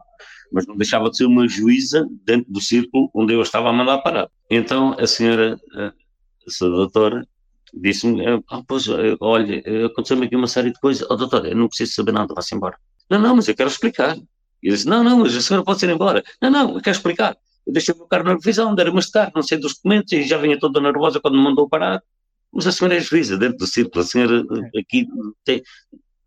mas 0.52 0.68
não 0.68 0.76
deixava 0.76 1.10
de 1.10 1.18
ser 1.18 1.26
uma 1.26 1.48
juíza 1.48 2.08
dentro 2.26 2.52
do 2.52 2.62
círculo 2.62 3.10
onde 3.14 3.34
eu 3.34 3.42
estava 3.42 3.70
a 3.70 3.74
mandar 3.74 4.00
parar. 4.00 4.30
Então 4.50 4.96
a 5.00 5.08
senhora, 5.08 5.60
uh, 5.76 6.66
a 6.66 6.70
doutora, 6.70 7.28
disse-me: 7.74 8.26
ah, 8.50 8.62
pois, 8.68 8.86
olha, 9.20 9.64
aconteceu-me 9.86 10.26
aqui 10.26 10.36
uma 10.36 10.48
série 10.48 10.72
de 10.72 10.80
coisas. 10.80 11.08
Oh, 11.10 11.16
doutora, 11.16 11.50
eu 11.50 11.56
não 11.56 11.68
preciso 11.68 11.94
saber 11.94 12.12
nada, 12.12 12.34
vá-se 12.34 12.56
embora. 12.56 12.78
Não, 13.10 13.20
não, 13.20 13.36
mas 13.36 13.48
eu 13.48 13.56
quero 13.56 13.70
explicar. 13.70 14.18
E 14.62 14.68
eu 14.68 14.74
disse: 14.74 14.88
Não, 14.88 15.04
não, 15.04 15.20
mas 15.20 15.36
a 15.36 15.42
senhora 15.42 15.64
pode 15.64 15.86
ir 15.86 15.90
embora. 15.90 16.24
Não, 16.42 16.50
não, 16.50 16.76
eu 16.76 16.82
quero 16.82 16.96
explicar 16.96 17.38
eu 17.70 17.74
deixei 17.74 17.94
o 17.94 17.98
meu 17.98 18.08
carro 18.08 18.24
na 18.24 18.34
revisão, 18.34 18.74
deram-me 18.74 18.98
este 19.00 19.12
carro, 19.12 19.32
não 19.36 19.44
sei 19.44 19.60
dos 19.60 19.76
documentos, 19.76 20.12
e 20.12 20.24
já 20.24 20.40
vinha 20.40 20.60
toda 20.60 20.82
nervosa 20.82 21.20
quando 21.20 21.38
me 21.38 21.44
mandou 21.44 21.70
parar. 21.70 22.02
Mas 22.52 22.66
a 22.66 22.72
senhora 22.72 22.98
é 22.98 23.00
juíza 23.00 23.38
dentro 23.38 23.60
do 23.60 23.68
círculo, 23.68 24.04
a 24.04 24.08
senhora 24.08 24.44
é. 24.74 24.80
aqui 24.80 25.08
tem, 25.46 25.62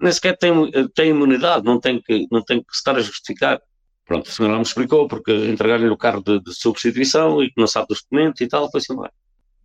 nem 0.00 0.12
sequer 0.12 0.38
tem, 0.38 0.52
tem 0.94 1.10
imunidade, 1.10 1.64
não 1.64 1.80
tem, 1.80 2.00
que, 2.00 2.28
não 2.30 2.44
tem 2.44 2.62
que 2.62 2.72
estar 2.72 2.96
a 2.96 3.00
justificar. 3.00 3.60
Pronto, 4.06 4.30
a 4.30 4.32
senhora 4.32 4.54
me 4.54 4.62
explicou, 4.62 5.08
porque 5.08 5.32
entregaram-lhe 5.32 5.90
o 5.90 5.96
carro 5.96 6.22
de, 6.22 6.40
de, 6.40 6.54
substituição 6.54 7.42
e 7.42 7.48
que 7.48 7.60
não 7.60 7.66
sabe 7.66 7.88
dos 7.88 8.02
documentos 8.02 8.40
e 8.40 8.46
tal, 8.46 8.70
foi-se 8.70 8.92
embora. 8.92 9.12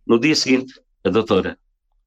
No 0.04 0.18
dia 0.18 0.34
seguinte, 0.34 0.74
a 1.04 1.10
doutora, 1.10 1.56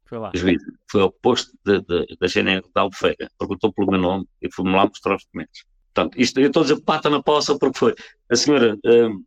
foi 0.03 0.17
lá. 0.17 0.31
juíza, 0.35 0.65
foi 0.89 1.01
ao 1.01 1.11
posto 1.13 1.49
da 1.63 2.27
GNR 2.27 2.65
da 2.75 2.81
Albufeira, 2.81 3.31
perguntou 3.39 3.71
pelo 3.71 3.89
meu 3.89 4.01
nome 4.01 4.27
e 4.41 4.51
fui-me 4.51 4.75
lá 4.75 4.85
mostrar 4.85 5.15
os 5.15 5.23
documentos. 5.23 5.63
Portanto, 5.93 6.19
isto, 6.19 6.41
eu 6.41 6.47
estou 6.47 6.61
a 6.61 6.63
dizer 6.63 6.81
pata 6.81 7.09
na 7.09 7.23
poça 7.23 7.57
porque 7.57 7.77
foi. 7.77 7.95
A 8.29 8.35
senhora 8.35 8.77
hum, 8.85 9.23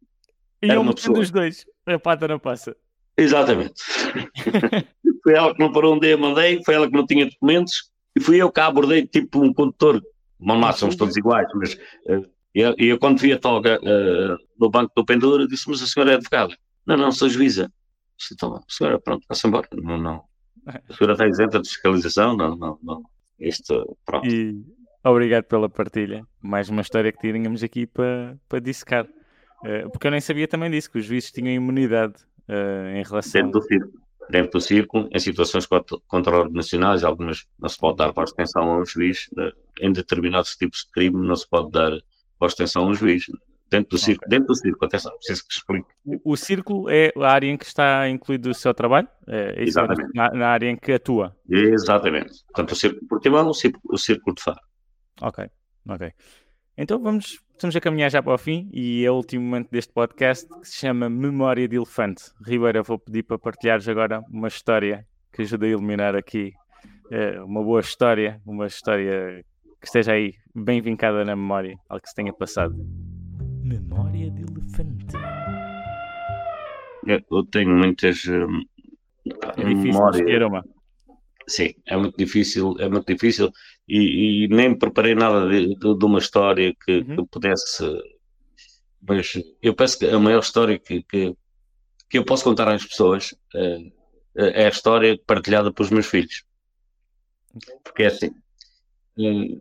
e 0.66 0.77
uma 0.77 0.95
pessoa. 0.95 1.19
dos 1.19 1.31
dois, 1.31 1.65
a 1.86 1.99
pata 1.99 2.28
não 2.28 2.39
passa. 2.39 2.77
Exatamente. 3.16 3.74
foi 5.23 5.35
ela 5.35 5.53
que 5.55 5.61
não 5.61 5.73
parou 5.73 5.95
um 5.95 5.99
dia, 5.99 6.16
mandei, 6.16 6.62
foi 6.65 6.74
ela 6.74 6.86
que 6.86 6.97
não 6.97 7.07
tinha 7.07 7.27
documentos, 7.27 7.91
e 8.16 8.20
fui 8.20 8.36
eu 8.36 8.51
que 8.51 8.61
a 8.61 8.66
abordei 8.66 9.07
tipo 9.07 9.43
um 9.43 9.53
condutor. 9.53 10.03
Mal 10.39 10.73
somos 10.74 10.97
todos 10.97 11.16
iguais, 11.16 11.49
mas 11.55 11.74
uh, 11.74 12.28
E 12.55 12.61
eu, 12.61 12.74
eu 12.78 12.99
quando 12.99 13.19
vi 13.19 13.32
a 13.32 13.39
toga 13.39 13.81
uh, 13.81 14.39
no 14.59 14.70
banco 14.70 14.93
do 14.95 15.05
pendura, 15.05 15.47
disse, 15.47 15.69
mas 15.69 15.82
a 15.82 15.86
senhora 15.86 16.12
é 16.12 16.15
advogada? 16.16 16.57
Não, 16.86 16.97
não, 16.97 17.11
sou 17.11 17.28
juíza. 17.28 17.73
Disse, 18.16 18.35
então, 18.35 18.57
a 18.57 18.62
senhora, 18.69 19.01
pronto, 19.01 19.24
vá-se 19.28 19.47
embora. 19.47 19.69
Não, 19.73 19.99
não. 19.99 20.23
A 20.66 20.95
senhora 20.95 21.15
está 21.15 21.27
isenta 21.27 21.61
de 21.61 21.69
fiscalização? 21.69 22.36
Não, 22.36 22.57
não, 22.57 22.78
não. 22.82 23.03
Isto, 23.39 23.97
pronto. 24.05 24.27
E 24.27 24.62
obrigado 25.03 25.45
pela 25.45 25.69
partilha. 25.69 26.24
Mais 26.41 26.69
uma 26.69 26.82
história 26.82 27.11
que 27.11 27.19
tínhamos 27.19 27.62
aqui 27.62 27.86
para, 27.86 28.39
para 28.49 28.61
dissecar. 28.61 29.07
Uh, 29.65 29.91
porque 29.91 30.07
eu 30.07 30.11
nem 30.11 30.20
sabia 30.20 30.47
também 30.47 30.70
disso, 30.70 30.91
que 30.91 30.99
os 30.99 31.05
juízes 31.05 31.32
tinham 31.32 31.53
imunidade 31.53 32.15
uh, 32.49 32.97
em 32.97 33.03
relação... 33.03 33.43
Dentro 33.43 33.61
do 33.61 33.66
círculo. 33.66 34.05
Dentro 34.31 34.53
do 34.53 34.61
círculo, 34.61 35.09
em 35.12 35.19
situações 35.19 35.66
contra 36.07 36.49
nacionais, 36.49 37.05
algumas 37.05 37.47
não 37.59 37.69
se 37.69 37.78
pode 37.78 37.99
dar 37.99 38.11
voz 38.12 38.31
de 38.31 38.35
atenção 38.35 38.62
a 38.70 38.78
um 38.78 38.85
juiz. 38.85 39.28
Em 39.81 39.93
determinados 39.93 40.57
tipos 40.57 40.81
de 40.81 40.91
crime 40.93 41.27
não 41.27 41.36
se 41.36 41.47
pode 41.49 41.70
dar 41.70 41.91
voz 42.41 42.55
de 42.55 42.62
atenção 42.62 42.85
a 42.85 42.86
um 42.89 42.95
juiz. 42.95 43.27
Dentro 43.70 43.91
do 43.91 43.99
círculo, 43.99 44.27
okay. 44.27 44.39
dentro 44.39 44.47
do 44.47 44.57
círculo, 44.57 44.86
atenção, 44.86 45.12
preciso 45.16 45.47
que 45.47 45.55
explique. 45.55 45.89
O, 46.05 46.32
o, 46.32 46.36
círculo 46.36 46.89
é 46.89 47.12
a 47.16 47.28
área 47.28 47.49
em 47.49 47.57
que 47.57 47.65
está 47.65 48.09
incluído 48.09 48.51
o 48.51 48.55
seu 48.55 48.73
trabalho? 48.73 49.09
É, 49.27 49.55
é 49.57 49.62
Exatamente. 49.65 50.15
Na, 50.15 50.31
na, 50.31 50.49
área 50.49 50.70
em 50.70 50.77
que 50.77 50.93
atua? 50.93 51.36
Exatamente. 51.49 52.45
Portanto, 52.45 52.73
o 52.73 52.77
círculo 52.77 53.09
Portimão, 53.09 53.49
o 53.49 53.55
círculo, 53.55 53.82
o 53.91 53.99
círculo 53.99 54.36
de 54.36 54.43
Faro. 54.43 54.61
Ok, 55.20 55.51
ok. 55.89 56.12
Então 56.77 57.03
vamos, 57.03 57.41
estamos 57.55 57.74
a 57.76 57.81
caminhar 57.81 58.10
já 58.10 58.22
para 58.22 58.35
o 58.35 58.39
fim 58.39 58.68
e 58.72 59.05
é 59.05 59.10
o 59.10 59.14
último 59.14 59.44
momento 59.44 59.70
deste 59.70 59.93
podcast 59.93 60.48
que 60.60 60.68
se 60.68 60.76
chama 60.76 61.09
Memória 61.09 61.66
de 61.68 61.76
Elefante. 61.76 62.24
Ribeira, 62.47 62.82
vou 62.82 62.98
pedir 62.98 63.22
para 63.22 63.39
partilhares 63.39 63.89
agora 63.89 64.20
uma 64.31 64.48
história 64.48 65.06
que 65.32 65.43
ajuda 65.43 65.66
a 65.66 65.68
iluminar 65.70 66.14
aqui 66.14 66.52
é, 67.10 67.40
uma 67.40 67.62
boa 67.62 67.81
história, 67.81 68.40
uma 68.44 68.66
história 68.66 69.44
que 69.81 69.86
esteja 69.86 70.12
aí 70.12 70.35
bem 70.55 70.81
vincada 70.81 71.24
na 71.24 71.36
memória, 71.36 71.76
algo 71.89 72.02
que 72.02 72.09
se 72.09 72.14
tenha 72.14 72.32
passado. 72.32 72.74
Memória 73.62 74.31
de 74.31 74.43
Elefante. 74.43 75.16
Eu 77.06 77.44
tenho 77.47 77.76
muitas 77.76 78.26
hum, 78.26 78.62
é 79.56 79.64
difícil 79.64 80.01
uma. 80.47 80.64
Sim, 81.46 81.74
é 81.86 81.96
muito 81.96 82.16
difícil, 82.16 82.74
é 82.78 82.88
muito 82.88 83.06
difícil 83.06 83.50
e, 83.86 84.44
e 84.44 84.48
nem 84.48 84.76
preparei 84.76 85.14
nada 85.14 85.48
de, 85.48 85.74
de, 85.74 85.98
de 85.98 86.04
uma 86.04 86.18
história 86.18 86.74
que, 86.84 86.98
uhum. 86.98 87.16
que, 87.16 87.26
pudesse. 87.30 87.84
Mas 89.06 89.32
eu 89.62 89.74
penso 89.74 89.98
que 89.98 90.06
a 90.06 90.18
maior 90.18 90.40
história 90.40 90.78
que, 90.78 91.02
que, 91.02 91.34
que 92.08 92.18
eu 92.18 92.24
posso 92.24 92.44
contar 92.44 92.68
às 92.68 92.84
pessoas 92.84 93.34
é, 93.54 94.62
é 94.62 94.66
a 94.66 94.70
história 94.70 95.18
partilhada 95.26 95.72
pelos 95.72 95.90
meus 95.90 96.06
filhos. 96.06 96.44
Porque 97.82 98.04
é 98.04 98.06
assim: 98.06 98.30
eh, 99.18 99.58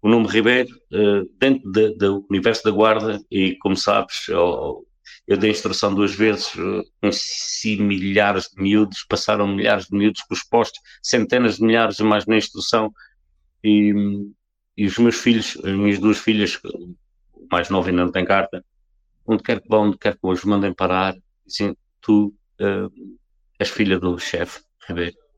o 0.00 0.08
nome 0.08 0.26
Ribeiro, 0.28 0.74
eh, 0.92 1.22
dentro 1.38 1.70
do 1.70 2.26
universo 2.30 2.64
da 2.64 2.70
Guarda, 2.70 3.20
e 3.30 3.56
como 3.56 3.76
sabes, 3.76 4.26
eu 5.26 5.36
dei 5.36 5.50
instrução 5.50 5.94
duas 5.94 6.14
vezes, 6.14 6.52
conheci 7.00 7.76
milhares 7.76 8.48
de 8.48 8.62
miúdos, 8.62 9.04
passaram 9.08 9.48
milhares 9.48 9.86
de 9.86 9.96
miúdos 9.96 10.22
os 10.30 10.42
postos, 10.44 10.80
centenas 11.02 11.56
de 11.56 11.64
milhares 11.64 11.98
mais 12.00 12.26
na 12.26 12.36
instrução, 12.36 12.92
e, 13.62 13.92
e 14.76 14.86
os 14.86 14.98
meus 14.98 15.16
filhos, 15.16 15.56
as 15.64 15.72
minhas 15.72 15.98
duas 15.98 16.18
filhas, 16.18 16.60
o 16.64 16.94
mais 17.50 17.68
novo 17.68 17.88
ainda 17.88 18.04
não 18.04 18.12
tem 18.12 18.24
carta, 18.24 18.64
onde 19.26 19.42
quer 19.42 19.60
que 19.60 19.68
vão, 19.68 19.88
onde 19.88 19.98
quer 19.98 20.14
que 20.14 20.20
os 20.22 20.44
mandem 20.44 20.72
parar, 20.72 21.16
assim, 21.46 21.74
tu 22.00 22.32
uh, 22.60 23.18
és 23.58 23.68
filha 23.68 23.98
do 23.98 24.18
chefe 24.18 24.60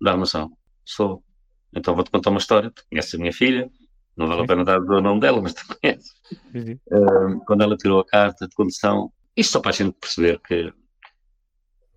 da 0.00 0.12
armação. 0.12 0.52
Sou. 0.84 1.22
Então 1.74 1.94
vou-te 1.94 2.10
contar 2.10 2.30
uma 2.30 2.38
história. 2.38 2.70
Tu 2.70 2.82
conheces 2.90 3.14
a 3.14 3.18
minha 3.18 3.32
filha, 3.32 3.70
não 4.16 4.26
vale 4.26 4.42
a 4.42 4.46
pena 4.46 4.64
dar 4.64 4.80
o 4.80 5.00
nome 5.00 5.20
dela, 5.20 5.40
mas 5.40 5.54
tu 5.54 5.64
conheces. 5.66 6.12
Uh, 6.54 7.40
quando 7.46 7.62
ela 7.62 7.76
tirou 7.76 8.00
a 8.00 8.06
carta 8.06 8.46
de 8.46 8.54
condução, 8.54 9.10
isto 9.38 9.52
só 9.52 9.60
para 9.60 9.70
a 9.70 9.74
gente 9.74 9.92
perceber 9.92 10.40
que 10.40 10.72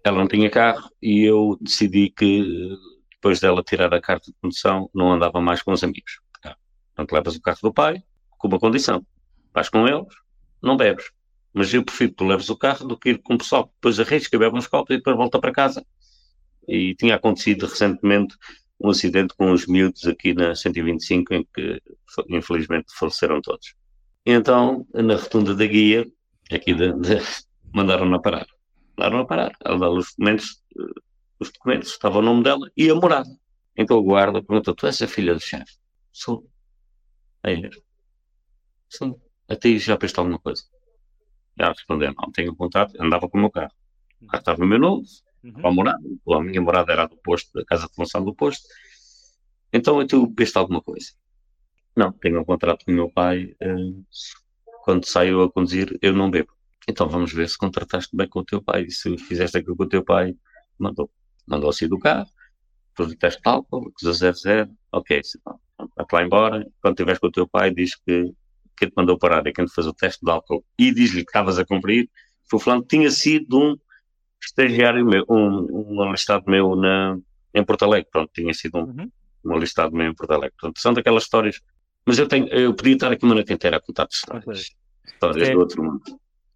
ela 0.03 0.19
não 0.19 0.27
tinha 0.27 0.47
carro 0.47 0.91
e 1.01 1.23
eu 1.23 1.57
decidi 1.59 2.11
que 2.11 2.77
depois 3.15 3.39
dela 3.39 3.63
tirar 3.63 3.91
a 3.93 3.99
carta 3.99 4.31
de 4.31 4.37
condução, 4.39 4.89
não 4.93 5.11
andava 5.11 5.41
mais 5.41 5.63
com 5.63 5.71
os 5.71 5.83
amigos. 5.83 6.19
Portanto, 6.41 7.11
levas 7.13 7.35
o 7.35 7.41
carro 7.41 7.59
do 7.63 7.73
pai, 7.73 8.03
com 8.37 8.47
uma 8.47 8.59
condição. 8.59 9.05
Vais 9.53 9.69
com 9.69 9.87
eles, 9.87 10.13
não 10.61 10.77
bebes. 10.77 11.11
Mas 11.51 11.73
eu 11.73 11.83
prefiro 11.83 12.11
que 12.11 12.17
tu 12.17 12.25
leves 12.25 12.49
o 12.49 12.55
carro 12.55 12.87
do 12.87 12.97
que 12.97 13.09
ir 13.09 13.17
com 13.19 13.33
o 13.33 13.37
pessoal 13.39 13.65
que 13.65 13.73
depois 13.73 13.99
arrisca, 13.99 14.37
bebe 14.37 14.55
uns 14.55 14.67
copos 14.67 14.93
e 14.93 14.97
depois 14.97 15.17
volta 15.17 15.39
para 15.39 15.51
casa. 15.51 15.83
E 16.67 16.93
tinha 16.95 17.15
acontecido 17.15 17.65
recentemente 17.65 18.35
um 18.79 18.89
acidente 18.89 19.33
com 19.35 19.51
os 19.51 19.65
miúdos 19.65 20.05
aqui 20.05 20.33
na 20.33 20.55
125 20.55 21.33
em 21.33 21.47
que 21.53 21.81
infelizmente 22.29 22.93
faleceram 22.95 23.41
todos. 23.41 23.73
Então, 24.25 24.85
na 24.93 25.15
rotunda 25.15 25.55
da 25.55 25.65
guia, 25.65 26.05
aqui 26.55 26.73
de, 26.73 26.93
de, 26.93 27.19
mandaram-na 27.73 28.19
parar. 28.19 28.47
Mandaram-na 28.97 29.25
parar. 29.25 29.51
Ela 29.63 29.79
dá 29.79 29.89
os 29.89 30.11
documentos 30.11 30.61
eh, 30.77 31.01
os 31.41 31.51
documentos, 31.51 31.89
estava 31.89 32.19
o 32.19 32.21
nome 32.21 32.43
dela 32.43 32.71
e 32.77 32.89
a 32.89 32.95
morada. 32.95 33.29
Então 33.75 33.97
o 33.97 34.03
guarda 34.03 34.43
perguntou: 34.43 34.75
Tu 34.75 34.85
és 34.85 35.01
a 35.01 35.07
filha 35.07 35.33
do 35.33 35.39
chefe? 35.39 35.75
Sou. 36.11 36.47
Aí. 37.41 37.67
Sim. 38.87 39.15
Até 39.49 39.69
aí 39.69 39.79
já 39.79 39.97
pensou 39.97 40.21
alguma 40.21 40.39
coisa? 40.39 40.63
Já 41.57 41.69
respondeu: 41.69 42.13
Não, 42.13 42.31
tenho 42.31 42.55
contato. 42.55 42.93
Andava 43.01 43.27
com 43.27 43.37
o 43.39 43.41
meu 43.41 43.49
carro. 43.49 43.73
O 44.21 44.27
carro 44.27 44.41
estava 44.41 44.59
no 44.59 44.67
meu 44.67 44.77
nome, 44.79 45.03
uhum. 45.43 45.67
a 45.67 45.71
morada. 45.71 46.03
A 46.29 46.39
minha 46.41 46.61
morada 46.61 46.93
era 46.93 47.07
do 47.07 47.17
posto, 47.17 47.51
da 47.53 47.65
casa 47.65 47.87
de 47.87 47.95
função 47.95 48.23
do 48.23 48.35
posto. 48.35 48.67
Então 49.73 50.05
tu 50.05 50.31
pensou 50.33 50.59
alguma 50.59 50.81
coisa? 50.81 51.07
Não, 51.95 52.11
tenho 52.11 52.39
um 52.39 52.45
contrato 52.45 52.85
com 52.85 52.91
o 52.91 52.95
meu 52.95 53.09
pai. 53.09 53.55
Uh, 53.59 54.05
quando 54.83 55.05
saio 55.05 55.43
a 55.43 55.51
conduzir, 55.51 55.97
eu 56.01 56.13
não 56.13 56.29
bebo. 56.29 56.51
Então 56.87 57.07
vamos 57.07 57.31
ver 57.33 57.47
se 57.47 57.57
contrataste 57.57 58.15
bem 58.15 58.27
com 58.27 58.39
o 58.39 58.45
teu 58.45 58.61
pai. 58.61 58.83
E 58.83 58.91
se 58.91 59.17
fizeste 59.17 59.57
aquilo 59.57 59.75
com 59.75 59.83
o 59.83 59.89
teu 59.89 60.03
pai, 60.03 60.35
mandou 60.77 61.09
mandou 61.47 61.71
sair 61.73 61.87
do 61.87 61.99
carro, 61.99 62.27
fez 62.95 63.11
o 63.11 63.17
teste 63.17 63.41
de 63.41 63.49
álcool, 63.49 63.89
acusa 63.89 64.33
00, 64.33 64.71
ok, 64.91 65.21
vai 65.97 66.05
lá 66.13 66.23
embora, 66.23 66.67
quando 66.81 66.93
estiveres 66.93 67.19
com 67.19 67.27
o 67.27 67.31
teu 67.31 67.47
pai, 67.47 67.73
diz 67.73 67.95
que 67.95 68.33
quem 68.77 68.89
te 68.89 68.93
mandou 68.95 69.17
parar 69.17 69.45
é 69.45 69.51
quem 69.51 69.65
te 69.65 69.73
fez 69.73 69.85
o 69.85 69.93
teste 69.93 70.23
de 70.23 70.31
álcool 70.31 70.63
e 70.77 70.93
diz-lhe 70.93 71.23
que 71.23 71.29
estavas 71.29 71.59
a 71.59 71.65
cumprir, 71.65 72.09
foi 72.49 72.59
falando 72.59 72.83
que 72.83 72.95
tinha 72.95 73.11
sido 73.11 73.59
um 73.59 73.77
estagiário 74.41 75.05
meu, 75.05 75.25
um, 75.29 75.93
um 75.93 76.01
alistado 76.01 76.49
meu 76.49 76.75
na, 76.75 77.17
em 77.53 77.63
Porto 77.63 77.83
Alegre, 77.83 78.09
pronto, 78.11 78.31
tinha 78.33 78.53
sido 78.53 78.79
um, 78.79 78.83
uhum. 78.83 79.11
um 79.45 79.53
alistado 79.53 79.95
meu 79.95 80.07
em 80.07 80.15
Porto 80.15 80.31
Alegre, 80.31 80.55
portanto, 80.59 80.79
são 80.79 80.93
daquelas 80.93 81.23
histórias, 81.23 81.61
mas 82.05 82.17
eu 82.17 82.27
tenho, 82.27 82.47
eu 82.47 82.73
podia 82.73 82.93
estar 82.93 83.11
aqui 83.11 83.25
uma 83.25 83.35
noite 83.35 83.53
inteira 83.53 83.77
a 83.77 83.79
contar 83.79 84.07
histórias, 84.11 84.71
histórias 85.05 85.49
é, 85.49 85.53
do 85.53 85.59
outro 85.59 85.83
mundo. 85.83 86.01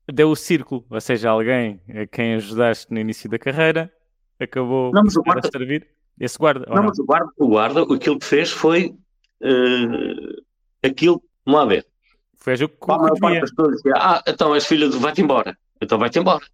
Deu 0.08 0.30
o 0.30 0.36
círculo, 0.36 0.86
ou 0.90 1.02
seja, 1.02 1.30
alguém 1.30 1.82
a 1.90 2.06
quem 2.08 2.36
ajudaste 2.36 2.92
no 2.92 3.00
início 3.00 3.30
da 3.30 3.40
carreira, 3.40 3.92
acabou 4.40 4.92
não, 4.92 5.04
mas 5.04 5.16
o 5.16 5.24
guarda, 5.24 5.48
a 5.48 5.52
servir. 5.52 5.88
Esse 6.20 6.38
guarda. 6.38 6.66
Não, 6.68 6.76
não, 6.76 6.84
mas 6.86 7.00
o 7.00 7.06
guarda, 7.06 7.32
o 7.38 7.48
guarda, 7.48 7.82
aquilo 7.82 8.20
que 8.20 8.26
fez 8.26 8.52
foi 8.52 8.96
uh, 9.42 10.44
aquilo, 10.84 11.22
vamos 11.46 11.60
lá 11.60 11.66
ver. 11.66 11.86
Fez 12.38 12.62
o 12.62 12.70
que 12.70 12.78
a 12.88 12.98
maior 12.98 13.20
parte 13.20 13.42
das 13.42 13.50
pessoas 13.52 13.76
dizia, 13.78 13.94
ah, 13.96 14.24
então 14.28 14.54
és 14.54 14.66
filha 14.66 14.90
de, 14.90 14.98
vai-te 14.98 15.22
embora. 15.22 15.58
Então 15.82 15.98
vai-te 15.98 16.20
embora. 16.20 16.46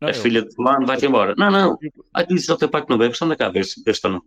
Não, 0.00 0.08
és 0.08 0.16
eu... 0.18 0.22
filha 0.22 0.42
de 0.42 0.54
fulano, 0.54 0.86
vai-te 0.86 1.06
embora. 1.06 1.34
Não, 1.36 1.50
não. 1.50 1.78
Ah, 2.12 2.22
dizes 2.22 2.48
ao 2.48 2.56
teu 2.56 2.68
pai 2.68 2.82
que 2.82 2.90
não 2.90 2.98
bebe, 2.98 3.12
estão 3.12 3.26
na 3.26 3.36
cabeça, 3.36 3.80
este 3.86 4.06
ou 4.06 4.12
não. 4.12 4.22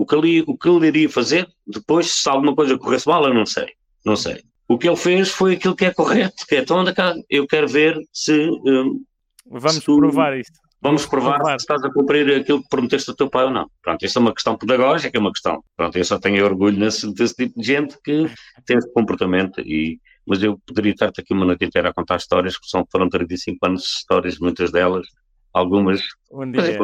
O 0.00 0.06
que, 0.06 0.14
ele, 0.14 0.42
o 0.46 0.56
que 0.56 0.66
ele 0.66 0.86
iria 0.86 1.10
fazer 1.10 1.46
depois, 1.66 2.10
se 2.10 2.26
alguma 2.26 2.54
coisa 2.54 2.78
corresse 2.78 3.06
mal, 3.06 3.22
eu 3.26 3.34
não 3.34 3.44
sei. 3.44 3.66
Não 4.02 4.16
sei. 4.16 4.42
O 4.66 4.78
que 4.78 4.88
ele 4.88 4.96
fez 4.96 5.28
foi 5.28 5.56
aquilo 5.56 5.76
que 5.76 5.84
é 5.84 5.92
correto, 5.92 6.46
que 6.48 6.54
é, 6.54 6.60
então 6.60 6.78
anda 6.78 6.94
cá, 6.94 7.14
eu 7.28 7.46
quero 7.46 7.68
ver 7.68 7.98
se... 8.10 8.32
Um, 8.32 9.04
Vamos 9.44 9.74
se 9.74 9.80
tu, 9.82 9.98
provar 9.98 10.38
isso. 10.38 10.52
Vamos 10.80 11.04
provar, 11.04 11.36
provar, 11.36 11.60
se 11.60 11.64
estás 11.64 11.84
a 11.84 11.92
cumprir 11.92 12.34
aquilo 12.34 12.62
que 12.62 12.68
prometeste 12.70 13.10
ao 13.10 13.16
teu 13.16 13.28
pai 13.28 13.44
ou 13.44 13.50
não. 13.50 13.70
Pronto, 13.82 14.02
isso 14.02 14.18
é 14.18 14.22
uma 14.22 14.32
questão 14.32 14.56
pedagógica, 14.56 15.18
é 15.18 15.20
uma 15.20 15.32
questão. 15.32 15.62
Pronto, 15.76 15.98
eu 15.98 16.04
só 16.06 16.18
tenho 16.18 16.42
orgulho 16.46 16.78
nesse, 16.78 17.12
desse 17.12 17.34
tipo 17.34 17.60
de 17.60 17.66
gente 17.66 17.98
que 18.02 18.24
tem 18.64 18.78
esse 18.78 18.90
comportamento. 18.94 19.60
E, 19.60 20.00
mas 20.26 20.42
eu 20.42 20.58
poderia 20.66 20.92
estar-te 20.92 21.20
aqui 21.20 21.34
uma 21.34 21.44
noite 21.44 21.66
inteira 21.66 21.90
a 21.90 21.92
contar 21.92 22.16
histórias, 22.16 22.56
que 22.56 22.66
são, 22.66 22.86
foram 22.90 23.06
35 23.06 23.66
anos 23.66 23.82
de 23.82 23.88
histórias, 23.88 24.38
muitas 24.38 24.72
delas, 24.72 25.06
algumas. 25.52 26.02
Um 26.30 26.50
dia. 26.50 26.78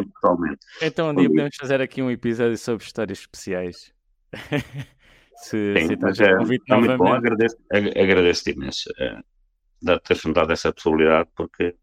Então, 0.83 1.11
um 1.11 1.15
dia 1.15 1.29
podemos 1.29 1.57
fazer 1.57 1.81
aqui 1.81 2.03
um 2.03 2.11
episódio 2.11 2.59
sobre 2.59 2.85
histórias 2.85 3.21
especiais. 3.21 3.93
se, 5.37 5.75
Sim, 5.79 5.87
se 5.87 5.95
estás 5.95 6.21
é, 6.21 6.31
é 6.31 6.37
muito 6.37 6.97
bom, 6.99 7.13
agradeço, 7.13 7.57
agradeço-te 7.71 8.51
imenso 8.53 8.91
é, 8.99 9.19
de 9.83 10.01
teres 10.01 10.23
dado 10.33 10.53
essa 10.53 10.73
possibilidade, 10.73 11.29
porque 11.37 11.75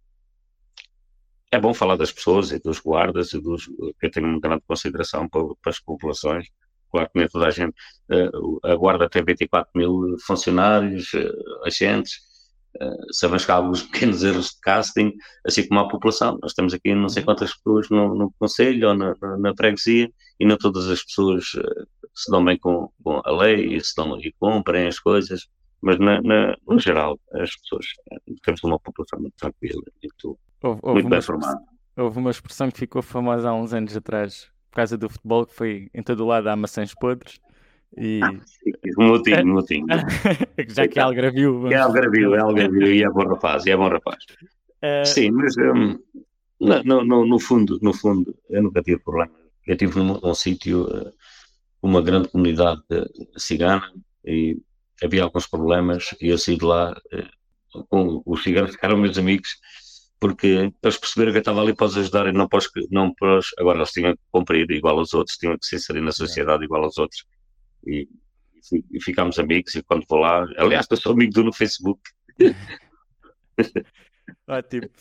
é 1.52 1.60
bom 1.60 1.74
falar 1.74 1.96
das 1.96 2.12
pessoas 2.12 2.52
e 2.52 2.60
dos 2.60 2.80
guardas 2.80 3.34
e 3.34 3.40
dos 3.40 3.70
eu 4.02 4.12
tenho 4.12 4.28
uma 4.28 4.40
grande 4.40 4.64
consideração 4.68 5.30
para, 5.30 5.44
para 5.62 5.70
as 5.70 5.80
populações. 5.80 6.48
Claro 6.92 7.10
que 7.10 7.20
nem 7.20 7.28
toda 7.28 7.48
a 7.48 7.52
gente. 7.52 7.74
Uh, 8.10 8.60
a 8.64 8.76
Guarda 8.76 9.10
tem 9.10 9.24
24 9.24 9.72
mil 9.76 10.16
funcionários, 10.26 11.12
uh, 11.14 11.66
agentes, 11.66 12.22
sabemos 13.12 13.46
que 13.46 13.52
há 13.52 13.56
alguns 13.56 13.84
pequenos 13.90 14.24
erros 14.24 14.48
de 14.48 14.60
casting, 14.62 15.14
assim 15.46 15.68
como 15.68 15.82
a 15.82 15.88
população. 15.88 16.38
Nós 16.42 16.54
temos 16.54 16.74
aqui 16.74 16.94
não 16.94 17.10
sei 17.10 17.22
uhum. 17.22 17.26
quantas 17.26 17.54
pessoas 17.54 17.90
no, 17.90 18.16
no 18.16 18.34
Conselho 18.40 18.90
ou 18.90 18.96
na, 18.96 19.16
na, 19.38 19.54
freguesia 19.56 20.10
e 20.40 20.46
não 20.46 20.58
todas 20.58 20.90
as 20.90 21.04
pessoas 21.04 21.46
se 22.16 22.32
dão 22.32 22.44
bem 22.44 22.58
com, 22.58 22.90
com, 23.04 23.22
a 23.24 23.32
lei 23.32 23.76
e, 23.76 23.82
se 23.84 23.96
dão, 23.96 24.20
e 24.20 24.34
cumprem 24.40 24.88
as 24.88 25.00
coisas. 25.00 25.48
Mas 25.82 26.00
na, 26.00 26.22
na, 26.22 26.56
no 26.68 26.80
geral, 26.80 27.20
as 27.34 27.56
pessoas 27.58 27.86
temos 28.44 28.64
uma 28.64 28.80
população 28.80 29.20
muito 29.20 29.36
tranquila, 29.38 29.82
muito, 30.02 30.40
houve, 30.64 30.80
houve 30.82 30.94
muito 30.94 31.10
bem 31.10 31.22
formada. 31.22 31.60
Houve 31.98 32.20
uma 32.20 32.32
expressão 32.32 32.72
que 32.72 32.80
ficou 32.80 33.02
famosa 33.02 33.50
há 33.50 33.54
uns 33.54 33.74
anos 33.74 33.96
atrás, 33.96 34.50
por 34.72 34.78
causa 34.78 34.98
do 34.98 35.10
futebol, 35.10 35.46
que 35.46 35.54
foi 35.54 35.90
em 35.94 36.02
todo 36.02 36.22
o 36.22 36.28
lado 36.28 36.48
há 36.48 36.56
maçãs 36.56 36.94
podres. 36.94 37.40
E... 37.98 38.20
Ah, 38.24 38.32
um 38.98 39.08
motinho, 39.08 39.46
um 39.46 39.54
motinho. 39.54 39.86
Já 40.70 40.88
que 40.88 41.00
é 41.00 41.02
algravio. 41.02 41.72
É 41.72 41.76
algravio, 41.76 42.36
é 42.36 42.40
algravio 42.40 42.88
e 42.88 43.04
é 43.04 43.10
bom 43.10 43.28
rapaz, 43.28 43.66
e 43.66 43.72
é 43.72 43.78
bom 43.78 43.88
rapaz. 43.88 44.24
Uh... 44.82 45.06
Sim, 45.06 45.32
mas 45.32 45.56
um, 45.58 45.98
no, 46.60 47.04
no, 47.04 47.26
no, 47.26 47.40
fundo, 47.40 47.80
no 47.82 47.94
fundo, 47.94 48.36
eu 48.50 48.64
nunca 48.64 48.82
tive 48.82 49.00
problema. 49.00 49.32
Eu 49.68 49.78
tive 49.78 49.98
num, 50.00 50.20
num 50.20 50.34
sítio, 50.34 50.86
uh, 50.86 51.12
uma 51.82 52.02
grande 52.02 52.30
comunidade 52.30 52.82
cigana, 53.38 53.84
e 54.26 54.58
havia 55.04 55.24
alguns 55.24 55.48
problemas, 55.48 56.16
e 56.20 56.30
eu 56.30 56.38
saí 56.38 56.58
de 56.58 56.66
lá 56.66 56.92
uh, 56.92 57.84
com 57.86 58.24
os 58.26 58.42
ciganos, 58.44 58.72
ficaram 58.74 58.98
meus 58.98 59.18
amigos, 59.18 59.50
porque 60.20 60.72
eles 60.82 60.98
perceberam 60.98 61.32
que 61.32 61.38
eu 61.38 61.42
estava 61.42 61.62
ali 61.62 61.76
para 61.76 61.86
os 61.86 61.98
ajudar 61.98 62.28
e 62.28 62.32
não 62.32 62.48
para 62.48 62.60
os, 62.60 62.70
não 62.90 63.14
para 63.14 63.38
os, 63.38 63.48
agora 63.60 63.80
eles 63.80 63.92
tinham 63.92 64.14
que 64.14 64.22
cumprir 64.32 64.70
igual 64.72 64.98
aos 64.98 65.14
outros, 65.14 65.38
tinham 65.38 65.58
que 65.58 65.66
se 65.66 65.76
inserir 65.76 66.02
na 66.02 66.12
sociedade 66.12 66.64
igual 66.64 66.84
aos 66.84 66.98
outros 66.98 67.26
e, 67.86 68.08
e 68.92 69.02
ficámos 69.02 69.40
amigos 69.40 69.76
e 69.76 69.84
quando 69.84 70.06
vou 70.10 70.20
lá, 70.20 70.46
aliás 70.58 70.88
eu 70.90 70.98
sou 70.98 71.14
amigo 71.14 71.34
do 71.34 71.44
no 71.44 71.54
Facebook 71.54 72.02
Ótimo 74.48 74.90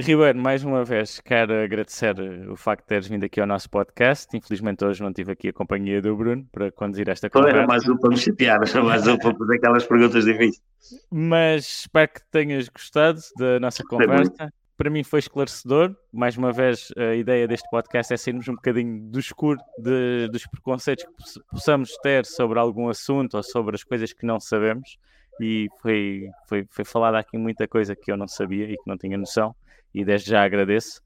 Ribeiro, 0.00 0.38
mais 0.38 0.62
uma 0.62 0.84
vez 0.84 1.18
quero 1.18 1.52
agradecer 1.52 2.14
o 2.48 2.54
facto 2.54 2.82
de 2.82 2.86
teres 2.86 3.08
vindo 3.08 3.24
aqui 3.24 3.40
ao 3.40 3.48
nosso 3.48 3.68
podcast. 3.68 4.28
Infelizmente 4.36 4.84
hoje 4.84 5.02
não 5.02 5.12
tive 5.12 5.32
aqui 5.32 5.48
a 5.48 5.52
companhia 5.52 6.00
do 6.00 6.14
Bruno 6.16 6.46
para 6.52 6.70
conduzir 6.70 7.08
esta 7.08 7.28
conversa. 7.28 7.56
Era 7.56 7.66
mais 7.66 7.88
um 7.88 7.96
para 7.96 8.10
me 8.10 8.16
chatear, 8.16 8.60
era 8.62 8.84
mais 8.84 9.08
um 9.08 9.18
para 9.18 9.34
fazer 9.36 9.56
aquelas 9.56 9.84
perguntas 9.84 10.24
difíceis. 10.24 10.62
Mas 11.10 11.80
espero 11.80 12.12
que 12.12 12.20
tenhas 12.30 12.68
gostado 12.68 13.18
da 13.36 13.58
nossa 13.58 13.82
conversa. 13.82 14.52
Para 14.78 14.90
mim 14.90 15.02
foi 15.02 15.18
esclarecedor. 15.18 15.96
Mais 16.12 16.36
uma 16.36 16.52
vez, 16.52 16.92
a 16.96 17.16
ideia 17.16 17.48
deste 17.48 17.68
podcast 17.68 18.14
é 18.14 18.16
sairmos 18.16 18.46
um 18.46 18.54
bocadinho 18.54 19.10
do 19.10 19.18
escuro 19.18 19.58
de, 19.76 20.28
dos 20.28 20.46
preconceitos 20.46 21.04
que 21.04 21.40
possamos 21.50 21.96
ter 21.96 22.24
sobre 22.24 22.60
algum 22.60 22.88
assunto 22.88 23.36
ou 23.36 23.42
sobre 23.42 23.74
as 23.74 23.82
coisas 23.82 24.12
que 24.12 24.24
não 24.24 24.38
sabemos. 24.38 24.96
E 25.40 25.66
foi, 25.82 26.30
foi, 26.48 26.64
foi 26.70 26.84
falada 26.84 27.18
aqui 27.18 27.36
muita 27.36 27.66
coisa 27.66 27.96
que 27.96 28.12
eu 28.12 28.16
não 28.16 28.28
sabia 28.28 28.66
e 28.66 28.76
que 28.76 28.86
não 28.86 28.96
tinha 28.96 29.18
noção 29.18 29.52
e 29.92 30.04
desde 30.04 30.30
já 30.30 30.44
agradeço. 30.44 31.02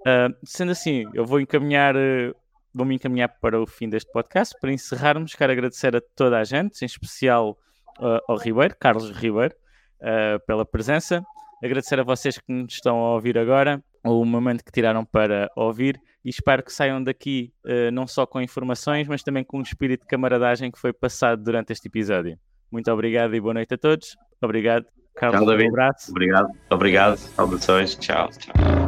Uh, 0.00 0.34
sendo 0.44 0.72
assim, 0.72 1.04
eu 1.14 1.24
vou 1.24 1.38
encaminhar, 1.38 1.94
uh, 1.94 2.34
vou-me 2.74 2.96
encaminhar 2.96 3.28
para 3.40 3.60
o 3.60 3.66
fim 3.66 3.88
deste 3.88 4.10
podcast. 4.10 4.56
Para 4.60 4.72
encerrarmos, 4.72 5.36
quero 5.36 5.52
agradecer 5.52 5.94
a 5.94 6.00
toda 6.16 6.36
a 6.36 6.42
gente, 6.42 6.82
em 6.82 6.86
especial 6.86 7.56
uh, 8.00 8.18
ao 8.26 8.36
Ribeiro, 8.36 8.74
Carlos 8.76 9.08
Ribeiro, 9.12 9.54
pela 10.46 10.64
presença. 10.64 11.24
Agradecer 11.62 11.98
a 11.98 12.04
vocês 12.04 12.38
que 12.38 12.52
nos 12.52 12.74
estão 12.74 12.98
a 12.98 13.14
ouvir 13.14 13.36
agora, 13.36 13.82
o 14.04 14.24
momento 14.24 14.64
que 14.64 14.70
tiraram 14.70 15.04
para 15.04 15.50
ouvir, 15.56 16.00
e 16.24 16.30
espero 16.30 16.62
que 16.62 16.72
saiam 16.72 17.02
daqui 17.02 17.52
não 17.92 18.06
só 18.06 18.26
com 18.26 18.40
informações, 18.40 19.08
mas 19.08 19.22
também 19.22 19.44
com 19.44 19.58
um 19.58 19.62
espírito 19.62 20.02
de 20.02 20.06
camaradagem 20.06 20.70
que 20.70 20.78
foi 20.78 20.92
passado 20.92 21.42
durante 21.42 21.72
este 21.72 21.88
episódio. 21.88 22.38
Muito 22.70 22.90
obrigado 22.92 23.34
e 23.34 23.40
boa 23.40 23.54
noite 23.54 23.74
a 23.74 23.78
todos. 23.78 24.16
Obrigado. 24.40 24.86
Carlos, 25.16 25.40
Tchau, 25.40 25.48
David. 25.48 25.68
Um 25.68 25.72
abraço. 25.72 26.10
Obrigado, 26.10 26.48
obrigado. 26.70 27.16
Saudações. 27.16 27.96
Tchau. 27.96 28.28
Tchau. 28.28 28.87